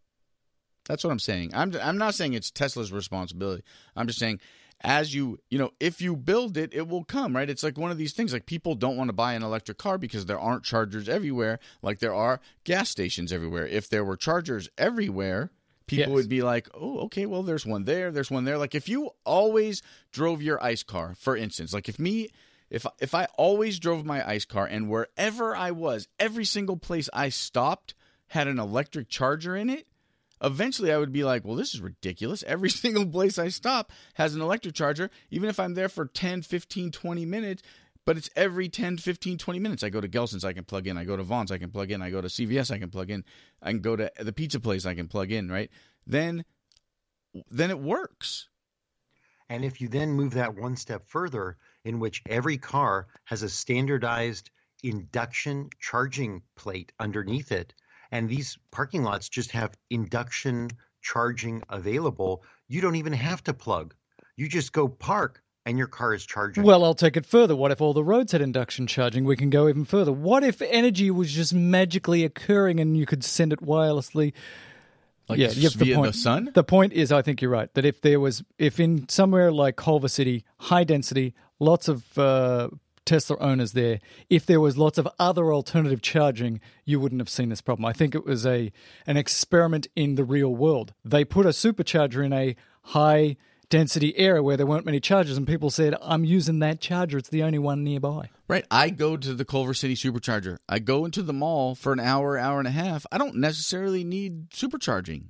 That's 0.85 1.03
what 1.03 1.11
I'm 1.11 1.19
saying. 1.19 1.53
I'm, 1.55 1.75
I'm 1.83 1.99
not 1.99 2.15
saying 2.15 2.35
it's 2.35 2.51
Tesla's 2.51 2.93
responsibility. 2.93 3.63
I'm 3.97 4.07
just 4.07 4.19
saying, 4.19 4.39
as 4.81 5.13
you, 5.13 5.41
you 5.51 5.59
know, 5.59 5.73
if 5.81 6.01
you 6.01 6.15
build 6.15 6.57
it, 6.57 6.73
it 6.73 6.87
will 6.87 7.03
come, 7.05 7.35
right? 7.35 7.51
It's 7.51 7.63
like 7.65 7.77
one 7.77 7.91
of 7.91 7.99
these 7.99 8.13
things. 8.13 8.33
Like 8.33 8.47
people 8.47 8.75
don't 8.77 8.97
want 8.97 9.09
to 9.09 9.13
buy 9.15 9.33
an 9.35 9.43
electric 9.43 9.77
car 9.79 9.99
because 9.99 10.27
there 10.27 10.39
aren't 10.39 10.63
chargers 10.65 11.09
everywhere, 11.09 11.59
like 11.83 11.99
there 11.99 12.15
are 12.15 12.41
gas 12.65 12.89
stations 12.89 13.33
everywhere. 13.33 13.67
If 13.67 13.89
there 13.89 14.05
were 14.05 14.17
chargers 14.17 14.69
everywhere, 14.79 15.51
people 15.87 16.13
Yes. 16.13 16.15
would 16.17 16.29
be 16.29 16.43
like, 16.43 16.69
oh, 16.75 17.01
okay, 17.01 17.27
well, 17.27 17.43
there's 17.43 17.67
one 17.67 17.85
there, 17.85 18.13
there's 18.13 18.31
one 18.31 18.45
there. 18.45 18.57
Like 18.59 18.77
if 18.77 18.89
you 18.89 19.11
always 19.25 19.83
drove 20.13 20.43
your 20.43 20.63
ice 20.63 20.85
car, 20.85 21.17
for 21.19 21.37
instance, 21.37 21.73
like 21.73 21.89
if 21.89 21.99
me, 21.99 22.29
if 22.71 22.87
if 23.01 23.15
I 23.17 23.27
always 23.37 23.81
drove 23.81 24.05
my 24.05 24.25
ice 24.29 24.45
car 24.45 24.67
and 24.67 24.89
wherever 24.89 25.57
I 25.57 25.73
was, 25.73 26.07
every 26.21 26.45
single 26.45 26.77
place 26.77 27.09
I 27.13 27.31
stopped 27.31 27.95
had 28.29 28.47
an 28.47 28.61
electric 28.61 29.09
charger 29.09 29.57
in 29.57 29.71
it, 29.71 29.88
eventually 30.43 30.93
I 30.93 30.99
would 30.99 31.13
be 31.13 31.25
like, 31.25 31.45
well, 31.45 31.57
this 31.57 31.75
is 31.75 31.81
ridiculous. 31.81 32.43
Every 32.47 32.71
single 32.71 33.07
place 33.07 33.39
I 33.39 33.49
stop 33.49 33.93
has 34.15 34.35
an 34.35 34.41
electric 34.41 34.75
charger, 34.75 35.11
even 35.31 35.49
if 35.49 35.61
I'm 35.61 35.75
there 35.75 35.89
for 35.89 36.07
10, 36.07 36.43
15, 36.43 36.91
20 36.91 37.27
minutes. 37.27 37.63
But 38.05 38.17
it's 38.17 38.31
every 38.35 38.71
10, 38.71 38.97
15, 38.97 39.37
20 39.37 39.59
minutes. 39.59 39.83
I 39.83 39.91
go 39.91 40.01
to 40.01 40.09
Gelson's, 40.09 40.43
I 40.43 40.55
can 40.55 40.65
plug 40.65 40.87
in. 40.87 40.97
I 40.97 41.05
go 41.05 41.15
to 41.15 41.23
Vons, 41.23 41.53
I 41.53 41.59
can 41.59 41.71
plug 41.71 41.91
in. 41.91 42.01
I 42.01 42.09
go 42.09 42.23
to 42.23 42.29
CVS, 42.29 42.71
I 42.71 42.79
can 42.79 42.89
plug 42.89 43.11
in. 43.11 43.23
I 43.61 43.71
can 43.71 43.81
go 43.81 43.97
to 43.97 44.11
the 44.19 44.33
pizza 44.33 44.61
place, 44.61 44.87
I 44.87 44.95
can 44.95 45.09
plug 45.09 45.31
in, 45.31 45.51
right? 45.51 45.71
Then 46.07 46.47
then 47.51 47.71
it 47.71 47.79
works. 47.79 48.49
And 49.51 49.65
if 49.65 49.81
you 49.81 49.89
then 49.89 50.13
move 50.13 50.35
that 50.35 50.55
one 50.55 50.77
step 50.77 51.07
further, 51.07 51.59
in 51.85 52.01
which 52.01 52.23
every 52.27 52.59
car 52.59 53.09
has 53.25 53.43
a 53.43 53.49
standardized 53.49 54.51
induction 54.83 55.71
charging 55.79 56.43
plate 56.55 56.93
underneath 56.99 57.53
it, 57.53 57.75
and 58.13 58.29
these 58.29 58.59
parking 58.71 59.03
lots 59.03 59.29
just 59.29 59.51
have 59.53 59.77
induction 59.91 60.71
charging 61.03 61.63
available, 61.69 62.43
you 62.69 62.81
don't 62.81 62.97
even 62.97 63.13
have 63.13 63.43
to 63.45 63.55
plug. 63.55 63.95
You 64.37 64.49
just 64.49 64.73
go 64.73 64.89
park 64.89 65.43
and 65.67 65.77
your 65.77 65.87
car 65.87 66.15
is 66.15 66.25
charging. 66.25 66.63
Well, 66.63 66.85
I'll 66.85 66.95
take 66.95 67.17
it 67.17 67.27
further. 67.27 67.55
What 67.55 67.71
if 67.71 67.81
all 67.81 67.93
the 67.93 68.05
roads 68.05 68.33
had 68.33 68.41
induction 68.41 68.87
charging? 68.87 69.25
We 69.25 69.37
can 69.37 69.51
go 69.51 69.69
even 69.69 69.85
further. 69.85 70.13
What 70.13 70.43
if 70.43 70.63
energy 70.63 71.11
was 71.11 71.33
just 71.33 71.53
magically 71.53 72.25
occurring 72.25 72.81
and 72.81 72.97
you 72.97 73.05
could 73.05 73.23
send 73.23 73.53
it 73.53 73.61
wirelessly? 73.61 74.33
Like 75.29 75.39
yeah, 75.39 75.51
you 75.51 75.65
have 75.65 75.79
the 75.79 75.95
point. 75.95 76.13
the 76.13 76.19
sun? 76.19 76.51
The 76.55 76.65
point 76.65 76.95
is, 76.95 77.13
I 77.13 77.21
think 77.21 77.43
you're 77.43 77.51
right. 77.51 77.73
That 77.75 77.85
if 77.85 78.01
there 78.01 78.19
was, 78.19 78.43
if 78.59 78.81
in 78.81 79.09
somewhere 79.11 79.53
like 79.53 79.77
Culver 79.77 80.09
City, 80.09 80.45
high 80.59 80.85
density, 80.85 81.35
lots 81.61 81.87
of 81.87 82.17
uh, 82.17 82.71
Tesla 83.09 83.37
owners 83.39 83.73
there, 83.73 83.99
if 84.31 84.47
there 84.47 84.61
was 84.61 84.77
lots 84.79 84.99
of 84.99 85.09
other 85.19 85.53
alternative 85.53 86.03
charging, 86.03 86.61
you 86.85 87.01
wouldn't 87.01 87.21
have 87.21 87.29
seen 87.29 87.49
this 87.49 87.61
problem. 87.61 87.85
I 87.87 87.93
think 87.93 88.15
it 88.15 88.25
was 88.25 88.47
a 88.47 88.71
an 89.07 89.17
experiment 89.17 89.87
in 89.97 90.15
the 90.15 90.25
real 90.25 90.55
world. 90.55 90.95
They 91.05 91.25
put 91.25 91.47
a 91.47 91.51
supercharger 91.51 92.25
in 92.25 92.33
a 92.33 92.55
high 92.83 93.37
density 93.71 94.17
area 94.17 94.43
where 94.43 94.57
there 94.57 94.67
weren't 94.67 94.87
many 94.87 95.01
chargers, 95.01 95.37
and 95.37 95.47
people 95.47 95.71
said, 95.71 95.95
"I'm 96.01 96.25
using 96.25 96.59
that 96.61 96.81
charger. 96.81 97.19
It's 97.19 97.29
the 97.29 97.43
only 97.43 97.59
one 97.59 97.83
nearby." 97.85 98.31
Right. 98.47 98.65
I 98.71 98.91
go 98.91 99.17
to 99.17 99.35
the 99.35 99.45
Culver 99.45 99.75
City 99.75 99.95
Supercharger. 99.95 100.59
I 100.69 100.79
go 100.79 101.05
into 101.05 101.23
the 101.23 101.35
mall 101.35 101.75
for 101.75 101.93
an 101.93 102.01
hour, 102.01 102.39
hour 102.39 102.59
and 102.59 102.69
a 102.69 102.71
half. 102.71 103.05
I 103.13 103.19
don't 103.19 103.37
necessarily 103.37 104.05
need 104.05 104.51
supercharging. 104.51 105.25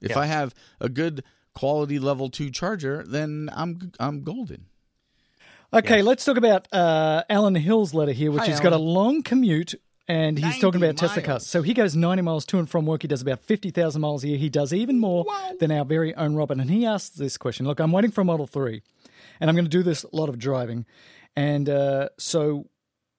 If 0.00 0.10
Yeah. 0.10 0.18
I 0.20 0.26
have 0.26 0.54
a 0.80 0.88
good 0.88 1.22
quality 1.54 1.98
level 1.98 2.30
2 2.30 2.50
charger, 2.50 3.04
then 3.06 3.50
I'm 3.52 3.92
I'm 3.98 4.22
golden. 4.22 4.66
Okay, 5.72 6.02
let's 6.02 6.24
talk 6.24 6.36
about 6.36 6.66
uh, 6.72 7.22
Alan 7.30 7.54
Hill's 7.54 7.94
letter 7.94 8.10
here, 8.10 8.32
which 8.32 8.42
Hi, 8.42 8.48
has 8.48 8.58
got 8.58 8.72
a 8.72 8.78
long 8.78 9.22
commute, 9.22 9.76
and 10.08 10.36
he's 10.36 10.58
talking 10.58 10.82
about 10.82 10.96
Tesla 10.96 11.22
cars. 11.22 11.46
So 11.46 11.62
he 11.62 11.74
goes 11.74 11.94
90 11.94 12.22
miles 12.22 12.44
to 12.46 12.58
and 12.58 12.68
from 12.68 12.86
work. 12.86 13.02
He 13.02 13.08
does 13.08 13.22
about 13.22 13.38
50,000 13.38 14.00
miles 14.00 14.24
a 14.24 14.28
year. 14.28 14.36
He 14.36 14.48
does 14.48 14.72
even 14.72 14.98
more 14.98 15.24
than 15.60 15.70
our 15.70 15.84
very 15.84 16.12
own 16.16 16.34
Robin. 16.34 16.58
And 16.58 16.68
he 16.70 16.84
asks 16.84 17.10
this 17.10 17.38
question 17.38 17.66
Look, 17.66 17.78
I'm 17.78 17.92
waiting 17.92 18.10
for 18.10 18.22
a 18.22 18.24
Model 18.24 18.48
3, 18.48 18.82
and 19.38 19.48
I'm 19.48 19.54
going 19.54 19.64
to 19.64 19.70
do 19.70 19.84
this 19.84 20.02
a 20.02 20.08
lot 20.12 20.28
of 20.28 20.40
driving. 20.40 20.86
And 21.36 21.68
uh, 21.68 22.08
so, 22.18 22.66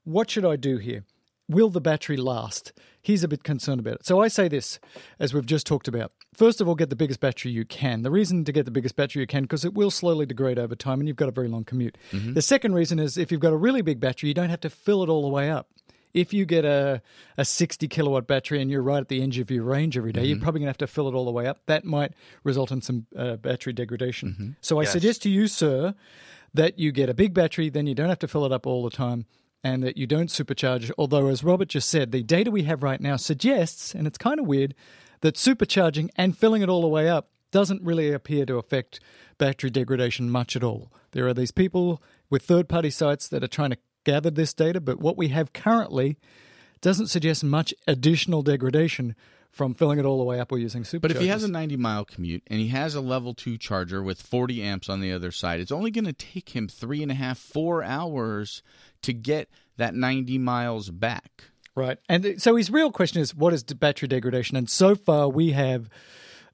what 0.03 0.29
should 0.29 0.43
I 0.45 0.57
do 0.57 0.77
here? 0.77 1.05
Will 1.47 1.69
the 1.69 1.79
battery 1.79 2.17
last? 2.17 2.73
He's 3.01 3.23
a 3.23 3.29
bit 3.29 3.45
concerned 3.45 3.79
about 3.79 3.95
it. 3.95 4.05
So 4.05 4.19
I 4.19 4.27
say 4.27 4.49
this, 4.49 4.77
as 5.19 5.33
we've 5.33 5.45
just 5.45 5.65
talked 5.65 5.87
about. 5.87 6.11
First 6.33 6.61
of 6.61 6.67
all, 6.67 6.75
get 6.75 6.89
the 6.89 6.95
biggest 6.95 7.19
battery 7.19 7.51
you 7.51 7.65
can. 7.65 8.03
The 8.03 8.11
reason 8.11 8.45
to 8.45 8.51
get 8.53 8.63
the 8.63 8.71
biggest 8.71 8.95
battery 8.95 9.21
you 9.21 9.27
can 9.27 9.43
because 9.43 9.65
it 9.65 9.73
will 9.73 9.91
slowly 9.91 10.25
degrade 10.25 10.57
over 10.57 10.75
time, 10.75 10.99
and 10.99 11.07
you've 11.07 11.17
got 11.17 11.27
a 11.27 11.33
very 11.33 11.49
long 11.49 11.65
commute. 11.65 11.97
Mm-hmm. 12.11 12.33
The 12.33 12.41
second 12.41 12.73
reason 12.73 12.99
is 12.99 13.17
if 13.17 13.31
you've 13.31 13.41
got 13.41 13.51
a 13.51 13.57
really 13.57 13.81
big 13.81 13.99
battery, 13.99 14.29
you 14.29 14.33
don't 14.33 14.49
have 14.49 14.61
to 14.61 14.69
fill 14.69 15.03
it 15.03 15.09
all 15.09 15.21
the 15.23 15.27
way 15.27 15.49
up. 15.49 15.67
If 16.13 16.33
you 16.33 16.45
get 16.45 16.65
a, 16.65 17.01
a 17.37 17.45
60 17.45 17.87
kilowatt 17.87 18.27
battery 18.27 18.61
and 18.61 18.69
you're 18.69 18.81
right 18.81 18.99
at 18.99 19.07
the 19.07 19.21
edge 19.23 19.39
of 19.39 19.49
your 19.49 19.63
range 19.63 19.97
every 19.97 20.11
day, 20.11 20.25
you're 20.25 20.35
mm-hmm. 20.35 20.43
probably 20.43 20.59
going 20.59 20.67
to 20.67 20.71
have 20.71 20.77
to 20.79 20.87
fill 20.87 21.07
it 21.07 21.13
all 21.13 21.25
the 21.25 21.31
way 21.31 21.47
up. 21.47 21.65
That 21.67 21.85
might 21.85 22.13
result 22.43 22.71
in 22.71 22.81
some 22.81 23.05
uh, 23.15 23.37
battery 23.37 23.73
degradation. 23.73 24.29
Mm-hmm. 24.29 24.49
So 24.61 24.79
I 24.79 24.83
suggest 24.85 25.21
to 25.23 25.29
you, 25.29 25.47
sir, 25.47 25.95
that 26.53 26.79
you 26.79 26.91
get 26.91 27.09
a 27.09 27.13
big 27.13 27.33
battery, 27.33 27.69
then 27.69 27.87
you 27.87 27.95
don't 27.95 28.09
have 28.09 28.19
to 28.19 28.27
fill 28.27 28.45
it 28.45 28.51
up 28.51 28.67
all 28.67 28.83
the 28.83 28.89
time, 28.89 29.25
and 29.63 29.83
that 29.83 29.97
you 29.97 30.07
don't 30.07 30.29
supercharge. 30.29 30.91
Although, 30.97 31.27
as 31.27 31.43
Robert 31.43 31.69
just 31.69 31.89
said, 31.89 32.11
the 32.11 32.23
data 32.23 32.51
we 32.51 32.63
have 32.63 32.83
right 32.83 32.99
now 32.99 33.15
suggests, 33.15 33.95
and 33.95 34.07
it's 34.07 34.17
kind 34.17 34.39
of 34.39 34.45
weird, 34.45 34.75
that 35.21 35.35
supercharging 35.35 36.09
and 36.15 36.37
filling 36.37 36.61
it 36.61 36.69
all 36.69 36.81
the 36.81 36.87
way 36.87 37.09
up 37.09 37.29
doesn't 37.51 37.83
really 37.83 38.11
appear 38.11 38.45
to 38.45 38.57
affect 38.57 38.99
battery 39.37 39.69
degradation 39.69 40.29
much 40.29 40.55
at 40.55 40.63
all. 40.63 40.91
There 41.11 41.27
are 41.27 41.33
these 41.33 41.51
people 41.51 42.01
with 42.29 42.43
third 42.43 42.69
party 42.69 42.89
sites 42.89 43.27
that 43.27 43.43
are 43.43 43.47
trying 43.47 43.71
to 43.71 43.77
gather 44.03 44.29
this 44.31 44.53
data, 44.53 44.79
but 44.79 44.99
what 44.99 45.17
we 45.17 45.29
have 45.29 45.53
currently 45.53 46.17
doesn't 46.79 47.07
suggest 47.07 47.43
much 47.43 47.73
additional 47.87 48.41
degradation 48.41 49.15
from 49.51 49.73
filling 49.73 49.99
it 49.99 50.05
all 50.05 50.17
the 50.17 50.23
way 50.23 50.39
up 50.39 50.51
or 50.51 50.57
using 50.57 50.83
superchargers. 50.83 51.01
But 51.01 51.11
if 51.11 51.19
he 51.19 51.27
has 51.27 51.43
a 51.43 51.49
90 51.49 51.75
mile 51.75 52.05
commute 52.05 52.43
and 52.47 52.59
he 52.59 52.69
has 52.69 52.95
a 52.95 53.01
level 53.01 53.33
2 53.33 53.57
charger 53.57 54.01
with 54.01 54.21
40 54.21 54.63
amps 54.63 54.89
on 54.89 55.01
the 55.01 55.11
other 55.11 55.31
side, 55.31 55.59
it's 55.59 55.73
only 55.73 55.91
going 55.91 56.05
to 56.05 56.13
take 56.13 56.55
him 56.55 56.67
three 56.69 57.03
and 57.03 57.11
a 57.11 57.15
half, 57.15 57.37
four 57.37 57.83
hours 57.83 58.63
to 59.01 59.13
get 59.13 59.49
that 59.77 59.93
90 59.93 60.37
miles 60.37 60.89
back. 60.89 61.51
Right. 61.75 61.97
And 62.09 62.41
so 62.41 62.55
his 62.55 62.69
real 62.69 62.91
question 62.91 63.21
is 63.21 63.33
what 63.33 63.53
is 63.53 63.63
battery 63.63 64.07
degradation? 64.07 64.57
And 64.57 64.69
so 64.69 64.95
far 64.95 65.29
we 65.29 65.51
have 65.51 65.89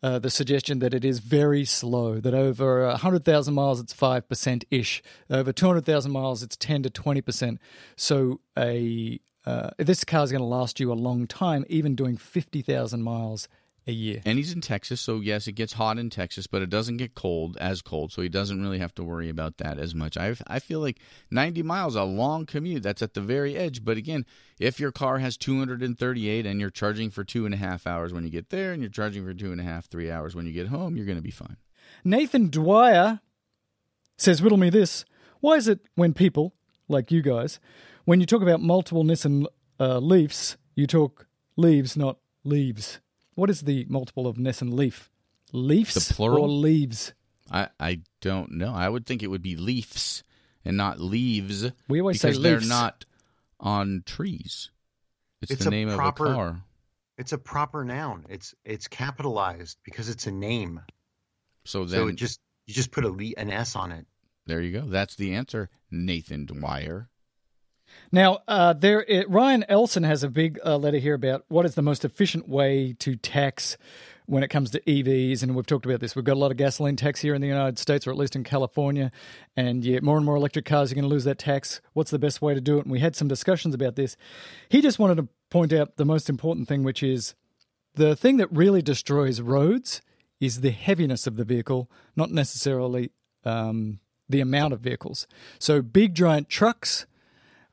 uh, 0.04 0.20
the 0.20 0.30
suggestion 0.30 0.80
that 0.80 0.94
it 0.94 1.04
is 1.04 1.20
very 1.20 1.66
slow, 1.66 2.20
that 2.20 2.36
over 2.36 2.86
100,000 2.88 3.54
miles 3.54 3.80
it's 3.80 3.94
5% 3.94 4.64
ish, 4.70 5.02
over 5.30 5.52
200,000 5.52 6.12
miles 6.12 6.44
it's 6.44 6.56
10 6.58 6.84
to 6.84 6.90
20%. 6.90 7.58
So 7.96 8.40
a 8.58 9.20
uh, 9.46 9.70
this 9.78 10.04
car 10.04 10.26
is 10.26 10.32
going 10.32 10.42
to 10.42 10.46
last 10.46 10.78
you 10.78 10.92
a 10.92 10.94
long 10.94 11.26
time, 11.26 11.64
even 11.70 11.96
doing 11.96 12.18
50,000 12.18 13.02
miles 13.02 13.48
a 13.88 13.92
year. 13.92 14.22
And 14.26 14.38
he's 14.38 14.54
in 14.54 14.62
Texas, 14.62 15.00
so 15.00 15.22
yes, 15.22 15.48
it 15.48 15.54
gets 15.54 15.74
hot 15.74 15.98
in 15.98 16.10
Texas, 16.10 16.46
but 16.46 16.62
it 16.62 16.70
doesn't 16.70 16.98
get 16.98 17.16
cold 17.16 17.58
as 17.58 17.82
cold, 17.82 18.12
so 18.12 18.22
he 18.22 18.30
doesn't 18.30 18.62
really 18.62 18.80
have 18.80 18.94
to 18.96 19.04
worry 19.04 19.30
about 19.30 19.58
that 19.58 19.80
as 19.80 19.96
much. 19.96 20.18
I 20.18 20.36
I 20.48 20.60
feel 20.60 20.80
like 20.82 21.00
90 21.32 21.64
miles 21.64 21.96
a 21.96 22.04
long 22.04 22.46
commute. 22.46 22.84
That's 22.84 23.02
at 23.02 23.14
the 23.14 23.22
very 23.22 23.56
edge. 23.56 23.84
But 23.84 23.98
again, 23.98 24.26
if 24.60 24.80
your 24.80 24.92
car 24.92 25.20
has 25.20 25.38
238 25.38 26.46
and 26.46 26.60
you're 26.60 26.70
charging 26.70 27.10
for 27.10 27.24
two 27.24 27.46
and 27.46 27.54
a 27.54 27.58
half 27.58 27.88
hours 27.88 28.14
when 28.14 28.24
you 28.24 28.30
get 28.30 28.50
there, 28.50 28.74
and 28.74 28.82
you're 28.82 28.92
charging 28.92 29.24
for 29.24 29.34
two 29.34 29.52
and 29.52 29.62
a 29.62 29.64
half, 29.64 29.88
three 29.88 30.12
hours 30.12 30.36
when 30.36 30.46
you 30.46 30.54
get 30.54 30.68
home, 30.68 30.98
you're 30.98 31.06
going 31.06 31.18
to 31.18 31.22
be 31.24 31.32
fine. 31.32 31.58
Nathan 32.04 32.50
Dwyer 32.50 33.22
says, 34.18 34.42
Riddle 34.42 34.58
me 34.58 34.70
this. 34.70 35.06
Why 35.40 35.56
is 35.56 35.68
it 35.68 35.80
when 35.96 36.14
people, 36.14 36.54
like 36.88 37.12
you 37.12 37.22
guys, 37.22 37.60
when 38.06 38.20
you 38.20 38.26
talk 38.26 38.42
about 38.42 38.62
multiple 38.62 39.04
Nissan 39.04 39.46
uh, 39.80 40.00
Leafs, 40.00 40.58
you 40.76 40.88
talk 40.88 41.28
leaves, 41.56 41.96
not 41.96 42.18
leaves? 42.44 43.00
What 43.38 43.52
is 43.52 43.62
the 43.62 43.86
multiple 43.88 44.26
of 44.26 44.38
Nissan 44.38 44.74
Leaf? 44.74 45.12
Leafs 45.54 45.94
The 46.08 46.14
plural? 46.16 46.46
or 46.46 46.48
leaves? 46.50 47.14
I 47.52 47.70
I 47.80 48.02
don't 48.20 48.54
know. 48.54 48.74
I 48.74 48.90
would 48.90 49.06
think 49.06 49.22
it 49.22 49.28
would 49.28 49.44
be 49.44 49.56
leaves 49.56 50.24
and 50.66 50.76
not 50.76 51.00
leaves. 51.00 51.72
We 51.88 52.02
always 52.02 52.20
say 52.20 52.30
because 52.30 52.42
they're 52.42 52.56
leaves. 52.56 52.68
not 52.68 53.06
on 53.60 54.02
trees. 54.08 54.72
It's, 55.44 55.52
It's 55.52 55.62
the 55.64 55.68
a 55.68 55.72
name 55.72 55.90
proper- 55.96 56.26
of 56.26 56.32
a 56.32 56.36
car. 56.36 56.62
It's 57.20 57.32
a 57.32 57.38
proper 57.38 57.86
noun. 57.86 58.26
It's 58.28 58.56
it's 58.66 58.88
capitalized 58.88 59.78
because 59.84 60.10
it's 60.10 60.26
a 60.26 60.32
name. 60.32 60.82
So 61.64 61.86
then 61.86 62.00
so 62.00 62.08
it 62.08 62.16
just 62.16 62.40
you 62.66 62.74
just 62.74 62.90
put 62.90 63.06
a 63.06 63.10
le- 63.10 63.34
an 63.38 63.52
S 63.52 63.76
on 63.76 63.92
it. 63.92 64.08
there 64.48 64.62
you 64.62 64.72
go. 64.82 64.88
That's 64.88 65.16
the 65.16 65.36
answer, 65.36 65.70
Nathan 65.92 66.48
Dwyer. 66.48 67.08
Now, 68.12 68.40
uh, 68.48 68.74
there 68.74 69.04
it, 69.08 69.30
Ryan 69.30 69.66
Elson 69.68 70.04
has 70.04 70.24
a 70.24 70.30
big 70.30 70.60
uh, 70.66 70.78
letter 70.78 70.98
here 70.98 71.14
about 71.14 71.46
what 71.48 71.66
is 71.66 71.76
the 71.76 71.82
most 71.82 72.06
efficient 72.06 72.48
way 72.48 72.94
to 73.00 73.16
tax 73.16 73.78
when 74.28 74.44
it 74.44 74.50
comes 74.50 74.72
to 74.72 74.82
EVs, 74.82 75.42
and 75.42 75.56
we've 75.56 75.66
talked 75.66 75.86
about 75.86 76.02
this. 76.02 76.16
We've 76.16 76.26
got 76.26 76.34
a 76.34 76.40
lot 76.40 76.52
of 76.52 76.58
gasoline 76.58 76.98
tax 76.98 77.22
here 77.22 77.34
in 77.34 77.42
the 77.42 77.48
United 77.48 77.80
States, 77.80 78.06
or 78.06 78.12
at 78.12 78.18
least 78.18 78.36
in 78.36 78.44
California, 78.44 79.12
and 79.56 79.86
yeah, 79.86 80.00
more 80.02 80.18
and 80.18 80.26
more 80.26 80.36
electric 80.36 80.66
cars 80.66 80.92
are 80.92 80.96
going 80.96 81.04
to 81.04 81.10
lose 81.10 81.24
that 81.24 81.40
tax. 81.40 81.82
What's 81.94 82.12
the 82.12 82.20
best 82.20 82.42
way 82.42 82.54
to 82.54 82.62
do 82.62 82.78
it? 82.78 82.84
And 82.84 82.92
we 82.92 83.00
had 83.00 83.16
some 83.16 83.30
discussions 83.30 83.74
about 83.74 83.96
this. 83.96 84.18
He 84.68 84.82
just 84.82 85.00
wanted 85.00 85.16
to 85.18 85.30
point 85.50 85.72
out 85.72 85.96
the 85.96 86.06
most 86.06 86.30
important 86.30 86.68
thing, 86.68 86.84
which 86.84 87.02
is 87.02 87.36
the 87.96 88.16
thing 88.16 88.38
that 88.38 88.52
really 88.52 88.82
destroys 88.82 89.40
roads 89.40 90.02
is 90.42 90.60
the 90.62 90.72
heaviness 90.72 91.26
of 91.26 91.38
the 91.38 91.46
vehicle, 91.46 91.90
not 92.16 92.30
necessarily 92.30 93.12
um, 93.46 94.00
the 94.28 94.42
amount 94.42 94.74
of 94.74 94.82
vehicles. 94.82 95.26
So, 95.58 95.82
big 95.82 96.14
giant 96.16 96.50
trucks 96.50 97.06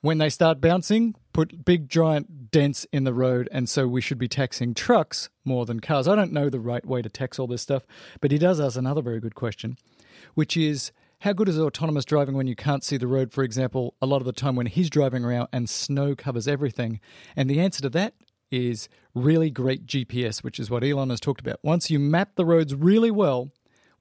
when 0.05 0.19
they 0.19 0.29
start 0.29 0.61
bouncing, 0.61 1.15
put 1.33 1.65
big 1.65 1.89
giant 1.89 2.51
dents 2.51 2.87
in 2.93 3.05
the 3.05 3.15
road, 3.15 3.49
and 3.51 3.71
so 3.71 3.89
we 3.89 4.03
should 4.03 4.19
be 4.19 4.29
taxing 4.29 4.75
trucks 4.75 5.31
more 5.47 5.65
than 5.65 5.81
cars. 5.81 6.07
I 6.07 6.15
don't 6.15 6.31
know 6.31 6.51
the 6.51 6.61
right 6.61 6.85
way 6.85 7.01
to 7.01 7.09
tax 7.09 7.39
all 7.39 7.47
this 7.47 7.63
stuff, 7.63 7.87
but 8.21 8.31
he 8.31 8.37
does 8.37 8.61
ask 8.61 8.77
another 8.77 9.01
very 9.01 9.19
good 9.19 9.35
question, 9.35 9.79
which 10.35 10.59
is 10.59 10.93
how 11.21 11.33
good 11.33 11.49
is 11.49 11.59
autonomous 11.59 12.05
driving 12.05 12.37
when 12.37 12.47
you 12.47 12.55
can't 12.55 12.85
see 12.85 12.99
the 12.99 13.07
road? 13.07 13.33
For 13.33 13.43
example, 13.43 13.95
a 14.03 14.07
lot 14.07 14.19
of 14.19 14.27
the 14.27 14.35
time 14.35 14.57
when 14.57 14.67
he's 14.67 14.91
driving 14.91 15.25
around 15.25 15.49
and 15.55 15.71
snow 15.71 16.15
covers 16.15 16.47
everything. 16.47 17.01
And 17.35 17.49
the 17.49 17.61
answer 17.61 17.81
to 17.81 17.89
that 17.89 18.13
is 18.51 18.91
really 19.15 19.49
great 19.49 19.87
GPS, 19.87 20.45
which 20.45 20.61
is 20.61 20.69
what 20.69 20.85
Elon 20.85 21.09
has 21.09 21.21
talked 21.21 21.41
about. 21.41 21.61
Once 21.63 21.91
you 21.91 21.99
map 21.99 22.33
the 22.35 22.45
roads 22.45 22.75
really 22.75 23.11
well, 23.11 23.53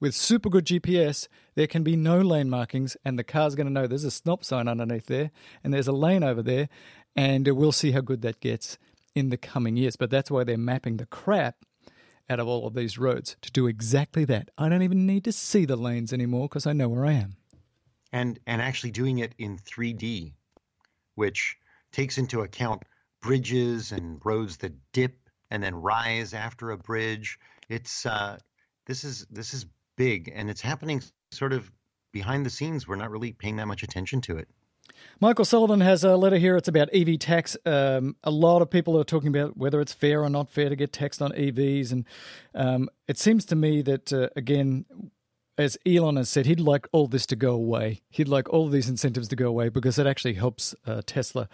with 0.04 0.14
super 0.14 0.50
good 0.50 0.66
GPS, 0.66 1.30
there 1.56 1.66
can 1.66 1.82
be 1.82 1.96
no 1.96 2.20
lane 2.20 2.50
markings, 2.50 2.98
and 3.06 3.18
the 3.18 3.24
car's 3.24 3.56
going 3.56 3.68
to 3.68 3.72
know 3.72 3.88
there's 3.88 4.04
a 4.04 4.12
stop 4.12 4.44
sign 4.44 4.68
underneath 4.68 5.06
there, 5.06 5.32
and 5.64 5.74
there's 5.74 5.88
a 5.88 5.94
lane 5.94 6.24
over 6.24 6.44
there, 6.44 6.68
and 7.16 7.48
we'll 7.48 7.72
see 7.72 7.92
how 7.92 8.02
good 8.02 8.22
that 8.22 8.42
gets 8.42 8.78
in 9.16 9.30
the 9.30 9.38
coming 9.38 9.78
years. 9.78 9.96
But 9.96 10.10
that's 10.10 10.30
why 10.30 10.44
they're 10.44 10.58
mapping 10.58 10.98
the 10.98 11.06
crap 11.06 11.56
out 12.30 12.42
of 12.42 12.50
all 12.50 12.68
of 12.68 12.74
these 12.74 12.98
roads 12.98 13.38
to 13.44 13.50
do 13.50 13.66
exactly 13.66 14.26
that. 14.26 14.50
I 14.58 14.68
don't 14.68 14.82
even 14.82 15.06
need 15.06 15.24
to 15.24 15.32
see 15.32 15.64
the 15.64 15.78
lanes 15.78 16.12
anymore 16.12 16.50
because 16.50 16.68
I 16.68 16.74
know 16.74 16.90
where 16.90 17.06
I 17.06 17.14
am. 17.14 17.38
and 18.12 18.38
and 18.46 18.62
actually 18.62 18.92
doing 18.92 19.20
it 19.20 19.34
in 19.38 19.58
3D, 19.58 20.34
which 21.16 21.56
takes 21.94 22.18
into 22.18 22.42
account 22.42 22.84
bridges 23.22 23.94
and 23.94 24.20
roads 24.26 24.58
that 24.58 24.74
dip 24.92 25.18
and 25.50 25.64
then 25.64 25.76
rise 25.76 26.34
after 26.34 26.72
a 26.72 26.78
bridge. 26.78 27.40
It's 27.70 28.06
uh, 28.06 28.38
this 28.86 29.06
is 29.06 29.26
this 29.30 29.54
is 29.54 29.66
big, 29.96 30.32
and 30.34 30.50
it's 30.50 30.62
happening 30.62 31.02
sort 31.32 31.54
of 31.54 31.72
behind 32.12 32.46
the 32.46 32.50
scenes. 32.50 32.88
We're 32.88 32.96
not 32.96 33.12
really 33.12 33.34
paying 33.34 33.58
that 33.58 33.68
much 33.68 33.84
attention 33.84 34.22
to 34.22 34.38
it. 34.38 34.48
Michael 35.20 35.46
Sullivan 35.46 35.82
has 35.82 36.04
a 36.04 36.16
letter 36.18 36.38
here. 36.38 36.58
It's 36.58 36.68
about 36.68 36.94
EV 36.94 37.20
tax. 37.20 37.56
Um, 37.66 38.16
a 38.24 38.32
lot 38.32 38.62
of 38.62 38.70
people 38.70 39.00
are 39.00 39.04
talking 39.04 39.30
about 39.30 39.58
whether 39.58 39.80
it's 39.80 39.94
fair 39.94 40.24
or 40.24 40.30
not 40.30 40.50
fair 40.50 40.70
to 40.70 40.76
get 40.76 40.92
taxed 40.92 41.22
on 41.22 41.32
EVs. 41.32 41.92
And 41.92 42.06
um, 42.54 42.90
it 43.08 43.18
seems 43.18 43.46
to 43.46 43.56
me 43.56 43.82
that, 43.84 44.12
uh, 44.12 44.30
again, 44.36 44.86
as 45.58 45.78
Elon 45.86 46.16
has 46.18 46.30
said, 46.30 46.46
he'd 46.46 46.60
like 46.60 46.88
all 46.92 47.08
this 47.08 47.26
to 47.28 47.36
go 47.36 47.54
away. 47.54 48.02
He'd 48.10 48.28
like 48.28 48.50
all 48.50 48.70
these 48.70 48.90
incentives 48.90 49.28
to 49.30 49.36
go 49.36 49.48
away 49.48 49.70
because 49.70 50.00
it 50.00 50.08
actually 50.08 50.34
helps 50.34 50.74
uh, 50.86 51.02
Tesla. 51.06 51.48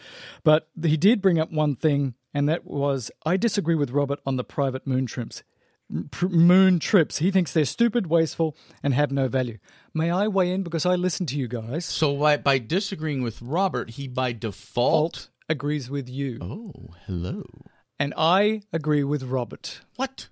But 0.44 0.70
he 0.82 0.98
did 0.98 1.22
bring 1.22 1.40
up 1.40 1.52
one 1.52 1.76
thing, 1.76 2.16
and 2.34 2.48
that 2.48 2.66
was 2.66 3.12
I 3.26 3.38
disagree 3.38 3.76
with 3.76 3.92
Robert 3.92 4.20
on 4.26 4.38
the 4.38 4.44
private 4.44 4.88
moon 4.88 5.06
trips. 5.06 5.44
Moon 6.22 6.80
trips. 6.80 7.18
He 7.18 7.32
thinks 7.32 7.52
they're 7.52 7.66
stupid, 7.66 8.08
wasteful, 8.08 8.56
and 8.84 8.94
have 8.94 9.12
no 9.12 9.28
value. 9.28 9.58
May 9.94 10.12
I 10.12 10.28
weigh 10.28 10.52
in 10.52 10.64
because 10.64 10.86
I 10.86 10.96
listen 10.96 11.26
to 11.28 11.38
you 11.38 11.48
guys? 11.48 11.86
So 11.86 12.16
by, 12.16 12.38
by 12.38 12.60
disagreeing 12.60 13.24
with 13.24 13.42
Robert, 13.42 13.92
he 13.92 14.08
by 14.08 14.34
default. 14.34 15.16
Fault 15.16 15.30
agrees 15.50 15.90
with 15.90 16.08
you. 16.08 16.38
Oh, 16.42 16.94
hello. 17.08 17.44
And 18.00 18.14
I 18.16 18.62
agree 18.72 19.04
with 19.04 19.24
Robert. 19.24 19.82
What? 19.96 20.30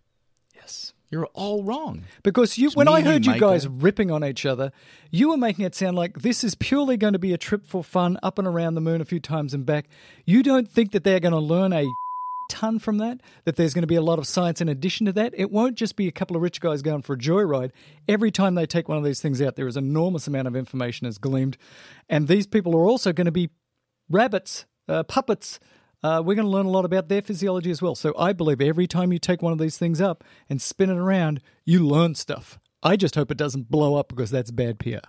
Yes. 0.56 0.94
You're 1.10 1.26
all 1.34 1.64
wrong. 1.64 2.04
Because 2.22 2.58
you, 2.58 2.68
It's 2.68 2.76
when 2.76 2.88
I 2.88 3.02
heard 3.02 3.26
you, 3.26 3.34
you 3.34 3.40
guys 3.40 3.68
ripping 3.68 4.12
on 4.12 4.24
each 4.24 4.46
other, 4.46 4.72
you 5.10 5.30
were 5.30 5.38
making 5.38 5.66
it 5.66 5.74
sound 5.74 5.96
like 5.96 6.20
this 6.20 6.44
is 6.44 6.54
purely 6.54 6.98
going 6.98 7.14
to 7.14 7.20
be 7.20 7.34
a 7.34 7.38
trip 7.38 7.66
for 7.66 7.84
fun 7.84 8.20
up 8.22 8.38
and 8.38 8.48
around 8.48 8.76
the 8.76 8.82
moon 8.82 9.02
a 9.02 9.06
few 9.06 9.20
times 9.20 9.54
and 9.54 9.66
back. 9.66 9.88
You 10.26 10.44
don't 10.44 10.70
think 10.70 10.92
that 10.92 11.04
they're 11.04 11.20
going 11.20 11.34
to 11.34 11.40
learn 11.40 11.74
a 11.74 11.86
ton 12.50 12.80
from 12.80 12.98
that? 12.98 13.22
That 13.46 13.56
there's 13.56 13.74
going 13.74 13.84
to 13.84 13.88
be 13.88 13.96
a 13.96 14.02
lot 14.02 14.20
of 14.20 14.28
science 14.28 14.62
in 14.62 14.70
addition 14.70 15.06
to 15.06 15.14
that? 15.14 15.34
It 15.36 15.52
won't 15.52 15.76
just 15.76 15.96
be 15.96 16.08
a 16.08 16.12
couple 16.12 16.36
of 16.36 16.42
rich 16.42 16.62
guys 16.62 16.82
going 16.82 17.02
for 17.02 17.14
a 17.14 17.18
joyride. 17.18 17.72
Every 18.08 18.32
time 18.32 18.56
they 18.56 18.66
take 18.66 18.88
one 18.88 18.98
of 18.98 19.04
these 19.04 19.22
things 19.22 19.42
out, 19.42 19.56
there 19.56 19.68
is 19.68 19.78
an 19.78 19.86
enormous 19.86 20.28
amount 20.28 20.48
of 20.48 20.56
information 20.56 21.08
is 21.08 21.18
gleamed. 21.18 21.58
And 22.10 22.28
these 22.28 22.48
people 22.48 22.76
are 22.76 22.86
also 22.86 23.14
going 23.14 23.26
to 23.26 23.32
be 23.32 23.50
rabbits, 24.10 24.66
uh, 24.88 25.04
puppets. 25.04 25.60
Uh, 26.04 26.22
we're 26.24 26.36
going 26.36 26.46
to 26.46 26.52
learn 26.52 26.66
a 26.66 26.72
lot 26.72 26.86
about 26.86 27.10
their 27.10 27.22
physiology 27.22 27.72
as 27.72 27.82
well. 27.82 27.96
So 27.96 28.14
I 28.18 28.34
believe 28.34 28.62
every 28.62 28.88
time 28.88 29.12
you 29.12 29.20
take 29.20 29.42
one 29.42 29.54
of 29.54 29.60
these 29.60 29.78
things 29.78 30.00
up 30.00 30.24
and 30.50 30.62
spin 30.62 30.90
it 30.90 30.98
around, 30.98 31.42
you 31.66 31.86
learn 31.86 32.16
stuff. 32.16 32.60
I 32.84 32.96
just 32.96 33.16
hope 33.16 33.32
it 33.32 33.38
doesn't 33.38 33.70
blow 33.70 33.96
up 33.96 34.10
because 34.10 34.30
that's 34.30 34.52
bad 34.52 34.80
PR. 34.80 35.08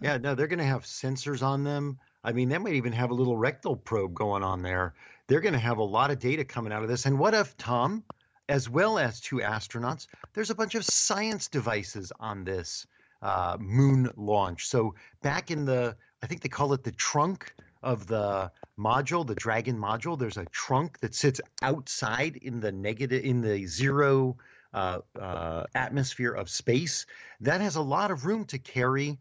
Yeah, 0.00 0.18
no, 0.18 0.34
they're 0.34 0.48
going 0.48 0.58
to 0.58 0.64
have 0.64 0.84
sensors 0.84 1.42
on 1.42 1.64
them. 1.64 1.98
I 2.24 2.32
mean, 2.32 2.48
they 2.48 2.58
might 2.58 2.74
even 2.74 2.92
have 2.92 3.10
a 3.10 3.14
little 3.14 3.36
rectal 3.36 3.76
probe 3.76 4.14
going 4.14 4.42
on 4.42 4.62
there. 4.62 4.94
They're 5.32 5.40
going 5.40 5.54
to 5.54 5.58
have 5.58 5.78
a 5.78 5.82
lot 5.82 6.10
of 6.10 6.18
data 6.18 6.44
coming 6.44 6.74
out 6.74 6.82
of 6.82 6.90
this. 6.90 7.06
And 7.06 7.18
what 7.18 7.32
if, 7.32 7.56
Tom, 7.56 8.04
as 8.50 8.68
well 8.68 8.98
as 8.98 9.18
two 9.18 9.36
astronauts, 9.36 10.06
there's 10.34 10.50
a 10.50 10.54
bunch 10.54 10.74
of 10.74 10.84
science 10.84 11.48
devices 11.48 12.12
on 12.20 12.44
this 12.44 12.86
uh, 13.22 13.56
moon 13.58 14.10
launch. 14.18 14.68
So 14.68 14.94
back 15.22 15.50
in 15.50 15.64
the, 15.64 15.96
I 16.22 16.26
think 16.26 16.42
they 16.42 16.50
call 16.50 16.74
it 16.74 16.84
the 16.84 16.92
trunk 16.92 17.54
of 17.82 18.06
the 18.06 18.52
module, 18.78 19.26
the 19.26 19.34
Dragon 19.34 19.78
module, 19.78 20.18
there's 20.18 20.36
a 20.36 20.44
trunk 20.44 21.00
that 21.00 21.14
sits 21.14 21.40
outside 21.62 22.36
in 22.36 22.60
the 22.60 22.70
negative, 22.70 23.24
in 23.24 23.40
the 23.40 23.64
zero 23.64 24.36
uh, 24.74 24.98
uh, 25.18 25.64
atmosphere 25.74 26.32
of 26.32 26.50
space. 26.50 27.06
That 27.40 27.62
has 27.62 27.76
a 27.76 27.80
lot 27.80 28.10
of 28.10 28.26
room 28.26 28.44
to 28.48 28.58
carry 28.58 29.18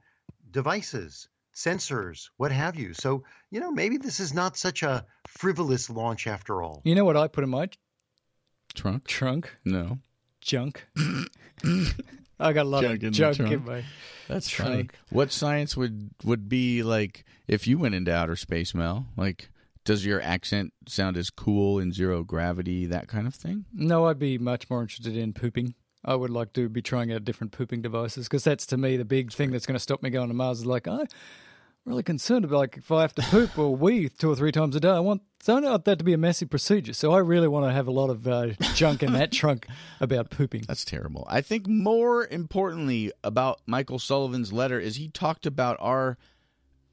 devices, 0.51 1.29
sensors, 1.55 2.29
what 2.37 2.51
have 2.51 2.77
you. 2.77 2.93
So, 2.93 3.23
you 3.49 3.59
know, 3.59 3.71
maybe 3.71 3.97
this 3.97 4.19
is 4.19 4.33
not 4.33 4.57
such 4.57 4.83
a 4.83 5.05
frivolous 5.27 5.89
launch 5.89 6.27
after 6.27 6.61
all. 6.61 6.81
You 6.85 6.95
know 6.95 7.05
what 7.05 7.17
I 7.17 7.27
put 7.27 7.43
in 7.43 7.49
my 7.49 7.69
Trunk? 8.73 9.05
trunk? 9.07 9.55
No. 9.65 9.99
Junk. 10.39 10.87
I 12.39 12.53
got 12.53 12.65
a 12.65 12.69
lot 12.69 12.81
Junk 12.83 12.97
of 12.97 13.03
in 13.03 13.13
junk 13.13 13.37
trunk. 13.37 13.51
in 13.51 13.65
my 13.65 13.83
That's 14.27 14.49
Trunk. 14.49 14.71
funny. 14.71 14.89
What 15.09 15.31
science 15.31 15.77
would 15.77 16.09
would 16.23 16.49
be 16.49 16.81
like 16.83 17.25
if 17.47 17.67
you 17.67 17.77
went 17.77 17.93
into 17.95 18.13
outer 18.13 18.35
space, 18.35 18.73
Mel? 18.73 19.05
Like, 19.15 19.49
does 19.85 20.05
your 20.05 20.21
accent 20.21 20.73
sound 20.87 21.17
as 21.17 21.29
cool 21.29 21.77
in 21.79 21.91
zero 21.91 22.23
gravity, 22.23 22.85
that 22.87 23.07
kind 23.07 23.27
of 23.27 23.35
thing? 23.35 23.65
No, 23.73 24.07
I'd 24.07 24.17
be 24.19 24.37
much 24.39 24.69
more 24.69 24.81
interested 24.81 25.15
in 25.15 25.33
pooping. 25.33 25.75
I 26.03 26.15
would 26.15 26.31
like 26.31 26.53
to 26.53 26.67
be 26.67 26.81
trying 26.81 27.13
out 27.13 27.25
different 27.25 27.53
pooping 27.53 27.81
devices 27.81 28.27
because 28.27 28.43
that's 28.43 28.65
to 28.67 28.77
me 28.77 28.97
the 28.97 29.05
big 29.05 29.31
thing 29.31 29.51
that's 29.51 29.65
going 29.65 29.75
to 29.75 29.79
stop 29.79 30.01
me 30.01 30.09
going 30.09 30.29
to 30.29 30.33
Mars. 30.33 30.59
Is 30.59 30.65
like, 30.65 30.87
I 30.87 31.01
am 31.01 31.07
really 31.85 32.03
concerned 32.03 32.45
about 32.45 32.57
like 32.57 32.77
if 32.77 32.91
I 32.91 33.01
have 33.01 33.13
to 33.15 33.21
poop 33.21 33.57
or 33.57 33.75
wee 33.75 34.09
two 34.09 34.31
or 34.31 34.35
three 34.35 34.51
times 34.51 34.75
a 34.75 34.79
day. 34.79 34.89
I 34.89 34.99
want 34.99 35.21
so 35.41 35.57
I 35.57 35.61
don't 35.61 35.71
want 35.71 35.85
that 35.85 35.97
to 35.99 36.03
be 36.03 36.13
a 36.13 36.17
messy 36.17 36.45
procedure. 36.45 36.93
So 36.93 37.11
I 37.11 37.19
really 37.19 37.47
want 37.47 37.65
to 37.65 37.71
have 37.71 37.87
a 37.87 37.91
lot 37.91 38.09
of 38.09 38.27
uh, 38.27 38.47
junk 38.75 39.03
in 39.03 39.13
that 39.13 39.31
trunk 39.31 39.67
about 39.99 40.29
pooping. 40.29 40.65
That's 40.67 40.85
terrible. 40.85 41.27
I 41.29 41.41
think 41.41 41.67
more 41.67 42.25
importantly 42.27 43.11
about 43.23 43.61
Michael 43.65 43.99
Sullivan's 43.99 44.53
letter 44.53 44.79
is 44.79 44.95
he 44.97 45.09
talked 45.09 45.45
about 45.45 45.77
our 45.79 46.17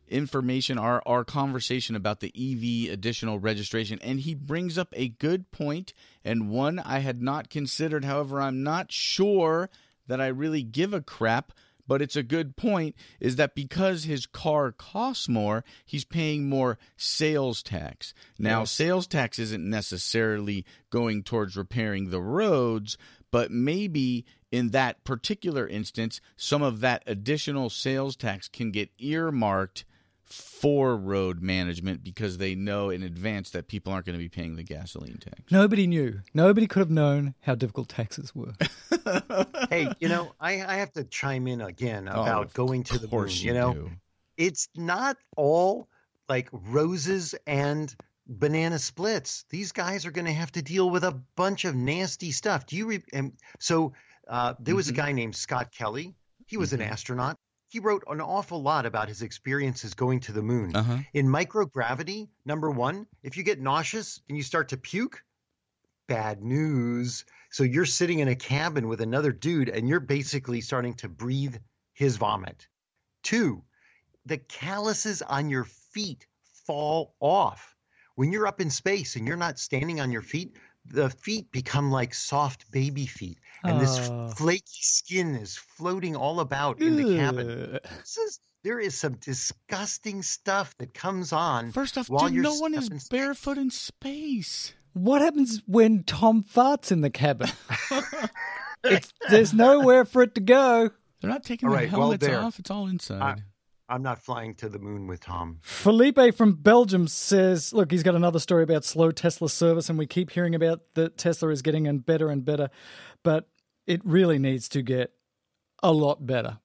information, 0.08 0.78
our 0.78 1.02
our 1.06 1.24
conversation 1.24 1.94
about 1.96 2.20
the 2.20 2.32
EV 2.36 2.92
additional 2.92 3.38
registration, 3.38 3.98
and 4.02 4.20
he 4.20 4.34
brings 4.34 4.78
up 4.78 4.88
a 4.92 5.08
good 5.08 5.50
point 5.50 5.92
and 6.24 6.50
one 6.50 6.78
I 6.78 6.98
had 7.00 7.22
not 7.22 7.50
considered. 7.50 8.04
However, 8.04 8.40
I'm 8.40 8.62
not 8.62 8.92
sure 8.92 9.70
that 10.06 10.20
I 10.20 10.28
really 10.28 10.62
give 10.62 10.92
a 10.92 11.00
crap 11.00 11.52
but 11.88 12.02
it's 12.02 12.16
a 12.16 12.22
good 12.22 12.54
point 12.54 12.94
is 13.18 13.36
that 13.36 13.54
because 13.54 14.04
his 14.04 14.26
car 14.26 14.70
costs 14.70 15.26
more, 15.26 15.64
he's 15.86 16.04
paying 16.04 16.48
more 16.48 16.78
sales 16.98 17.62
tax. 17.62 18.12
Now, 18.38 18.60
Yes. 18.60 18.72
sales 18.72 19.06
tax 19.06 19.38
isn't 19.38 19.68
necessarily 19.68 20.66
going 20.90 21.22
towards 21.22 21.56
repairing 21.56 22.10
the 22.10 22.20
roads, 22.20 22.98
but 23.30 23.50
maybe 23.50 24.26
in 24.52 24.70
that 24.70 25.02
particular 25.04 25.66
instance, 25.66 26.20
some 26.36 26.62
of 26.62 26.80
that 26.80 27.02
additional 27.06 27.70
sales 27.70 28.16
tax 28.16 28.48
can 28.48 28.70
get 28.70 28.90
earmarked 28.98 29.86
for 30.28 30.96
road 30.96 31.40
management 31.40 32.04
because 32.04 32.38
they 32.38 32.54
know 32.54 32.90
in 32.90 33.02
advance 33.02 33.50
that 33.50 33.68
people 33.68 33.92
aren't 33.92 34.06
going 34.06 34.18
to 34.18 34.22
be 34.22 34.28
paying 34.28 34.56
the 34.56 34.62
gasoline 34.62 35.18
tax. 35.18 35.40
Nobody 35.50 35.86
knew. 35.86 36.20
Nobody 36.34 36.66
could 36.66 36.80
have 36.80 36.90
known 36.90 37.34
how 37.40 37.54
difficult 37.54 37.88
taxes 37.88 38.34
were. 38.34 38.52
hey, 39.70 39.88
you 40.00 40.08
know, 40.08 40.32
I, 40.40 40.62
I 40.62 40.74
have 40.76 40.92
to 40.92 41.04
chime 41.04 41.46
in 41.46 41.60
again 41.60 42.08
Oh, 42.08 42.22
about 42.22 42.46
of 42.46 42.54
going 42.54 42.82
to 42.84 42.98
the 42.98 43.08
moon. 43.08 43.28
You, 43.28 43.46
you 43.48 43.54
know, 43.54 43.72
do. 43.74 43.90
it's 44.36 44.68
not 44.76 45.16
all 45.36 45.88
like 46.28 46.48
roses 46.52 47.34
and 47.46 47.94
banana 48.26 48.78
splits. 48.78 49.44
These 49.48 49.72
guys 49.72 50.04
are 50.04 50.10
going 50.10 50.26
to 50.26 50.32
have 50.32 50.52
to 50.52 50.62
deal 50.62 50.90
with 50.90 51.04
a 51.04 51.12
bunch 51.36 51.64
of 51.64 51.74
nasty 51.74 52.30
stuff. 52.32 52.66
Do 52.66 52.76
you? 52.76 52.86
Re- 52.86 53.04
and 53.12 53.32
so 53.58 53.94
uh, 54.28 54.54
there 54.60 54.76
was 54.76 54.88
a 54.88 54.92
guy 54.92 55.12
named 55.12 55.34
Scott 55.34 55.72
Kelly. 55.72 56.14
He 56.46 56.58
was 56.58 56.72
an 56.74 56.82
astronaut. 56.82 57.38
He 57.68 57.80
wrote 57.80 58.04
an 58.08 58.20
awful 58.20 58.62
lot 58.62 58.86
about 58.86 59.08
his 59.08 59.22
experiences 59.22 59.94
going 59.94 60.20
to 60.20 60.32
the 60.32 60.42
moon. 60.42 60.74
Uh-huh. 60.74 60.98
In 61.12 61.26
microgravity, 61.26 62.28
number 62.44 62.70
one, 62.70 63.06
if 63.22 63.36
you 63.36 63.42
get 63.42 63.60
nauseous 63.60 64.20
and 64.28 64.36
you 64.36 64.42
start 64.42 64.70
to 64.70 64.78
puke, 64.78 65.22
bad 66.06 66.42
news. 66.42 67.26
So 67.50 67.64
you're 67.64 67.84
sitting 67.84 68.20
in 68.20 68.28
a 68.28 68.34
cabin 68.34 68.88
with 68.88 69.02
another 69.02 69.32
dude 69.32 69.68
and 69.68 69.88
you're 69.88 70.00
basically 70.00 70.62
starting 70.62 70.94
to 70.94 71.08
breathe 71.08 71.56
his 71.92 72.16
vomit. 72.16 72.66
Two, 73.22 73.62
the 74.24 74.38
calluses 74.38 75.20
on 75.20 75.50
your 75.50 75.64
feet 75.64 76.26
fall 76.66 77.14
off. 77.20 77.76
When 78.14 78.32
you're 78.32 78.46
up 78.46 78.60
in 78.60 78.70
space 78.70 79.16
and 79.16 79.26
you're 79.28 79.36
not 79.36 79.58
standing 79.58 80.00
on 80.00 80.10
your 80.10 80.22
feet, 80.22 80.56
the 80.90 81.10
feet 81.10 81.50
become 81.52 81.90
like 81.90 82.14
soft 82.14 82.70
baby 82.70 83.06
feet. 83.06 83.38
And 83.64 83.80
this 83.80 84.08
Ah. 84.08 84.28
flaky 84.30 84.62
skin 84.82 85.34
is 85.34 85.56
floating 85.56 86.14
all 86.16 86.40
about 86.40 86.80
in 86.80 86.96
the 86.96 87.16
cabin. 87.16 87.78
This 88.00 88.16
is 88.16 88.40
there 88.64 88.80
is 88.80 88.94
some 88.96 89.14
disgusting 89.14 90.22
stuff 90.22 90.76
that 90.78 90.92
comes 90.94 91.32
on. 91.32 91.72
First 91.72 91.96
off, 91.96 92.08
while 92.10 92.28
dude, 92.28 92.42
no 92.42 92.54
one 92.56 92.74
is 92.74 92.88
in 92.88 93.00
barefoot 93.10 93.56
in 93.58 93.70
space. 93.70 94.74
What 94.94 95.22
happens 95.22 95.62
when 95.66 96.02
Tom 96.02 96.42
farts 96.42 96.90
in 96.90 97.00
the 97.02 97.10
cabin? 97.10 97.50
it's, 98.84 99.12
there's 99.30 99.52
nowhere 99.54 100.04
for 100.04 100.22
it 100.22 100.34
to 100.34 100.40
go. 100.40 100.90
They're 101.20 101.30
not 101.30 101.44
taking 101.44 101.68
All 101.68 101.74
the 101.74 101.80
right, 101.82 101.90
well, 101.92 102.00
helmets 102.02 102.26
there. 102.26 102.40
off. 102.40 102.58
It's 102.58 102.70
all 102.70 102.86
inside. 102.86 103.42
I'm 103.88 104.02
not 104.02 104.22
flying 104.22 104.54
to 104.56 104.68
the 104.68 104.78
moon 104.78 105.06
with 105.06 105.20
Tom. 105.20 105.58
Felipe 105.62 106.34
from 106.36 106.54
Belgium 106.54 107.08
says, 107.08 107.72
look, 107.72 107.90
he's 107.90 108.02
got 108.02 108.14
another 108.14 108.38
story 108.38 108.62
about 108.62 108.84
slow 108.84 109.10
Tesla 109.10 109.48
service, 109.48 109.88
and 109.88 109.98
we 109.98 110.06
keep 110.06 110.30
hearing 110.30 110.54
about 110.54 110.80
that 110.94 111.16
Tesla 111.16 111.48
is 111.48 111.62
getting 111.62 111.86
in 111.86 112.00
better 112.00 112.28
and 112.28 112.44
better, 112.44 112.68
but 113.22 113.48
it 113.86 114.02
really 114.04 114.38
needs 114.38 114.68
to 114.70 114.82
get 114.82 115.12
a 115.82 115.92
lot 115.92 116.26
better. 116.26 116.58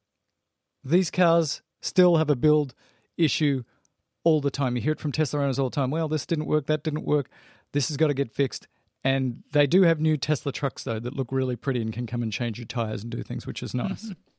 These 0.83 1.11
cars 1.11 1.61
still 1.81 2.17
have 2.17 2.29
a 2.29 2.35
build 2.35 2.73
issue 3.17 3.63
all 4.25 4.41
the 4.41 4.51
time. 4.51 4.75
You 4.75 4.81
hear 4.81 4.93
it 4.93 4.99
from 4.99 5.13
Tesla 5.13 5.41
owners 5.41 5.59
all 5.59 5.69
the 5.69 5.75
time. 5.75 5.91
Well, 5.91 6.09
this 6.09 6.25
didn't 6.25 6.47
work, 6.47 6.67
that 6.67 6.83
didn't 6.83 7.05
work. 7.05 7.29
This 7.71 7.87
has 7.87 7.95
got 7.95 8.07
to 8.07 8.13
get 8.13 8.31
fixed. 8.31 8.67
And 9.03 9.43
they 9.51 9.67
do 9.67 9.83
have 9.83 9.99
new 9.99 10.17
Tesla 10.17 10.51
trucks, 10.51 10.83
though, 10.83 10.99
that 10.99 11.15
look 11.15 11.31
really 11.31 11.55
pretty 11.55 11.81
and 11.81 11.91
can 11.93 12.07
come 12.07 12.21
and 12.21 12.31
change 12.31 12.57
your 12.57 12.65
tires 12.65 13.03
and 13.03 13.11
do 13.11 13.23
things, 13.23 13.45
which 13.45 13.63
is 13.63 13.73
nice. 13.73 14.11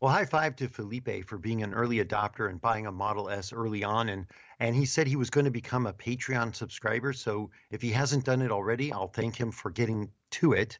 Well, 0.00 0.10
high 0.10 0.24
five 0.24 0.56
to 0.56 0.68
Felipe 0.68 1.26
for 1.26 1.36
being 1.36 1.62
an 1.62 1.74
early 1.74 2.02
adopter 2.02 2.48
and 2.48 2.58
buying 2.58 2.86
a 2.86 2.92
Model 2.92 3.28
S 3.28 3.52
early 3.52 3.84
on, 3.84 4.08
and 4.08 4.26
and 4.58 4.74
he 4.74 4.86
said 4.86 5.06
he 5.06 5.16
was 5.16 5.28
going 5.28 5.44
to 5.44 5.50
become 5.50 5.86
a 5.86 5.92
Patreon 5.92 6.54
subscriber. 6.54 7.12
So 7.12 7.50
if 7.70 7.82
he 7.82 7.90
hasn't 7.90 8.24
done 8.24 8.40
it 8.40 8.50
already, 8.50 8.92
I'll 8.94 9.08
thank 9.08 9.36
him 9.36 9.52
for 9.52 9.70
getting 9.70 10.10
to 10.32 10.54
it. 10.54 10.78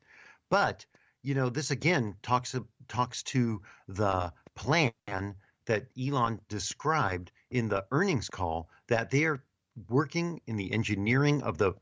But 0.49 0.87
you 1.23 1.35
know, 1.35 1.51
this 1.51 1.71
again 1.71 2.17
talks 2.23 2.57
talks 2.89 3.23
to 3.25 3.61
the 3.89 4.33
plan 4.55 5.35
that 5.67 5.87
Elon 6.01 6.41
described 6.49 7.31
in 7.51 7.69
the 7.69 7.85
earnings 7.91 8.31
call 8.31 8.71
that 8.89 9.11
they 9.11 9.25
are 9.25 9.45
working 9.91 10.41
in 10.47 10.57
the 10.57 10.73
engineering 10.73 11.43
of 11.43 11.59
the 11.59 11.75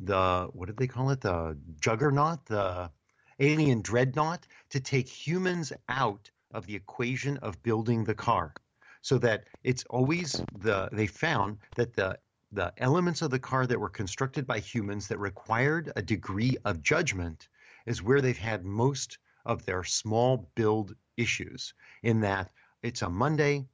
the 0.00 0.48
what 0.52 0.66
did 0.66 0.76
they 0.76 0.88
call 0.88 1.10
it 1.10 1.20
the 1.20 1.56
juggernaut 1.80 2.44
the 2.46 2.90
alien 3.38 3.80
dreadnought 3.80 4.44
to 4.70 4.80
take 4.80 5.08
humans 5.08 5.72
out 5.88 6.30
of 6.52 6.66
the 6.66 6.74
equation 6.74 7.36
of 7.38 7.62
building 7.62 8.04
the 8.04 8.14
car 8.14 8.54
so 9.02 9.18
that 9.18 9.44
it's 9.64 9.84
always 9.90 10.42
the 10.58 10.88
they 10.92 11.06
found 11.06 11.58
that 11.74 11.94
the 11.94 12.18
the 12.52 12.72
elements 12.78 13.22
of 13.22 13.30
the 13.30 13.38
car 13.38 13.66
that 13.66 13.78
were 13.78 13.88
constructed 13.88 14.46
by 14.46 14.58
humans 14.58 15.06
that 15.06 15.18
required 15.18 15.92
a 15.96 16.02
degree 16.02 16.56
of 16.64 16.82
judgment 16.82 17.48
is 17.86 18.02
where 18.02 18.20
they've 18.20 18.36
had 18.36 18.64
most 18.64 19.18
of 19.46 19.64
their 19.64 19.84
small 19.84 20.50
build 20.54 20.94
issues 21.16 21.72
in 22.02 22.20
that 22.20 22.50
it's 22.82 23.02
a 23.02 23.08
monday 23.08 23.64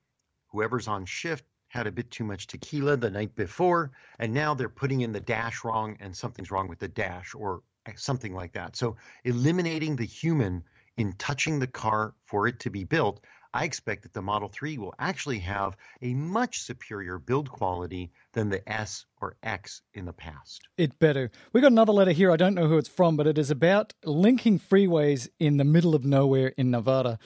whoever's 0.49 0.89
on 0.89 1.05
shift 1.05 1.45
had 1.69 1.87
a 1.87 1.93
bit 1.93 2.11
too 2.11 2.25
much 2.25 2.47
tequila 2.47 2.97
the 2.97 3.11
night 3.11 3.35
before 3.35 3.91
and 4.19 4.33
now 4.33 4.55
they're 4.55 4.69
putting 4.69 5.01
in 5.01 5.13
the 5.13 5.21
dash 5.21 5.65
wrong 5.65 5.97
and 6.01 6.17
something's 6.17 6.51
wrong 6.51 6.69
with 6.69 6.79
the 6.79 6.89
dash 6.89 7.35
or 7.35 7.63
something 7.95 8.35
like 8.35 8.53
that. 8.53 8.77
So 8.77 8.97
eliminating 9.25 9.97
the 9.97 10.07
human 10.07 10.65
in 10.97 11.13
touching 11.15 11.59
the 11.59 11.67
car 11.67 12.15
for 12.25 12.47
it 12.49 12.61
to 12.61 12.71
be 12.71 12.85
built 12.85 13.21
i 13.55 13.65
expect 13.65 14.03
that 14.03 14.13
the 14.13 14.23
model 14.23 14.49
3 14.49 14.79
will 14.79 14.95
actually 14.99 15.39
have 15.39 15.77
a 16.03 16.15
much 16.15 16.61
superior 16.61 17.19
build 17.19 17.51
quality 17.51 18.11
than 18.33 18.49
the 18.51 18.67
s 18.71 19.07
or 19.21 19.37
x 19.43 19.83
in 19.95 20.05
the 20.05 20.13
past 20.13 20.69
It 20.77 20.99
better. 20.99 21.31
We 21.53 21.61
got 21.61 21.73
another 21.73 21.93
letter 21.93 22.13
here. 22.13 22.31
I 22.31 22.37
don't 22.37 22.55
know 22.55 22.69
who 22.69 22.77
it's 22.79 22.89
from, 22.89 23.17
but 23.17 23.27
it 23.27 23.39
is 23.39 23.51
about 23.51 23.95
linking 24.05 24.59
freeways 24.59 25.29
in 25.39 25.57
the 25.57 25.65
middle 25.65 25.95
of 25.95 26.05
nowhere 26.05 26.49
in 26.59 26.71
Nevada, 26.71 27.19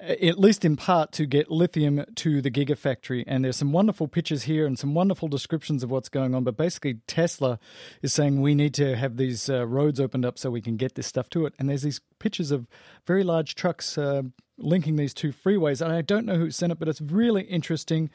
at 0.00 0.38
least 0.38 0.64
in 0.64 0.76
part 0.76 1.12
to 1.12 1.26
get 1.26 1.50
lithium 1.50 2.04
to 2.16 2.40
the 2.40 2.50
Gigafactory. 2.50 3.22
And 3.26 3.44
there's 3.44 3.56
some 3.56 3.72
wonderful 3.72 4.08
pictures 4.08 4.44
here 4.44 4.66
and 4.66 4.78
some 4.78 4.94
wonderful 4.94 5.28
descriptions 5.28 5.82
of 5.82 5.90
what's 5.90 6.08
going 6.08 6.34
on. 6.34 6.42
But 6.44 6.56
basically, 6.56 6.94
Tesla 7.06 7.58
is 8.02 8.14
saying 8.14 8.40
we 8.40 8.54
need 8.54 8.72
to 8.74 8.96
have 8.96 9.16
these 9.18 9.50
uh, 9.50 9.66
roads 9.66 10.00
opened 10.00 10.24
up 10.24 10.38
so 10.38 10.50
we 10.50 10.62
can 10.62 10.76
get 10.76 10.94
this 10.94 11.06
stuff 11.06 11.28
to 11.30 11.44
it. 11.46 11.54
And 11.58 11.68
there's 11.68 11.82
these 11.82 12.00
pictures 12.18 12.50
of 12.50 12.66
very 13.06 13.22
large 13.24 13.54
trucks 13.54 13.98
uh, 13.98 14.22
linking 14.56 14.96
these 14.96 15.12
two 15.12 15.32
freeways. 15.32 15.82
And 15.82 15.92
I 15.92 16.00
don't 16.02 16.24
know 16.26 16.36
who 16.36 16.50
sent 16.50 16.72
it, 16.72 16.78
but 16.78 16.88
it's 16.88 17.00
really 17.02 17.42
interesting. 17.42 18.10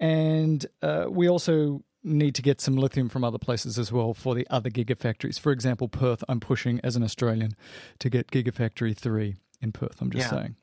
And 0.00 0.66
uh, 0.82 1.06
we 1.08 1.28
also 1.28 1.82
need 2.02 2.34
to 2.34 2.42
get 2.42 2.60
some 2.60 2.76
lithium 2.76 3.08
from 3.08 3.22
other 3.22 3.38
places 3.38 3.78
as 3.78 3.92
well 3.92 4.14
for 4.14 4.34
the 4.34 4.46
other 4.50 4.70
gigafactories. 4.70 5.38
For 5.38 5.52
example, 5.52 5.86
Perth, 5.86 6.24
I'm 6.28 6.40
pushing 6.40 6.80
as 6.82 6.96
an 6.96 7.02
Australian 7.02 7.52
to 7.98 8.08
get 8.08 8.30
Gigafactory 8.30 8.96
3 8.96 9.36
in 9.60 9.72
Perth. 9.72 10.00
I'm 10.00 10.10
just 10.10 10.32
Yeah. 10.32 10.38
saying. 10.38 10.56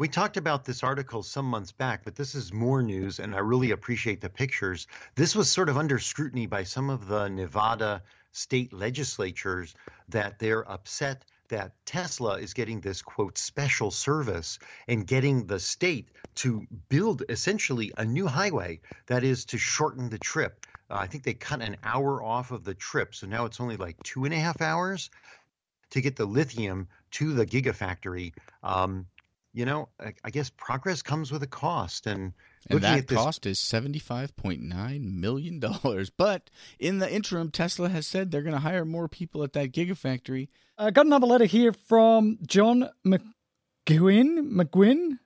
We 0.00 0.08
talked 0.08 0.38
about 0.38 0.64
this 0.64 0.82
article 0.82 1.22
some 1.22 1.44
months 1.44 1.72
back, 1.72 2.04
but 2.04 2.14
this 2.14 2.34
is 2.34 2.54
more 2.54 2.82
news, 2.82 3.18
and 3.18 3.34
I 3.34 3.40
really 3.40 3.70
appreciate 3.72 4.22
the 4.22 4.30
pictures. 4.30 4.86
This 5.14 5.36
was 5.36 5.52
sort 5.52 5.68
of 5.68 5.76
under 5.76 5.98
scrutiny 5.98 6.46
by 6.46 6.64
some 6.64 6.88
of 6.88 7.06
the 7.06 7.28
Nevada 7.28 8.02
state 8.32 8.72
legislatures 8.72 9.74
that 10.08 10.38
they're 10.38 10.66
upset 10.66 11.26
that 11.48 11.74
Tesla 11.84 12.38
is 12.38 12.54
getting 12.54 12.80
this 12.80 13.02
quote 13.02 13.36
special 13.36 13.90
service 13.90 14.58
and 14.88 15.06
getting 15.06 15.46
the 15.46 15.60
state 15.60 16.08
to 16.36 16.66
build 16.88 17.24
essentially 17.28 17.92
a 17.98 18.04
new 18.06 18.26
highway 18.26 18.80
that 19.04 19.22
is 19.22 19.44
to 19.44 19.58
shorten 19.58 20.08
the 20.08 20.16
trip. 20.16 20.64
Uh, 20.88 20.94
I 20.94 21.08
think 21.08 21.24
they 21.24 21.34
cut 21.34 21.60
an 21.60 21.76
hour 21.84 22.22
off 22.22 22.52
of 22.52 22.64
the 22.64 22.72
trip, 22.72 23.14
so 23.14 23.26
now 23.26 23.44
it's 23.44 23.60
only 23.60 23.76
like 23.76 24.02
two 24.02 24.24
and 24.24 24.32
a 24.32 24.38
half 24.38 24.62
hours 24.62 25.10
to 25.90 26.00
get 26.00 26.16
the 26.16 26.24
lithium 26.24 26.88
to 27.10 27.34
the 27.34 27.44
gigafactory. 27.44 28.32
Um, 28.62 29.04
you 29.52 29.64
know, 29.64 29.88
I, 29.98 30.14
I 30.24 30.30
guess 30.30 30.50
progress 30.50 31.02
comes 31.02 31.32
with 31.32 31.42
a 31.42 31.46
cost, 31.46 32.06
and, 32.06 32.32
And 32.68 32.80
that 32.82 32.98
at 32.98 33.08
this, 33.08 33.18
cost 33.18 33.46
is 33.46 33.58
$75.9 33.58 35.00
million. 35.02 35.62
But 36.16 36.50
in 36.78 36.98
the 36.98 37.12
interim, 37.12 37.50
Tesla 37.50 37.88
has 37.88 38.06
said 38.06 38.30
they're 38.30 38.42
going 38.42 38.54
to 38.54 38.60
hire 38.60 38.84
more 38.84 39.08
people 39.08 39.42
at 39.42 39.52
that 39.54 39.72
Gigafactory. 39.72 40.48
I 40.78 40.90
got 40.90 41.06
another 41.06 41.26
letter 41.26 41.46
here 41.46 41.72
from 41.72 42.38
John 42.46 42.88
McGuinn. 43.04 43.20
McGuinn? 44.52 45.18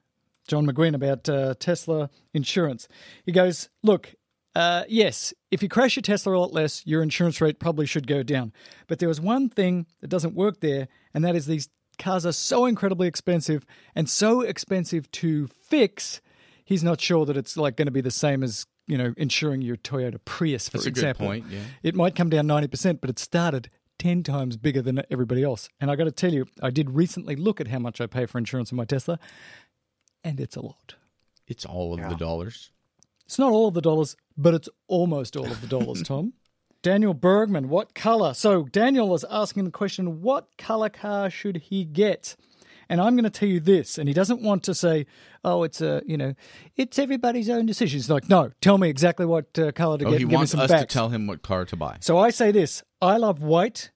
John 0.49 0.67
McGuinn, 0.67 0.95
about 0.95 1.29
uh, 1.29 1.55
Tesla 1.59 2.11
insurance. 2.33 2.89
He 3.25 3.33
goes, 3.33 3.69
Look, 3.83 4.15
uh, 4.55 4.85
yes, 4.89 5.35
if 5.51 5.63
you 5.63 5.69
crash 5.69 5.97
your 5.97 6.03
Tesla 6.03 6.37
a 6.37 6.39
lot 6.39 6.53
less, 6.53 6.87
your 6.87 7.03
insurance 7.03 7.41
rate 7.41 7.59
probably 7.59 7.87
should 7.87 8.07
go 8.07 8.23
down. 8.23 8.53
But 8.87 8.99
there 8.99 9.09
was 9.09 9.21
one 9.21 9.49
thing 9.49 9.87
that 10.01 10.09
doesn't 10.09 10.35
work 10.35 10.61
there, 10.61 10.89
and 11.13 11.25
that 11.25 11.35
is 11.35 11.47
these 11.47 11.69
cars 11.99 12.27
are 12.27 12.33
so 12.33 12.67
incredibly 12.67 13.09
expensive 13.09 13.65
and 13.95 14.09
so 14.09 14.41
expensive 14.41 15.11
to 15.13 15.47
fix. 15.49 16.21
He's 16.65 16.85
not 16.85 17.01
sure 17.01 17.27
that 17.27 17.37
it's 17.37 17.57
like 17.57 17.77
going 17.77 17.87
to 17.87 17.93
be 17.93 18.01
the 18.01 18.11
same 18.11 18.43
as 18.43 18.67
you 18.87 18.99
know 18.99 19.15
insuring 19.17 19.63
your 19.63 19.77
Toyota 19.77 20.19
Prius, 20.25 20.69
for 20.69 20.79
That's 20.79 20.87
a 20.87 20.91
good 20.91 20.99
example. 20.99 21.27
point, 21.27 21.47
yeah. 21.51 21.61
It 21.83 21.95
might 21.95 22.15
come 22.15 22.31
down 22.31 22.47
ninety 22.47 22.69
percent, 22.69 23.01
but 23.01 23.11
it 23.11 23.19
started 23.19 23.69
ten 23.99 24.23
times 24.23 24.57
bigger 24.57 24.83
than 24.83 25.03
everybody 25.11 25.43
else. 25.43 25.69
And 25.81 25.91
I 25.91 25.97
got 25.97 26.05
to 26.05 26.13
tell 26.13 26.33
you, 26.33 26.47
I 26.63 26.71
did 26.71 26.91
recently 26.91 27.37
look 27.37 27.61
at 27.61 27.69
how 27.69 27.79
much 27.79 28.01
I 28.01 28.07
pay 28.07 28.27
for 28.27 28.39
insurance 28.39 28.73
on 28.73 28.77
my 28.77 28.85
Tesla, 28.85 29.19
and 30.23 30.41
it's 30.41 30.57
a 30.57 30.63
lot. 30.63 30.95
It's 31.47 31.65
all 31.65 31.95
of 31.95 32.01
the 32.09 32.17
dollars. 32.17 32.71
It's 33.27 33.39
not 33.39 33.53
all 33.53 33.69
of 33.69 33.75
the 33.75 33.81
dollars, 33.81 34.17
but 34.37 34.55
it's 34.55 34.69
almost 34.87 35.37
all 35.37 35.47
of 35.47 35.61
the 35.61 35.67
dollars, 35.67 36.03
Tom. 36.07 36.33
Daniel 36.85 37.15
Bergman, 37.15 37.71
what 37.71 37.95
color? 37.95 38.35
So 38.35 38.65
Daniel 38.65 39.15
is 39.15 39.25
asking 39.31 39.65
the 39.65 39.71
question, 39.71 40.21
what 40.21 40.49
color 40.59 40.91
car 40.91 41.31
should 41.31 41.57
he 41.57 41.87
get? 41.87 42.37
And 42.91 43.01
I'm 43.01 43.15
going 43.17 43.25
to 43.25 43.31
tell 43.31 43.49
you 43.49 43.59
this, 43.59 43.97
and 43.97 44.07
he 44.07 44.13
doesn't 44.13 44.43
want 44.43 44.63
to 44.65 44.75
say, 44.75 45.07
"Oh, 45.43 45.63
it's 45.63 45.81
a, 45.81 46.03
you 46.05 46.19
know, 46.19 46.35
it's 46.77 46.99
everybody's 46.99 47.49
own 47.49 47.65
decision." 47.65 47.97
He's 47.97 48.11
like, 48.11 48.29
"No, 48.29 48.51
tell 48.61 48.77
me 48.77 48.91
exactly 48.91 49.25
what 49.25 49.59
uh, 49.59 49.73
color 49.73 49.97
to 49.97 50.05
Oh, 50.05 50.11
get. 50.11 50.19
he 50.19 50.25
give 50.25 50.29
me 50.29 50.35
wants 50.37 50.51
some 50.53 50.61
us 50.61 50.71
to 50.71 50.85
tell 50.85 51.09
him 51.09 51.27
what 51.27 51.41
car 51.41 51.65
to 51.65 51.77
buy. 51.77 51.97
So 52.01 52.19
I 52.19 52.29
say 52.29 52.53
this: 52.53 52.83
I 53.01 53.17
love 53.17 53.41
white 53.43 53.91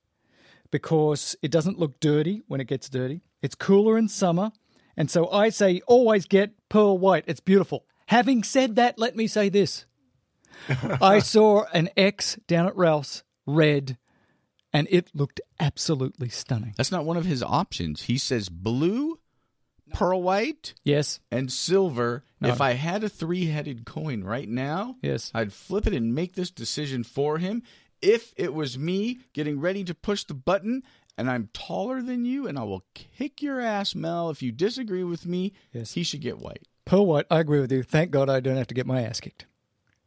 because 0.71 1.35
it 1.43 1.51
doesn't 1.51 1.77
look 1.77 1.99
dirty 1.99 2.41
when 2.47 2.59
it 2.59 2.65
gets 2.65 2.89
dirty. 2.89 3.21
It's 3.43 3.53
cooler 3.53 3.95
in 3.95 4.07
summer, 4.07 4.51
and 4.97 5.11
so 5.11 5.29
I 5.29 5.49
say 5.49 5.81
always 5.85 6.25
get 6.25 6.53
pearl 6.67 6.97
white. 6.97 7.25
It's 7.27 7.39
beautiful. 7.41 7.85
Having 8.07 8.41
said 8.41 8.75
that, 8.77 8.97
let 8.97 9.15
me 9.15 9.27
say 9.27 9.49
this: 9.49 9.85
I 11.01 11.19
saw 11.19 11.63
an 11.73 11.89
X 11.97 12.37
down 12.47 12.67
at 12.67 12.75
Ralph's 12.75 13.23
red, 13.45 13.97
and 14.73 14.87
it 14.91 15.09
looked 15.13 15.41
absolutely 15.59 16.29
stunning. 16.29 16.73
That's 16.77 16.91
not 16.91 17.05
one 17.05 17.17
of 17.17 17.25
his 17.25 17.41
options. 17.43 18.03
He 18.03 18.17
says 18.17 18.49
blue, 18.49 19.19
pearl 19.93 20.21
white, 20.21 20.73
Yes, 20.83 21.19
and 21.31 21.51
silver. 21.51 22.23
No. 22.41 22.49
If 22.49 22.61
I 22.61 22.73
had 22.73 23.03
a 23.03 23.09
three 23.09 23.47
headed 23.47 23.85
coin 23.85 24.23
right 24.23 24.47
now, 24.47 24.95
yes. 25.01 25.31
I'd 25.33 25.53
flip 25.53 25.87
it 25.87 25.93
and 25.93 26.13
make 26.15 26.35
this 26.35 26.51
decision 26.51 27.03
for 27.03 27.37
him. 27.37 27.63
If 28.01 28.33
it 28.37 28.53
was 28.53 28.77
me 28.79 29.19
getting 29.33 29.59
ready 29.59 29.83
to 29.83 29.93
push 29.93 30.23
the 30.23 30.33
button 30.33 30.83
and 31.17 31.29
I'm 31.29 31.49
taller 31.51 32.01
than 32.01 32.23
you 32.23 32.47
and 32.47 32.57
I 32.57 32.63
will 32.63 32.85
kick 32.93 33.41
your 33.41 33.59
ass, 33.59 33.93
Mel, 33.93 34.29
if 34.29 34.41
you 34.41 34.53
disagree 34.53 35.03
with 35.03 35.25
me, 35.25 35.51
Yes. 35.73 35.93
he 35.93 36.03
should 36.03 36.21
get 36.21 36.39
white. 36.39 36.65
Pearl 36.85 37.05
white. 37.05 37.25
I 37.29 37.39
agree 37.41 37.59
with 37.59 37.71
you. 37.73 37.83
Thank 37.83 38.11
God 38.11 38.29
I 38.29 38.39
don't 38.39 38.55
have 38.55 38.67
to 38.67 38.73
get 38.73 38.85
my 38.87 39.01
ass 39.01 39.19
kicked. 39.19 39.47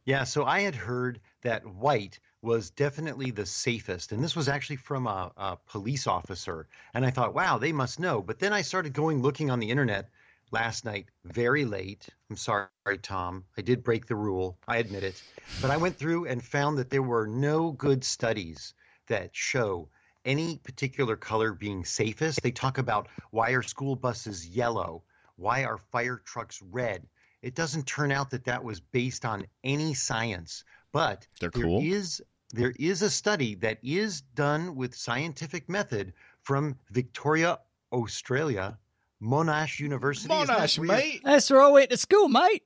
Yeah, 0.05 0.25
so 0.25 0.43
I 0.43 0.61
had 0.61 0.75
heard 0.75 1.21
that 1.43 1.65
white 1.65 2.19
was 2.41 2.71
definitely 2.71 3.31
the 3.31 3.45
safest. 3.45 4.11
And 4.11 4.21
this 4.21 4.35
was 4.35 4.49
actually 4.49 4.75
from 4.75 5.07
a, 5.07 5.31
a 5.37 5.57
police 5.67 6.07
officer. 6.07 6.67
And 6.93 7.05
I 7.05 7.09
thought, 7.09 7.33
wow, 7.33 7.57
they 7.57 7.71
must 7.71 8.01
know. 8.01 8.21
But 8.21 8.39
then 8.39 8.51
I 8.51 8.63
started 8.63 8.91
going 8.91 9.21
looking 9.21 9.49
on 9.49 9.59
the 9.59 9.69
internet 9.69 10.09
last 10.51 10.83
night, 10.83 11.07
very 11.23 11.63
late. 11.63 12.07
I'm 12.29 12.35
sorry, 12.35 12.67
Tom. 13.01 13.45
I 13.57 13.61
did 13.61 13.83
break 13.83 14.05
the 14.05 14.15
rule. 14.17 14.57
I 14.67 14.77
admit 14.77 15.03
it. 15.03 15.21
But 15.61 15.71
I 15.71 15.77
went 15.77 15.97
through 15.97 16.25
and 16.25 16.43
found 16.43 16.77
that 16.77 16.89
there 16.89 17.01
were 17.01 17.25
no 17.25 17.71
good 17.71 18.03
studies 18.03 18.73
that 19.07 19.29
show 19.33 19.87
any 20.25 20.57
particular 20.57 21.15
color 21.15 21.53
being 21.53 21.85
safest. 21.85 22.41
They 22.41 22.51
talk 22.51 22.77
about 22.77 23.07
why 23.31 23.51
are 23.51 23.63
school 23.63 23.95
buses 23.95 24.45
yellow? 24.47 25.03
Why 25.37 25.63
are 25.63 25.77
fire 25.77 26.21
trucks 26.23 26.61
red? 26.61 27.07
It 27.43 27.55
doesn't 27.55 27.85
turn 27.85 28.11
out 28.11 28.31
that 28.31 28.45
that 28.45 28.63
was 28.63 28.79
based 28.79 29.25
on 29.25 29.45
any 29.65 29.93
science, 29.93 30.63
but 30.93 31.27
They're 31.41 31.49
there 31.49 31.63
cool. 31.63 31.81
is 31.83 32.21
there 32.51 32.73
is 32.79 33.01
a 33.01 33.09
study 33.09 33.55
that 33.55 33.79
is 33.83 34.21
done 34.21 34.75
with 34.75 34.95
scientific 34.95 35.67
method 35.67 36.13
from 36.41 36.77
Victoria, 36.91 37.59
Australia, 37.91 38.77
Monash 39.21 39.79
University. 39.79 40.33
Isn't 40.33 40.47
that 40.47 40.57
Monash, 40.57 40.79
mate. 40.79 41.21
That's 41.25 41.49
where 41.49 41.61
I 41.61 41.67
went 41.67 41.89
to 41.89 41.97
school, 41.97 42.29
mate. 42.29 42.63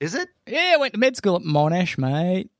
Is 0.00 0.16
it? 0.16 0.28
Yeah, 0.46 0.72
I 0.74 0.76
went 0.78 0.94
to 0.94 0.98
med 0.98 1.16
school 1.16 1.36
at 1.36 1.42
Monash, 1.42 1.96
mate. 1.96 2.50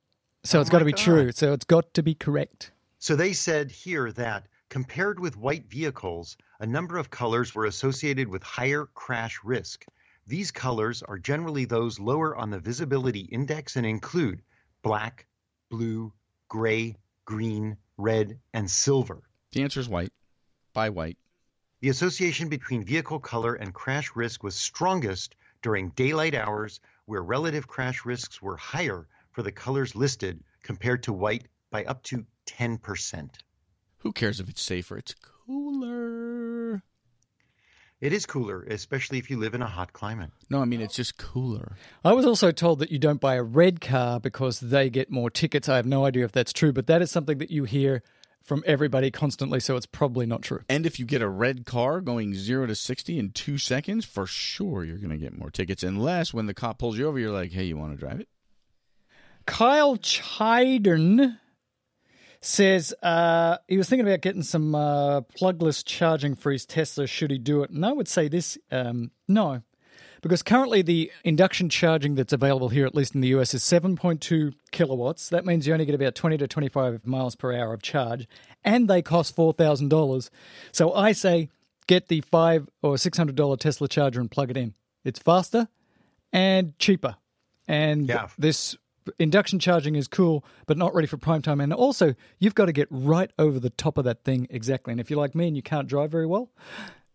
So 0.44 0.58
Oh 0.58 0.60
it's 0.60 0.70
got 0.70 0.78
to 0.80 0.84
my 0.84 0.90
be 0.92 0.96
true. 0.96 1.32
So 1.32 1.52
it's 1.52 1.64
got 1.64 1.94
to 1.94 2.02
be 2.02 2.14
correct. 2.14 2.70
So 2.98 3.16
they 3.16 3.32
said 3.32 3.72
here 3.72 4.12
that 4.12 4.46
compared 4.68 5.18
with 5.18 5.36
white 5.36 5.66
vehicles, 5.68 6.36
a 6.60 6.66
number 6.66 6.96
of 6.96 7.10
colors 7.10 7.54
were 7.54 7.64
associated 7.64 8.28
with 8.28 8.42
higher 8.42 8.86
crash 8.94 9.40
risk. 9.42 9.84
These 10.26 10.50
colors 10.50 11.02
are 11.02 11.18
generally 11.18 11.66
those 11.66 12.00
lower 12.00 12.34
on 12.34 12.50
the 12.50 12.58
visibility 12.58 13.20
index 13.20 13.76
and 13.76 13.84
include 13.84 14.42
black, 14.82 15.26
blue, 15.68 16.12
gray, 16.48 16.96
green, 17.26 17.76
red, 17.98 18.38
and 18.52 18.70
silver. 18.70 19.22
The 19.52 19.62
answer 19.62 19.80
is 19.80 19.88
white. 19.88 20.12
By 20.72 20.88
white. 20.88 21.18
The 21.80 21.90
association 21.90 22.48
between 22.48 22.84
vehicle 22.84 23.20
color 23.20 23.54
and 23.54 23.74
crash 23.74 24.16
risk 24.16 24.42
was 24.42 24.54
strongest 24.54 25.36
during 25.60 25.90
daylight 25.90 26.34
hours, 26.34 26.80
where 27.04 27.22
relative 27.22 27.68
crash 27.68 28.06
risks 28.06 28.40
were 28.40 28.56
higher 28.56 29.06
for 29.32 29.42
the 29.42 29.52
colors 29.52 29.94
listed 29.94 30.42
compared 30.62 31.02
to 31.02 31.12
white 31.12 31.48
by 31.70 31.84
up 31.84 32.02
to 32.04 32.24
10%. 32.46 33.30
Who 33.98 34.12
cares 34.12 34.40
if 34.40 34.48
it's 34.48 34.62
safer? 34.62 34.96
It's 34.96 35.14
cooler. 35.14 36.53
It 38.04 38.12
is 38.12 38.26
cooler, 38.26 38.64
especially 38.64 39.16
if 39.16 39.30
you 39.30 39.38
live 39.38 39.54
in 39.54 39.62
a 39.62 39.66
hot 39.66 39.94
climate. 39.94 40.30
No, 40.50 40.60
I 40.60 40.66
mean 40.66 40.82
it's 40.82 40.94
just 40.94 41.16
cooler. 41.16 41.74
I 42.04 42.12
was 42.12 42.26
also 42.26 42.52
told 42.52 42.80
that 42.80 42.90
you 42.90 42.98
don't 42.98 43.18
buy 43.18 43.36
a 43.36 43.42
red 43.42 43.80
car 43.80 44.20
because 44.20 44.60
they 44.60 44.90
get 44.90 45.10
more 45.10 45.30
tickets. 45.30 45.70
I 45.70 45.76
have 45.76 45.86
no 45.86 46.04
idea 46.04 46.26
if 46.26 46.32
that's 46.32 46.52
true, 46.52 46.70
but 46.70 46.86
that 46.86 47.00
is 47.00 47.10
something 47.10 47.38
that 47.38 47.50
you 47.50 47.64
hear 47.64 48.02
from 48.42 48.62
everybody 48.66 49.10
constantly, 49.10 49.58
so 49.58 49.74
it's 49.76 49.86
probably 49.86 50.26
not 50.26 50.42
true. 50.42 50.60
And 50.68 50.84
if 50.84 50.98
you 50.98 51.06
get 51.06 51.22
a 51.22 51.28
red 51.30 51.64
car 51.64 52.02
going 52.02 52.34
zero 52.34 52.66
to 52.66 52.74
sixty 52.74 53.18
in 53.18 53.30
two 53.30 53.56
seconds, 53.56 54.04
for 54.04 54.26
sure 54.26 54.84
you're 54.84 54.98
going 54.98 55.08
to 55.08 55.16
get 55.16 55.38
more 55.38 55.48
tickets. 55.48 55.82
Unless 55.82 56.34
when 56.34 56.44
the 56.44 56.52
cop 56.52 56.76
pulls 56.76 56.98
you 56.98 57.08
over, 57.08 57.18
you're 57.18 57.32
like, 57.32 57.52
"Hey, 57.52 57.64
you 57.64 57.78
want 57.78 57.94
to 57.94 57.98
drive 57.98 58.20
it?" 58.20 58.28
Kyle 59.46 59.96
Chiden 59.96 61.38
says 62.44 62.94
uh, 63.02 63.58
he 63.68 63.76
was 63.76 63.88
thinking 63.88 64.06
about 64.06 64.20
getting 64.20 64.42
some 64.42 64.74
uh, 64.74 65.22
plugless 65.22 65.82
charging 65.82 66.34
for 66.34 66.52
his 66.52 66.66
Tesla. 66.66 67.06
Should 67.06 67.30
he 67.30 67.38
do 67.38 67.62
it? 67.62 67.70
And 67.70 67.84
I 67.84 67.92
would 67.92 68.08
say 68.08 68.28
this 68.28 68.58
um, 68.70 69.10
no, 69.26 69.62
because 70.20 70.42
currently 70.42 70.82
the 70.82 71.10
induction 71.24 71.68
charging 71.68 72.14
that's 72.14 72.32
available 72.32 72.68
here, 72.68 72.86
at 72.86 72.94
least 72.94 73.14
in 73.14 73.20
the 73.20 73.28
US, 73.28 73.54
is 73.54 73.62
7.2 73.62 74.52
kilowatts. 74.72 75.28
That 75.28 75.44
means 75.44 75.66
you 75.66 75.72
only 75.72 75.86
get 75.86 75.94
about 75.94 76.14
20 76.14 76.36
to 76.38 76.46
25 76.48 77.06
miles 77.06 77.34
per 77.34 77.52
hour 77.52 77.72
of 77.72 77.82
charge, 77.82 78.26
and 78.64 78.88
they 78.88 79.02
cost 79.02 79.34
$4,000. 79.36 80.30
So 80.72 80.92
I 80.94 81.12
say 81.12 81.48
get 81.86 82.08
the 82.08 82.20
five 82.22 82.68
or 82.82 82.94
$600 82.94 83.58
Tesla 83.58 83.88
charger 83.88 84.20
and 84.20 84.30
plug 84.30 84.50
it 84.50 84.56
in. 84.56 84.74
It's 85.04 85.18
faster 85.18 85.68
and 86.32 86.78
cheaper. 86.78 87.16
And 87.68 88.08
Yeah. 88.08 88.28
this 88.38 88.76
induction 89.18 89.58
charging 89.58 89.96
is 89.96 90.08
cool, 90.08 90.44
but 90.66 90.76
not 90.76 90.94
ready 90.94 91.06
for 91.06 91.16
prime 91.16 91.42
time. 91.42 91.60
And 91.60 91.72
also, 91.72 92.14
you've 92.38 92.54
got 92.54 92.66
to 92.66 92.72
get 92.72 92.88
right 92.90 93.30
over 93.38 93.58
the 93.58 93.70
top 93.70 93.98
of 93.98 94.04
that 94.04 94.24
thing 94.24 94.46
exactly. 94.50 94.92
And 94.92 95.00
if 95.00 95.10
you're 95.10 95.18
like 95.18 95.34
me 95.34 95.48
and 95.48 95.56
you 95.56 95.62
can't 95.62 95.88
drive 95.88 96.10
very 96.10 96.26
well, 96.26 96.50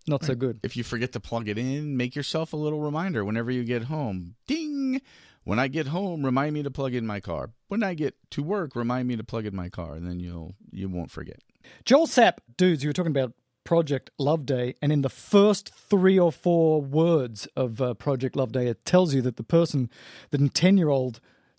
not 0.07 0.24
so 0.24 0.36
good. 0.36 0.60
If 0.64 0.76
you 0.76 0.84
forget 0.84 1.11
to 1.14 1.20
plug 1.20 1.48
it 1.48 1.57
in, 1.57 1.95
make 1.95 2.16
yourself 2.16 2.53
a 2.53 2.57
little 2.57 2.80
reminder 2.80 3.24
whenever 3.24 3.52
you 3.52 3.64
get 3.64 3.84
home. 3.84 4.36
Ding! 4.48 5.02
When 5.44 5.60
I 5.60 5.68
get 5.68 5.88
home, 5.88 6.26
remind 6.26 6.53
me 6.53 6.64
to 6.64 6.72
plug 6.72 6.94
in 6.94 7.07
my 7.07 7.20
car. 7.20 7.52
When 7.70 7.82
I 7.82 7.94
get 7.94 8.16
to 8.32 8.44
work, 8.44 8.76
remind 8.76 9.07
me 9.07 9.16
to 9.16 9.24
plug 9.24 9.45
in 9.45 9.56
my 9.56 9.70
car, 9.70 9.95
and 9.95 10.06
then 10.06 10.20
you'll 10.20 10.56
you 10.72 10.90
won't 10.90 11.11
forget. 11.11 11.40
Joel 11.86 12.07
Sapp, 12.07 12.38
dudes, 12.57 12.84
you 12.84 12.90
were 12.90 12.94
talking 12.94 13.11
about 13.11 13.34
Project 13.64 14.10
Love 14.18 14.45
Day, 14.45 14.76
and 14.82 14.91
in 14.91 15.02
the 15.02 15.10
first 15.10 15.70
three 15.74 16.20
or 16.20 16.32
four 16.32 16.82
words 16.82 17.48
of 17.56 17.82
uh, 17.82 17.94
Project 17.94 18.36
Love 18.36 18.52
Day, 18.52 18.68
it 18.68 18.86
tells 18.86 19.14
you 19.14 19.22
that 19.22 19.38
the 19.38 19.44
person, 19.44 19.90
the 20.32 20.49
10 20.49 20.78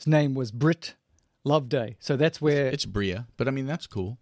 year 0.06 0.16
old's 0.16 0.22
name 0.22 0.34
was 0.34 0.50
Brit 0.52 0.94
Loveday. 1.44 1.96
So 2.00 2.16
that's 2.16 2.40
where 2.40 2.66
It's 2.66 2.86
Bria, 2.86 3.26
but 3.36 3.48
I 3.48 3.50
mean 3.50 3.66
that's 3.66 3.86
cool. 3.86 4.18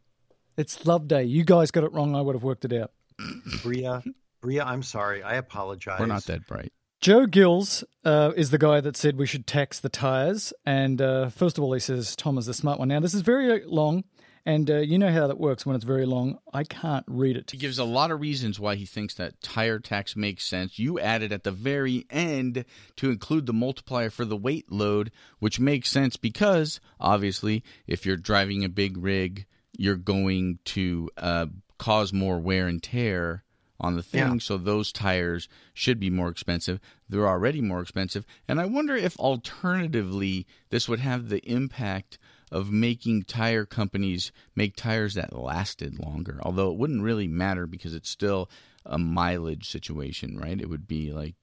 it's 0.56 0.86
Love 0.86 1.08
Day. 1.08 1.24
You 1.24 1.44
guys 1.44 1.70
got 1.70 1.84
it 1.84 1.92
wrong. 1.92 2.14
I 2.14 2.20
would 2.20 2.34
have 2.34 2.42
worked 2.44 2.64
it 2.64 2.72
out. 2.72 2.92
Bria, 3.62 4.02
Bria, 4.40 4.64
I'm 4.64 4.82
sorry. 4.82 5.22
I 5.22 5.34
apologize. 5.34 6.00
We're 6.00 6.06
not 6.06 6.24
that 6.24 6.46
bright. 6.46 6.72
Joe 7.00 7.26
Gills 7.26 7.84
uh, 8.04 8.32
is 8.36 8.50
the 8.50 8.58
guy 8.58 8.80
that 8.80 8.96
said 8.96 9.16
we 9.16 9.26
should 9.26 9.46
tax 9.46 9.78
the 9.78 9.88
tires. 9.88 10.52
And 10.66 11.00
uh, 11.00 11.28
first 11.28 11.56
of 11.56 11.62
all, 11.62 11.72
he 11.72 11.80
says 11.80 12.16
Tom 12.16 12.38
is 12.38 12.46
the 12.46 12.54
smart 12.54 12.78
one. 12.80 12.88
Now, 12.88 12.98
this 12.98 13.14
is 13.14 13.20
very 13.20 13.64
long, 13.64 14.02
and 14.48 14.70
uh, 14.70 14.78
you 14.78 14.98
know 14.98 15.12
how 15.12 15.26
that 15.26 15.38
works 15.38 15.66
when 15.66 15.76
it's 15.76 15.84
very 15.84 16.06
long. 16.06 16.38
I 16.54 16.64
can't 16.64 17.04
read 17.06 17.36
it. 17.36 17.50
He 17.50 17.58
gives 17.58 17.78
a 17.78 17.84
lot 17.84 18.10
of 18.10 18.22
reasons 18.22 18.58
why 18.58 18.76
he 18.76 18.86
thinks 18.86 19.12
that 19.14 19.42
tire 19.42 19.78
tax 19.78 20.16
makes 20.16 20.46
sense. 20.46 20.78
You 20.78 20.98
added 20.98 21.32
at 21.32 21.44
the 21.44 21.50
very 21.50 22.06
end 22.08 22.64
to 22.96 23.10
include 23.10 23.44
the 23.44 23.52
multiplier 23.52 24.08
for 24.08 24.24
the 24.24 24.38
weight 24.38 24.72
load, 24.72 25.12
which 25.38 25.60
makes 25.60 25.90
sense 25.90 26.16
because 26.16 26.80
obviously, 26.98 27.62
if 27.86 28.06
you're 28.06 28.16
driving 28.16 28.64
a 28.64 28.70
big 28.70 28.96
rig, 28.96 29.44
you're 29.76 29.96
going 29.96 30.60
to 30.64 31.10
uh, 31.18 31.46
cause 31.76 32.14
more 32.14 32.38
wear 32.38 32.68
and 32.68 32.82
tear 32.82 33.44
on 33.78 33.96
the 33.96 34.02
thing. 34.02 34.32
Yeah. 34.32 34.38
So 34.38 34.56
those 34.56 34.92
tires 34.92 35.50
should 35.74 36.00
be 36.00 36.08
more 36.08 36.30
expensive. 36.30 36.80
they're 37.06 37.28
already 37.28 37.60
more 37.60 37.82
expensive. 37.82 38.24
And 38.48 38.58
I 38.58 38.64
wonder 38.64 38.96
if 38.96 39.14
alternatively 39.18 40.46
this 40.70 40.88
would 40.88 41.00
have 41.00 41.28
the 41.28 41.46
impact 41.46 42.18
of 42.50 42.70
making 42.70 43.22
tire 43.24 43.64
companies 43.64 44.32
make 44.54 44.76
tires 44.76 45.14
that 45.14 45.36
lasted 45.36 45.98
longer. 45.98 46.40
Although 46.42 46.70
it 46.70 46.78
wouldn't 46.78 47.02
really 47.02 47.28
matter 47.28 47.66
because 47.66 47.94
it's 47.94 48.10
still 48.10 48.50
a 48.84 48.98
mileage 48.98 49.68
situation, 49.68 50.38
right? 50.38 50.60
It 50.60 50.68
would 50.68 50.88
be 50.88 51.12
like 51.12 51.34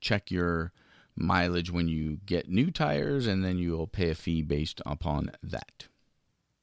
check 0.00 0.30
your 0.30 0.72
mileage 1.16 1.70
when 1.70 1.88
you 1.88 2.18
get 2.26 2.48
new 2.48 2.70
tires 2.70 3.26
and 3.26 3.44
then 3.44 3.58
you 3.58 3.72
will 3.72 3.86
pay 3.86 4.10
a 4.10 4.14
fee 4.14 4.42
based 4.42 4.80
upon 4.86 5.30
that. 5.42 5.86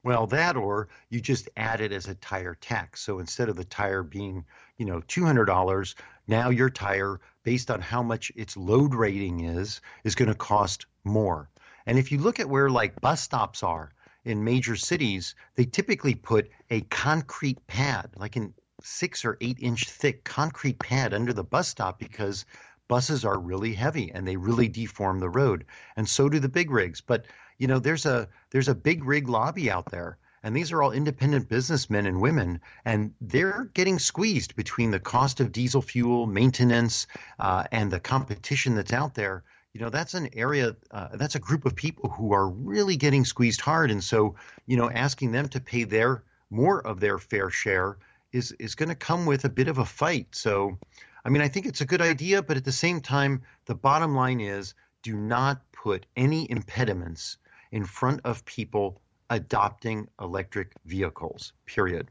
Well, 0.03 0.27
that 0.27 0.55
or 0.55 0.87
you 1.09 1.19
just 1.19 1.49
add 1.57 1.81
it 1.81 1.91
as 1.91 2.07
a 2.07 2.15
tire 2.15 2.55
tax. 2.55 3.01
So 3.01 3.19
instead 3.19 3.49
of 3.49 3.57
the 3.57 3.65
tire 3.65 4.03
being, 4.03 4.45
you 4.77 4.85
know, 4.85 5.01
$200, 5.01 5.95
now 6.27 6.49
your 6.49 6.69
tire, 6.69 7.19
based 7.43 7.69
on 7.69 7.81
how 7.81 8.03
much 8.03 8.31
its 8.35 8.55
load 8.55 8.93
rating 8.93 9.41
is, 9.41 9.81
is 10.03 10.15
going 10.15 10.29
to 10.29 10.35
cost 10.35 10.85
more. 11.03 11.49
And 11.87 11.97
if 11.97 12.11
you 12.11 12.17
look 12.17 12.41
at 12.41 12.49
where 12.49 12.69
like 12.69 12.99
bus 12.99 13.21
stops 13.21 13.63
are 13.63 13.93
in 14.25 14.43
major 14.43 14.75
cities, 14.75 15.35
they 15.55 15.63
typically 15.63 16.15
put 16.15 16.51
a 16.69 16.81
concrete 16.81 17.65
pad, 17.65 18.09
like 18.17 18.35
an 18.35 18.53
six 18.83 19.23
or 19.23 19.37
eight 19.39 19.57
inch 19.61 19.89
thick 19.89 20.25
concrete 20.25 20.79
pad 20.79 21.13
under 21.13 21.31
the 21.31 21.45
bus 21.45 21.69
stop 21.69 21.97
because 21.97 22.45
buses 22.89 23.23
are 23.23 23.39
really 23.39 23.73
heavy 23.73 24.11
and 24.11 24.27
they 24.27 24.35
really 24.35 24.67
deform 24.67 25.19
the 25.19 25.29
road. 25.29 25.65
And 25.95 26.07
so 26.07 26.27
do 26.27 26.39
the 26.39 26.49
big 26.49 26.71
rigs. 26.71 26.99
But 26.99 27.25
you 27.57 27.67
know, 27.67 27.79
there's 27.79 28.05
a 28.05 28.27
there's 28.49 28.67
a 28.67 28.75
big 28.75 29.05
rig 29.05 29.29
lobby 29.29 29.71
out 29.71 29.89
there. 29.89 30.17
And 30.43 30.53
these 30.53 30.73
are 30.73 30.83
all 30.83 30.91
independent 30.91 31.49
businessmen 31.49 32.05
and 32.05 32.21
women, 32.21 32.61
and 32.85 33.13
they're 33.19 33.69
getting 33.73 33.97
squeezed 33.97 34.55
between 34.55 34.91
the 34.91 34.99
cost 34.99 35.39
of 35.39 35.51
diesel 35.51 35.81
fuel, 35.81 36.27
maintenance, 36.27 37.07
uh, 37.39 37.63
and 37.71 37.89
the 37.89 37.99
competition 37.99 38.75
that's 38.75 38.93
out 38.93 39.15
there 39.15 39.43
you 39.77 39.83
know 39.83 39.91
that's 39.91 40.15
an 40.15 40.27
area 40.33 40.75
uh, 40.89 41.09
that's 41.13 41.35
a 41.35 41.39
group 41.39 41.63
of 41.63 41.75
people 41.75 42.09
who 42.09 42.33
are 42.33 42.49
really 42.49 42.97
getting 42.97 43.23
squeezed 43.23 43.61
hard. 43.61 43.91
And 43.91 44.03
so 44.03 44.33
you 44.65 44.75
know 44.75 44.89
asking 44.89 45.33
them 45.33 45.47
to 45.49 45.59
pay 45.59 45.83
their 45.83 46.23
more 46.49 46.81
of 46.81 46.99
their 46.99 47.19
fair 47.19 47.51
share 47.51 47.97
is 48.31 48.53
is 48.53 48.73
going 48.73 48.89
to 48.89 48.95
come 48.95 49.27
with 49.27 49.45
a 49.45 49.49
bit 49.49 49.67
of 49.67 49.77
a 49.77 49.85
fight. 49.85 50.29
So 50.31 50.79
i 51.23 51.29
mean 51.29 51.43
i 51.43 51.47
think 51.47 51.65
it's 51.65 51.81
a 51.81 51.85
good 51.85 52.01
idea 52.01 52.41
but 52.41 52.57
at 52.57 52.65
the 52.65 52.71
same 52.71 53.01
time 53.01 53.41
the 53.65 53.75
bottom 53.75 54.15
line 54.15 54.39
is 54.39 54.73
do 55.03 55.15
not 55.15 55.61
put 55.71 56.05
any 56.15 56.49
impediments 56.49 57.37
in 57.71 57.83
front 57.83 58.21
of 58.23 58.45
people 58.45 59.01
adopting 59.29 60.07
electric 60.19 60.71
vehicles 60.85 61.53
period 61.65 62.09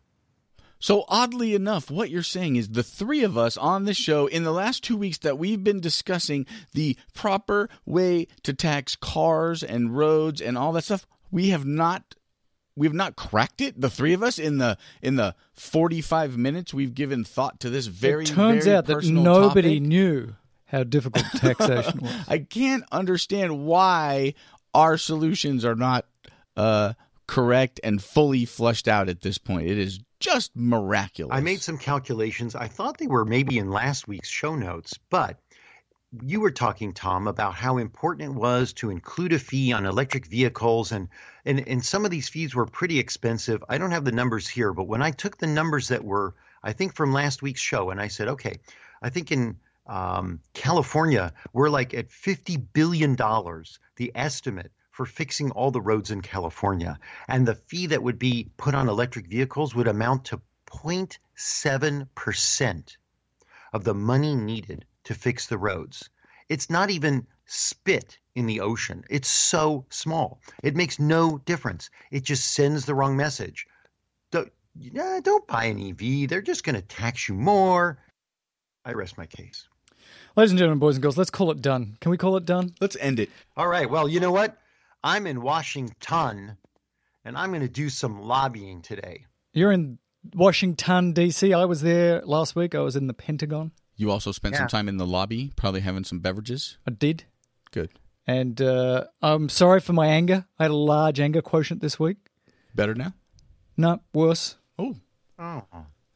so, 0.78 1.04
oddly 1.08 1.54
enough, 1.54 1.90
what 1.90 2.10
you're 2.10 2.22
saying 2.22 2.56
is 2.56 2.68
the 2.68 2.82
three 2.82 3.22
of 3.24 3.38
us 3.38 3.56
on 3.56 3.84
the 3.84 3.94
show 3.94 4.26
in 4.26 4.44
the 4.44 4.52
last 4.52 4.84
two 4.84 4.96
weeks 4.96 5.18
that 5.18 5.38
we've 5.38 5.62
been 5.62 5.80
discussing 5.80 6.46
the 6.72 6.96
proper 7.14 7.68
way 7.86 8.28
to 8.42 8.52
tax 8.52 8.94
cars 8.96 9.62
and 9.62 9.96
roads 9.96 10.40
and 10.40 10.58
all 10.58 10.72
that 10.72 10.84
stuff, 10.84 11.06
we 11.30 11.48
have 11.50 11.64
not 11.64 12.14
we 12.76 12.86
have 12.86 12.94
not 12.94 13.16
cracked 13.16 13.62
it 13.62 13.80
the 13.80 13.88
three 13.88 14.12
of 14.12 14.22
us 14.22 14.38
in 14.38 14.58
the 14.58 14.76
in 15.00 15.16
the 15.16 15.34
45 15.54 16.36
minutes 16.36 16.74
we've 16.74 16.94
given 16.94 17.24
thought 17.24 17.58
to 17.60 17.70
this 17.70 17.86
very 17.86 18.24
it 18.24 18.28
turns 18.28 18.64
very 18.64 18.76
out 18.76 18.84
that 18.84 19.02
nobody 19.04 19.78
topic. 19.78 19.88
knew 19.88 20.34
how 20.66 20.82
difficult 20.82 21.24
taxation 21.36 22.00
was. 22.00 22.12
I 22.28 22.38
can't 22.38 22.84
understand 22.92 23.64
why 23.64 24.34
our 24.74 24.98
solutions 24.98 25.64
are 25.64 25.74
not 25.74 26.06
uh, 26.56 26.92
correct 27.26 27.80
and 27.82 28.02
fully 28.02 28.44
flushed 28.44 28.88
out 28.88 29.08
at 29.08 29.22
this 29.22 29.38
point. 29.38 29.68
It 29.68 29.78
is 29.78 30.00
just 30.20 30.54
miraculous. 30.54 31.36
I 31.36 31.40
made 31.40 31.60
some 31.60 31.78
calculations. 31.78 32.54
I 32.54 32.68
thought 32.68 32.98
they 32.98 33.06
were 33.06 33.24
maybe 33.24 33.58
in 33.58 33.70
last 33.70 34.08
week's 34.08 34.28
show 34.28 34.54
notes, 34.54 34.98
but 35.10 35.38
you 36.22 36.40
were 36.40 36.50
talking, 36.50 36.92
Tom, 36.92 37.26
about 37.26 37.54
how 37.54 37.78
important 37.78 38.30
it 38.30 38.34
was 38.34 38.72
to 38.74 38.90
include 38.90 39.32
a 39.32 39.38
fee 39.38 39.72
on 39.72 39.84
electric 39.84 40.26
vehicles, 40.26 40.92
and, 40.92 41.08
and 41.44 41.66
and 41.68 41.84
some 41.84 42.04
of 42.04 42.10
these 42.10 42.28
fees 42.28 42.54
were 42.54 42.66
pretty 42.66 42.98
expensive. 42.98 43.62
I 43.68 43.78
don't 43.78 43.90
have 43.90 44.04
the 44.04 44.12
numbers 44.12 44.48
here, 44.48 44.72
but 44.72 44.88
when 44.88 45.02
I 45.02 45.10
took 45.10 45.36
the 45.36 45.46
numbers 45.46 45.88
that 45.88 46.04
were, 46.04 46.34
I 46.62 46.72
think, 46.72 46.94
from 46.94 47.12
last 47.12 47.42
week's 47.42 47.60
show, 47.60 47.90
and 47.90 48.00
I 48.00 48.08
said, 48.08 48.28
okay, 48.28 48.60
I 49.02 49.10
think 49.10 49.32
in 49.32 49.56
um, 49.86 50.40
California 50.54 51.32
we're 51.52 51.70
like 51.70 51.92
at 51.92 52.10
fifty 52.10 52.56
billion 52.56 53.14
dollars, 53.14 53.78
the 53.96 54.12
estimate 54.14 54.70
for 54.96 55.04
fixing 55.04 55.50
all 55.50 55.70
the 55.70 55.80
roads 55.80 56.10
in 56.10 56.22
California, 56.22 56.98
and 57.28 57.46
the 57.46 57.54
fee 57.54 57.84
that 57.84 58.02
would 58.02 58.18
be 58.18 58.48
put 58.56 58.74
on 58.74 58.88
electric 58.88 59.26
vehicles 59.26 59.74
would 59.74 59.86
amount 59.86 60.24
to 60.24 60.40
0.7 60.70 62.08
percent 62.14 62.96
of 63.74 63.84
the 63.84 63.92
money 63.92 64.34
needed 64.34 64.86
to 65.04 65.12
fix 65.12 65.48
the 65.48 65.58
roads. 65.58 66.08
It's 66.48 66.70
not 66.70 66.88
even 66.88 67.26
spit 67.44 68.18
in 68.34 68.46
the 68.46 68.60
ocean. 68.60 69.04
It's 69.10 69.28
so 69.28 69.84
small. 69.90 70.40
It 70.62 70.74
makes 70.74 70.98
no 70.98 71.42
difference. 71.44 71.90
It 72.10 72.24
just 72.24 72.54
sends 72.54 72.86
the 72.86 72.94
wrong 72.94 73.18
message. 73.18 73.66
Don't, 74.30 74.50
yeah, 74.74 75.20
don't 75.22 75.46
buy 75.46 75.66
an 75.66 75.90
EV. 75.90 76.26
They're 76.26 76.40
just 76.40 76.64
going 76.64 76.74
to 76.74 76.80
tax 76.80 77.28
you 77.28 77.34
more. 77.34 77.98
I 78.82 78.94
rest 78.94 79.18
my 79.18 79.26
case. 79.26 79.68
Ladies 80.36 80.52
and 80.52 80.58
gentlemen, 80.58 80.78
boys 80.78 80.96
and 80.96 81.02
girls, 81.02 81.18
let's 81.18 81.28
call 81.28 81.50
it 81.50 81.60
done. 81.60 81.98
Can 82.00 82.10
we 82.10 82.16
call 82.16 82.38
it 82.38 82.46
done? 82.46 82.74
Let's 82.80 82.96
end 82.96 83.20
it. 83.20 83.28
All 83.58 83.68
right. 83.68 83.90
Well, 83.90 84.08
you 84.08 84.20
know 84.20 84.32
what? 84.32 84.56
I'm 85.06 85.26
in 85.28 85.40
Washington 85.40 86.56
and 87.24 87.36
I'm 87.38 87.50
going 87.50 87.62
to 87.62 87.68
do 87.68 87.88
some 87.88 88.20
lobbying 88.22 88.82
today. 88.82 89.24
You're 89.52 89.70
in 89.70 89.98
Washington, 90.34 91.12
D.C. 91.12 91.52
I 91.52 91.64
was 91.64 91.80
there 91.82 92.22
last 92.24 92.56
week. 92.56 92.74
I 92.74 92.80
was 92.80 92.96
in 92.96 93.06
the 93.06 93.14
Pentagon. 93.14 93.70
You 93.96 94.10
also 94.10 94.32
spent 94.32 94.54
Yeah. 94.54 94.58
some 94.60 94.68
time 94.68 94.88
in 94.88 94.96
the 94.96 95.06
lobby, 95.06 95.52
probably 95.56 95.80
having 95.80 96.02
some 96.04 96.18
beverages. 96.18 96.76
I 96.86 96.90
did. 96.90 97.24
Good. 97.70 97.90
And 98.26 98.60
uh, 98.60 99.04
I'm 99.22 99.48
sorry 99.48 99.78
for 99.80 99.92
my 99.92 100.08
anger. 100.08 100.44
I 100.58 100.64
had 100.64 100.72
a 100.72 100.76
large 100.76 101.20
anger 101.20 101.40
quotient 101.40 101.80
this 101.80 101.98
week. 102.00 102.16
Better 102.74 102.94
now? 102.94 103.14
No, 103.76 104.00
worse. 104.12 104.56
Oh. 104.78 104.96
Oh, 105.38 105.62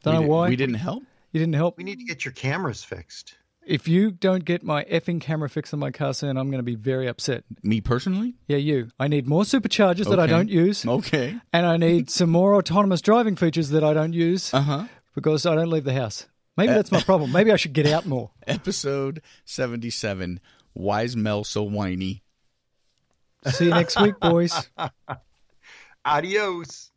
Don't 0.02 0.04
we 0.04 0.12
know 0.14 0.20
di- 0.22 0.26
why. 0.26 0.48
We 0.48 0.56
didn't 0.56 0.74
help? 0.76 1.04
You 1.32 1.38
didn't 1.38 1.54
help. 1.54 1.78
we 1.78 1.84
need 1.84 1.98
to 2.00 2.04
get 2.04 2.24
your 2.24 2.32
cameras 2.32 2.82
fixed. 2.82 3.36
If 3.70 3.86
you 3.86 4.10
don't 4.10 4.44
get 4.44 4.64
my 4.64 4.82
effing 4.84 5.20
camera 5.20 5.48
fixed 5.48 5.72
on 5.72 5.78
my 5.78 5.92
car 5.92 6.12
soon, 6.12 6.36
I'm 6.36 6.50
going 6.50 6.58
to 6.58 6.64
be 6.64 6.74
very 6.74 7.06
upset. 7.06 7.44
Me 7.62 7.80
personally? 7.80 8.34
Yeah, 8.48 8.56
you. 8.56 8.90
I 8.98 9.06
need 9.06 9.28
more 9.28 9.44
superchargers 9.44 10.08
that 10.10 10.18
I 10.18 10.24
Okay. 10.24 10.32
don't 10.32 10.48
use. 10.48 10.84
Okay. 10.84 11.36
And 11.52 11.64
I 11.64 11.76
need 11.76 12.10
some 12.18 12.30
more 12.30 12.56
autonomous 12.56 13.00
driving 13.00 13.36
features 13.36 13.70
that 13.70 13.84
I 13.84 13.94
don't 13.94 14.12
use 14.12 14.52
Uh 14.52 14.60
huh. 14.62 14.84
because 15.14 15.46
I 15.46 15.54
don't 15.54 15.70
leave 15.70 15.84
the 15.84 15.92
house. 15.94 16.26
Maybe 16.56 16.72
that's 16.72 16.90
my 16.90 17.00
problem. 17.00 17.30
Maybe 17.30 17.52
I 17.52 17.56
should 17.56 17.72
get 17.72 17.86
out 17.86 18.06
more. 18.06 18.32
Episode 18.46 19.22
77 19.44 20.40
Why 20.72 21.02
is 21.02 21.16
Mel 21.16 21.44
so 21.44 21.62
whiny? 21.62 22.24
See 23.52 23.66
you 23.66 23.70
next 23.70 24.00
week, 24.00 24.18
boys. 24.20 24.68
Adios. 26.04 26.89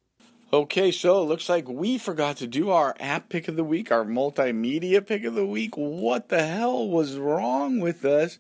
Okay, 0.54 0.92
so 0.92 1.20
it 1.20 1.26
looks 1.26 1.50
like 1.50 1.68
we 1.68 1.98
forgot 1.98 2.38
to 2.38 2.46
do 2.46 2.70
our 2.70 2.96
app 3.00 3.28
pick 3.28 3.48
of 3.48 3.56
the 3.56 3.64
week, 3.64 3.92
our 3.92 4.06
multimedia 4.06 5.04
pick 5.04 5.24
of 5.24 5.34
the 5.34 5.48
week. 5.48 5.76
What 5.76 6.30
the 6.30 6.46
hell 6.46 6.88
was 6.88 7.18
wrong 7.18 7.80
with 7.80 8.06
us? 8.06 8.38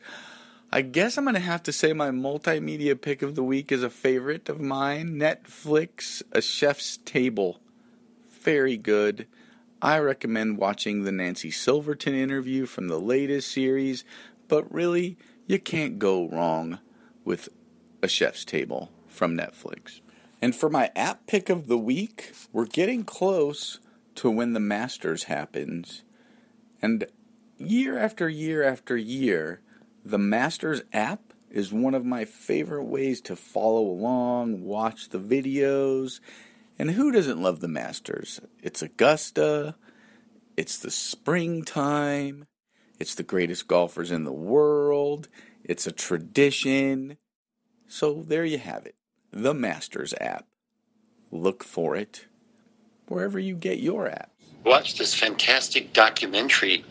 I 0.71 0.83
guess 0.83 1.17
I'm 1.17 1.23
going 1.23 1.33
to 1.33 1.39
have 1.39 1.63
to 1.63 1.71
say 1.71 1.91
my 1.91 2.11
multimedia 2.11 3.01
pick 3.01 3.23
of 3.23 3.33
the 3.33 3.43
week 3.43 3.71
is 3.71 3.81
a 3.81 3.89
favorite 3.89 4.47
of 4.47 4.61
mine 4.61 5.15
Netflix, 5.15 6.21
A 6.31 6.39
Chef's 6.39 6.97
Table. 6.97 7.59
Very 8.43 8.77
good. 8.77 9.25
I 9.81 9.97
recommend 9.97 10.59
watching 10.59 11.05
the 11.05 11.11
Nancy 11.11 11.49
Silverton 11.49 12.13
interview 12.13 12.67
from 12.67 12.89
the 12.89 12.99
latest 12.99 13.51
series, 13.51 14.05
but 14.47 14.71
really, 14.71 15.17
you 15.47 15.57
can't 15.57 15.97
go 15.97 16.29
wrong 16.29 16.77
with 17.25 17.49
A 18.03 18.07
Chef's 18.07 18.45
Table 18.45 18.91
from 19.07 19.35
Netflix. 19.35 20.01
And 20.43 20.53
for 20.53 20.69
my 20.69 20.91
app 20.93 21.25
pick 21.25 21.47
of 21.47 21.67
the 21.67 21.77
week, 21.77 22.33
we're 22.51 22.65
getting 22.65 23.05
close 23.05 23.79
to 24.15 24.29
when 24.29 24.51
the 24.51 24.59
Masters 24.59 25.23
happens. 25.23 26.03
And 26.81 27.05
year 27.57 27.97
after 27.97 28.27
year 28.27 28.61
after 28.61 28.97
year, 28.97 29.61
the 30.03 30.17
Masters 30.17 30.81
app 30.91 31.31
is 31.49 31.71
one 31.71 31.93
of 31.95 32.03
my 32.03 32.25
favorite 32.25 32.83
ways 32.83 33.21
to 33.21 33.37
follow 33.37 33.83
along, 33.83 34.65
watch 34.65 35.07
the 35.07 35.17
videos. 35.17 36.19
And 36.77 36.91
who 36.91 37.09
doesn't 37.09 37.41
love 37.41 37.61
the 37.61 37.69
Masters? 37.69 38.41
It's 38.61 38.81
Augusta, 38.81 39.75
it's 40.57 40.77
the 40.77 40.91
springtime, 40.91 42.47
it's 42.99 43.15
the 43.15 43.23
greatest 43.23 43.69
golfers 43.69 44.11
in 44.11 44.25
the 44.25 44.33
world, 44.33 45.29
it's 45.63 45.87
a 45.87 45.93
tradition. 45.93 47.15
So 47.87 48.25
there 48.27 48.43
you 48.43 48.57
have 48.57 48.85
it 48.85 48.95
the 49.33 49.53
Masters 49.53 50.13
app. 50.21 50.45
Look 51.31 51.63
for 51.63 51.95
it 51.95 52.27
wherever 53.07 53.39
you 53.39 53.55
get 53.55 53.79
your 53.79 54.05
apps. 54.05 54.27
Watch 54.63 54.97
this 54.97 55.13
fantastic 55.13 55.91
documentary 55.91 56.85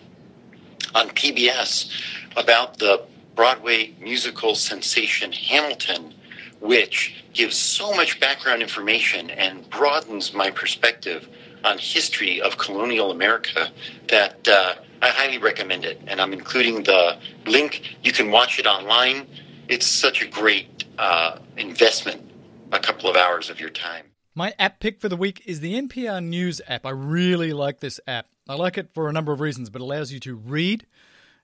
on 0.95 1.09
PBS 1.11 1.91
about 2.37 2.79
the 2.79 3.05
Broadway 3.35 3.95
musical 4.01 4.55
sensation 4.55 5.33
Hamilton, 5.33 6.13
which 6.61 7.25
gives 7.33 7.57
so 7.57 7.95
much 7.95 8.21
background 8.21 8.61
information 8.61 9.31
and 9.31 9.69
broadens 9.71 10.35
my 10.35 10.51
perspective 10.51 11.29
on 11.65 11.79
history 11.79 12.43
of 12.43 12.59
colonial 12.59 13.11
America 13.11 13.71
that 14.09 14.47
uh, 14.49 14.75
I 15.01 15.09
highly 15.09 15.39
recommend 15.39 15.85
it. 15.85 16.01
And 16.07 16.21
I'm 16.21 16.33
including 16.33 16.83
the 16.83 17.19
link. 17.47 17.97
You 18.03 18.13
can 18.13 18.31
watch 18.31 18.59
it 18.59 18.67
online. 18.67 19.27
It's 19.69 19.87
such 19.87 20.23
a 20.23 20.27
great 20.27 20.85
uh, 20.99 21.39
investment, 21.57 22.32
a 22.73 22.81
couple 22.81 23.09
of 23.09 23.17
hours 23.17 23.51
of 23.51 23.61
your 23.61 23.71
time. 23.71 24.07
My 24.35 24.55
app 24.59 24.81
pick 24.81 25.01
for 25.01 25.09
the 25.09 25.17
week 25.17 25.43
is 25.45 25.61
the 25.61 25.75
NPR 25.75 26.25
News 26.25 26.61
app. 26.67 26.87
I 26.87 26.91
really 26.91 27.53
like 27.53 27.81
this 27.81 28.01
app. 28.07 28.29
I 28.49 28.55
like 28.55 28.79
it 28.79 28.89
for 28.95 29.09
a 29.09 29.13
number 29.13 29.33
of 29.33 29.41
reasons, 29.41 29.69
but 29.69 29.81
it 29.81 29.85
allows 29.85 30.11
you 30.11 30.19
to 30.21 30.35
read 30.35 30.87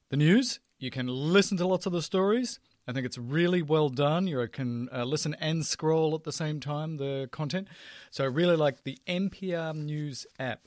the 0.08 0.16
news. 0.16 0.58
You 0.78 0.90
can 0.90 1.06
listen 1.06 1.58
to 1.58 1.66
lots 1.66 1.84
of 1.84 1.92
the 1.92 2.00
stories. 2.02 2.60
I 2.86 2.92
think 2.92 3.04
it's 3.04 3.18
really 3.18 3.60
well 3.60 3.90
done. 3.90 4.26
You 4.26 4.48
can 4.50 4.88
uh, 4.90 5.04
listen 5.04 5.36
and 5.38 5.66
scroll 5.66 6.14
at 6.14 6.24
the 6.24 6.32
same 6.32 6.60
time, 6.60 6.96
the 6.96 7.28
content. 7.30 7.68
So 8.10 8.24
I 8.24 8.28
really 8.28 8.56
like 8.56 8.84
the 8.84 8.96
NPR 9.06 9.74
News 9.74 10.26
app. 10.38 10.62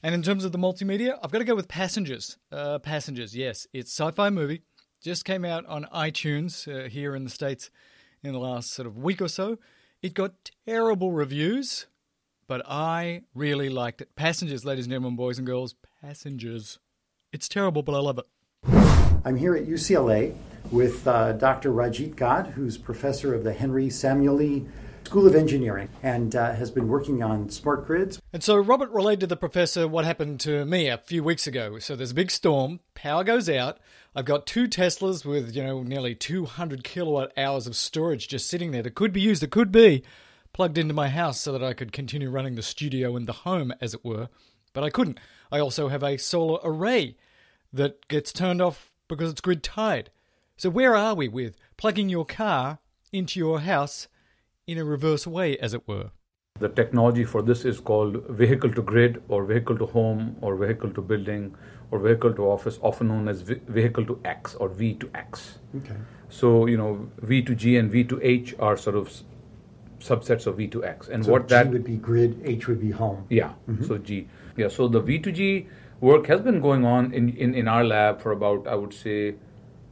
And 0.00 0.14
in 0.14 0.22
terms 0.22 0.44
of 0.44 0.52
the 0.52 0.58
multimedia, 0.58 1.18
I've 1.22 1.32
got 1.32 1.38
to 1.38 1.44
go 1.44 1.56
with 1.56 1.66
Passengers. 1.66 2.38
Uh, 2.52 2.78
Passengers, 2.78 3.34
yes. 3.34 3.66
It's 3.72 3.90
sci-fi 3.90 4.30
movie. 4.30 4.62
Just 5.02 5.24
came 5.24 5.44
out 5.44 5.66
on 5.66 5.88
iTunes 5.92 6.68
uh, 6.68 6.88
here 6.88 7.16
in 7.16 7.24
the 7.24 7.30
States 7.30 7.70
in 8.22 8.32
the 8.32 8.38
last 8.38 8.72
sort 8.72 8.86
of 8.86 8.96
week 8.96 9.20
or 9.20 9.28
so. 9.28 9.58
It 10.04 10.12
got 10.12 10.50
terrible 10.66 11.12
reviews, 11.12 11.86
but 12.46 12.60
I 12.68 13.22
really 13.34 13.70
liked 13.70 14.02
it. 14.02 14.14
Passengers, 14.16 14.62
ladies 14.62 14.84
and 14.84 14.92
gentlemen, 14.92 15.16
boys 15.16 15.38
and 15.38 15.46
girls, 15.46 15.76
Passengers. 16.02 16.78
It's 17.32 17.48
terrible, 17.48 17.82
but 17.82 17.94
I 17.94 18.00
love 18.00 18.18
it. 18.18 18.26
I'm 19.24 19.36
here 19.36 19.56
at 19.56 19.64
UCLA 19.64 20.36
with 20.70 21.08
uh, 21.08 21.32
Dr. 21.32 21.72
Rajit 21.72 22.16
Gadh, 22.16 22.50
who's 22.50 22.76
professor 22.76 23.32
of 23.32 23.44
the 23.44 23.54
Henry 23.54 23.86
Samueli 23.86 24.68
School 25.06 25.26
of 25.26 25.34
Engineering 25.34 25.88
and 26.02 26.36
uh, 26.36 26.52
has 26.52 26.70
been 26.70 26.88
working 26.88 27.22
on 27.22 27.48
smart 27.48 27.86
grids. 27.86 28.20
And 28.30 28.44
so 28.44 28.56
Robert 28.56 28.90
relayed 28.90 29.20
to 29.20 29.26
the 29.26 29.36
professor 29.36 29.88
what 29.88 30.04
happened 30.04 30.38
to 30.40 30.66
me 30.66 30.88
a 30.88 30.98
few 30.98 31.24
weeks 31.24 31.46
ago. 31.46 31.78
So 31.78 31.96
there's 31.96 32.10
a 32.10 32.14
big 32.14 32.30
storm, 32.30 32.80
power 32.94 33.24
goes 33.24 33.48
out. 33.48 33.78
I've 34.16 34.24
got 34.24 34.46
two 34.46 34.68
Teslas 34.68 35.24
with, 35.24 35.56
you 35.56 35.64
know, 35.64 35.82
nearly 35.82 36.14
200 36.14 36.84
kilowatt 36.84 37.32
hours 37.36 37.66
of 37.66 37.74
storage 37.74 38.28
just 38.28 38.48
sitting 38.48 38.70
there 38.70 38.82
that 38.82 38.94
could 38.94 39.12
be 39.12 39.20
used, 39.20 39.42
that 39.42 39.50
could 39.50 39.72
be 39.72 40.04
plugged 40.52 40.78
into 40.78 40.94
my 40.94 41.08
house 41.08 41.40
so 41.40 41.50
that 41.50 41.64
I 41.64 41.72
could 41.72 41.90
continue 41.90 42.30
running 42.30 42.54
the 42.54 42.62
studio 42.62 43.16
and 43.16 43.26
the 43.26 43.32
home, 43.32 43.72
as 43.80 43.92
it 43.92 44.04
were. 44.04 44.28
But 44.72 44.84
I 44.84 44.90
couldn't. 44.90 45.18
I 45.50 45.58
also 45.58 45.88
have 45.88 46.04
a 46.04 46.16
solar 46.16 46.60
array 46.62 47.16
that 47.72 48.06
gets 48.06 48.32
turned 48.32 48.62
off 48.62 48.92
because 49.08 49.32
it's 49.32 49.40
grid 49.40 49.64
tied. 49.64 50.10
So 50.56 50.70
where 50.70 50.94
are 50.94 51.16
we 51.16 51.26
with 51.26 51.56
plugging 51.76 52.08
your 52.08 52.24
car 52.24 52.78
into 53.12 53.40
your 53.40 53.60
house 53.60 54.06
in 54.68 54.78
a 54.78 54.84
reverse 54.84 55.26
way, 55.26 55.58
as 55.58 55.74
it 55.74 55.88
were? 55.88 56.12
The 56.60 56.68
technology 56.68 57.24
for 57.24 57.42
this 57.42 57.64
is 57.64 57.80
called 57.80 58.24
vehicle 58.28 58.72
to 58.74 58.82
grid 58.82 59.24
or 59.26 59.44
vehicle 59.44 59.76
to 59.78 59.86
home 59.86 60.36
or 60.40 60.54
vehicle 60.54 60.90
to 60.90 61.02
building 61.02 61.56
or 61.90 61.98
vehicle 61.98 62.32
to 62.34 62.42
office, 62.44 62.78
often 62.82 63.08
known 63.08 63.28
as 63.28 63.42
vehicle 63.42 64.04
to 64.06 64.20
X 64.24 64.54
or 64.54 64.68
V 64.68 64.94
to 64.94 65.10
X. 65.14 65.58
Okay. 65.76 65.94
So, 66.28 66.66
you 66.66 66.76
know, 66.76 67.08
V 67.18 67.42
to 67.42 67.54
G 67.54 67.76
and 67.76 67.90
V 67.90 68.04
to 68.04 68.20
H 68.22 68.54
are 68.58 68.76
sort 68.76 68.96
of 68.96 69.12
subsets 70.00 70.46
of 70.46 70.56
V 70.56 70.66
to 70.68 70.84
X. 70.84 71.08
And 71.08 71.24
so 71.24 71.32
what 71.32 71.48
G 71.48 71.54
that 71.54 71.70
would 71.70 71.84
be 71.84 71.96
grid, 71.96 72.40
H 72.44 72.66
would 72.66 72.80
be 72.80 72.90
home. 72.90 73.26
Yeah. 73.30 73.52
Mm-hmm. 73.68 73.84
So 73.84 73.98
G. 73.98 74.26
Yeah. 74.56 74.68
So 74.68 74.88
the 74.88 75.00
V 75.00 75.18
to 75.20 75.32
G 75.32 75.66
work 76.00 76.26
has 76.26 76.40
been 76.40 76.60
going 76.60 76.84
on 76.84 77.12
in, 77.12 77.30
in, 77.36 77.54
in 77.54 77.68
our 77.68 77.84
lab 77.84 78.20
for 78.20 78.32
about, 78.32 78.66
I 78.66 78.74
would 78.74 78.92
say, 78.92 79.36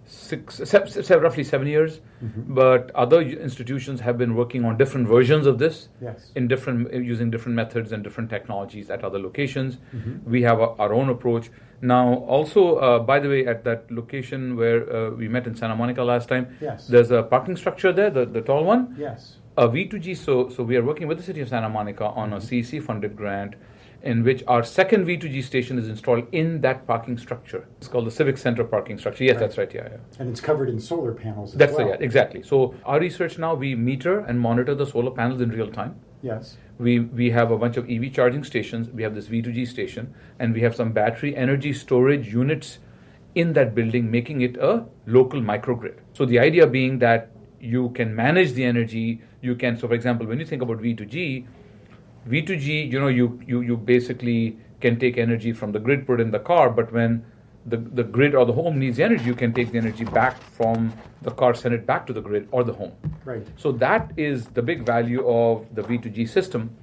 six, 0.05 0.57
seven, 0.65 1.23
roughly 1.23 1.45
seven 1.45 1.67
years. 1.67 2.01
Mm-hmm. 2.23 2.55
But 2.55 2.91
other 2.95 3.21
institutions 3.21 4.01
have 4.01 4.19
been 4.19 4.35
working 4.35 4.65
on 4.65 4.77
different 4.77 5.07
versions 5.07 5.47
of 5.47 5.59
this 5.59 5.89
yes. 6.01 6.33
in 6.35 6.49
different 6.49 6.93
using 6.93 7.31
different 7.31 7.57
methods 7.57 7.93
and 7.93 8.03
different 8.03 8.29
technologies 8.29 8.91
at 8.91 9.05
other 9.05 9.19
locations. 9.19 9.77
Mm-hmm. 9.77 10.31
We 10.31 10.43
have 10.43 10.59
a, 10.59 10.71
our 10.79 10.93
own 10.93 11.09
approach 11.09 11.51
now. 11.83 12.15
Also, 12.29 12.77
uh, 12.77 12.99
by 12.99 13.19
the 13.19 13.29
way, 13.29 13.47
at 13.47 13.65
that 13.65 13.91
location 13.91 14.57
where 14.57 14.91
uh, 14.95 15.11
we 15.11 15.29
met 15.29 15.47
in 15.47 15.55
Santa 15.55 15.77
Monica 15.77 16.03
last 16.03 16.29
time, 16.29 16.57
yes. 16.61 16.87
there's 16.87 17.11
a 17.11 17.23
parking 17.23 17.57
structure 17.57 17.93
there, 17.93 18.11
the, 18.11 18.25
the 18.25 18.41
tall 18.41 18.65
one. 18.65 18.95
Yes. 18.99 19.39
A 19.59 19.69
V2G. 19.69 20.17
So 20.17 20.49
so 20.49 20.63
we 20.63 20.77
are 20.77 20.83
working 20.83 21.09
with 21.09 21.19
the 21.19 21.25
city 21.25 21.41
of 21.41 21.49
Santa 21.49 21.69
Monica 21.69 22.07
on 22.07 22.31
mm-hmm. 22.31 22.39
a 22.39 22.63
CEC 22.63 22.83
funded 22.83 23.17
grant 23.17 23.55
in 24.03 24.25
which 24.25 24.43
our 24.49 24.63
second 24.63 25.07
V2G 25.07 25.45
station 25.45 25.79
is 25.79 25.89
installed 25.89 26.27
in 26.33 26.61
that 26.63 26.87
parking 26.87 27.17
structure. 27.17 27.67
It's 27.79 27.89
called 27.89 28.07
the 28.07 28.11
Civic 28.11 28.37
Center 28.37 28.65
parking 28.65 28.99
structure. 28.99 29.25
Yes, 29.25 29.35
right. 29.35 29.41
that's 29.41 29.59
right. 29.59 29.73
Yeah, 29.73 29.89
yeah. 29.91 29.97
And 30.19 30.31
it's 30.31 30.41
covered 30.41 30.69
in 30.69 30.81
solar 30.81 31.13
panels. 31.13 31.55
that's 31.55 31.75
well. 31.75 31.89
yeah, 31.89 31.97
exactly. 32.01 32.43
So 32.43 32.75
our 32.85 32.99
research 32.99 33.39
now 33.39 33.55
we 33.55 33.75
meter 33.75 34.21
and 34.21 34.41
monitor 34.41 34.75
the 34.75 34.87
solar 34.87 35.11
panels 35.11 35.41
in 35.41 35.51
real 35.51 35.71
time. 35.71 36.01
Yes. 36.23 36.57
We 36.79 37.01
we 37.01 37.31
have 37.31 37.51
a 37.51 37.59
bunch 37.59 37.77
of 37.77 37.91
EV 37.91 38.13
charging 38.13 38.45
stations. 38.45 38.89
We 38.89 39.03
have 39.03 39.15
this 39.15 39.27
V2G 39.27 39.67
station, 39.67 40.15
and 40.39 40.55
we 40.55 40.61
have 40.63 40.77
some 40.77 40.93
battery 40.93 41.37
energy 41.37 41.73
storage 41.73 42.33
units 42.33 42.79
in 43.35 43.55
that 43.55 43.75
building, 43.75 44.11
making 44.11 44.41
it 44.43 44.57
a 44.57 44.85
local 45.07 45.41
microgrid. 45.41 45.99
So 46.13 46.25
the 46.25 46.39
idea 46.39 46.67
being 46.67 46.99
that 47.01 47.31
you 47.61 47.91
can 47.91 48.15
manage 48.15 48.53
the 48.53 48.65
energy. 48.65 49.21
You 49.41 49.57
can 49.57 49.77
so, 49.77 49.89
for 49.89 49.95
example, 49.95 50.27
when 50.27 50.39
you 50.39 50.47
think 50.47 50.63
about 50.63 50.79
V2G 50.79 51.45
V2G, 52.29 52.91
you 52.91 53.01
know, 53.01 53.09
you, 53.09 53.41
you, 53.47 53.61
you 53.61 53.77
basically 53.77 54.57
can 54.81 54.99
take 54.99 55.19
energy 55.19 55.53
from 55.53 55.73
the 55.73 55.79
grid, 55.79 56.07
put 56.07 56.21
in 56.21 56.31
the 56.31 56.39
car, 56.39 56.71
but 56.71 56.93
when 56.93 57.25
the, 57.67 57.77
the 57.77 58.03
grid 58.03 58.35
or 58.35 58.45
the 58.45 58.53
home 58.53 58.79
needs 58.79 58.99
energy, 58.99 59.25
you 59.25 59.35
can 59.35 59.53
take 59.53 59.71
the 59.73 59.79
energy 59.79 60.05
back 60.05 60.43
from 60.43 60.93
the 61.23 61.31
car, 61.31 61.55
send 61.55 61.75
it 61.75 61.87
back 61.87 62.07
to 62.07 62.13
the 62.13 62.21
grid 62.21 62.49
or 62.51 62.65
the 62.65 62.73
home. 62.73 62.93
Right. 63.25 63.47
So 63.57 63.73
that 63.73 64.13
is 64.17 64.47
the 64.47 64.63
big 64.63 64.85
value 64.85 65.27
of 65.29 65.67
the 65.75 65.83
V2G 65.83 66.29
system. 66.29 66.77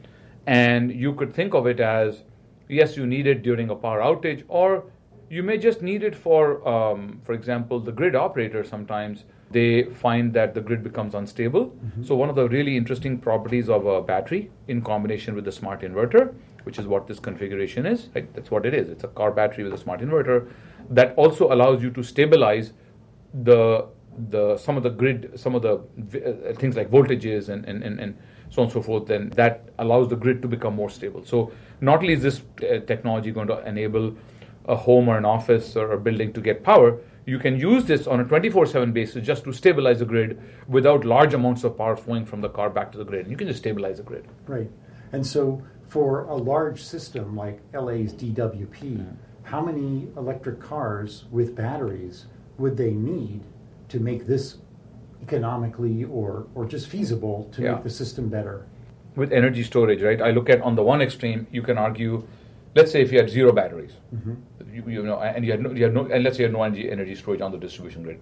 And 0.47 0.91
you 0.91 1.13
could 1.13 1.33
think 1.33 1.53
of 1.53 1.67
it 1.67 1.79
as 1.79 2.23
yes, 2.69 2.95
you 2.95 3.05
need 3.05 3.27
it 3.27 3.41
during 3.41 3.69
a 3.69 3.75
power 3.75 3.99
outage, 3.99 4.43
or 4.47 4.85
you 5.29 5.43
may 5.43 5.57
just 5.57 5.81
need 5.81 6.03
it 6.03 6.15
for, 6.15 6.67
um, 6.67 7.19
for 7.23 7.33
example, 7.33 7.79
the 7.79 7.91
grid 7.91 8.15
operator 8.15 8.63
sometimes 8.63 9.25
they 9.51 9.83
find 9.83 10.33
that 10.33 10.53
the 10.53 10.61
grid 10.61 10.83
becomes 10.83 11.15
unstable. 11.15 11.67
Mm-hmm. 11.67 12.03
So, 12.03 12.15
one 12.15 12.29
of 12.29 12.35
the 12.35 12.47
really 12.47 12.77
interesting 12.77 13.17
properties 13.17 13.67
of 13.67 13.85
a 13.87 14.01
battery 14.01 14.51
in 14.67 14.81
combination 14.81 15.33
with 15.33 15.43
the 15.43 15.51
smart 15.51 15.81
inverter, 15.81 16.35
which 16.63 16.77
is 16.77 16.85
what 16.85 17.07
this 17.07 17.19
configuration 17.19 17.87
is, 17.87 18.09
right? 18.13 18.31
that's 18.35 18.51
what 18.51 18.65
it 18.65 18.75
is. 18.75 18.89
It's 18.89 19.03
a 19.03 19.07
car 19.07 19.31
battery 19.31 19.63
with 19.63 19.73
a 19.73 19.77
smart 19.77 20.01
inverter 20.01 20.51
that 20.89 21.13
also 21.15 21.51
allows 21.51 21.81
you 21.81 21.91
to 21.91 22.03
stabilize 22.03 22.73
the 23.33 23.87
the 24.29 24.57
some 24.57 24.75
of 24.75 24.83
the 24.83 24.89
grid, 24.89 25.31
some 25.39 25.55
of 25.55 25.61
the 25.61 25.75
uh, 25.75 26.53
things 26.55 26.75
like 26.75 26.89
voltages 26.89 27.49
and, 27.49 27.65
and, 27.65 27.83
and, 27.83 27.99
and 27.99 28.17
so 28.49 28.61
on 28.61 28.65
and 28.65 28.73
so 28.73 28.81
forth, 28.81 29.07
then 29.07 29.29
that 29.35 29.69
allows 29.77 30.09
the 30.09 30.15
grid 30.15 30.41
to 30.41 30.47
become 30.47 30.75
more 30.75 30.89
stable. 30.89 31.23
So, 31.23 31.51
not 31.81 31.99
only 31.99 32.13
is 32.13 32.23
this 32.23 32.41
uh, 32.61 32.79
technology 32.85 33.31
going 33.31 33.47
to 33.47 33.65
enable 33.67 34.15
a 34.65 34.75
home 34.75 35.07
or 35.07 35.17
an 35.17 35.25
office 35.25 35.75
or 35.75 35.93
a 35.93 35.99
building 35.99 36.33
to 36.33 36.41
get 36.41 36.63
power, 36.63 36.99
you 37.25 37.39
can 37.39 37.59
use 37.59 37.85
this 37.85 38.07
on 38.07 38.19
a 38.19 38.23
24 38.23 38.65
7 38.65 38.91
basis 38.91 39.25
just 39.25 39.43
to 39.43 39.53
stabilize 39.53 39.99
the 39.99 40.05
grid 40.05 40.41
without 40.67 41.05
large 41.05 41.33
amounts 41.33 41.63
of 41.63 41.77
power 41.77 41.95
flowing 41.95 42.25
from 42.25 42.41
the 42.41 42.49
car 42.49 42.69
back 42.69 42.91
to 42.91 42.97
the 42.97 43.05
grid. 43.05 43.29
You 43.29 43.37
can 43.37 43.47
just 43.47 43.59
stabilize 43.59 43.97
the 43.97 44.03
grid. 44.03 44.27
Right. 44.47 44.69
And 45.11 45.25
so 45.25 45.63
for 45.87 46.25
a 46.25 46.35
large 46.35 46.83
system 46.83 47.35
like 47.35 47.61
LA's 47.73 48.13
DWP, 48.13 49.15
how 49.51 49.61
many 49.61 50.07
electric 50.17 50.59
cars 50.59 51.25
with 51.31 51.55
batteries 51.55 52.25
would 52.57 52.77
they 52.77 52.91
need 52.91 53.41
to 53.89 53.99
make 53.99 54.25
this 54.25 54.57
economically 55.21 56.03
or, 56.03 56.47
or 56.55 56.65
just 56.65 56.87
feasible 56.87 57.49
to 57.53 57.61
yeah. 57.61 57.73
make 57.73 57.83
the 57.83 57.89
system 57.89 58.29
better? 58.29 58.65
With 59.15 59.31
energy 59.31 59.63
storage, 59.63 60.01
right? 60.01 60.21
I 60.21 60.31
look 60.31 60.49
at 60.49 60.61
on 60.61 60.75
the 60.75 60.83
one 60.83 61.01
extreme, 61.01 61.47
you 61.51 61.61
can 61.61 61.77
argue, 61.77 62.23
let's 62.75 62.91
say 62.91 63.01
if 63.01 63.11
you 63.11 63.17
had 63.17 63.29
zero 63.29 63.51
batteries, 63.51 63.93
mm-hmm 64.15 64.35
you, 64.73 64.83
you 64.87 65.03
know, 65.03 65.19
and 65.19 65.45
you 65.45 65.51
have 65.51 65.61
no, 65.61 65.71
you 65.71 65.83
have 65.83 65.93
no, 65.93 66.05
and 66.05 66.23
let's 66.23 66.37
say 66.37 66.43
you 66.43 66.47
have 66.47 66.53
no 66.53 66.63
energy, 66.63 66.89
energy 66.91 67.15
storage 67.15 67.41
on 67.41 67.51
the 67.51 67.57
distribution 67.57 68.03
grid, 68.03 68.19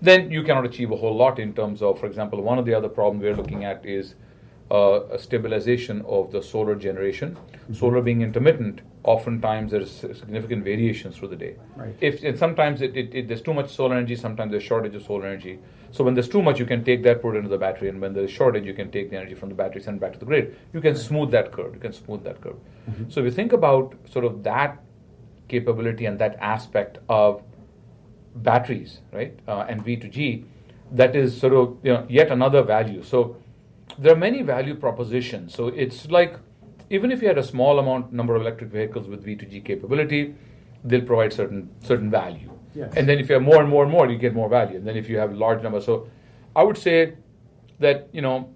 then 0.00 0.30
you 0.30 0.42
cannot 0.42 0.64
achieve 0.64 0.90
a 0.90 0.96
whole 0.96 1.16
lot 1.16 1.38
in 1.38 1.54
terms 1.54 1.82
of, 1.82 1.98
for 1.98 2.06
example, 2.06 2.40
one 2.42 2.58
of 2.58 2.64
the 2.64 2.74
other 2.74 2.88
problems 2.88 3.22
we're 3.22 3.36
looking 3.36 3.64
at 3.64 3.84
is 3.84 4.14
uh, 4.70 5.00
a 5.10 5.18
stabilization 5.18 6.02
of 6.02 6.32
the 6.32 6.42
solar 6.42 6.74
generation. 6.74 7.36
Mm-hmm. 7.36 7.74
Solar 7.74 8.00
being 8.00 8.22
intermittent, 8.22 8.80
oftentimes 9.04 9.70
there's 9.70 9.92
significant 9.92 10.64
variations 10.64 11.16
through 11.16 11.28
the 11.28 11.36
day. 11.36 11.56
Right. 11.76 11.94
If 12.00 12.24
and 12.24 12.38
sometimes 12.38 12.80
it, 12.80 12.96
it, 12.96 13.14
it, 13.14 13.28
there's 13.28 13.42
too 13.42 13.54
much 13.54 13.70
solar 13.70 13.96
energy, 13.96 14.16
sometimes 14.16 14.50
there's 14.50 14.62
shortage 14.62 14.94
of 14.94 15.02
solar 15.02 15.26
energy. 15.26 15.58
So 15.92 16.02
when 16.02 16.14
there's 16.14 16.28
too 16.28 16.42
much, 16.42 16.58
you 16.58 16.66
can 16.66 16.82
take 16.82 17.04
that, 17.04 17.22
put 17.22 17.36
it 17.36 17.38
into 17.38 17.50
the 17.50 17.58
battery, 17.58 17.88
and 17.88 18.00
when 18.00 18.14
there's 18.14 18.30
shortage, 18.30 18.64
you 18.64 18.74
can 18.74 18.90
take 18.90 19.10
the 19.10 19.16
energy 19.16 19.34
from 19.34 19.50
the 19.50 19.54
battery, 19.54 19.80
send 19.80 19.98
it 19.98 20.00
back 20.00 20.14
to 20.14 20.18
the 20.18 20.24
grid. 20.24 20.56
You 20.72 20.80
can 20.80 20.96
smooth 20.96 21.30
that 21.30 21.52
curve. 21.52 21.74
You 21.74 21.80
can 21.80 21.92
smooth 21.92 22.24
that 22.24 22.40
curve. 22.40 22.56
Mm-hmm. 22.90 23.10
So 23.10 23.20
if 23.20 23.26
you 23.26 23.30
think 23.30 23.52
about 23.52 23.94
sort 24.10 24.24
of 24.24 24.42
that 24.42 24.82
capability 25.48 26.06
and 26.06 26.18
that 26.18 26.36
aspect 26.40 26.98
of 27.08 27.42
batteries, 28.34 29.00
right, 29.12 29.38
uh, 29.46 29.66
and 29.68 29.84
V 29.84 29.96
to 29.98 30.08
G, 30.08 30.46
that 30.90 31.14
is 31.14 31.38
sort 31.38 31.52
of 31.52 31.76
you 31.82 31.92
know 31.92 32.06
yet 32.08 32.32
another 32.32 32.62
value. 32.62 33.02
So 33.02 33.36
there 33.98 34.12
are 34.12 34.16
many 34.16 34.42
value 34.42 34.74
propositions. 34.74 35.54
So 35.54 35.68
it's 35.68 36.10
like 36.10 36.38
even 36.90 37.10
if 37.10 37.22
you 37.22 37.28
had 37.28 37.38
a 37.38 37.42
small 37.42 37.78
amount 37.78 38.12
number 38.12 38.34
of 38.34 38.42
electric 38.42 38.70
vehicles 38.70 39.08
with 39.08 39.24
V2G 39.24 39.64
capability, 39.64 40.34
they'll 40.84 41.04
provide 41.04 41.32
certain 41.32 41.70
certain 41.82 42.10
value. 42.10 42.50
Yes. 42.74 42.92
And 42.96 43.08
then 43.08 43.18
if 43.18 43.28
you 43.28 43.34
have 43.34 43.42
more 43.42 43.60
and 43.60 43.70
more 43.70 43.84
and 43.84 43.92
more, 43.92 44.10
you 44.10 44.18
get 44.18 44.34
more 44.34 44.48
value. 44.48 44.76
And 44.76 44.86
then 44.86 44.96
if 44.96 45.08
you 45.08 45.18
have 45.18 45.32
large 45.32 45.62
numbers, 45.62 45.84
so 45.84 46.08
I 46.56 46.62
would 46.62 46.78
say 46.78 47.14
that 47.78 48.08
you 48.12 48.22
know, 48.22 48.52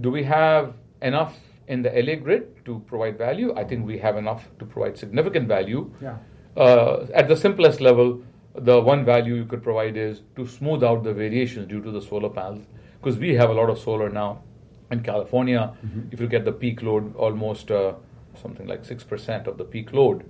do 0.00 0.10
we 0.10 0.24
have 0.24 0.74
enough 1.02 1.36
in 1.70 1.82
the 1.82 1.90
LA 1.90 2.16
grid 2.16 2.64
to 2.64 2.80
provide 2.86 3.16
value. 3.16 3.54
I 3.56 3.64
think 3.64 3.86
we 3.86 3.98
have 3.98 4.16
enough 4.16 4.48
to 4.58 4.64
provide 4.64 4.98
significant 4.98 5.46
value. 5.48 5.90
Yeah. 6.02 6.16
uh, 6.56 7.06
at 7.14 7.28
the 7.28 7.36
simplest 7.36 7.80
level, 7.80 8.22
the 8.54 8.80
one 8.80 9.04
value 9.04 9.34
you 9.36 9.44
could 9.44 9.62
provide 9.62 9.96
is 9.96 10.22
to 10.36 10.46
smooth 10.46 10.82
out 10.82 11.04
the 11.04 11.14
variations 11.14 11.68
due 11.68 11.80
to 11.80 11.92
the 11.92 12.02
solar 12.02 12.28
panels, 12.28 12.66
because 13.00 13.18
we 13.18 13.34
have 13.34 13.50
a 13.50 13.52
lot 13.52 13.70
of 13.70 13.78
solar 13.78 14.10
now 14.10 14.42
in 14.90 15.02
California. 15.02 15.72
Mhm. 15.84 16.12
If 16.12 16.20
you 16.20 16.26
get 16.28 16.44
the 16.44 16.52
peak 16.52 16.82
load, 16.82 17.14
almost 17.16 17.70
uh, 17.70 17.94
something 18.42 18.66
like 18.66 18.84
six 18.84 19.04
percent 19.04 19.46
of 19.46 19.56
the 19.58 19.64
peak 19.64 19.92
load 19.92 20.24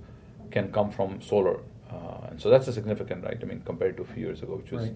can 0.51 0.71
come 0.71 0.89
from 0.91 1.21
solar, 1.21 1.57
uh, 1.91 2.27
and 2.29 2.39
so 2.41 2.49
that's 2.49 2.67
a 2.67 2.73
significant 2.73 3.23
right. 3.23 3.39
I 3.41 3.45
mean, 3.45 3.61
compared 3.65 3.97
to 3.97 4.03
a 4.03 4.05
few 4.13 4.25
years 4.27 4.41
ago, 4.43 4.57
which 4.57 4.71
was 4.71 4.83
Right. 4.83 4.95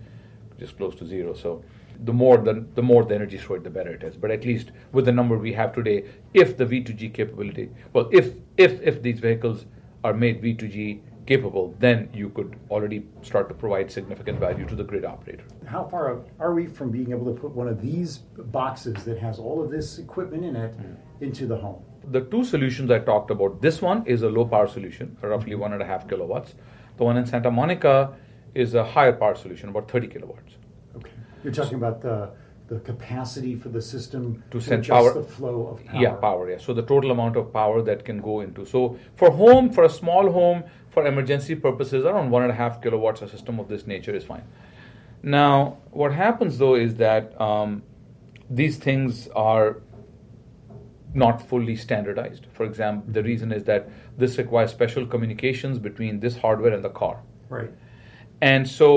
just 0.60 0.78
close 0.78 0.96
to 0.96 1.06
zero. 1.06 1.34
So 1.34 1.64
the 2.04 2.14
more 2.14 2.38
the, 2.38 2.54
the 2.76 2.82
more 2.82 3.04
the 3.06 3.16
energy 3.16 3.38
stored, 3.38 3.64
the 3.64 3.70
better 3.70 3.92
it 3.92 4.04
is. 4.04 4.16
But 4.18 4.32
at 4.32 4.44
least 4.46 4.72
with 4.92 5.06
the 5.06 5.12
number 5.12 5.38
we 5.38 5.54
have 5.54 5.74
today, 5.74 6.04
if 6.34 6.58
the 6.58 6.66
V2G 6.66 7.10
capability, 7.14 7.70
well, 7.94 8.10
if 8.12 8.34
if 8.58 8.82
if 8.82 9.02
these 9.02 9.20
vehicles 9.20 9.66
are 10.04 10.14
made 10.14 10.42
V2G 10.42 11.00
capable, 11.26 11.76
then 11.80 12.10
you 12.14 12.30
could 12.30 12.56
already 12.70 13.06
start 13.22 13.50
to 13.50 13.56
provide 13.56 13.92
significant 13.92 14.40
value 14.40 14.66
to 14.66 14.76
the 14.76 14.84
grid 14.84 15.06
operator. 15.06 15.44
How 15.66 15.84
far 15.86 16.24
are 16.40 16.54
we 16.54 16.68
from 16.68 16.92
being 16.92 17.12
able 17.12 17.34
to 17.34 17.40
put 17.40 17.52
one 17.52 17.68
of 17.68 17.82
these 17.82 18.18
boxes 18.18 19.04
that 19.06 19.18
has 19.20 19.40
all 19.40 19.64
of 19.64 19.72
this 19.72 19.98
equipment 19.98 20.46
in 20.46 20.56
it 20.56 20.74
hmm. 20.76 21.24
into 21.24 21.48
the 21.48 21.58
home? 21.58 21.84
The 22.12 22.22
two 22.22 22.44
solutions 22.44 22.92
I 22.92 23.00
talked 23.00 23.32
about, 23.32 23.62
this 23.62 23.82
one 23.82 24.06
is 24.06 24.22
a 24.22 24.30
low 24.30 24.46
power 24.46 24.68
solution, 24.68 25.18
roughly 25.22 25.56
one 25.56 25.74
and 25.74 25.82
a 25.82 25.86
half 25.86 26.08
kilowatts. 26.08 26.54
The 26.98 27.04
one 27.04 27.18
in 27.18 27.26
Santa 27.26 27.50
Monica 27.50 28.14
is 28.54 28.76
a 28.76 28.84
higher 28.84 29.14
power 29.14 29.36
solution, 29.36 29.70
about 29.70 29.90
30 29.90 30.08
kilowatts. 30.08 30.54
Okay. 30.96 31.12
You're 31.44 31.54
talking 31.54 31.76
about 31.76 32.02
the 32.02 32.32
the 32.68 32.80
capacity 32.80 33.56
for 33.56 33.70
the 33.70 33.82
system 33.82 34.44
to 34.50 34.60
send 34.60 34.84
adjust 34.84 34.90
power 34.90 35.14
the 35.14 35.24
flow 35.24 35.68
of 35.68 35.86
power. 35.86 36.02
yeah 36.02 36.14
power 36.14 36.50
yeah 36.50 36.58
so 36.58 36.74
the 36.74 36.82
total 36.82 37.12
amount 37.12 37.36
of 37.38 37.54
power 37.54 37.82
that 37.82 38.04
can 38.04 38.20
go 38.20 38.42
into 38.42 38.66
so 38.66 38.98
for 39.16 39.30
home 39.30 39.70
for 39.72 39.84
a 39.84 39.90
small 39.90 40.32
home 40.32 40.64
for 40.96 41.06
emergency 41.06 41.56
purposes 41.68 42.06
around 42.06 42.32
one 42.32 42.44
and 42.48 42.52
a 42.52 42.56
half 42.56 42.82
kilowatts 42.82 43.22
a 43.22 43.30
system 43.36 43.60
of 43.60 43.68
this 43.74 43.86
nature 43.94 44.16
is 44.22 44.24
fine 44.24 44.44
now 45.38 45.78
what 45.92 46.12
happens 46.14 46.58
though 46.58 46.76
is 46.76 46.96
that 46.96 47.40
um, 47.40 47.84
these 48.50 48.78
things 48.78 49.28
are 49.36 49.82
not 51.14 51.42
fully 51.50 51.76
standardized 51.76 52.48
for 52.52 52.66
example 52.66 53.14
the 53.14 53.24
reason 53.24 53.52
is 53.52 53.64
that 53.66 53.90
this 54.18 54.38
requires 54.38 54.72
special 54.72 55.06
communications 55.06 55.80
between 55.80 56.20
this 56.20 56.38
hardware 56.38 56.74
and 56.74 56.84
the 56.84 56.90
car 57.02 57.22
Right. 57.48 57.72
and 58.42 58.68
so, 58.68 58.90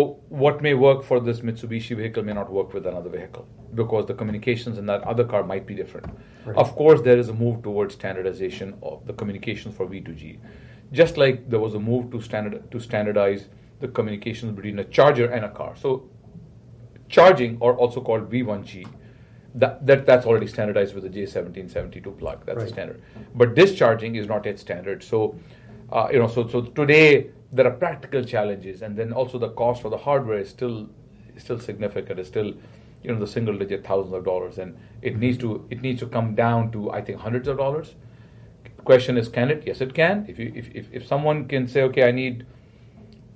what 0.43 0.63
may 0.63 0.75
work 0.75 1.03
for 1.05 1.21
this 1.21 1.41
Mitsubishi 1.41 1.95
vehicle 1.97 2.23
may 2.29 2.33
not 2.33 2.51
work 2.51 2.73
with 2.75 2.87
another 2.87 3.11
vehicle 3.11 3.47
because 3.75 4.07
the 4.07 4.15
communications 4.15 4.79
in 4.79 4.87
that 4.87 5.03
other 5.03 5.25
car 5.33 5.43
might 5.45 5.67
be 5.67 5.75
different. 5.75 6.07
Right. 6.47 6.57
Of 6.57 6.75
course, 6.75 7.03
there 7.03 7.19
is 7.19 7.29
a 7.29 7.35
move 7.35 7.63
towards 7.63 7.93
standardization 7.95 8.75
of 8.83 9.07
the 9.07 9.13
communications 9.13 9.77
for 9.77 9.87
V2G, 9.87 10.39
just 10.93 11.17
like 11.17 11.49
there 11.51 11.61
was 11.61 11.75
a 11.75 11.81
move 11.81 12.11
to 12.13 12.21
standard 12.21 12.71
to 12.71 12.81
standardize 12.81 13.49
the 13.81 13.89
communications 13.89 14.53
between 14.55 14.79
a 14.79 14.85
charger 14.85 15.27
and 15.31 15.45
a 15.45 15.49
car. 15.51 15.75
So, 15.77 16.09
charging, 17.09 17.59
or 17.61 17.75
also 17.77 18.01
called 18.01 18.31
V1G, 18.31 18.87
that, 19.55 19.87
that 19.87 20.07
that's 20.07 20.27
already 20.27 20.47
standardized 20.47 20.95
with 20.95 21.05
the 21.05 21.11
J1772 21.11 22.19
plug. 22.19 22.45
That's 22.45 22.59
Right. 22.59 22.67
a 22.67 22.73
standard. 22.73 23.03
But 23.35 23.55
discharging 23.55 24.17
is 24.17 24.27
not 24.27 24.45
yet 24.47 24.59
standard. 24.59 25.03
So, 25.03 25.37
uh, 25.93 26.09
you 26.13 26.19
know, 26.19 26.29
so 26.29 26.47
so 26.49 26.63
today 26.63 27.31
there 27.53 27.67
are 27.67 27.71
practical 27.73 28.25
challenges, 28.25 28.83
and 28.83 28.97
then 28.97 29.13
also 29.13 29.39
the 29.39 29.51
cost 29.51 29.85
of 29.85 29.91
the 29.91 29.99
hardware 29.99 30.39
is 30.39 30.51
still 30.51 30.89
is 31.37 31.43
still 31.43 31.59
significant. 31.59 32.19
It's 32.19 32.29
still 32.29 32.53
you 33.03 33.13
know 33.13 33.19
the 33.19 33.27
single 33.27 33.57
digit 33.57 33.87
thousands 33.87 34.15
of 34.15 34.25
dollars, 34.25 34.59
and 34.59 34.77
it 35.03 35.17
needs 35.19 35.39
to 35.39 35.67
it 35.71 35.81
needs 35.81 36.01
to 36.01 36.07
come 36.07 36.35
down 36.35 36.71
to 36.73 36.91
I 36.91 37.01
think 37.01 37.21
hundreds 37.21 37.49
of 37.49 37.57
dollars. 37.57 37.95
Question 38.89 39.19
is, 39.19 39.29
can 39.29 39.51
it? 39.51 39.65
Yes, 39.67 39.83
it 39.83 39.93
can. 39.93 40.25
If 40.29 40.39
you 40.39 40.51
if 40.55 40.67
if, 40.75 40.87
if 40.99 41.07
someone 41.07 41.47
can 41.47 41.69
say, 41.69 41.83
okay, 41.83 42.05
I 42.09 42.11
need 42.11 42.47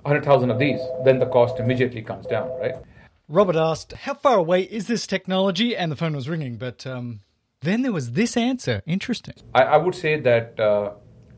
hundred 0.03 0.25
thousand 0.25 0.49
of 0.49 0.57
these, 0.57 0.79
then 1.05 1.19
the 1.19 1.27
cost 1.27 1.59
immediately 1.59 2.01
comes 2.01 2.25
down, 2.25 2.49
right? 2.59 2.73
Robert 3.27 3.55
asked, 3.55 3.93
How 3.93 4.15
far 4.15 4.37
away 4.39 4.63
is 4.63 4.87
this 4.87 5.05
technology? 5.05 5.77
And 5.77 5.91
the 5.91 5.95
phone 5.95 6.15
was 6.15 6.27
ringing, 6.27 6.55
but 6.57 6.87
um, 6.87 7.19
then 7.61 7.83
there 7.83 7.91
was 7.91 8.13
this 8.13 8.35
answer. 8.35 8.81
Interesting. 8.87 9.35
I, 9.53 9.61
I 9.75 9.77
would 9.77 9.93
say 9.93 10.19
that 10.21 10.59
uh, 10.59 10.93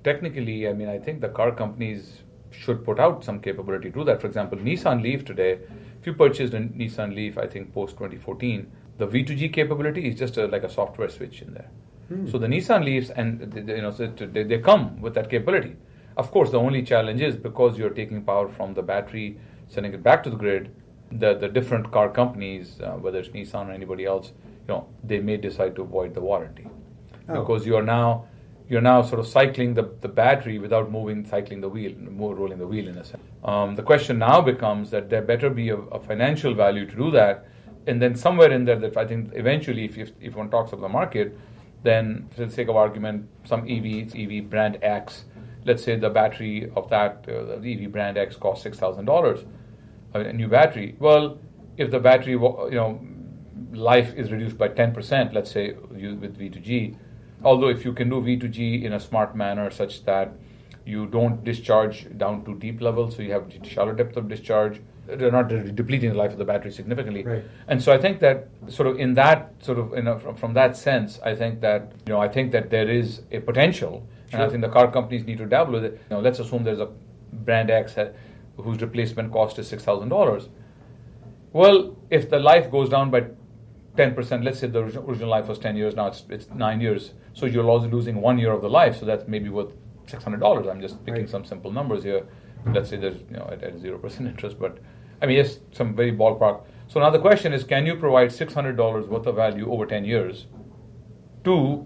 technically, 0.06 0.70
I 0.70 0.72
mean, 0.72 0.88
I 0.88 0.98
think 0.98 1.20
the 1.20 1.28
car 1.28 1.52
companies 1.52 2.24
should 2.52 2.86
put 2.86 3.02
out 3.02 3.26
some 3.26 3.42
capability 3.42 3.90
to 3.92 3.98
do 4.00 4.06
that. 4.06 4.22
For 4.22 4.28
example, 4.28 4.58
Nissan 4.60 5.04
Leaf 5.04 5.26
today, 5.26 5.60
if 6.00 6.08
you 6.08 6.14
purchased 6.14 6.54
a 6.54 6.60
Nissan 6.60 7.14
Leaf, 7.14 7.38
I 7.38 7.48
think 7.48 7.74
post 7.74 7.98
2014, 7.98 8.72
the 8.98 9.08
V2G 9.08 9.52
capability 9.52 10.08
is 10.08 10.18
just 10.18 10.38
a, 10.38 10.48
like 10.48 10.64
a 10.64 10.70
software 10.70 11.10
switch 11.10 11.42
in 11.42 11.54
there. 11.54 11.70
Hmm. 12.10 12.28
So 12.28 12.38
the 12.38 12.48
Nissan 12.48 12.84
Leafs 12.86 13.10
and 13.10 13.40
they, 13.52 13.62
they- 13.62 13.76
you 13.78 13.82
know 13.82 13.92
so 13.92 14.08
they, 14.08 14.44
they 14.44 14.60
come 14.60 15.02
with 15.02 15.14
that 15.16 15.30
capability. 15.30 15.76
Of 16.18 16.32
course, 16.32 16.50
the 16.52 16.60
only 16.60 16.82
challenge 16.84 17.22
is 17.22 17.36
because 17.36 17.78
you're 17.78 17.90
taking 17.90 18.24
power 18.24 18.48
from 18.48 18.74
the 18.74 18.82
battery, 18.82 19.38
sending 19.68 19.94
it 19.94 20.04
back 20.04 20.24
to 20.24 20.30
the 20.30 20.38
grid. 20.38 20.70
The 21.12 21.34
the 21.36 21.48
different 21.50 21.92
car 21.92 22.10
companies, 22.10 22.80
uh, 22.82 22.92
whether 22.94 23.20
it's 23.20 23.30
Nissan 23.30 23.68
or 23.70 23.72
anybody 23.72 24.06
else, 24.06 24.32
you 24.68 24.74
know, 24.74 24.88
they 25.04 25.20
may 25.20 25.38
decide 25.38 25.76
to 25.78 25.82
avoid 25.84 26.14
the 26.14 26.22
warranty 26.22 26.68
Oh. 27.28 27.40
because 27.40 27.66
you 27.66 27.76
are 27.76 27.84
now 27.84 28.26
you're 28.70 28.82
now 28.82 29.02
sort 29.04 29.20
of 29.20 29.28
cycling 29.28 29.74
the, 29.76 29.84
the 30.02 30.08
battery 30.08 30.58
without 30.60 30.92
moving 30.92 31.24
cycling 31.26 31.62
the 31.62 31.70
wheel 31.70 31.92
more 32.12 32.34
rolling 32.36 32.58
the 32.60 32.68
wheel 32.68 32.88
in 32.88 32.98
a 32.98 33.04
sense 33.06 33.22
um, 33.44 33.76
the 33.76 33.82
question 33.84 34.18
now 34.20 34.42
becomes 34.42 34.90
that 34.92 35.10
there 35.10 35.22
better 35.22 35.50
be 35.52 35.70
a, 35.70 35.78
a 35.78 36.00
financial 36.00 36.54
value 36.56 36.86
to 36.88 36.96
do 36.96 37.10
that 37.12 37.46
and 37.88 38.02
then 38.02 38.16
somewhere 38.16 38.52
in 38.52 38.66
there 38.66 38.76
that 38.86 38.96
i 38.98 39.06
think 39.06 39.30
eventually 39.34 39.86
if, 39.86 39.98
if, 40.00 40.12
if 40.20 40.36
one 40.36 40.50
talks 40.50 40.72
of 40.72 40.80
the 40.82 40.90
market 40.90 41.38
then 41.86 42.28
for 42.32 42.46
the 42.46 42.52
sake 42.52 42.68
of 42.68 42.76
argument 42.76 43.28
some 43.46 43.62
ev 43.70 43.86
ev 44.16 44.50
brand 44.50 44.78
x 44.82 45.26
let's 45.66 45.84
say 45.84 45.96
the 45.96 46.10
battery 46.10 46.72
of 46.76 46.90
that 46.90 47.26
uh, 47.30 47.58
the 47.60 47.86
ev 47.86 47.92
brand 47.92 48.18
x 48.18 48.36
costs 48.36 48.66
$6000 48.66 49.46
a 50.14 50.34
new 50.34 50.48
battery 50.48 50.96
well 51.00 51.38
if 51.78 51.92
the 51.92 52.00
battery 52.00 52.34
you 52.34 52.80
know 52.82 53.00
life 53.76 54.14
is 54.16 54.32
reduced 54.32 54.58
by 54.58 54.70
10%, 54.70 55.34
let's 55.34 55.52
say 55.52 55.74
with 55.74 56.38
V2G. 56.38 56.96
Although, 57.44 57.70
if 57.70 57.86
you 57.86 57.94
can 57.94 58.10
do 58.10 58.22
V2G 58.22 58.84
in 58.84 58.94
a 58.94 59.00
smart 59.00 59.36
manner 59.36 59.70
such 59.70 60.04
that 60.06 60.34
you 60.86 61.08
don't 61.08 61.44
discharge 61.44 62.08
down 62.18 62.46
to 62.46 62.56
deep 62.56 62.82
levels, 62.82 63.16
so 63.16 63.22
you 63.22 63.32
have 63.32 63.52
shallow 63.64 63.94
depth 63.94 64.18
of 64.18 64.30
discharge, 64.30 64.82
not 65.08 65.48
depleting 65.76 66.10
the 66.12 66.16
life 66.18 66.32
of 66.32 66.38
the 66.38 66.46
battery 66.46 66.72
significantly. 66.72 67.24
Right. 67.24 67.44
And 67.68 67.82
so, 67.82 67.92
I 67.94 67.98
think 67.98 68.20
that 68.20 68.48
sort 68.68 68.88
of 68.88 69.00
in 69.00 69.14
that 69.16 69.54
sort 69.62 69.78
of 69.80 69.94
in 69.94 70.08
a, 70.08 70.20
from, 70.20 70.36
from 70.36 70.54
that 70.54 70.76
sense, 70.78 71.20
I 71.24 71.36
think 71.36 71.62
that 71.62 71.92
you 72.08 72.14
know 72.14 72.20
I 72.22 72.28
think 72.28 72.52
that 72.52 72.70
there 72.70 72.90
is 72.90 73.22
a 73.32 73.40
potential, 73.40 74.08
and 74.32 74.42
I 74.42 74.50
think 74.50 74.62
the 74.62 74.70
car 74.70 74.92
companies 74.92 75.26
need 75.26 75.38
to 75.40 75.46
dabble 75.46 75.74
with 75.74 75.86
it. 75.86 75.94
You 76.10 76.16
know, 76.16 76.20
let's 76.22 76.40
assume 76.40 76.64
there's 76.64 76.80
a 76.80 76.90
brand 77.32 77.70
X 77.70 77.96
ha- 77.96 78.10
whose 78.58 78.82
replacement 78.82 79.32
cost 79.32 79.60
is 79.60 79.68
six 79.68 79.84
thousand 79.84 80.10
dollars. 80.10 80.50
Well, 81.54 81.96
if 82.10 82.30
the 82.30 82.40
life 82.40 82.70
goes 82.70 82.90
down 82.90 83.12
by 83.12 83.28
10%, 83.96 84.44
let's 84.44 84.60
say 84.60 84.68
the 84.68 84.80
original, 84.80 85.30
life 85.30 85.48
was 85.48 85.58
10 85.58 85.78
years, 85.78 85.96
now 85.96 86.08
it's, 86.08 86.26
it's 86.30 86.50
nine 86.50 86.82
years. 86.82 87.14
So 87.34 87.46
you're 87.46 87.64
also 87.70 87.88
losing 87.88 88.20
one 88.20 88.38
year 88.38 88.52
of 88.52 88.62
the 88.62 88.70
life. 88.70 88.98
So 89.00 89.06
that's 89.06 89.26
maybe 89.26 89.48
worth 89.48 89.72
$600. 90.08 90.70
I'm 90.70 90.82
just 90.82 91.00
picking 91.06 91.22
Right. 91.22 91.30
some 91.30 91.46
simple 91.46 91.72
numbers 91.72 92.04
here. 92.04 92.26
Let's 92.66 92.90
say 92.90 92.98
there's, 92.98 93.22
you 93.32 93.38
know, 93.38 93.48
at, 93.50 93.64
at 93.64 93.76
0% 93.78 94.20
interest. 94.28 94.60
But 94.60 94.80
I 95.22 95.26
mean, 95.26 95.38
yes, 95.38 95.60
some 95.72 95.96
very 95.96 96.12
ballpark. 96.12 96.62
So 96.88 97.00
now 97.00 97.10
the 97.10 97.20
question 97.20 97.54
is 97.54 97.64
can 97.64 97.86
you 97.86 97.96
provide 97.96 98.30
$600 98.30 99.08
worth 99.08 99.26
of 99.28 99.36
value 99.36 99.72
over 99.72 99.86
10 99.86 100.06
years 100.06 100.48
to 101.44 101.86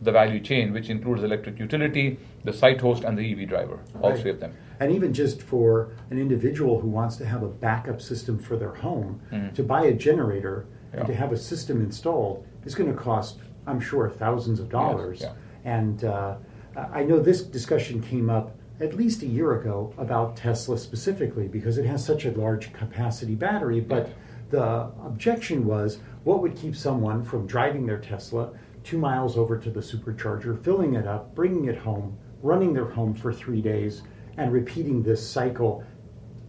the 0.00 0.12
value 0.12 0.40
chain, 0.40 0.72
which 0.72 0.88
includes 0.88 1.22
electric 1.22 1.58
utility, 1.58 2.18
the 2.44 2.52
site 2.52 2.80
host, 2.80 3.04
and 3.04 3.18
the 3.18 3.22
EV 3.32 3.48
driver, 3.48 3.80
all 4.00 4.10
Right. 4.10 4.18
three 4.18 4.30
of 4.30 4.40
them? 4.40 4.52
And 4.80 4.92
even 4.92 5.12
just 5.12 5.42
for 5.42 5.90
an 6.10 6.18
individual 6.18 6.80
who 6.80 6.88
wants 6.88 7.16
to 7.16 7.24
have 7.24 7.42
a 7.42 7.48
backup 7.48 8.00
system 8.00 8.38
for 8.38 8.56
their 8.56 8.74
home, 8.74 9.20
Mhm. 9.32 9.54
to 9.54 9.62
buy 9.62 9.84
a 9.86 9.92
generator 9.94 10.66
Yeah. 10.92 11.00
and 11.00 11.06
to 11.08 11.14
have 11.14 11.32
a 11.32 11.36
system 11.36 11.80
installed 11.80 12.44
is 12.64 12.74
going 12.74 12.90
to 12.90 12.96
cost, 12.96 13.38
I'm 13.66 13.80
sure, 13.80 14.08
thousands 14.08 14.60
of 14.60 14.68
dollars. 14.68 15.20
yeah. 15.22 15.32
And 15.64 16.04
uh, 16.04 16.36
I 16.76 17.04
know 17.04 17.18
this 17.18 17.42
discussion 17.42 18.00
came 18.02 18.28
up 18.28 18.50
at 18.80 18.94
least 18.94 19.22
a 19.22 19.26
year 19.26 19.58
ago 19.60 19.94
about 19.98 20.36
Tesla 20.36 20.76
specifically 20.78 21.46
because 21.46 21.78
it 21.78 21.86
has 21.86 22.04
such 22.04 22.24
a 22.24 22.32
large 22.32 22.72
capacity 22.72 23.34
battery. 23.34 23.80
But 23.80 24.10
the 24.50 24.90
objection 25.04 25.64
was 25.64 25.98
what 26.24 26.42
would 26.42 26.56
keep 26.56 26.74
someone 26.76 27.22
from 27.22 27.46
driving 27.46 27.86
their 27.86 27.98
Tesla 27.98 28.52
two 28.82 28.98
miles 28.98 29.36
over 29.38 29.56
to 29.58 29.70
the 29.70 29.80
supercharger, 29.80 30.62
filling 30.62 30.94
it 30.94 31.06
up, 31.06 31.34
bringing 31.34 31.66
it 31.66 31.78
home, 31.78 32.18
running 32.42 32.74
their 32.74 32.84
home 32.90 33.14
for 33.14 33.32
three 33.32 33.62
days, 33.62 34.02
and 34.36 34.52
repeating 34.52 35.02
this 35.02 35.26
cycle, 35.26 35.82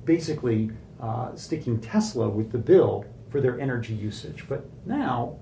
basically 0.03 0.71
uh, 0.99 1.33
sticking 1.35 1.79
Tesla 1.79 2.27
with 2.27 2.51
the 2.51 2.57
bill 2.57 3.05
for 3.29 3.39
their 3.39 3.59
energy 3.59 3.93
usage. 3.93 4.45
But 4.49 4.65
now, 4.85 5.37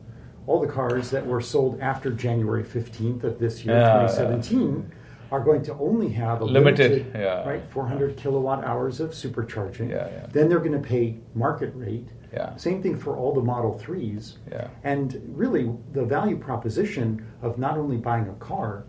all 0.45 0.59
the 0.59 0.67
cars 0.67 1.09
that 1.11 1.25
were 1.25 1.41
sold 1.41 1.79
after 1.79 2.11
January 2.11 2.63
15th 2.63 3.23
of 3.23 3.39
this 3.39 3.63
year, 3.65 3.75
Yeah. 3.79 4.01
2017, 4.07 4.91
are 5.33 5.39
going 5.39 5.63
to 5.63 5.73
only 5.79 6.09
have 6.09 6.41
a 6.41 6.45
Limited, 6.45 6.91
limited, 6.91 7.11
yeah. 7.15 7.43
right, 7.43 7.67
400 7.71 8.15
kilowatt 8.15 8.63
hours 8.63 8.99
of 8.99 9.09
supercharging. 9.13 9.89
Yeah, 9.89 10.07
yeah. 10.07 10.27
Then 10.31 10.47
they're 10.47 10.59
going 10.59 10.79
to 10.79 10.87
pay 10.87 11.17
market 11.33 11.71
rate. 11.73 12.09
Yeah. 12.31 12.55
Same 12.55 12.83
thing 12.83 12.99
for 12.99 13.17
all 13.17 13.33
the 13.33 13.41
Model 13.41 13.81
3s. 13.83 14.37
Yeah. 14.51 14.67
And 14.83 15.19
really, 15.25 15.71
the 15.91 16.05
value 16.05 16.37
proposition 16.37 17.25
of 17.41 17.57
not 17.57 17.79
only 17.79 17.97
buying 17.97 18.29
a 18.29 18.35
car, 18.35 18.85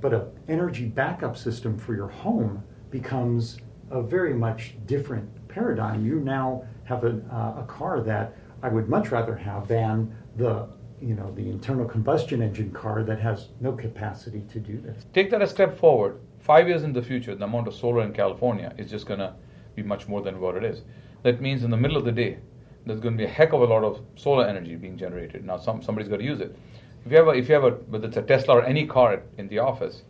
but 0.00 0.12
an 0.12 0.24
energy 0.48 0.86
backup 0.86 1.36
system 1.36 1.78
for 1.78 1.94
your 1.94 2.08
home 2.08 2.64
becomes 2.90 3.58
a 3.92 4.02
very 4.02 4.34
much 4.34 4.74
different 4.86 5.46
paradigm. 5.46 6.04
You 6.04 6.18
now 6.18 6.64
have 6.86 7.04
a, 7.04 7.20
uh, 7.30 7.62
a 7.62 7.64
car 7.68 8.00
that 8.00 8.36
I 8.64 8.68
would 8.68 8.88
much 8.88 9.12
rather 9.12 9.36
have 9.36 9.68
than 9.68 10.12
the 10.36 10.68
you 11.00 11.14
know 11.14 11.32
the 11.32 11.48
internal 11.48 11.86
combustion 11.86 12.42
engine 12.42 12.70
car 12.70 13.02
that 13.02 13.20
has 13.20 13.48
no 13.60 13.72
capacity 13.72 14.42
to 14.52 14.60
do 14.60 14.80
this. 14.80 15.04
Take 15.12 15.30
that 15.30 15.42
a 15.42 15.46
step 15.46 15.78
forward. 15.78 16.20
Five 16.38 16.68
years 16.68 16.82
in 16.82 16.92
the 16.92 17.02
future, 17.02 17.34
the 17.34 17.44
amount 17.44 17.68
of 17.68 17.74
solar 17.74 18.02
in 18.02 18.12
California 18.12 18.74
is 18.76 18.90
just 18.90 19.06
going 19.06 19.20
to 19.20 19.34
be 19.74 19.82
much 19.82 20.08
more 20.08 20.20
than 20.20 20.40
what 20.40 20.56
it 20.56 20.64
is. 20.64 20.82
That 21.22 21.40
means 21.40 21.64
in 21.64 21.70
the 21.70 21.76
middle 21.76 21.96
of 21.96 22.04
the 22.04 22.12
day, 22.12 22.38
there's 22.86 23.00
going 23.00 23.14
to 23.16 23.18
be 23.18 23.24
a 23.24 23.32
heck 23.32 23.52
of 23.52 23.62
a 23.62 23.64
lot 23.64 23.82
of 23.82 24.02
solar 24.14 24.46
energy 24.46 24.76
being 24.76 24.96
generated. 24.96 25.44
Now, 25.44 25.56
some, 25.56 25.82
somebody's 25.82 26.08
got 26.08 26.18
to 26.18 26.24
use 26.24 26.40
it. 26.40 26.56
If 27.04 27.12
you 27.12 27.18
have 27.18 27.28
a, 27.28 27.30
if 27.30 27.48
you 27.48 27.54
have 27.54 27.64
a, 27.64 27.70
whether 27.70 28.08
it's 28.08 28.16
a 28.16 28.22
Tesla 28.22 28.56
or 28.56 28.64
any 28.64 28.86
car 28.86 29.22
in 29.38 29.48
the 29.48 29.58
office, 29.58 30.02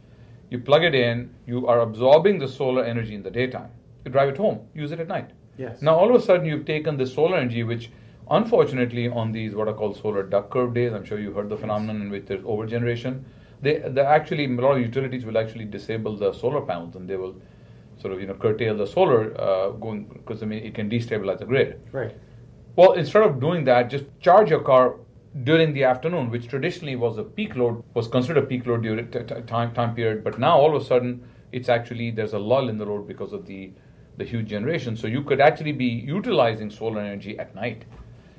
you 0.51 0.59
plug 0.59 0.85
it 0.85 0.95
in, 0.95 1.35
you 1.47 1.67
are 1.67 1.81
absorbing 1.81 2.39
the 2.39 2.49
solar 2.49 2.85
energy 2.85 3.15
in 3.15 3.23
the 3.23 3.31
daytime. 3.31 3.71
You 4.05 4.11
drive 4.11 4.29
it 4.29 4.37
home, 4.37 4.67
use 4.75 4.93
it 4.93 5.01
at 5.01 5.09
night. 5.09 5.31
Yes. 5.57 5.83
Now, 5.83 5.95
all 5.97 6.15
of 6.15 6.21
a 6.21 6.25
sudden, 6.25 6.47
you've 6.47 6.67
taken 6.67 6.97
the 6.97 7.07
solar 7.07 7.37
energy, 7.37 7.63
which 7.63 7.91
unfortunately, 8.31 9.09
on 9.09 9.33
these 9.33 9.55
what 9.55 9.69
are 9.69 9.75
called 9.75 9.97
solar 9.97 10.23
duck 10.23 10.51
curve 10.51 10.75
days, 10.75 10.93
I'm 10.93 11.05
sure 11.05 11.19
you 11.19 11.33
heard 11.33 11.49
the 11.49 11.57
phenomenon 11.57 12.03
in 12.03 12.11
which 12.11 12.27
there's 12.27 12.43
overgeneration. 12.43 13.25
They, 13.63 13.79
they 13.79 14.03
actually, 14.03 14.45
a 14.45 14.49
lot 14.49 14.77
of 14.77 14.81
utilities 14.81 15.25
will 15.25 15.39
actually 15.39 15.65
disable 15.65 16.17
the 16.17 16.33
solar 16.33 16.61
panels 16.61 16.97
and 16.97 17.09
they 17.09 17.17
will 17.17 17.37
sort 17.97 18.13
of, 18.13 18.21
you 18.21 18.27
know, 18.27 18.35
curtail 18.35 18.77
the 18.77 18.87
solar 18.87 19.41
uh, 19.41 19.71
going, 19.71 20.05
because 20.05 20.43
I 20.43 20.47
mean, 20.47 20.65
it 20.65 20.75
can 20.75 20.91
destabilize 20.91 21.39
the 21.39 21.47
grid. 21.47 21.81
Right. 21.93 22.15
Well, 22.77 22.93
instead 22.93 23.23
of 23.23 23.41
doing 23.41 23.65
that, 23.65 23.89
just 23.89 24.05
charge 24.21 24.51
your 24.51 24.61
car 24.61 24.97
during 25.45 25.73
the 25.73 25.85
afternoon, 25.85 26.31
which 26.31 26.49
traditionally 26.49 26.97
was 26.97 27.19
a 27.19 27.25
peak 27.25 27.57
load, 27.57 27.83
was 27.95 28.09
considered 28.09 28.43
a 28.43 28.47
peak 28.47 28.67
load 28.67 28.83
during 28.83 29.11
t- 29.11 29.21
t- 29.21 29.43
time 29.47 29.73
time 29.73 29.95
period. 29.95 30.25
But 30.25 30.39
now 30.39 30.59
all 30.59 30.77
of 30.77 30.83
a 30.83 30.85
sudden, 30.85 31.27
it's 31.53 31.69
actually 31.69 32.11
there's 32.11 32.35
a 32.35 32.39
lull 32.39 32.69
in 32.69 32.79
the 32.79 32.85
load 32.85 33.07
because 33.07 33.33
of 33.33 33.47
the 33.47 33.73
the 34.17 34.25
huge 34.25 34.49
generation. 34.49 34.97
So 34.97 35.07
you 35.07 35.23
could 35.23 35.41
actually 35.41 35.73
be 35.73 35.87
utilizing 35.87 36.71
solar 36.71 37.01
energy 37.01 37.39
at 37.39 37.55
night. 37.55 37.85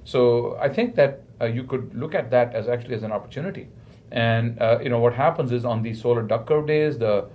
So 0.05 0.57
I 0.61 0.69
think 0.69 0.95
that 0.95 1.23
uh, 1.41 1.45
you 1.45 1.63
could 1.63 1.93
look 1.93 2.15
at 2.15 2.31
that 2.31 2.55
as 2.55 2.69
actually 2.69 2.95
as 2.95 3.03
an 3.03 3.11
opportunity. 3.11 3.67
And 4.11 4.61
uh, 4.61 4.79
you 4.81 4.89
know 4.89 4.99
what 4.99 5.13
happens 5.13 5.51
is 5.51 5.65
on 5.65 5.81
these 5.81 6.01
solar 6.01 6.21
duck 6.21 6.47
curve 6.47 6.67
days, 6.67 6.97
the 6.97 7.27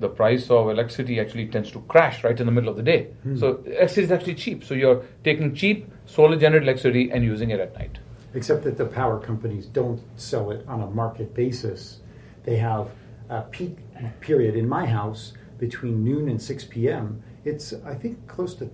the 0.00 0.08
price 0.08 0.50
of 0.50 0.68
electricity 0.70 1.18
actually 1.20 1.46
tends 1.48 1.70
to 1.72 1.80
crash 1.82 2.22
right 2.22 2.38
in 2.38 2.46
the 2.46 2.52
middle 2.52 2.70
of 2.70 2.76
the 2.76 2.82
day. 2.82 3.08
Hmm. 3.22 3.36
So 3.36 3.56
electricity 3.66 4.02
is 4.02 4.12
actually 4.12 4.34
cheap. 4.34 4.64
So 4.64 4.74
you're 4.74 5.04
taking 5.24 5.54
cheap 5.54 5.90
solar 6.06 6.36
generated 6.36 6.68
electricity 6.68 7.10
and 7.10 7.24
using 7.24 7.50
it 7.50 7.60
at 7.60 7.74
night. 7.74 7.98
Except 8.34 8.62
that 8.64 8.76
the 8.76 8.86
power 8.86 9.18
companies 9.18 9.66
don't 9.66 10.00
sell 10.16 10.50
it 10.50 10.64
on 10.68 10.82
a 10.82 10.86
market 10.86 11.34
basis. 11.34 12.00
They 12.44 12.56
have 12.56 12.90
a 13.28 13.42
peak 13.42 13.78
period 14.20 14.54
in 14.54 14.68
my 14.68 14.86
house 14.86 15.32
between 15.58 16.04
noon 16.04 16.28
and 16.28 16.40
6 16.40 16.64
p.m. 16.66 17.22
It's, 17.44 17.74
I 17.84 17.94
think, 17.94 18.26
close 18.26 18.54
to 18.56 18.70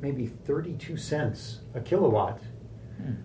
maybe 0.00 0.26
32 0.26 0.96
cents 0.96 1.60
a 1.74 1.80
kilowatt, 1.80 2.40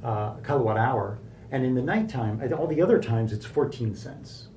uh, 0.04 0.36
kilowatt 0.46 0.78
hour. 0.78 1.20
And 1.52 1.66
in 1.66 1.76
the 1.76 1.82
nighttime, 1.82 2.42
at 2.42 2.52
all 2.52 2.68
the 2.68 2.82
other 2.82 3.00
times, 3.00 3.32
it's 3.32 3.46
14 3.46 3.96
cents. 3.96 4.48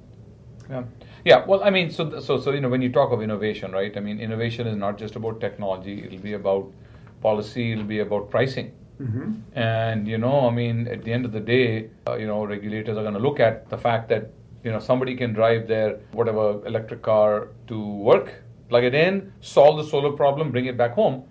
Yeah. 0.70 0.84
Yeah. 1.24 1.44
Well, 1.44 1.62
I 1.62 1.70
mean, 1.70 1.90
so 1.90 2.20
so 2.20 2.38
so 2.38 2.52
you 2.52 2.60
know, 2.60 2.68
when 2.68 2.82
you 2.82 2.90
talk 2.90 3.12
of 3.12 3.22
innovation, 3.22 3.72
right? 3.72 3.96
I 3.96 4.00
mean, 4.00 4.18
innovation 4.20 4.66
is 4.66 4.76
not 4.76 4.98
just 4.98 5.16
about 5.16 5.40
technology. 5.40 6.04
It'll 6.04 6.18
be 6.18 6.32
about 6.32 6.72
policy. 7.20 7.72
It'll 7.72 7.84
be 7.84 8.00
about 8.00 8.30
pricing. 8.30 8.72
Mm-hmm. 9.00 9.58
And 9.58 10.08
you 10.08 10.18
know, 10.18 10.48
I 10.48 10.50
mean, 10.50 10.88
at 10.88 11.04
the 11.04 11.12
end 11.12 11.24
of 11.24 11.32
the 11.32 11.40
day, 11.40 11.90
uh, 12.08 12.16
you 12.16 12.26
know, 12.26 12.44
regulators 12.44 12.96
are 12.96 13.02
going 13.02 13.14
to 13.14 13.20
look 13.20 13.40
at 13.40 13.68
the 13.68 13.76
fact 13.76 14.08
that 14.08 14.30
you 14.64 14.72
know 14.72 14.78
somebody 14.78 15.14
can 15.14 15.32
drive 15.32 15.68
their 15.68 15.98
whatever 16.12 16.64
electric 16.66 17.02
car 17.02 17.48
to 17.66 17.80
work, 17.80 18.42
plug 18.68 18.84
it 18.84 18.94
in, 18.94 19.32
solve 19.40 19.76
the 19.76 19.84
solar 19.84 20.12
problem, 20.12 20.50
bring 20.50 20.66
it 20.66 20.76
back 20.76 20.92
home. 20.92 21.24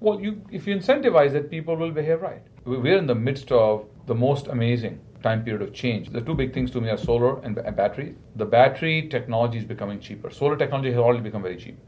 Well, 0.00 0.20
you 0.20 0.42
if 0.50 0.66
you 0.66 0.74
incentivize 0.74 1.34
it, 1.34 1.50
people 1.50 1.76
will 1.76 1.92
behave 1.92 2.22
right. 2.22 2.42
We- 2.66 2.78
We're 2.78 2.98
in 2.98 3.06
the 3.06 3.14
midst 3.14 3.50
of 3.52 3.86
the 4.06 4.14
most 4.14 4.48
amazing 4.48 5.00
time 5.22 5.42
period 5.44 5.62
of 5.62 5.72
change. 5.72 6.10
The 6.10 6.20
two 6.20 6.34
big 6.34 6.52
things 6.52 6.70
to 6.72 6.80
me 6.80 6.88
are 6.90 6.96
solar 6.98 7.38
and, 7.40 7.56
and 7.58 7.76
battery. 7.76 8.14
The 8.36 8.44
battery 8.44 9.08
technology 9.08 9.58
is 9.58 9.64
becoming 9.64 10.00
cheaper. 10.00 10.30
Solar 10.30 10.56
technology 10.56 10.90
has 10.90 10.98
already 10.98 11.22
become 11.22 11.42
very 11.42 11.56
cheap. 11.56 11.78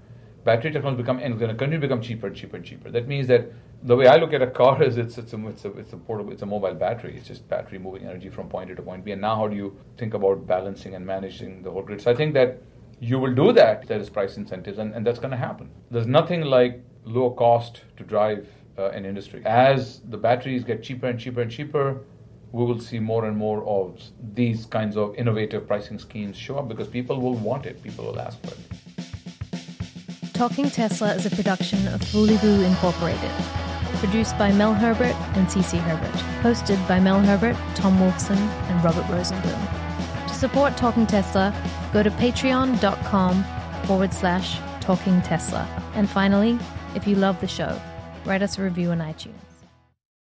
Battery 0.45 0.71
technology 0.71 1.03
become 1.03 1.19
and 1.19 1.39
going 1.39 1.51
to 1.51 1.57
continue 1.57 1.81
to 1.81 1.87
become 1.87 2.01
cheaper 2.01 2.29
and 2.29 2.37
cheaper 2.37 2.57
and 2.57 2.65
cheaper. 2.65 2.91
That 2.91 3.07
means 3.09 3.27
that 3.27 3.51
the 3.83 3.97
way 3.97 4.07
I 4.07 4.17
look 4.17 4.33
at 4.33 4.41
a 4.43 4.47
car 4.47 4.83
is 4.89 4.97
it's 4.99 5.19
it's 5.19 5.33
a 5.33 5.49
it's 5.49 5.65
a, 5.65 5.73
it's 5.79 5.93
a 5.93 5.97
portable 5.97 6.33
it's 6.33 6.43
a 6.43 6.47
mobile 6.47 6.75
battery. 6.75 7.17
It's 7.17 7.27
just 7.29 7.49
battery 7.49 7.79
moving 7.79 8.05
energy 8.05 8.29
from 8.29 8.49
point 8.49 8.71
A 8.71 8.75
to 8.77 8.83
point 8.83 9.05
B. 9.05 9.13
And 9.13 9.21
now 9.21 9.35
how 9.37 9.49
do 9.49 9.57
you 9.57 9.77
think 9.97 10.15
about 10.15 10.47
balancing 10.47 10.95
and 10.95 11.05
managing 11.05 11.63
the 11.63 11.71
whole 11.71 11.83
grid? 11.83 12.01
So 12.01 12.11
I 12.11 12.15
think 12.15 12.35
that 12.35 12.63
you 13.01 13.19
will 13.19 13.35
do 13.35 13.53
that. 13.53 13.87
There 13.89 14.01
is 14.01 14.11
price 14.11 14.37
incentives, 14.37 14.79
and, 14.79 14.95
and 14.95 15.07
that's 15.07 15.19
going 15.19 15.31
to 15.33 15.37
happen. 15.37 15.71
There's 15.91 16.07
nothing 16.07 16.43
like 16.43 16.81
low 17.05 17.31
cost 17.31 17.83
to 17.97 18.05
drive 18.05 18.47
uh, 18.79 18.91
an 18.91 19.05
industry. 19.05 19.43
As 19.45 20.01
the 20.01 20.17
batteries 20.17 20.65
get 20.65 20.83
cheaper 20.83 21.07
and 21.09 21.19
cheaper 21.19 21.43
and 21.43 21.51
cheaper, 21.51 22.05
we 22.53 22.65
will 22.65 22.81
see 22.81 22.99
more 22.99 23.27
and 23.27 23.37
more 23.37 23.63
of 23.65 24.01
these 24.33 24.65
kinds 24.67 24.97
of 24.97 25.15
innovative 25.17 25.67
pricing 25.67 25.99
schemes 25.99 26.37
show 26.37 26.59
up 26.59 26.69
because 26.69 26.89
people 26.89 27.21
will 27.21 27.35
want 27.35 27.67
it. 27.67 27.83
People 27.83 28.07
will 28.07 28.21
ask 28.21 28.41
for 28.41 28.55
it. 28.55 30.33
Talking 30.33 30.71
Tesla 30.71 31.15
is 31.15 31.27
a 31.27 31.31
production 31.31 31.87
of 31.89 32.01
Foolyboo 32.01 32.65
Incorporated. 32.65 33.31
Produced 33.99 34.39
by 34.39 34.53
Mel 34.53 34.73
Herbert 34.73 35.17
and 35.37 35.49
CC 35.49 35.79
Herbert. 35.81 36.15
Hosted 36.43 36.87
by 36.87 37.01
Mel 37.01 37.21
Herbert, 37.21 37.57
Tom 37.75 37.99
Wolfson, 37.99 38.37
and 38.37 38.85
Robert 38.85 39.05
Rosenblum. 39.07 40.29
To 40.29 40.35
support 40.35 40.77
Talking 40.77 41.07
Tesla, 41.07 41.53
go 41.93 42.05
to 42.05 42.11
patreon.com 42.11 43.45
forward 43.85 44.15
slash 44.15 44.61
talking 44.81 45.21
Tesla. 45.23 45.67
And 45.95 46.09
finally, 46.09 46.59
if 46.95 47.07
you 47.07 47.17
love 47.17 47.41
the 47.41 47.49
show, 47.49 47.81
write 48.25 48.43
us 48.43 48.59
a 48.59 48.63
review 48.63 48.91
on 48.91 48.99
iTunes. 48.99 49.38